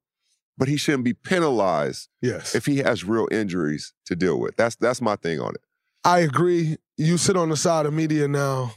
but 0.57 0.67
he 0.67 0.77
shouldn't 0.77 1.03
be 1.05 1.13
penalized 1.13 2.09
Yes. 2.21 2.53
if 2.53 2.65
he 2.65 2.77
has 2.79 3.03
real 3.03 3.27
injuries 3.31 3.93
to 4.05 4.15
deal 4.15 4.39
with. 4.39 4.55
That's 4.57 4.75
that's 4.75 5.01
my 5.01 5.15
thing 5.15 5.39
on 5.39 5.55
it. 5.55 5.61
I 6.03 6.19
agree. 6.19 6.77
You 6.97 7.17
sit 7.17 7.35
on 7.37 7.49
the 7.49 7.57
side 7.57 7.85
of 7.85 7.93
media 7.93 8.27
now. 8.27 8.73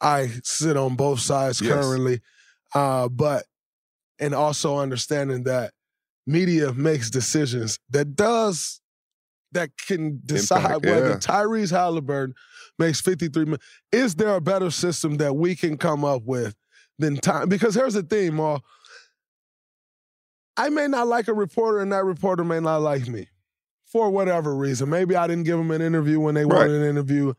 I 0.00 0.28
sit 0.44 0.76
on 0.76 0.94
both 0.96 1.20
sides 1.20 1.60
Yes. 1.60 1.72
currently. 1.72 2.20
Uh, 2.74 3.08
but 3.08 3.44
and 4.18 4.34
also 4.34 4.78
understanding 4.78 5.44
that 5.44 5.72
media 6.26 6.72
makes 6.72 7.10
decisions 7.10 7.78
that 7.90 8.16
does 8.16 8.80
that 9.52 9.70
can 9.86 10.20
decide 10.24 10.64
Impact, 10.64 10.84
whether 10.84 11.08
yeah. 11.10 11.16
Tyrese 11.16 11.70
Halliburton 11.70 12.34
makes 12.78 13.00
53 13.00 13.44
million. 13.44 13.60
Is 13.92 14.16
there 14.16 14.34
a 14.34 14.40
better 14.40 14.70
system 14.70 15.16
that 15.18 15.34
we 15.36 15.54
can 15.54 15.76
come 15.78 16.04
up 16.04 16.22
with 16.24 16.54
than 16.98 17.16
time? 17.16 17.48
Because 17.48 17.74
here's 17.74 17.94
the 17.94 18.02
thing, 18.02 18.34
Maul. 18.34 18.62
I 20.56 20.70
may 20.70 20.86
not 20.88 21.06
like 21.06 21.28
a 21.28 21.34
reporter, 21.34 21.80
and 21.80 21.92
that 21.92 22.04
reporter 22.04 22.44
may 22.44 22.60
not 22.60 22.78
like 22.78 23.06
me 23.08 23.28
for 23.84 24.10
whatever 24.10 24.54
reason. 24.54 24.88
Maybe 24.88 25.14
I 25.14 25.26
didn't 25.26 25.44
give 25.44 25.58
them 25.58 25.70
an 25.70 25.82
interview 25.82 26.18
when 26.18 26.34
they 26.34 26.44
Right. 26.44 26.58
wanted 26.60 26.82
an 26.82 26.88
interview. 26.88 27.34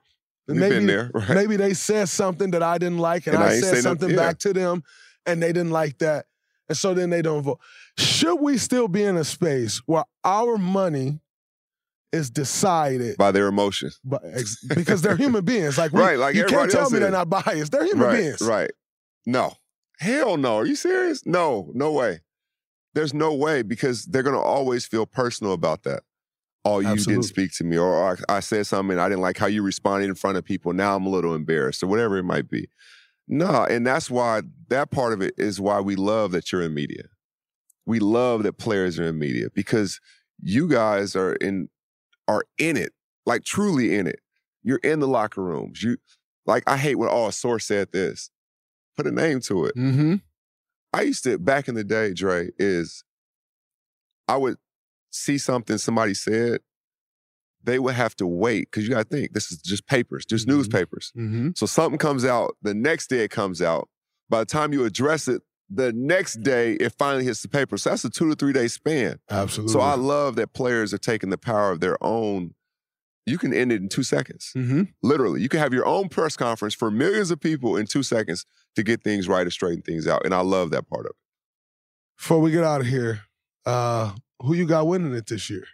We've 0.47 0.57
maybe, 0.57 0.75
been 0.75 0.87
there, 0.87 1.11
right? 1.13 1.29
maybe 1.29 1.57
they 1.57 1.73
said 1.73 2.09
something 2.09 2.51
that 2.51 2.63
I 2.63 2.77
didn't 2.77 2.99
like, 2.99 3.27
and, 3.27 3.35
And 3.35 3.43
I, 3.43 3.47
I 3.53 3.59
said 3.59 3.81
something 3.83 4.11
yeah. 4.11 4.15
back 4.15 4.37
to 4.39 4.53
them, 4.53 4.83
and 5.25 5.41
they 5.41 5.51
didn't 5.51 5.71
like 5.71 5.97
that. 5.97 6.25
And 6.69 6.77
so 6.77 6.93
then 6.93 7.09
they 7.09 7.21
don't 7.21 7.41
vote. 7.43 7.59
Should 7.97 8.35
we 8.35 8.57
still 8.57 8.87
be 8.87 9.03
in 9.03 9.17
a 9.17 9.23
space 9.23 9.81
where 9.85 10.03
our 10.23 10.57
money 10.57 11.19
is 12.13 12.29
decided 12.29 13.17
By 13.17 13.31
their 13.31 13.47
emotions. 13.47 13.99
by, 14.03 14.19
because 14.73 15.01
they're 15.01 15.15
human 15.17 15.43
beings? 15.43 15.77
Like, 15.77 15.91
we, 15.91 15.99
Right, 16.01 16.17
like 16.17 16.35
you 16.35 16.45
can't 16.45 16.71
tell 16.71 16.89
me 16.89 16.99
they're 16.99 17.11
not 17.11 17.29
biased. 17.29 17.71
They're 17.71 17.85
human 17.85 18.07
right, 18.07 18.17
beings. 18.17 18.41
Right. 18.41 18.71
No. 19.27 19.55
Hell 19.99 20.37
no. 20.37 20.55
Are 20.55 20.65
you 20.65 20.75
serious? 20.75 21.25
No, 21.25 21.69
no 21.75 21.91
way. 21.91 22.21
There's 22.95 23.13
no 23.13 23.33
way 23.33 23.61
because 23.61 24.05
they're 24.05 24.23
gonna 24.23 24.39
always 24.39 24.87
feel 24.87 25.05
personal 25.05 25.53
about 25.53 25.83
that. 25.83 26.03
Oh, 26.65 26.79
you 26.79 26.87
Absolutely. 26.87 27.13
didn't 27.13 27.25
speak 27.25 27.51
to 27.57 27.63
me, 27.63 27.77
or 27.77 28.17
I, 28.29 28.37
I 28.37 28.39
said 28.39 28.65
something 28.65 28.93
and 28.93 29.01
I 29.01 29.09
didn't 29.09 29.21
like 29.21 29.37
how 29.37 29.45
you 29.45 29.61
responded 29.61 30.07
in 30.07 30.15
front 30.15 30.37
of 30.37 30.45
people. 30.45 30.73
Now 30.73 30.95
I'm 30.95 31.05
a 31.05 31.09
little 31.09 31.35
embarrassed, 31.35 31.83
or 31.83 31.87
whatever 31.87 32.17
it 32.17 32.23
might 32.23 32.49
be. 32.49 32.69
No, 33.27 33.65
and 33.69 33.85
that's 33.85 34.09
why 34.09 34.41
that 34.69 34.91
part 34.91 35.13
of 35.13 35.21
it 35.21 35.33
is 35.37 35.59
why 35.59 35.81
we 35.81 35.95
love 35.95 36.31
that 36.31 36.51
you're 36.51 36.61
in 36.61 36.73
media. 36.73 37.03
We 37.85 37.99
love 37.99 38.43
that 38.43 38.53
players 38.53 38.97
are 38.97 39.03
in 39.03 39.19
media 39.19 39.47
because 39.53 39.99
you 40.41 40.67
guys 40.67 41.15
are 41.15 41.33
in 41.33 41.67
are 42.27 42.45
in 42.57 42.77
it, 42.77 42.93
like 43.25 43.43
truly 43.43 43.95
in 43.95 44.07
it. 44.07 44.21
You're 44.63 44.79
in 44.83 44.99
the 44.99 45.07
locker 45.07 45.43
rooms. 45.43 45.83
You 45.83 45.97
like 46.45 46.63
I 46.65 46.77
hate 46.77 46.95
when 46.95 47.09
oh 47.11 47.27
a 47.27 47.31
source 47.33 47.65
said 47.65 47.91
this. 47.91 48.31
Put 48.97 49.07
a 49.07 49.11
name 49.11 49.39
to 49.41 49.65
it. 49.65 49.75
Mm-hmm. 49.75 50.15
I 50.93 51.01
used 51.01 51.23
to 51.23 51.37
back 51.37 51.67
in 51.67 51.75
the 51.75 51.83
day, 51.83 52.13
Dre, 52.13 52.49
is 52.57 53.03
I 54.27 54.37
would 54.37 54.57
see 55.11 55.37
something 55.37 55.77
somebody 55.77 56.13
said, 56.13 56.61
they 57.63 57.79
would 57.79 57.95
have 57.95 58.15
to 58.15 58.25
wait 58.25 58.71
because 58.71 58.87
you 58.87 58.93
got 58.93 59.09
to 59.09 59.15
think 59.17 59.33
this 59.33 59.51
is 59.51 59.57
just 59.61 59.85
papers, 59.87 60.25
just 60.25 60.47
newspapers. 60.47 61.11
Mm-hmm. 61.17 61.49
So 61.55 61.65
something 61.65 61.97
comes 61.97 62.23
out, 62.25 62.55
the 62.61 62.73
next 62.73 63.07
day 63.07 63.23
it 63.23 63.31
comes 63.31 63.61
out. 63.61 63.89
By 64.29 64.39
the 64.39 64.45
time 64.45 64.73
you 64.73 64.85
address 64.85 65.27
it, 65.27 65.41
the 65.69 65.91
next 65.93 66.41
day 66.43 66.73
it 66.73 66.93
finally 66.97 67.25
hits 67.25 67.41
the 67.41 67.49
paper. 67.49 67.77
So 67.77 67.89
that's 67.89 68.05
a 68.05 68.09
two 68.09 68.29
to 68.29 68.35
three 68.35 68.53
day 68.53 68.67
span. 68.67 69.19
Absolutely. 69.29 69.73
So 69.73 69.81
I 69.81 69.95
love 69.95 70.35
that 70.37 70.53
players 70.53 70.93
are 70.93 70.97
taking 70.97 71.29
the 71.29 71.37
power 71.37 71.71
of 71.71 71.81
their 71.81 72.01
own. 72.01 72.53
You 73.27 73.37
can 73.37 73.53
end 73.53 73.73
it 73.73 73.81
in 73.81 73.89
two 73.89 74.03
seconds. 74.03 74.53
Mm-hmm. 74.55 74.83
Literally, 75.03 75.41
you 75.41 75.49
can 75.49 75.59
have 75.59 75.73
your 75.73 75.85
own 75.85 76.07
press 76.07 76.37
conference 76.37 76.73
for 76.73 76.89
millions 76.89 77.29
of 77.29 77.41
people 77.41 77.75
in 77.75 77.85
two 77.85 78.01
seconds 78.01 78.45
to 78.77 78.83
get 78.83 79.03
things 79.03 79.27
right 79.27 79.41
and 79.41 79.51
straighten 79.51 79.81
things 79.81 80.07
out. 80.07 80.23
And 80.23 80.33
I 80.33 80.39
love 80.39 80.69
that 80.69 80.87
part 80.87 81.05
of 81.05 81.09
it. 81.09 81.15
Before 82.17 82.39
we 82.39 82.51
get 82.51 82.63
out 82.63 82.79
of 82.79 82.87
here, 82.87 83.23
uh, 83.65 84.13
who 84.39 84.53
you 84.53 84.65
got 84.65 84.87
winning 84.87 85.13
it 85.13 85.27
this 85.27 85.49
year? 85.49 85.65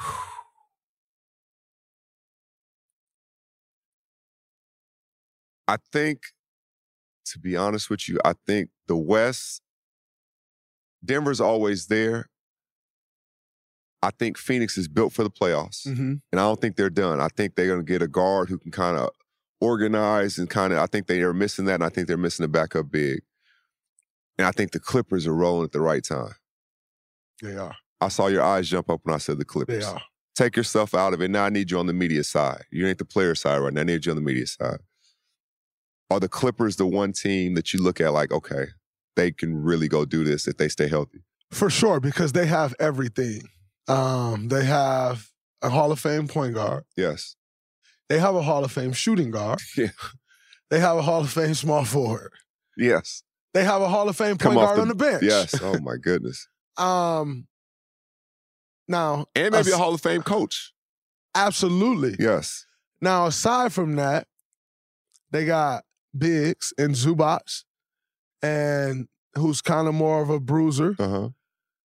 I 5.68 5.76
think, 5.92 6.22
to 7.26 7.38
be 7.38 7.56
honest 7.56 7.90
with 7.90 8.08
you, 8.08 8.18
I 8.24 8.32
think 8.46 8.70
the 8.86 8.96
West, 8.96 9.60
Denver's 11.04 11.42
always 11.42 11.88
there. 11.88 12.30
I 14.04 14.10
think 14.18 14.36
Phoenix 14.38 14.76
is 14.76 14.86
built 14.88 15.12
for 15.12 15.22
the 15.22 15.30
playoffs, 15.30 15.86
Mm-hmm. 15.86 16.14
and 16.30 16.40
I 16.40 16.42
don't 16.42 16.60
think 16.60 16.76
they're 16.76 16.90
done. 16.90 17.20
I 17.20 17.28
think 17.36 17.54
they're 17.54 17.66
going 17.68 17.80
to 17.80 17.92
get 17.92 18.02
a 18.02 18.08
guard 18.08 18.48
who 18.48 18.58
can 18.58 18.70
kind 18.70 18.96
of 18.98 19.10
organize 19.60 20.38
and 20.38 20.48
kind 20.50 20.72
of. 20.72 20.78
I 20.78 20.86
think 20.86 21.06
they 21.06 21.22
are 21.22 21.32
missing 21.32 21.64
that, 21.66 21.74
and 21.76 21.84
I 21.84 21.88
think 21.88 22.06
they're 22.08 22.16
missing 22.16 22.44
a 22.44 22.48
backup 22.48 22.90
big. 22.90 23.22
And 24.38 24.46
I 24.46 24.50
think 24.50 24.72
the 24.72 24.80
Clippers 24.80 25.26
are 25.26 25.34
rolling 25.34 25.64
at 25.64 25.72
the 25.72 25.80
right 25.80 26.04
time. 26.04 26.34
They 27.42 27.56
are. 27.56 27.74
I 28.00 28.08
saw 28.08 28.26
your 28.26 28.42
eyes 28.42 28.68
jump 28.68 28.90
up 28.90 29.00
when 29.04 29.14
I 29.14 29.18
said 29.18 29.38
the 29.38 29.44
Clippers. 29.44 29.84
They 29.84 29.90
are. 29.90 30.02
Take 30.34 30.56
yourself 30.56 30.94
out 30.94 31.14
of 31.14 31.22
it. 31.22 31.30
Now 31.30 31.44
I 31.44 31.48
need 31.48 31.70
you 31.70 31.78
on 31.78 31.86
the 31.86 31.92
media 31.92 32.24
side. 32.24 32.62
You 32.72 32.86
ain't 32.88 32.98
the 32.98 33.04
player 33.04 33.34
side 33.34 33.58
right 33.58 33.72
now. 33.72 33.82
I 33.82 33.84
need 33.84 34.04
you 34.04 34.12
on 34.12 34.16
the 34.16 34.22
media 34.22 34.46
side. 34.46 34.80
Are 36.10 36.20
the 36.20 36.28
Clippers 36.28 36.76
the 36.76 36.86
one 36.86 37.12
team 37.12 37.54
that 37.54 37.72
you 37.72 37.80
look 37.82 38.00
at 38.00 38.12
like, 38.12 38.32
okay, 38.32 38.66
they 39.16 39.30
can 39.30 39.54
really 39.62 39.88
go 39.88 40.04
do 40.04 40.24
this 40.24 40.46
if 40.48 40.56
they 40.56 40.68
stay 40.68 40.88
healthy? 40.88 41.20
For 41.52 41.70
sure, 41.70 42.00
because 42.00 42.32
they 42.32 42.46
have 42.46 42.74
everything. 42.80 43.42
Um, 43.88 44.48
they 44.48 44.64
have 44.64 45.28
a 45.62 45.68
Hall 45.70 45.92
of 45.92 46.00
Fame 46.00 46.26
point 46.28 46.54
guard. 46.54 46.84
Yes. 46.96 47.36
They 48.08 48.18
have 48.18 48.34
a 48.34 48.42
Hall 48.42 48.64
of 48.64 48.72
Fame 48.72 48.92
shooting 48.92 49.30
guard. 49.30 49.60
Yeah. 49.76 49.88
They 50.70 50.80
have 50.80 50.96
a 50.96 51.02
Hall 51.02 51.20
of 51.20 51.30
Fame 51.30 51.54
small 51.54 51.84
forward. 51.84 52.32
Yes. 52.76 53.22
They 53.52 53.64
have 53.64 53.82
a 53.82 53.88
Hall 53.88 54.08
of 54.08 54.16
Fame 54.16 54.38
point 54.38 54.56
guard 54.56 54.78
the, 54.78 54.82
on 54.82 54.88
the 54.88 54.94
bench. 54.94 55.22
Yes. 55.22 55.54
Oh 55.62 55.78
my 55.80 55.96
goodness. 56.00 56.48
Um. 56.76 57.46
Now, 58.88 59.26
And 59.36 59.52
maybe 59.52 59.70
a 59.70 59.74
as- 59.74 59.78
Hall 59.78 59.94
of 59.94 60.00
Fame 60.00 60.22
coach. 60.22 60.72
absolutely. 61.34 62.16
Yes. 62.18 62.66
Now, 63.00 63.26
aside 63.26 63.72
from 63.72 63.94
that, 63.96 64.26
they 65.30 65.44
got 65.46 65.84
Biggs 66.16 66.72
and 66.78 66.94
Zubac, 66.94 67.62
and 68.42 69.06
who's 69.36 69.60
kind 69.62 69.86
of 69.88 69.94
more 69.94 70.20
of 70.22 70.30
a 70.30 70.40
bruiser. 70.40 70.96
Uh-huh. 70.98 71.28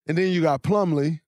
And 0.07 0.17
then 0.17 0.31
you 0.31 0.41
got 0.41 0.61
Plumlee, 0.63 1.19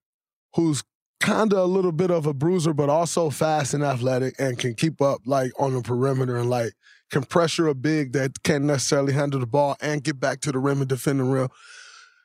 who's 0.54 0.82
kind 1.20 1.52
of 1.52 1.58
a 1.58 1.64
little 1.64 1.92
bit 1.92 2.10
of 2.10 2.26
a 2.26 2.34
bruiser, 2.34 2.74
but 2.74 2.88
also 2.88 3.30
fast 3.30 3.74
and 3.74 3.84
athletic 3.84 4.34
and 4.38 4.58
can 4.58 4.74
keep 4.74 5.00
up 5.00 5.20
like 5.24 5.52
on 5.58 5.72
the 5.72 5.82
perimeter 5.82 6.36
and 6.36 6.50
like 6.50 6.72
can 7.10 7.22
pressure 7.22 7.68
a 7.68 7.74
big 7.74 8.12
that 8.12 8.42
can't 8.42 8.64
necessarily 8.64 9.12
handle 9.12 9.38
the 9.38 9.46
ball 9.46 9.76
and 9.80 10.02
get 10.02 10.18
back 10.18 10.40
to 10.40 10.50
the 10.50 10.58
rim 10.58 10.80
and 10.80 10.88
defend 10.88 11.20
the 11.20 11.24
rim. 11.24 11.48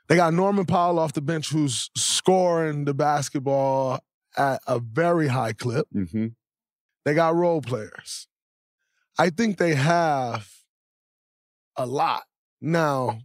They 0.07 0.15
got 0.15 0.33
Norman 0.33 0.65
Powell 0.65 0.99
off 0.99 1.13
the 1.13 1.21
bench 1.21 1.49
who's 1.49 1.89
scoring 1.95 2.85
the 2.85 2.93
basketball 2.93 3.99
at 4.37 4.61
a 4.65 4.79
very 4.79 5.27
high 5.27 5.53
clip. 5.53 5.87
Mm-hmm. 5.93 6.27
They 7.05 7.13
got 7.13 7.35
role 7.35 7.61
players. 7.61 8.27
I 9.19 9.29
think 9.29 9.57
they 9.57 9.75
have 9.75 10.49
a 11.75 11.85
lot. 11.85 12.23
Now, 12.61 13.19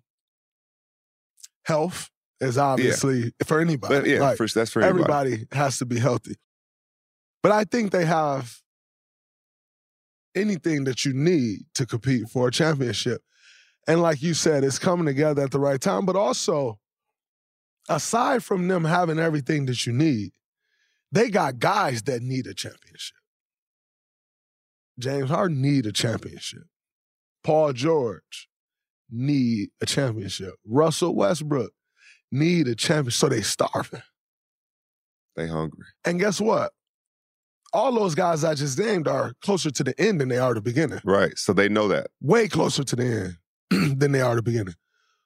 health 1.65 2.11
is 2.43 2.59
obviously 2.59 3.32
for 3.45 3.61
anybody. 3.61 3.95
But 3.95 4.07
yeah, 4.07 4.20
Like, 4.20 4.36
for, 4.36 4.47
that's 4.47 4.70
for 4.70 4.82
everybody. 4.82 5.32
everybody 5.32 5.47
has 5.53 5.78
to 5.78 5.86
be 5.86 5.99
healthy. 5.99 6.34
But 7.43 7.53
I 7.53 7.64
think 7.64 7.93
they 7.93 8.05
have 8.05 8.59
anything 10.34 10.84
that 10.84 11.05
you 11.05 11.12
need 11.12 11.61
to 11.74 11.86
compete 11.86 12.28
for 12.28 12.49
a 12.49 12.51
championship. 12.51 13.22
And 13.86 14.01
like 14.01 14.22
you 14.22 14.34
said, 14.34 14.64
it's 14.64 14.78
coming 14.78 15.07
together 15.07 15.43
at 15.43 15.51
the 15.51 15.59
right 15.59 15.80
time. 15.80 16.07
But 16.07 16.16
also, 16.16 16.78
aside 17.88 18.45
from 18.45 18.68
them 18.68 18.84
having 18.84 19.18
everything 19.18 19.66
that 19.66 19.86
you 19.86 19.93
need, 19.93 20.32
they 21.11 21.30
got 21.30 21.59
guys 21.59 22.03
that 22.05 22.22
need 22.22 22.47
a 22.47 22.55
championship. 22.55 23.16
James 24.99 25.30
Harden 25.30 25.61
need 25.61 25.86
a 25.86 25.93
championship. 25.93 26.64
Paul 27.43 27.72
George 27.72 28.49
need 29.11 29.70
a 29.80 29.86
championship. 29.86 30.55
Russell 30.64 31.14
Westbrook 31.14 31.72
need 32.33 32.66
a 32.68 32.74
champion, 32.74 33.11
So 33.12 33.28
they 33.28 33.43
starving. 33.43 34.03
They 35.37 35.47
hungry. 35.49 35.87
And 36.05 36.18
guess 36.18 36.41
what? 36.41 36.72
All 37.72 37.93
those 37.93 38.14
guys 38.14 38.45
I 38.45 38.55
just 38.55 38.78
named 38.78 39.09
are 39.09 39.33
closer 39.43 39.70
to 39.70 39.85
the 39.85 39.99
end 39.99 40.20
than 40.20 40.28
they 40.28 40.39
are 40.39 40.53
the 40.53 40.61
beginning. 40.61 41.01
Right. 41.05 41.37
So 41.39 41.53
they 41.55 41.68
know 41.70 41.89
that. 41.89 42.09
Way 42.20 42.49
closer 42.49 42.85
to 42.85 42.97
the 42.97 43.37
end 43.70 43.99
than 44.01 44.12
they 44.12 44.20
are 44.20 44.35
the 44.35 44.43
beginning. 44.43 44.74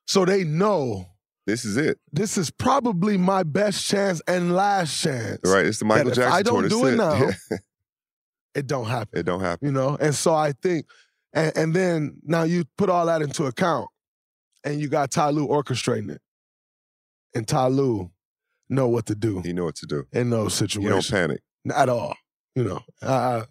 So 0.07 0.24
they 0.24 0.44
know 0.44 1.07
This 1.46 1.64
is 1.64 1.76
it. 1.76 1.98
this 2.12 2.38
is 2.38 2.50
probably 2.52 3.16
my 3.16 3.42
best 3.42 3.84
chance 3.86 4.22
and 4.28 4.54
last 4.54 5.00
chance. 5.02 5.40
Right. 5.44 5.66
It's 5.66 5.80
the 5.80 5.86
Michael 5.86 6.12
Jackson 6.12 6.32
I 6.32 6.42
don't 6.42 6.68
do 6.68 6.86
it 6.86 6.94
now, 6.96 7.30
it 8.54 8.66
don't 8.68 8.86
happen. 8.86 9.18
it 9.18 9.24
don't 9.24 9.40
happen. 9.40 9.66
You 9.66 9.72
know? 9.72 9.96
And 10.00 10.14
so 10.14 10.32
I 10.32 10.52
think, 10.52 10.86
and, 11.32 11.57
and 11.57 11.74
then 11.74 12.18
now 12.22 12.44
you 12.44 12.64
put 12.78 12.88
all 12.90 13.07
that 13.07 13.22
into 13.22 13.46
account 13.46 13.88
and 14.62 14.80
you 14.80 14.86
got 14.88 15.11
Ty 15.11 15.30
Lue 15.30 15.48
orchestrating 15.48 16.11
it. 16.12 16.20
And 17.37 17.47
Ty 17.47 17.66
Lue 17.68 18.11
know 18.68 18.89
what 18.89 19.07
to 19.07 19.14
do 19.14 19.41
He 19.43 19.53
know 19.53 19.64
what 19.64 19.76
to 19.76 19.87
do. 19.87 20.07
in 20.12 20.30
those 20.30 20.61
You 20.61 20.66
situations. 20.68 21.09
don't 21.11 21.20
panic. 21.20 21.41
at 21.74 21.89
all. 21.89 22.16
You 22.55 22.64
know, 22.64 22.80
I, 23.03 23.07
I, 23.12 23.45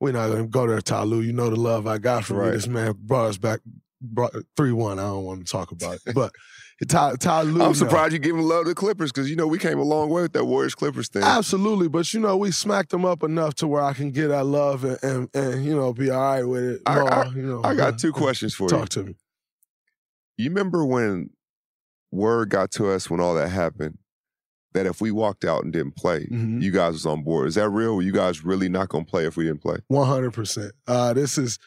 we're 0.00 0.12
not 0.12 0.28
gonna 0.28 0.46
go 0.46 0.66
there, 0.66 0.80
Ty 0.80 1.02
Lue. 1.02 1.20
You 1.20 1.32
know 1.32 1.50
the 1.50 1.56
love 1.56 1.86
I 1.86 1.98
got 1.98 2.24
from 2.24 2.38
you. 2.44 2.50
This 2.52 2.66
man 2.66 2.94
brought 2.98 3.26
us 3.26 3.36
back, 3.38 3.60
brought 4.00 4.32
three 4.56 4.72
one. 4.72 4.98
I 4.98 5.02
don't 5.02 5.24
want 5.24 5.44
to 5.46 5.50
talk 5.52 5.70
about 5.72 5.98
it, 6.06 6.14
but 6.14 6.32
Ty, 6.88 7.16
Ty 7.16 7.42
Lue. 7.42 7.60
I'm 7.60 7.68
know. 7.68 7.72
surprised 7.74 8.12
you 8.12 8.18
giving 8.20 8.42
love 8.42 8.62
to 8.64 8.70
the 8.70 8.74
Clippers 8.74 9.10
because 9.12 9.28
you 9.28 9.36
know 9.36 9.46
we 9.48 9.58
came 9.58 9.78
a 9.78 9.82
long 9.82 10.08
way 10.08 10.22
with 10.22 10.32
that 10.34 10.44
Warriors 10.46 10.74
Clippers 10.76 11.08
thing. 11.08 11.22
Absolutely, 11.24 11.88
but 11.88 12.14
you 12.14 12.20
know 12.20 12.36
we 12.36 12.50
smacked 12.52 12.90
them 12.90 13.04
up 13.04 13.22
enough 13.22 13.54
to 13.56 13.66
where 13.68 13.82
I 13.82 13.92
can 13.92 14.10
get 14.12 14.28
that 14.28 14.44
love 14.44 14.84
and 14.84 14.98
and, 15.02 15.28
and 15.34 15.64
you 15.64 15.74
know 15.76 15.92
be 15.92 16.08
all 16.10 16.20
right 16.20 16.44
with 16.44 16.64
it. 16.64 16.82
I- 16.86 16.94
more, 17.00 17.12
I- 17.12 17.28
you 17.30 17.42
know, 17.42 17.62
I 17.64 17.74
got 17.74 17.98
two 17.98 18.12
questions 18.12 18.54
for 18.54 18.64
you. 18.64 18.68
Talk 18.70 18.88
to 18.90 19.02
me. 19.02 19.14
You 20.38 20.48
remember 20.50 20.84
when 20.84 21.30
word 22.10 22.50
got 22.50 22.70
to 22.72 22.90
us 22.90 23.10
when 23.10 23.20
all 23.20 23.34
that 23.34 23.48
happened 23.48 23.98
that 24.74 24.86
if 24.86 25.00
we 25.00 25.10
walked 25.10 25.44
out 25.44 25.64
and 25.64 25.72
didn't 25.72 25.96
play, 25.96 26.26
Mhm. 26.30 26.60
you 26.62 26.70
guys 26.70 26.92
was 26.92 27.06
on 27.06 27.22
board. 27.24 27.48
Is 27.48 27.54
that 27.56 27.68
real? 27.70 27.96
Were 27.96 28.02
you 28.02 28.12
guys 28.12 28.44
really 28.44 28.68
not 28.68 28.88
gonna 28.88 29.04
play 29.04 29.26
if 29.26 29.36
we 29.36 29.44
didn't 29.44 29.62
play? 29.62 29.78
One 29.88 30.06
hundred 30.06 30.32
percent. 30.32 30.72
Uh, 30.86 31.12
This 31.14 31.38
is 31.38 31.58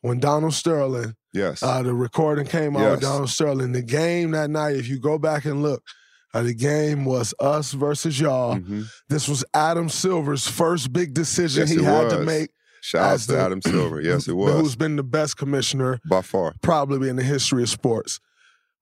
when 0.00 0.18
Donald 0.20 0.54
Sterling. 0.54 1.14
Yes. 1.32 1.62
Uh, 1.62 1.82
the 1.82 1.94
recording 1.94 2.46
came 2.46 2.76
out 2.76 2.92
with 2.92 3.00
Donald 3.00 3.30
Sterling. 3.30 3.72
The 3.72 3.82
game 3.82 4.32
that 4.32 4.50
night, 4.50 4.76
if 4.76 4.88
you 4.88 4.98
go 4.98 5.18
back 5.18 5.44
and 5.44 5.62
look, 5.62 5.82
uh, 6.34 6.42
the 6.42 6.54
game 6.54 7.04
was 7.04 7.32
us 7.40 7.72
versus 7.72 8.18
y'all. 8.20 8.56
Mhm. 8.56 8.86
This 9.08 9.28
was 9.28 9.44
Adam 9.54 9.88
Silver's 9.88 10.46
first 10.48 10.92
big 10.92 11.14
decision 11.14 11.62
Yes, 11.68 11.70
he 11.76 11.82
had 11.82 12.10
to 12.10 12.20
make. 12.24 12.50
Shout 12.80 13.02
out 13.12 13.18
to 13.20 13.26
the- 13.32 13.38
Adam 13.40 13.60
Silver. 13.62 14.00
Yes, 14.00 14.26
it 14.28 14.32
was. 14.36 14.52
Who's 14.54 14.76
been 14.76 14.96
the 14.96 15.02
best 15.02 15.36
commissioner 15.36 16.00
By 16.08 16.22
far. 16.22 16.54
probably 16.62 17.08
in 17.08 17.16
the 17.16 17.22
history 17.24 17.62
of 17.62 17.68
sports. 17.68 18.20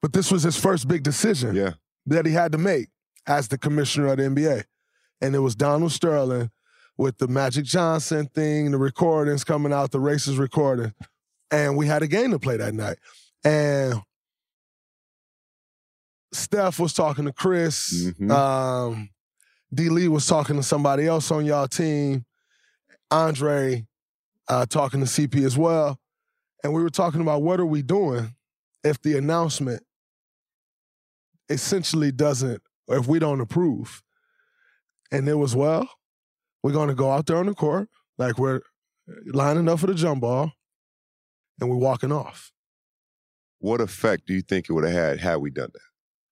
But 0.02 0.12
this 0.12 0.30
was 0.30 0.42
his 0.42 0.56
first 0.56 0.86
big 0.88 1.02
decision 1.02 1.54
Yeah. 1.54 1.72
that 2.06 2.26
he 2.26 2.32
had 2.32 2.52
to 2.52 2.58
make 2.58 2.88
as 3.26 3.48
the 3.48 3.58
commissioner 3.58 4.08
of 4.08 4.18
the 4.18 4.24
NBA. 4.24 4.64
And 5.20 5.34
it 5.34 5.38
was 5.40 5.54
Donald 5.56 5.92
Sterling 5.92 6.50
with 6.98 7.18
the 7.18 7.28
Magic 7.28 7.64
Johnson 7.64 8.26
thing, 8.34 8.70
the 8.70 8.78
recordings 8.78 9.44
coming 9.44 9.72
out, 9.72 9.90
the 9.90 10.00
races 10.00 10.38
recording. 10.38 10.92
And 11.50 11.76
we 11.76 11.86
had 11.86 12.02
a 12.02 12.06
game 12.06 12.30
to 12.32 12.38
play 12.38 12.56
that 12.56 12.74
night. 12.74 12.98
And 13.44 14.02
Steph 16.32 16.78
was 16.78 16.92
talking 16.92 17.24
to 17.24 17.32
Chris. 17.32 17.92
Mhm. 18.18 18.30
Um, 18.30 19.10
D. 19.72 19.88
Lee 19.88 20.08
was 20.08 20.26
talking 20.26 20.56
to 20.56 20.62
somebody 20.62 21.06
else 21.06 21.30
on 21.30 21.44
y'all 21.44 21.68
team. 21.68 22.24
Andre 23.10 23.86
uh, 24.48 24.66
talking 24.66 25.00
to 25.00 25.06
CP 25.06 25.44
as 25.44 25.56
well. 25.56 25.98
And 26.62 26.72
we 26.72 26.82
were 26.82 26.90
talking 26.90 27.20
about 27.20 27.42
what 27.42 27.58
are 27.60 27.66
we 27.66 27.82
doing 27.82 28.34
if 28.84 29.00
the 29.02 29.16
announcement 29.16 29.84
essentially 31.48 32.12
doesn't, 32.12 32.62
or 32.88 32.96
if 32.96 33.06
we 33.06 33.18
don't 33.18 33.40
approve. 33.40 34.02
And 35.12 35.28
it 35.28 35.34
was, 35.34 35.54
well, 35.54 35.88
we're 36.62 36.72
going 36.72 36.88
to 36.88 36.94
go 36.94 37.10
out 37.12 37.26
there 37.26 37.36
on 37.36 37.46
the 37.46 37.54
court, 37.54 37.88
like 38.18 38.38
we're 38.38 38.60
lining 39.26 39.68
up 39.68 39.80
for 39.80 39.86
the 39.86 39.94
jump 39.94 40.20
ball, 40.20 40.52
and 41.60 41.70
we're 41.70 41.76
walking 41.76 42.12
off. 42.12 42.50
What 43.58 43.80
effect 43.80 44.26
do 44.26 44.34
you 44.34 44.42
think 44.42 44.68
it 44.68 44.72
would 44.72 44.84
have 44.84 44.92
had 44.92 45.20
had 45.20 45.36
we 45.36 45.50
done 45.50 45.70
that? 45.72 45.80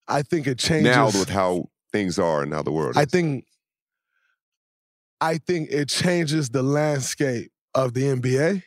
I 0.06 0.22
think 0.22 0.46
it 0.46 0.58
changes. 0.58 0.94
Now 0.94 1.06
with 1.06 1.30
how 1.30 1.70
things 1.92 2.18
are 2.18 2.42
and 2.42 2.52
how 2.52 2.62
the 2.62 2.72
world 2.72 2.90
is. 2.90 2.96
I 2.96 3.04
think 3.06 3.44
I 5.20 5.38
think 5.38 5.70
it 5.70 5.88
changes 5.88 6.50
the 6.50 6.62
landscape 6.62 7.50
of 7.74 7.94
the 7.94 8.02
NBA. 8.02 8.62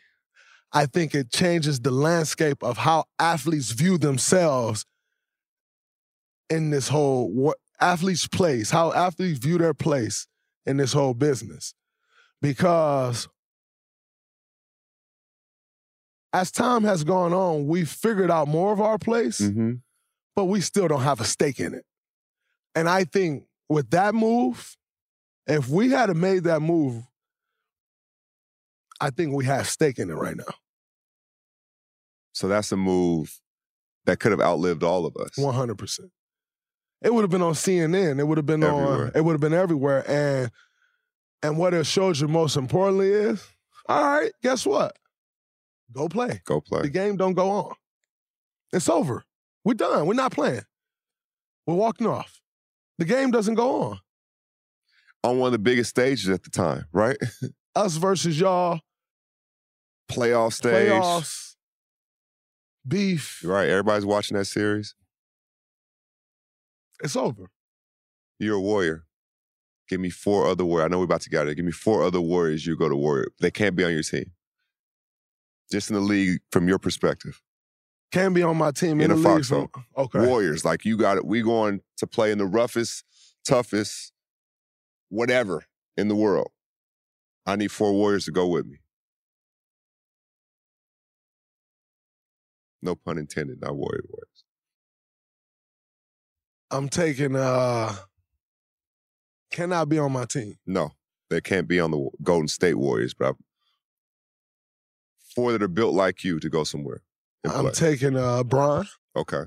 I 0.74 0.86
think 0.86 1.14
it 1.14 1.32
changes 1.32 1.80
the 1.80 1.91
landscape 1.91 2.64
of 2.64 2.78
how 2.78 3.06
athletes 3.20 3.72
view 3.72 3.98
themselves 3.98 4.86
in 6.50 6.70
this 6.70 6.88
whole 6.88 7.30
what 7.30 7.58
athletes' 7.80 8.28
place, 8.28 8.70
how 8.70 8.91
athletes 8.93 9.39
view 9.39 9.58
their 9.58 9.74
place 9.74 10.28
in 10.66 10.78
this 10.78 10.93
whole 10.93 11.14
business. 11.14 11.74
Because 12.41 13.28
as 16.34 16.52
time 16.52 16.84
has 16.84 17.04
gone 17.04 17.34
on, 17.34 17.68
we've 17.68 17.89
figured 17.89 18.30
out 18.30 18.48
more 18.48 18.72
of 18.74 18.82
our 18.82 18.98
place, 18.98 19.39
Mhm. 19.39 19.82
but 20.36 20.45
we 20.45 20.62
still 20.62 20.88
don't 20.88 21.02
have 21.02 21.20
a 21.20 21.26
stake 21.26 21.60
in 21.60 21.74
it. 21.74 21.86
And 22.76 22.88
I 22.88 23.06
think 23.06 23.48
with 23.70 23.89
that 23.91 24.14
move, 24.14 24.78
if 25.48 25.68
we 25.68 25.89
had 25.89 26.16
made 26.16 26.43
that 26.43 26.62
move, 26.62 27.04
I 29.00 29.09
think 29.09 29.34
we 29.34 29.46
have 29.46 29.67
stake 29.70 30.00
in 30.00 30.09
it 30.09 30.13
right 30.16 30.36
now. 30.36 30.54
So 32.34 32.47
that's 32.47 32.71
a 32.71 32.78
move 32.78 33.42
that 34.05 34.20
could 34.20 34.32
have 34.32 34.42
outlived 34.42 34.84
all 34.84 35.05
of 35.05 35.16
us. 35.17 35.38
One 35.38 35.55
hundred 35.55 35.78
percent. 35.78 36.12
It 37.01 37.13
would 37.13 37.21
have 37.21 37.29
been 37.29 37.41
on 37.43 37.53
CNN. 37.53 38.19
It 38.19 38.24
would 38.24 38.37
have 38.37 38.45
been 38.45 38.63
Everywhere. 38.63 39.05
on. 39.05 39.11
It 39.15 39.24
would 39.24 39.33
have 39.33 39.41
been 39.41 39.53
everywhere. 39.53 40.03
And 40.09 40.51
and 41.43 41.57
what 41.57 41.74
it 41.74 41.86
showed 41.86 42.17
you 42.17 42.28
most 42.28 42.57
importantly 42.57 43.09
is, 43.11 43.45
all 43.87 44.03
right, 44.03 44.32
guess 44.41 44.65
what? 44.65 44.95
Go 45.93 46.09
play. 46.09 46.41
Go 46.45 46.59
play. 46.61 46.82
The 46.82 46.89
game 46.89 47.15
don't 47.15 47.33
go 47.33 47.49
on. 47.51 47.74
It's 48.74 48.89
over. 48.89 49.24
We're 49.63 49.75
done. 49.75 50.07
We're 50.07 50.13
not 50.15 50.32
playing. 50.32 50.63
We're 51.65 51.75
walking 51.75 52.07
off. 52.07 52.41
The 52.97 53.05
game 53.05 53.32
doesn't 53.32 53.55
go 53.55 53.82
on. 53.83 53.99
On 55.24 55.39
one 55.39 55.47
of 55.47 55.51
the 55.51 55.59
biggest 55.59 55.91
stages 55.91 56.29
at 56.29 56.43
the 56.43 56.49
time, 56.49 56.86
right? 56.91 57.17
Us 57.75 57.95
versus 57.97 58.39
y'all. 58.39 58.79
Playoff 60.09 60.53
stage. 60.53 60.89
Playoffs. 60.89 61.55
Beef. 62.87 63.41
Right. 63.43 63.69
Everybody's 63.69 64.05
watching 64.05 64.37
that 64.37 64.45
series. 64.45 64.95
It's 67.03 67.15
over. 67.15 67.49
You're 68.39 68.55
a 68.57 68.61
warrior. 68.61 69.05
Give 69.89 69.99
me 69.99 70.09
four 70.09 70.47
other 70.47 70.65
warriors. 70.65 70.86
I 70.86 70.89
know 70.89 70.99
we're 70.99 71.05
about 71.05 71.21
to 71.21 71.29
get 71.29 71.37
out 71.37 71.41
of 71.41 71.47
there. 71.47 71.55
Give 71.55 71.65
me 71.65 71.71
four 71.71 72.03
other 72.03 72.21
warriors 72.21 72.65
you 72.65 72.75
go 72.75 72.89
to 72.89 72.95
warrior. 72.95 73.28
They 73.39 73.51
can't 73.51 73.75
be 73.75 73.83
on 73.83 73.91
your 73.91 74.03
team. 74.03 74.32
Just 75.71 75.89
in 75.89 75.95
the 75.95 76.01
league 76.01 76.39
from 76.51 76.67
your 76.67 76.79
perspective. 76.79 77.41
Can 78.11 78.33
be 78.33 78.41
on 78.43 78.57
my 78.57 78.71
team 78.71 79.01
In 79.01 79.11
in, 79.11 79.17
a 79.17 79.21
the 79.21 79.55
league. 79.55 79.69
Okay. 79.97 80.28
Warriors. 80.28 80.63
Like 80.63 80.86
you 80.86 80.97
got 80.97 81.17
it. 81.17 81.25
We 81.25 81.41
going 81.41 81.82
to 81.97 82.07
play 82.07 82.32
in 82.32 82.37
the 82.37 82.45
roughest, 82.45 83.03
toughest, 83.45 84.11
whatever 85.09 85.65
in 85.97 86.07
the 86.07 86.15
world. 86.15 86.51
I 87.45 87.55
need 87.55 87.71
four 87.71 87.93
warriors 87.93 88.25
to 88.25 88.32
go 88.32 88.47
with 88.47 88.65
me. 88.65 88.78
No 92.82 92.95
pun 92.95 93.17
intended, 93.17 93.61
not 93.61 93.75
warrior 93.75 94.03
warriors. 94.07 94.26
I'm 96.72 96.89
taking 96.89 97.36
uh 97.36 97.96
cannot 99.52 99.89
be 99.89 100.00
on 100.00 100.12
my 100.12 100.26
team. 100.26 100.56
No, 100.66 100.92
they 101.30 101.42
can't 101.42 101.68
be 101.68 101.80
on 101.80 101.92
the 101.92 102.10
Golden 102.24 102.48
State 102.48 102.76
Warriors, 102.76 103.14
but 103.14 103.36
four 105.36 105.52
that 105.52 105.64
are 105.64 105.68
built 105.68 105.94
like 105.94 106.24
you 106.24 106.39
to 106.39 106.50
go 106.50 106.64
somewhere. 106.64 107.02
I'm 107.46 107.66
play. 107.66 107.72
taking 107.72 108.18
uh 108.18 108.44
Bron. 108.44 108.88
okay. 109.16 109.44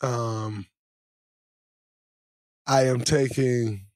Um 0.00 0.66
I 2.66 2.86
am 2.86 3.00
taking 3.00 3.86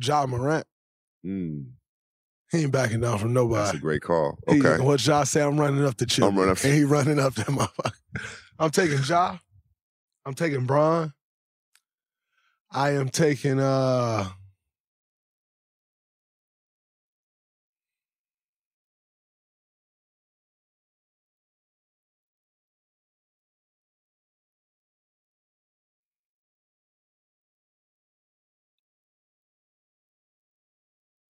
Ja 0.00 0.26
Morant. 0.26 0.66
Mm. 1.24 1.66
He 2.50 2.62
ain't 2.62 2.72
backing 2.72 3.00
down 3.00 3.18
from 3.18 3.32
nobody. 3.34 3.64
That's 3.64 3.76
a 3.76 3.80
great 3.80 4.00
call. 4.02 4.38
He- 4.48 4.58
Okay. 4.64 4.82
what 4.82 5.04
Ja 5.04 5.24
say? 5.24 5.42
I'm 5.42 5.58
running 5.60 5.84
up 5.84 5.96
the 5.96 6.06
chip. 6.06 6.24
I'm 6.24 6.36
running 6.36 6.52
up- 6.52 6.64
And 6.64 6.72
he 6.72 6.84
running 6.84 7.18
up 7.18 7.34
that 7.34 7.46
motherfucker. 7.48 7.92
I'm 8.58 8.70
taking 8.70 8.98
Ja. 9.04 9.38
I'm 10.26 10.34
taking 10.34 10.66
Bron. 10.66 11.12
I 12.70 12.90
am 12.90 13.08
taking 13.08 13.60
uh 13.60 14.28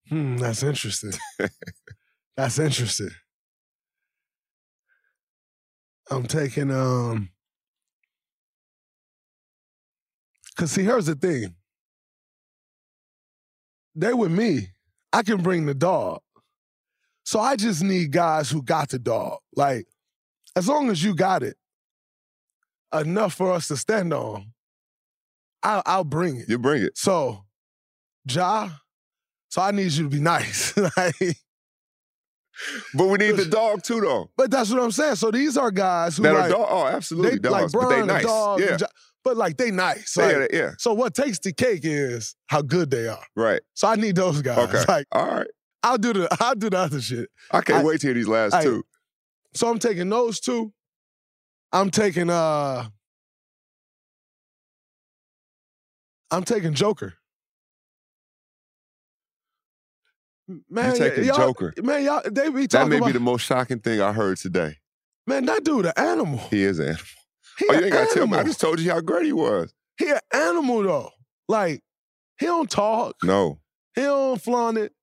Hmm, 0.09 0.37
that's 0.37 0.63
interesting. 0.63 1.11
that's 2.37 2.59
interesting. 2.59 3.11
I'm 6.11 6.25
taking 6.25 6.71
um 6.71 7.29
cause 10.55 10.71
see 10.71 10.83
here's 10.83 11.05
the 11.05 11.15
thing. 11.15 11.55
They 13.95 14.13
with 14.13 14.31
me. 14.31 14.69
I 15.11 15.23
can 15.23 15.41
bring 15.41 15.65
the 15.65 15.73
dog. 15.73 16.21
So 17.23 17.39
I 17.39 17.55
just 17.55 17.83
need 17.83 18.11
guys 18.11 18.49
who 18.49 18.61
got 18.61 18.89
the 18.89 18.99
dog. 18.99 19.39
Like, 19.55 19.85
as 20.55 20.67
long 20.67 20.89
as 20.89 21.03
you 21.03 21.13
got 21.15 21.43
it, 21.43 21.57
enough 22.93 23.33
for 23.33 23.51
us 23.51 23.67
to 23.67 23.77
stand 23.77 24.13
on, 24.13 24.53
I'll, 25.61 25.83
I'll 25.85 26.03
bring 26.03 26.37
it. 26.37 26.49
You 26.49 26.57
bring 26.57 26.83
it. 26.83 26.97
So, 26.97 27.43
Ja, 28.27 28.69
so 29.49 29.61
I 29.61 29.71
need 29.71 29.91
you 29.91 30.03
to 30.05 30.09
be 30.09 30.19
nice. 30.21 30.75
like, 30.97 31.37
But 32.93 33.07
we 33.07 33.17
need 33.17 33.35
the 33.37 33.45
dog 33.45 33.83
too, 33.83 34.01
though. 34.01 34.29
but 34.37 34.51
that's 34.51 34.69
what 34.71 34.81
I'm 34.81 34.91
saying. 34.91 35.15
So 35.15 35.31
these 35.31 35.55
are 35.57 35.71
guys 35.71 36.17
who 36.17 36.23
That 36.23 36.35
are 36.35 36.49
dog. 36.49 36.67
Oh, 36.69 36.85
absolutely 36.87 37.31
they, 37.39 37.49
dogs. 37.49 37.51
like 37.51 37.71
but 37.71 37.89
they 37.89 37.95
Brian, 37.95 38.07
nice. 38.07 38.23
dog, 38.25 38.59
yeah. 38.59 38.77
But 39.23 39.37
like 39.37 39.57
they 39.57 39.71
nice. 39.71 40.15
Yeah, 40.17 40.45
yeah. 40.51 40.71
So 40.77 40.93
what 40.93 41.13
takes 41.13 41.39
the 41.39 41.51
cake 41.53 41.81
is 41.83 42.35
how 42.47 42.61
good 42.61 42.89
they 42.89 43.07
are. 43.07 43.23
Right. 43.35 43.61
So 43.73 43.87
I 43.87 43.95
need 43.95 44.15
those 44.15 44.41
guys. 44.41 44.57
Okay. 44.73 44.83
Like 44.87 45.05
All 45.11 45.27
right. 45.27 45.47
I'll 45.83 45.97
do 45.97 46.13
the 46.13 46.27
I'll 46.39 46.55
do 46.55 46.69
the 46.69 46.77
other 46.77 47.01
shit. 47.01 47.29
I 47.51 47.61
can't 47.61 47.79
I- 47.79 47.83
wait 47.83 48.01
to 48.01 48.07
hear 48.07 48.13
these 48.13 48.27
last 48.27 48.53
I- 48.53 48.63
two. 48.63 48.83
So 49.53 49.69
I'm 49.69 49.79
taking 49.79 50.09
those 50.09 50.39
two. 50.39 50.73
I'm 51.71 51.89
taking 51.89 52.29
uh 52.29 52.87
I'm 56.31 56.43
taking 56.43 56.73
Joker. 56.73 57.13
Man, 60.69 60.93
you 60.93 60.97
taking 60.97 61.23
y'all- 61.25 61.37
Joker. 61.37 61.73
Man, 61.81 62.03
y'all 62.03 62.21
they 62.25 62.49
be 62.49 62.67
talking 62.67 62.89
That 62.89 62.89
may 62.89 62.97
about 62.97 63.05
be 63.07 63.11
the 63.13 63.19
most 63.19 63.45
shocking 63.45 63.79
thing 63.79 64.01
I 64.01 64.13
heard 64.13 64.37
today. 64.37 64.77
man, 65.27 65.45
that 65.45 65.63
dude 65.63 65.85
an 65.85 65.93
animal. 65.95 66.39
He 66.49 66.63
is 66.63 66.79
an 66.79 66.87
animal. 66.87 67.05
He 67.59 67.65
oh, 67.69 67.73
you 67.73 67.79
ain't 67.85 67.93
got 67.93 68.07
to 68.09 68.13
tell 68.15 68.27
me. 68.27 68.37
I 68.37 68.43
just 68.43 68.59
told 68.61 68.79
you 68.79 68.89
how 68.89 69.01
great 69.01 69.25
he 69.25 69.33
was. 69.33 69.73
He 69.97 70.09
an 70.09 70.19
animal 70.33 70.81
though. 70.83 71.09
Like, 71.47 71.81
he 72.39 72.45
don't 72.45 72.69
talk. 72.69 73.15
No. 73.23 73.59
He 73.95 74.01
don't 74.01 74.41
flaunt 74.41 74.77
it. 74.77 74.93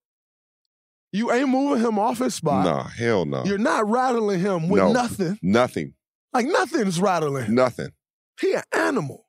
You 1.13 1.31
ain't 1.31 1.49
moving 1.49 1.83
him 1.85 1.97
off 1.99 2.17
his 2.17 2.33
spot. 2.35 2.65
Nah, 2.65 2.83
hell 2.87 3.25
no. 3.25 3.43
You're 3.45 3.57
not 3.57 3.87
rattling 3.87 4.39
him 4.39 4.69
with 4.69 4.81
No. 4.81 4.91
nothing. 4.91 5.37
Nothing. 5.41 5.93
Like 6.33 6.45
nothing's 6.47 6.99
rattling. 6.99 7.53
Nothing. 7.55 7.89
He 8.41 8.53
an 8.53 8.63
animal. 8.73 9.27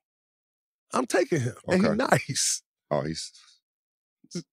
I'm 0.92 1.06
taking 1.06 1.40
him. 1.40 1.54
Okay. 1.68 1.76
And 1.76 1.86
he 1.86 1.92
nice. 1.92 2.62
Oh, 2.90 3.02
he's 3.02 3.30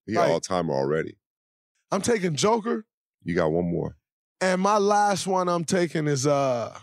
he 0.06 0.14
Like- 0.14 0.30
all 0.30 0.40
timer 0.42 0.74
already. 0.74 1.18
I'm 1.92 2.02
taking 2.02 2.36
Joker. 2.36 2.86
You 3.24 3.36
got 3.36 3.52
one 3.52 3.72
more. 3.72 3.96
And 4.42 4.62
my 4.62 4.78
last 4.78 5.28
one 5.28 5.48
I'm 5.48 5.64
taking 5.64 6.08
is 6.08 6.28
uh 6.28 6.78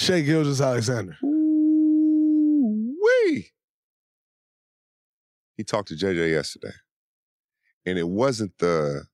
Shai 0.00 0.22
Gilgeous 0.22 0.62
Alexander. 0.62 1.18
Wee. 1.22 1.28
He 5.58 5.62
talked 5.62 5.88
to 5.88 5.94
JJ 5.94 6.30
yesterday. 6.30 6.72
And 7.84 7.98
it 7.98 8.08
wasn't 8.08 8.56
the, 8.58 9.04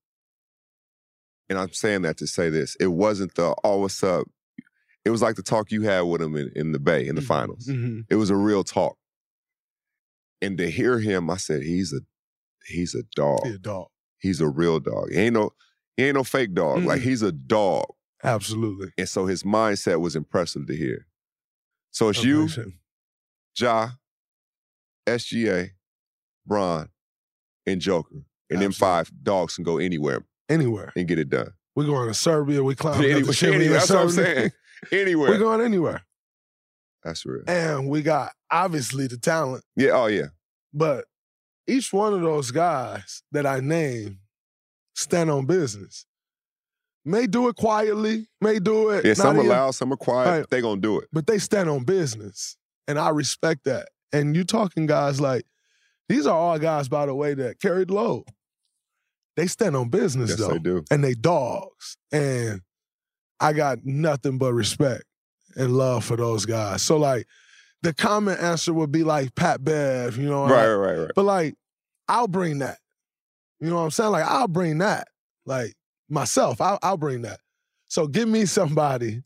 and 1.48 1.58
I'm 1.58 1.72
saying 1.72 2.02
that 2.02 2.18
to 2.18 2.28
say 2.28 2.50
this, 2.50 2.76
it 2.78 2.86
wasn't 2.86 3.34
the, 3.34 3.52
oh, 3.64 3.80
what's 3.80 4.04
up? 4.04 4.28
It 5.06 5.10
was 5.10 5.22
like 5.22 5.36
the 5.36 5.42
talk 5.42 5.70
you 5.70 5.82
had 5.82 6.00
with 6.00 6.20
him 6.20 6.34
in, 6.36 6.50
in 6.56 6.72
the 6.72 6.80
Bay 6.80 7.06
in 7.06 7.14
the 7.14 7.22
finals. 7.22 7.68
Mhm. 7.68 8.04
It 8.10 8.16
was 8.16 8.28
a 8.28 8.34
real 8.36 8.64
talk. 8.64 8.96
And 10.42 10.58
to 10.58 10.68
hear 10.68 10.98
him, 10.98 11.30
I 11.30 11.36
said, 11.36 11.62
he's 11.62 11.92
a, 11.92 12.00
he's 12.66 12.92
a 12.94 13.04
dog. 13.14 13.46
He 13.46 13.52
a 13.52 13.58
dog. 13.58 13.86
He's 14.18 14.40
a 14.40 14.48
real 14.48 14.80
dog. 14.80 15.12
He 15.12 15.18
ain't 15.18 15.34
no, 15.34 15.52
he 15.96 16.04
ain't 16.06 16.16
no 16.16 16.24
fake 16.24 16.54
dog. 16.54 16.82
Like 16.84 17.00
Mhm. 17.00 17.04
he's 17.04 17.22
a 17.22 17.30
dog. 17.30 17.86
Absolutely. 18.24 18.88
And 18.98 19.08
so 19.08 19.26
his 19.26 19.44
mindset 19.44 20.00
was 20.00 20.16
impressive 20.16 20.66
to 20.66 20.74
hear. 20.76 21.06
So 21.92 22.08
it's 22.08 22.24
you, 22.24 22.48
Ja, 23.58 23.90
SGA, 25.06 25.70
Bron, 26.44 26.88
and 27.64 27.80
Joker. 27.80 28.24
And 28.50 28.60
them 28.60 28.72
five 28.72 29.10
dogs 29.22 29.54
can 29.54 29.64
go 29.64 29.78
anywhere 29.78 30.24
Anywhere. 30.48 30.92
and 30.96 31.06
get 31.08 31.18
it 31.20 31.30
done. 31.30 31.52
We're 31.76 31.86
going 31.86 32.08
to 32.08 32.14
Serbia. 32.14 32.62
We 32.64 32.74
Anywhere, 32.84 33.22
the 33.22 33.46
anywhere, 33.54 33.68
that's 33.78 33.90
what 33.90 33.98
I'm 34.00 34.10
saying. 34.10 34.50
Anywhere. 34.92 35.30
We're 35.30 35.38
going 35.38 35.60
anywhere. 35.60 36.02
That's 37.02 37.24
real. 37.24 37.42
And 37.46 37.88
we 37.88 38.02
got 38.02 38.32
obviously 38.50 39.06
the 39.06 39.16
talent, 39.16 39.64
Yeah, 39.76 39.90
oh 39.92 40.06
yeah. 40.06 40.26
but 40.74 41.04
each 41.66 41.92
one 41.92 42.12
of 42.14 42.20
those 42.20 42.50
guys 42.50 43.22
that 43.32 43.46
I 43.46 43.60
named 43.60 44.18
stand 44.94 45.30
on 45.30 45.46
business. 45.46 46.06
May 47.04 47.26
do 47.28 47.46
it 47.48 47.54
quietly, 47.56 48.26
may 48.40 48.58
do 48.58 48.88
it. 48.90 49.04
Yeah, 49.04 49.14
some 49.14 49.36
are 49.36 49.40
even- 49.40 49.48
loud, 49.50 49.70
some 49.76 49.92
are 49.92 49.96
quiet. 49.96 50.28
Right. 50.40 50.50
They 50.50 50.60
gonna 50.60 50.80
do 50.80 50.98
it. 50.98 51.08
but 51.12 51.26
they 51.26 51.38
stand 51.38 51.68
on 51.70 51.84
business. 51.84 52.56
And 52.88 52.98
I 52.98 53.10
respect 53.10 53.64
that. 53.64 53.88
And 54.12 54.34
you 54.36 54.44
talking 54.44 54.86
guys 54.86 55.20
like, 55.20 55.44
these 56.08 56.26
are 56.26 56.36
all 56.36 56.58
guys, 56.58 56.88
by 56.88 57.06
the 57.06 57.14
way, 57.14 57.34
that 57.34 57.60
carried 57.60 57.90
load. 57.90 58.24
They 59.36 59.46
stand 59.48 59.76
on 59.76 59.88
business 59.90 60.30
Yes, 60.30 60.38
though. 60.38 60.48
they 60.48 60.58
do. 60.58 60.84
And 60.90 61.02
they 61.04 61.14
dogs. 61.14 61.96
And 62.12 62.62
I 63.40 63.52
got 63.52 63.84
nothing 63.84 64.38
but 64.38 64.52
respect 64.54 65.04
and 65.56 65.76
love 65.76 66.04
for 66.04 66.16
those 66.16 66.46
guys. 66.46 66.82
So 66.82 66.96
like 66.96 67.26
the 67.82 67.92
common 67.94 68.38
answer 68.38 68.72
would 68.72 68.90
be 68.92 69.04
like 69.04 69.34
Pat 69.34 69.62
Bev, 69.62 70.16
you 70.16 70.28
know. 70.28 70.44
Right, 70.48 70.66
like- 70.66 70.78
right, 70.88 70.98
right. 70.98 71.10
But 71.14 71.24
like, 71.24 71.54
I'll 72.08 72.28
bring 72.28 72.58
that. 72.58 72.78
You 73.60 73.70
know 73.70 73.76
what 73.76 73.82
I'm 73.82 73.90
saying? 73.90 74.10
Like, 74.12 74.24
I'll 74.26 74.48
bring 74.48 74.78
that. 74.78 75.08
Like 75.44 75.74
myself, 76.08 76.60
I'll, 76.60 76.78
I'll 76.82 76.96
bring 76.96 77.22
that. 77.22 77.40
So 77.88 78.06
give 78.06 78.28
me 78.28 78.46
somebody 78.46 79.22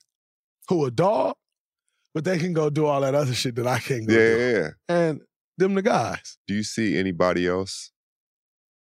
who 0.68 0.84
a 0.84 0.90
dog, 0.90 1.34
but 2.14 2.24
they 2.24 2.38
can 2.38 2.52
go 2.52 2.70
do 2.70 2.86
all 2.86 3.00
that 3.00 3.14
other 3.14 3.34
shit 3.34 3.54
that 3.56 3.66
I 3.66 3.78
can't 3.78 4.06
go 4.06 4.14
Yeah, 4.14 4.18
do. 4.20 4.38
yeah, 4.38 4.58
yeah. 4.58 4.68
And 4.88 5.20
them 5.58 5.74
the 5.74 5.82
guys. 5.82 6.38
Do 6.46 6.54
you 6.54 6.62
see 6.62 6.96
anybody 6.98 7.46
else 7.46 7.90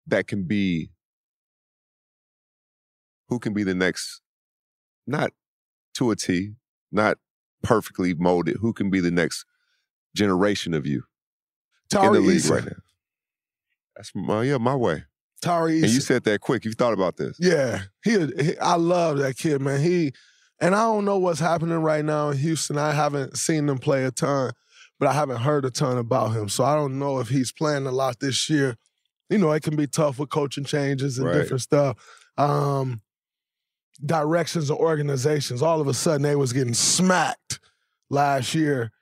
that 0.06 0.26
can 0.26 0.44
be 0.44 0.90
who 3.28 3.38
can 3.38 3.52
be 3.52 3.64
the 3.64 3.74
next 3.74 4.20
not 5.06 5.32
to 5.94 6.10
a 6.10 6.16
T, 6.16 6.52
not 6.92 7.18
perfectly 7.62 8.14
molded, 8.14 8.56
who 8.60 8.72
can 8.72 8.90
be 8.90 9.00
the 9.00 9.10
next 9.10 9.44
generation 10.14 10.74
of 10.74 10.86
you 10.86 11.04
in 11.92 11.98
Tari 11.98 12.14
the 12.14 12.20
league 12.20 12.40
Eason. 12.40 12.50
right 12.50 12.64
now? 12.64 12.76
That's 13.96 14.12
my 14.14 14.42
yeah, 14.44 14.58
my 14.58 14.74
way. 14.74 15.04
Tari 15.42 15.82
And 15.82 15.90
you 15.90 16.00
said 16.00 16.24
that 16.24 16.40
quick. 16.40 16.64
You 16.64 16.72
thought 16.72 16.92
about 16.92 17.16
this. 17.16 17.36
Yeah, 17.38 17.82
he, 18.02 18.26
he. 18.40 18.58
I 18.58 18.76
love 18.76 19.18
that 19.18 19.36
kid, 19.36 19.60
man. 19.60 19.80
He, 19.80 20.12
and 20.60 20.74
I 20.74 20.82
don't 20.82 21.04
know 21.04 21.18
what's 21.18 21.40
happening 21.40 21.78
right 21.78 22.04
now 22.04 22.30
in 22.30 22.38
Houston. 22.38 22.78
I 22.78 22.92
haven't 22.92 23.36
seen 23.36 23.68
him 23.68 23.78
play 23.78 24.04
a 24.04 24.10
ton, 24.10 24.52
but 24.98 25.08
I 25.08 25.12
haven't 25.12 25.38
heard 25.38 25.64
a 25.64 25.70
ton 25.70 25.98
about 25.98 26.28
him. 26.34 26.48
So 26.48 26.64
I 26.64 26.74
don't 26.74 26.98
know 26.98 27.20
if 27.20 27.28
he's 27.28 27.52
playing 27.52 27.86
a 27.86 27.92
lot 27.92 28.20
this 28.20 28.48
year. 28.48 28.76
You 29.28 29.38
know, 29.38 29.52
it 29.52 29.62
can 29.62 29.76
be 29.76 29.86
tough 29.86 30.18
with 30.18 30.30
coaching 30.30 30.64
changes 30.64 31.18
and 31.18 31.26
Right. 31.26 31.34
different 31.34 31.62
stuff. 31.62 31.96
Um, 32.38 33.02
directions 34.04 34.70
and 34.70 34.78
organizations. 34.78 35.62
All 35.62 35.80
of 35.80 35.88
a 35.88 35.94
sudden, 35.94 36.22
they 36.22 36.36
was 36.36 36.52
getting 36.52 36.74
smacked 36.74 37.60
last 38.10 38.54
year, 38.54 38.92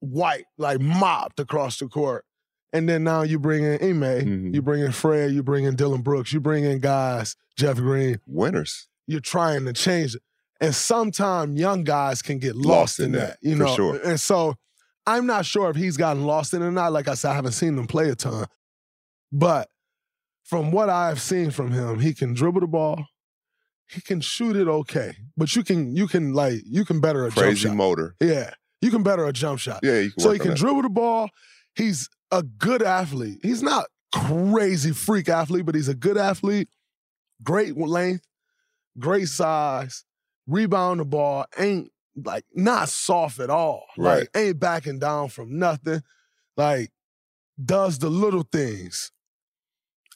white 0.00 0.44
like 0.58 0.80
mopped 0.80 1.40
across 1.40 1.78
the 1.78 1.88
court. 1.88 2.24
And 2.72 2.88
then 2.88 3.04
now 3.04 3.22
you 3.22 3.38
bring 3.38 3.62
in 3.64 3.74
Ime, 3.82 4.00
Mm-hmm. 4.02 4.54
you 4.54 4.60
bring 4.62 4.82
in 4.82 4.90
Fred, 4.92 5.30
you 5.32 5.42
bring 5.42 5.64
in 5.64 5.76
Dillon 5.76 6.02
Brooks, 6.02 6.32
you 6.32 6.40
bring 6.40 6.64
in 6.64 6.80
guys, 6.80 7.36
Jeff 7.56 7.76
Green. 7.76 8.18
Winners. 8.26 8.88
You're 9.06 9.20
trying 9.20 9.64
to 9.66 9.72
change 9.72 10.16
it. 10.16 10.22
And 10.60 10.74
sometimes 10.74 11.58
young 11.58 11.84
guys 11.84 12.20
can 12.22 12.38
get 12.38 12.56
lost, 12.56 12.66
Lost 12.66 12.98
in 13.00 13.04
in 13.06 13.12
that, 13.12 13.20
that, 13.28 13.48
you 13.48 13.54
know. 13.54 13.74
sure. 13.74 14.00
And 14.04 14.18
so 14.18 14.54
I'm 15.06 15.26
not 15.26 15.44
sure 15.46 15.70
if 15.70 15.76
he's 15.76 15.96
gotten 15.96 16.24
lost 16.24 16.54
in 16.54 16.62
it 16.62 16.66
or 16.66 16.70
not. 16.72 16.92
Like 16.92 17.06
I 17.06 17.14
said, 17.14 17.30
I 17.30 17.34
haven't 17.34 17.52
seen 17.52 17.76
him 17.78 17.86
play 17.86 18.08
a 18.08 18.14
ton. 18.16 18.46
But 19.30 19.68
from 20.44 20.72
what 20.72 20.88
I've 20.88 21.20
seen 21.20 21.50
from 21.50 21.70
him, 21.70 22.00
he 22.00 22.12
can 22.14 22.34
dribble 22.34 22.60
the 22.62 22.66
ball. 22.66 23.04
He 23.88 24.00
can 24.00 24.20
shoot 24.20 24.56
it 24.56 24.66
okay. 24.68 25.16
But 25.36 25.54
you 25.54 25.62
can 25.62 25.94
you 25.94 26.06
can 26.06 26.32
like 26.32 26.62
you 26.64 26.84
can 26.84 27.00
better 27.00 27.24
a 27.26 27.28
jump 27.28 27.38
Crazy 27.46 27.68
shot. 27.68 27.76
motor. 27.76 28.14
Yeah. 28.20 28.50
You 28.80 28.90
can 28.90 29.02
better 29.02 29.24
a 29.26 29.32
jump 29.32 29.60
shot. 29.60 29.80
Yeah, 29.82 30.00
you 30.00 30.10
can 30.10 30.20
so 30.20 30.30
he 30.30 30.38
can 30.38 30.50
that. 30.50 30.58
dribble 30.58 30.82
the 30.82 30.90
ball. 30.90 31.30
He's 31.74 32.08
a 32.30 32.42
good 32.42 32.82
athlete. 32.82 33.38
He's 33.42 33.62
not 33.62 33.86
crazy 34.14 34.92
freak 34.92 35.28
athlete, 35.28 35.64
but 35.66 35.74
he's 35.74 35.88
a 35.88 35.94
good 35.94 36.18
athlete. 36.18 36.68
Great 37.42 37.76
length, 37.76 38.24
great 38.98 39.28
size, 39.28 40.04
rebound 40.46 41.00
the 41.00 41.04
ball, 41.04 41.46
ain't 41.58 41.90
like 42.22 42.44
not 42.54 42.88
soft 42.88 43.40
at 43.40 43.50
all. 43.50 43.84
Right. 43.96 44.20
Like 44.20 44.30
ain't 44.36 44.60
backing 44.60 44.98
down 44.98 45.28
from 45.28 45.58
nothing. 45.58 46.02
Like 46.56 46.90
does 47.62 47.98
the 47.98 48.08
little 48.10 48.44
things. 48.50 49.10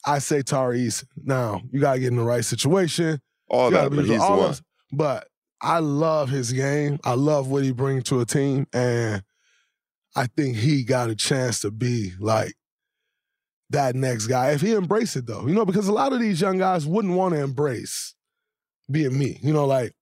I 0.05 0.19
say 0.19 0.41
Tari 0.43 0.79
Eason. 0.81 1.05
Now, 1.23 1.61
you 1.71 1.79
gotta 1.81 1.99
get 1.99 2.07
in 2.07 2.15
the 2.15 2.23
right 2.23 2.45
situation. 2.45 3.19
All 3.49 3.69
that, 3.71 3.89
but 3.91 4.05
he's 4.05 4.19
the 4.21 4.29
one. 4.29 4.39
those- 4.39 4.61
But 4.91 5.27
I 5.61 5.79
love 5.79 6.29
his 6.29 6.51
game. 6.53 6.99
I 7.03 7.13
love 7.13 7.49
what 7.49 7.63
he 7.63 7.71
brings 7.71 8.03
to 8.05 8.21
a 8.21 8.25
team. 8.25 8.65
And 8.73 9.23
I 10.15 10.27
think 10.27 10.55
he 10.57 10.83
got 10.83 11.09
a 11.09 11.15
chance 11.15 11.61
to 11.61 11.71
be 11.71 12.13
like 12.19 12.53
that 13.69 13.95
next 13.95 14.27
guy 14.27 14.51
if 14.51 14.61
he 14.61 14.73
embraced 14.73 15.15
it 15.15 15.27
though. 15.27 15.45
You 15.47 15.53
know, 15.53 15.65
because 15.65 15.87
a 15.87 15.93
lot 15.93 16.13
of 16.13 16.19
these 16.19 16.41
young 16.41 16.57
guys 16.57 16.85
wouldn't 16.85 17.13
want 17.13 17.33
to 17.35 17.41
embrace 17.41 18.15
being 18.89 19.17
me. 19.17 19.39
You 19.41 19.53
know, 19.53 19.65
like 19.65 19.93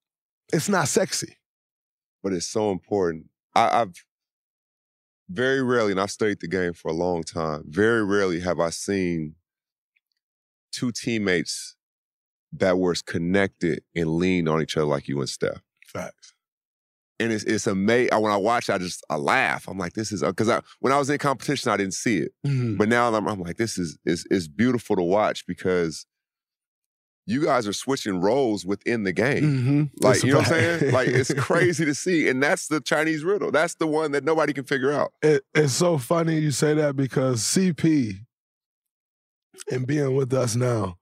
it's 0.53 0.69
not 0.69 0.87
sexy. 0.87 1.35
but 2.23 2.33
it's 2.33 2.47
so 2.47 2.71
important. 2.71 3.25
I, 3.55 3.81
I've 3.81 3.93
very 5.29 5.61
rarely, 5.63 5.91
and 5.91 5.99
I've 5.99 6.11
studied 6.11 6.39
the 6.39 6.47
game 6.47 6.73
for 6.73 6.89
a 6.89 6.93
long 6.93 7.23
time, 7.23 7.63
very 7.67 8.03
rarely 8.05 8.39
have 8.41 8.59
I 8.59 8.69
seen 8.69 9.35
two 10.71 10.91
teammates 10.91 11.75
that 12.53 12.77
were 12.77 12.95
connected 13.05 13.83
and 13.95 14.09
leaned 14.15 14.47
on 14.49 14.61
each 14.61 14.77
other 14.77 14.85
like 14.85 15.07
you 15.07 15.19
and 15.19 15.29
Steph. 15.29 15.61
Facts. 15.87 16.33
And 17.19 17.31
it's 17.31 17.43
it's 17.45 17.65
amazing. 17.65 18.21
When 18.21 18.31
I 18.31 18.37
watch, 18.37 18.69
I 18.69 18.77
just 18.77 19.03
I 19.09 19.15
laugh. 19.15 19.67
I'm 19.67 19.77
like, 19.79 19.93
this 19.93 20.11
is 20.11 20.21
because 20.21 20.49
I 20.49 20.61
when 20.81 20.93
I 20.93 20.99
was 20.99 21.09
in 21.09 21.17
competition, 21.17 21.71
I 21.71 21.77
didn't 21.77 21.95
see 21.95 22.17
it, 22.19 22.31
Mhm. 22.45 22.77
but 22.77 22.87
now 22.89 23.11
I'm, 23.13 23.27
I'm 23.27 23.39
like, 23.41 23.57
this 23.57 23.77
is 23.79 23.97
is 24.05 24.25
is 24.29 24.47
beautiful 24.47 24.95
to 24.95 25.01
watch 25.01 25.45
because 25.47 26.05
you 27.25 27.43
guys 27.43 27.67
are 27.67 27.73
switching 27.73 28.21
roles 28.21 28.65
within 28.65 29.03
the 29.03 29.11
game. 29.11 29.43
Mhm. 29.43 30.03
Like, 30.03 30.23
you 30.23 30.31
know 30.31 30.37
what 30.37 30.47
I'm 30.47 30.53
saying? 30.79 30.93
Like, 30.93 31.07
it's 31.09 31.33
crazy 31.37 31.83
to 31.85 31.93
see. 31.95 32.29
And 32.29 32.41
that's 32.41 32.67
the 32.67 32.79
Chinese 32.79 33.23
riddle. 33.25 33.51
That's 33.51 33.75
the 33.75 33.87
one 33.87 34.11
that 34.13 34.23
nobody 34.23 34.53
can 34.53 34.63
figure 34.63 34.91
out. 34.93 35.11
It, 35.21 35.43
it's 35.53 35.73
so 35.73 35.97
funny 35.97 36.39
you 36.39 36.51
say 36.51 36.73
that 36.75 36.95
because 36.95 37.41
CP 37.41 38.19
and 39.71 39.85
being 39.87 40.15
with 40.15 40.31
us 40.33 40.55
now, 40.55 40.97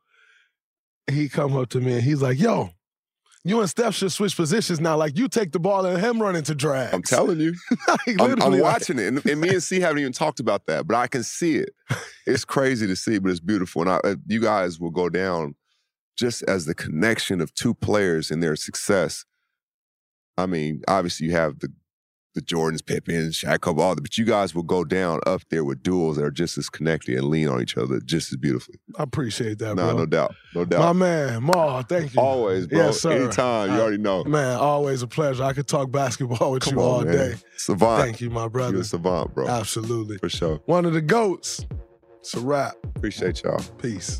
he 1.12 1.30
come 1.30 1.56
up 1.56 1.70
to 1.70 1.80
me 1.80 1.94
and 1.94 2.02
he's 2.02 2.22
like, 2.22 2.40
"Yo, 2.40 2.72
you 3.44 3.60
and 3.60 3.70
Steph 3.70 3.96
should 3.96 4.12
switch 4.12 4.36
positions 4.36 4.80
now. 4.80 4.98
Like 4.98 5.18
you 5.18 5.28
take 5.28 5.52
the 5.52 5.60
ball 5.60 5.86
and 5.86 6.02
him 6.04 6.22
run 6.22 6.36
into 6.36 6.56
drag." 6.56 6.94
I'm 6.94 7.04
telling 7.04 7.40
you. 7.40 7.54
like, 7.88 8.00
I'm, 8.08 8.22
I'm 8.22 8.30
literally, 8.30 8.62
like- 8.62 8.74
watching 8.74 9.00
it. 9.00 9.08
And, 9.08 9.26
and 9.26 9.42
me 9.42 9.50
and 9.50 9.64
C 9.64 9.80
haven't 9.80 10.00
even 10.00 10.14
talked 10.14 10.40
about 10.40 10.66
that, 10.68 10.88
but 10.88 10.96
I 10.96 11.08
can 11.08 11.24
see 11.24 11.58
it. 11.58 11.70
It's 12.28 12.44
crazy 12.44 12.88
to 12.88 12.96
see, 12.96 13.20
but 13.20 13.30
it's 13.30 13.40
beautiful. 13.40 13.84
And 13.84 13.92
I, 13.92 13.96
uh, 13.98 14.16
you 14.26 14.42
guys 14.42 14.80
will 14.80 14.90
go 14.90 15.10
down 15.10 15.54
just 16.18 16.42
as 16.44 16.66
the 16.66 16.74
connection 16.74 17.40
of 17.40 17.54
two 17.54 17.76
players 17.76 18.32
and 18.32 18.42
their 18.42 18.56
success. 18.56 19.26
I 20.36 20.48
mean, 20.48 20.82
obviously 20.88 21.28
you 21.28 21.34
have 21.34 21.60
the 21.60 21.72
the 22.36 22.42
Jordans, 22.42 22.86
Pippen, 22.86 23.30
Shaq, 23.30 23.62
Kobe, 23.62 23.82
all 23.82 23.96
that, 23.96 24.02
but 24.02 24.18
you 24.18 24.26
guys 24.26 24.54
will 24.54 24.64
go 24.64 24.84
down 24.84 25.22
up 25.26 25.42
there 25.50 25.64
with 25.64 25.82
duels 25.82 26.18
that 26.18 26.24
are 26.26 26.32
just 26.32 26.58
as 26.58 26.70
connected 26.70 27.18
and 27.18 27.28
lean 27.30 27.48
on 27.48 27.62
each 27.62 27.78
other 27.78 28.00
just 28.02 28.32
as 28.32 28.38
beautifully. 28.38 28.76
I 29.00 29.04
appreciate 29.04 29.58
that, 29.60 29.76
No, 29.76 29.88
bro. 29.88 29.98
no 29.98 30.06
doubt. 30.06 30.36
No 30.54 30.66
doubt. 30.66 30.80
My 30.82 30.94
man, 30.94 31.44
Ma, 31.44 31.82
thank 31.84 32.14
you. 32.14 32.22
Always, 32.22 32.68
bro. 32.68 32.78
Yes, 32.78 33.00
sir. 33.02 33.12
Anytime. 33.14 33.70
You 33.72 33.76
Uh, 33.78 33.82
already 33.82 33.98
know. 33.98 34.24
Man, 34.26 34.58
always 34.58 35.02
a 35.02 35.08
pleasure. 35.08 35.44
I 35.44 35.54
could 35.54 35.68
talk 35.68 35.92
basketball 35.92 36.52
with 36.54 36.64
Come 36.64 36.76
you 36.76 36.82
on, 36.82 36.86
all 36.90 37.02
man. 37.06 37.14
day. 37.16 37.34
Savant. 37.58 38.04
Thank 38.04 38.22
you, 38.22 38.30
my 38.30 38.48
brother. 38.48 38.76
You're 38.76 38.84
savant, 38.84 39.34
bro. 39.34 39.48
Absolutely. 39.48 40.18
For 40.18 40.30
sure. 40.30 40.62
One 40.66 40.86
of 40.86 40.94
the 40.94 41.02
goats. 41.02 41.66
It's 42.20 42.34
a 42.34 42.40
wrap. 42.40 42.74
Appreciate 42.96 43.44
y'all. 43.44 43.62
Peace. 43.82 44.20